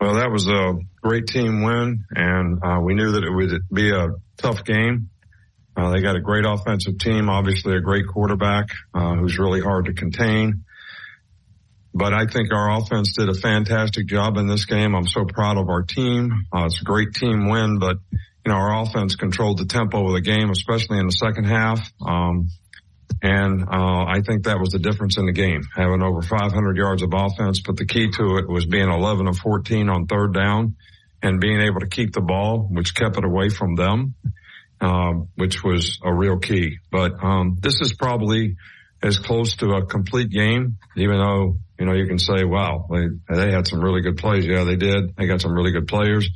Well, 0.00 0.14
that 0.14 0.30
was 0.30 0.48
a 0.48 0.78
great 1.02 1.26
team 1.26 1.62
win, 1.62 2.04
and 2.10 2.58
uh, 2.64 2.80
we 2.80 2.94
knew 2.94 3.12
that 3.12 3.24
it 3.24 3.30
would 3.30 3.60
be 3.70 3.90
a 3.90 4.08
tough 4.38 4.64
game. 4.64 5.10
Uh, 5.76 5.90
they 5.90 6.00
got 6.00 6.16
a 6.16 6.20
great 6.20 6.46
offensive 6.46 6.98
team, 6.98 7.28
obviously 7.28 7.76
a 7.76 7.80
great 7.80 8.06
quarterback 8.06 8.68
uh, 8.94 9.14
who's 9.16 9.38
really 9.38 9.60
hard 9.60 9.84
to 9.86 9.92
contain. 9.92 10.64
But 11.94 12.12
I 12.12 12.26
think 12.26 12.52
our 12.52 12.78
offense 12.78 13.14
did 13.16 13.28
a 13.28 13.34
fantastic 13.34 14.06
job 14.06 14.36
in 14.36 14.46
this 14.46 14.66
game. 14.66 14.94
I'm 14.94 15.06
so 15.06 15.24
proud 15.24 15.56
of 15.56 15.68
our 15.68 15.82
team. 15.82 16.46
Uh, 16.54 16.66
it's 16.66 16.80
a 16.80 16.84
great 16.84 17.14
team 17.14 17.48
win, 17.48 17.78
but 17.78 17.96
you 18.12 18.52
know 18.52 18.56
our 18.56 18.82
offense 18.82 19.16
controlled 19.16 19.58
the 19.58 19.66
tempo 19.66 20.06
of 20.06 20.12
the 20.12 20.20
game, 20.20 20.50
especially 20.50 20.98
in 20.98 21.06
the 21.06 21.12
second 21.12 21.44
half. 21.44 21.80
Um, 22.06 22.48
and 23.22 23.62
uh, 23.62 24.04
I 24.06 24.20
think 24.24 24.44
that 24.44 24.60
was 24.60 24.70
the 24.70 24.78
difference 24.78 25.18
in 25.18 25.26
the 25.26 25.32
game, 25.32 25.62
having 25.74 26.02
over 26.02 26.22
500 26.22 26.76
yards 26.76 27.02
of 27.02 27.10
offense. 27.12 27.60
But 27.60 27.76
the 27.76 27.86
key 27.86 28.10
to 28.10 28.36
it 28.36 28.48
was 28.48 28.66
being 28.66 28.88
11 28.88 29.26
of 29.26 29.38
14 29.38 29.88
on 29.88 30.06
third 30.06 30.34
down 30.34 30.76
and 31.22 31.40
being 31.40 31.60
able 31.60 31.80
to 31.80 31.88
keep 31.88 32.12
the 32.12 32.20
ball, 32.20 32.68
which 32.70 32.94
kept 32.94 33.16
it 33.16 33.24
away 33.24 33.48
from 33.48 33.74
them, 33.74 34.14
uh, 34.80 35.12
which 35.34 35.64
was 35.64 35.98
a 36.04 36.14
real 36.14 36.38
key. 36.38 36.78
But 36.92 37.22
um, 37.22 37.56
this 37.60 37.80
is 37.80 37.92
probably 37.94 38.56
as 39.02 39.18
close 39.18 39.56
to 39.56 39.72
a 39.72 39.86
complete 39.86 40.30
game, 40.30 40.78
even 40.96 41.18
though 41.18 41.56
you 41.78 41.86
know 41.86 41.92
you 41.92 42.06
can 42.06 42.18
say, 42.18 42.44
"Wow, 42.44 42.86
they 42.90 43.08
they 43.34 43.52
had 43.52 43.66
some 43.66 43.80
really 43.80 44.00
good 44.00 44.16
plays." 44.16 44.46
Yeah, 44.46 44.64
they 44.64 44.76
did. 44.76 45.16
They 45.16 45.26
got 45.26 45.40
some 45.40 45.52
really 45.52 45.72
good 45.72 45.86
players. 45.86 46.28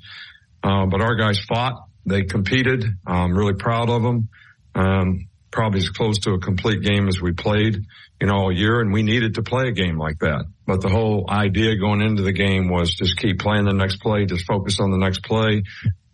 Uh, 0.63 0.87
but 0.87 1.01
our 1.01 1.17
guys 1.17 1.41
fought. 1.41 1.85
They 2.05 2.25
competed. 2.25 2.85
I'm 3.07 3.37
really 3.37 3.55
proud 3.55 3.89
of 3.89 4.03
them. 4.03 4.29
Um, 4.75 5.29
probably 5.53 5.81
as 5.81 5.91
close 5.91 6.19
to 6.21 6.33
a 6.33 6.41
complete 6.41 6.83
game 6.83 7.07
as 7.07 7.21
we 7.21 7.33
played, 7.33 7.77
you 8.21 8.27
know, 8.27 8.35
all 8.35 8.53
year. 8.53 8.81
And 8.81 8.93
we 8.93 9.03
needed 9.03 9.35
to 9.35 9.43
play 9.43 9.69
a 9.69 9.73
game 9.73 9.99
like 9.99 10.19
that. 10.21 10.47
But 10.67 10.81
the 10.81 10.89
whole 10.89 11.27
idea 11.29 11.77
going 11.77 12.01
into 12.01 12.23
the 12.23 12.33
game 12.33 12.69
was 12.69 12.93
just 12.93 13.19
keep 13.19 13.39
playing 13.39 13.67
the 13.67 13.75
next 13.75 14.01
play, 14.01 14.25
just 14.25 14.47
focus 14.47 14.81
on 14.81 14.91
the 14.91 14.97
next 14.97 15.23
play, 15.23 15.63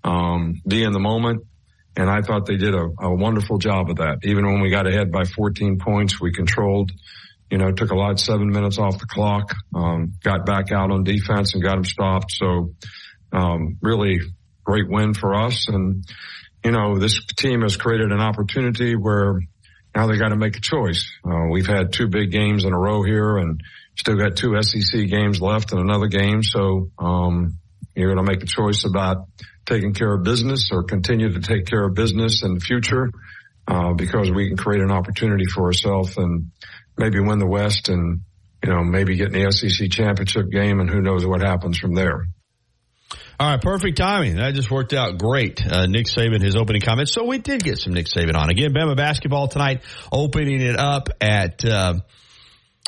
um, 0.04 0.60
be 0.66 0.82
in 0.82 0.92
the 0.92 1.00
moment. 1.00 1.44
And 1.96 2.10
I 2.10 2.20
thought 2.20 2.46
they 2.46 2.56
did 2.56 2.74
a, 2.74 2.88
a 3.00 3.14
wonderful 3.14 3.58
job 3.58 3.90
of 3.90 3.96
that. 3.96 4.18
Even 4.24 4.46
when 4.46 4.60
we 4.60 4.70
got 4.70 4.86
ahead 4.86 5.10
by 5.10 5.24
14 5.24 5.78
points, 5.78 6.20
we 6.20 6.32
controlled, 6.32 6.92
you 7.50 7.58
know, 7.58 7.72
took 7.72 7.90
a 7.90 7.94
lot, 7.94 8.20
seven 8.20 8.50
minutes 8.50 8.78
off 8.78 8.98
the 8.98 9.06
clock, 9.06 9.54
um, 9.74 10.12
got 10.22 10.44
back 10.44 10.70
out 10.72 10.90
on 10.90 11.04
defense 11.04 11.54
and 11.54 11.62
got 11.62 11.76
them 11.76 11.84
stopped. 11.84 12.32
So, 12.32 12.74
um, 13.32 13.78
really 13.80 14.20
great 14.64 14.88
win 14.88 15.14
for 15.14 15.34
us. 15.34 15.68
And, 15.68 16.04
you 16.64 16.72
know, 16.72 16.98
this 16.98 17.20
team 17.36 17.62
has 17.62 17.76
created 17.76 18.12
an 18.12 18.20
opportunity 18.20 18.96
where 18.96 19.40
now 19.94 20.06
they 20.06 20.18
got 20.18 20.28
to 20.28 20.36
make 20.36 20.56
a 20.56 20.60
choice. 20.60 21.10
Uh, 21.24 21.46
we've 21.50 21.66
had 21.66 21.92
two 21.92 22.08
big 22.08 22.30
games 22.30 22.64
in 22.64 22.72
a 22.72 22.78
row 22.78 23.02
here 23.02 23.38
and 23.38 23.60
still 23.96 24.16
got 24.16 24.36
two 24.36 24.60
SEC 24.60 25.08
games 25.08 25.40
left 25.40 25.72
and 25.72 25.80
another 25.80 26.08
game. 26.08 26.42
So, 26.42 26.90
um, 26.98 27.58
you're 27.94 28.14
going 28.14 28.24
to 28.24 28.30
make 28.30 28.42
a 28.42 28.46
choice 28.46 28.84
about 28.84 29.26
taking 29.66 29.92
care 29.92 30.14
of 30.14 30.22
business 30.22 30.70
or 30.70 30.84
continue 30.84 31.32
to 31.32 31.40
take 31.40 31.66
care 31.66 31.84
of 31.84 31.94
business 31.94 32.42
in 32.44 32.54
the 32.54 32.60
future, 32.60 33.10
uh, 33.66 33.92
because 33.94 34.30
we 34.30 34.48
can 34.48 34.56
create 34.56 34.82
an 34.82 34.90
opportunity 34.90 35.44
for 35.44 35.64
ourselves 35.64 36.16
and 36.16 36.52
maybe 36.98 37.20
win 37.20 37.38
the 37.38 37.46
West 37.46 37.88
and, 37.88 38.22
you 38.64 38.70
know, 38.70 38.82
maybe 38.82 39.16
get 39.16 39.34
in 39.34 39.42
the 39.42 39.50
SEC 39.50 39.90
championship 39.90 40.50
game 40.50 40.80
and 40.80 40.90
who 40.90 41.00
knows 41.00 41.24
what 41.24 41.40
happens 41.40 41.78
from 41.78 41.94
there. 41.94 42.24
All 43.40 43.48
right, 43.48 43.62
perfect 43.62 43.96
timing. 43.96 44.36
That 44.36 44.54
just 44.54 44.68
worked 44.68 44.92
out 44.92 45.16
great. 45.16 45.64
Uh, 45.64 45.86
Nick 45.86 46.06
Saban, 46.06 46.42
his 46.42 46.56
opening 46.56 46.80
comments. 46.80 47.12
So 47.12 47.24
we 47.24 47.38
did 47.38 47.62
get 47.62 47.78
some 47.78 47.94
Nick 47.94 48.06
Saban 48.06 48.34
on. 48.34 48.50
Again, 48.50 48.74
Bama 48.74 48.96
basketball 48.96 49.46
tonight, 49.46 49.82
opening 50.10 50.60
it 50.60 50.76
up 50.76 51.08
at 51.20 51.64
uh, 51.64 51.94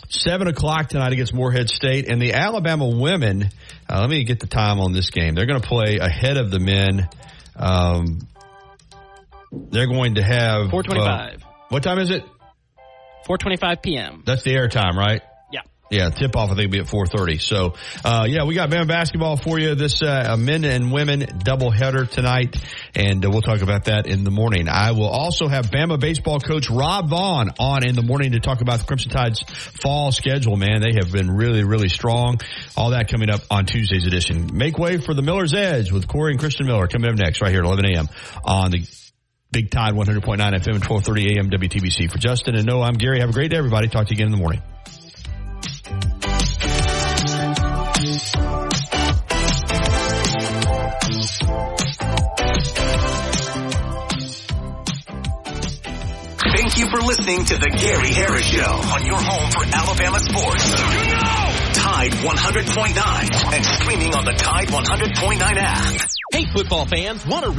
7 0.08 0.48
o'clock 0.48 0.88
tonight 0.88 1.12
against 1.12 1.32
Morehead 1.32 1.70
State. 1.70 2.10
And 2.10 2.20
the 2.20 2.32
Alabama 2.32 2.88
women, 2.88 3.48
uh, 3.88 4.00
let 4.00 4.10
me 4.10 4.24
get 4.24 4.40
the 4.40 4.48
time 4.48 4.80
on 4.80 4.92
this 4.92 5.10
game. 5.10 5.36
They're 5.36 5.46
going 5.46 5.60
to 5.60 5.68
play 5.68 5.98
ahead 5.98 6.36
of 6.36 6.50
the 6.50 6.58
men. 6.58 7.08
Um, 7.54 8.18
they're 9.52 9.86
going 9.86 10.16
to 10.16 10.22
have... 10.22 10.70
425. 10.70 11.44
what 11.68 11.84
time 11.84 12.00
is 12.00 12.10
it? 12.10 12.24
425 13.26 13.82
p.m. 13.82 14.22
That's 14.26 14.42
the 14.42 14.52
air 14.52 14.68
time, 14.68 14.96
right? 14.96 15.22
Yeah. 15.52 15.60
Yeah, 15.90 16.10
tip 16.10 16.36
off 16.36 16.50
I 16.50 16.54
think 16.54 16.70
will 16.70 16.70
be 16.70 16.78
at 16.78 16.86
4:30. 16.86 17.40
So, 17.40 17.74
uh, 18.04 18.24
yeah, 18.28 18.44
we 18.44 18.54
got 18.54 18.70
Bama 18.70 18.86
basketball 18.86 19.36
for 19.36 19.58
you 19.58 19.74
this 19.74 20.02
uh, 20.02 20.36
men 20.38 20.64
and 20.64 20.92
women 20.92 21.26
double 21.38 21.72
header 21.72 22.06
tonight, 22.06 22.56
and 22.94 23.24
uh, 23.24 23.30
we'll 23.30 23.42
talk 23.42 23.60
about 23.62 23.86
that 23.86 24.06
in 24.06 24.22
the 24.22 24.30
morning. 24.30 24.68
I 24.68 24.92
will 24.92 25.08
also 25.08 25.48
have 25.48 25.70
Bama 25.70 25.98
baseball 25.98 26.38
coach 26.38 26.70
Rob 26.70 27.10
Vaughn 27.10 27.50
on 27.58 27.84
in 27.84 27.96
the 27.96 28.02
morning 28.02 28.32
to 28.32 28.40
talk 28.40 28.60
about 28.60 28.78
the 28.78 28.84
Crimson 28.84 29.10
Tide's 29.10 29.42
fall 29.42 30.12
schedule. 30.12 30.56
Man, 30.56 30.80
they 30.80 30.94
have 31.02 31.10
been 31.10 31.28
really, 31.28 31.64
really 31.64 31.88
strong. 31.88 32.38
All 32.76 32.90
that 32.90 33.08
coming 33.08 33.28
up 33.28 33.40
on 33.50 33.66
Tuesday's 33.66 34.06
edition. 34.06 34.50
Make 34.52 34.78
way 34.78 34.98
for 34.98 35.12
the 35.12 35.22
Miller's 35.22 35.54
Edge 35.54 35.90
with 35.90 36.06
Corey 36.06 36.30
and 36.30 36.40
Christian 36.40 36.66
Miller 36.66 36.86
coming 36.86 37.10
up 37.10 37.16
next 37.16 37.40
right 37.40 37.50
here 37.50 37.60
at 37.60 37.66
11 37.66 37.84
a.m. 37.86 38.08
on 38.44 38.70
the 38.70 38.86
Big 39.52 39.70
Tide 39.70 39.94
100.9 39.94 40.22
FM 40.22 40.46
and 40.46 40.84
1230 40.84 41.38
AM 41.38 41.50
WTBC. 41.50 42.10
For 42.10 42.18
Justin 42.18 42.54
and 42.54 42.66
Noah, 42.66 42.84
I'm 42.84 42.94
Gary. 42.94 43.20
Have 43.20 43.30
a 43.30 43.32
great 43.32 43.50
day, 43.50 43.56
everybody. 43.56 43.88
Talk 43.88 44.06
to 44.06 44.14
you 44.14 44.16
again 44.16 44.26
in 44.26 44.32
the 44.32 44.38
morning. 44.38 44.62
Thank 56.54 56.78
you 56.78 56.86
for 56.90 57.00
listening 57.00 57.44
to 57.46 57.56
the 57.58 57.70
Gary 57.70 58.12
Harris 58.12 58.46
Show 58.46 58.62
on 58.62 59.04
your 59.04 59.18
home 59.18 59.50
for 59.50 59.64
Alabama 59.64 60.20
sports. 60.20 60.70
Tide 61.74 62.12
100.9 62.12 63.54
and 63.54 63.64
streaming 63.64 64.14
on 64.14 64.24
the 64.24 64.32
Tide 64.32 64.68
100.9 64.68 65.40
app. 65.42 66.10
Hey, 66.32 66.44
football 66.52 66.86
fans, 66.86 67.26
want 67.26 67.42
to 67.42 67.48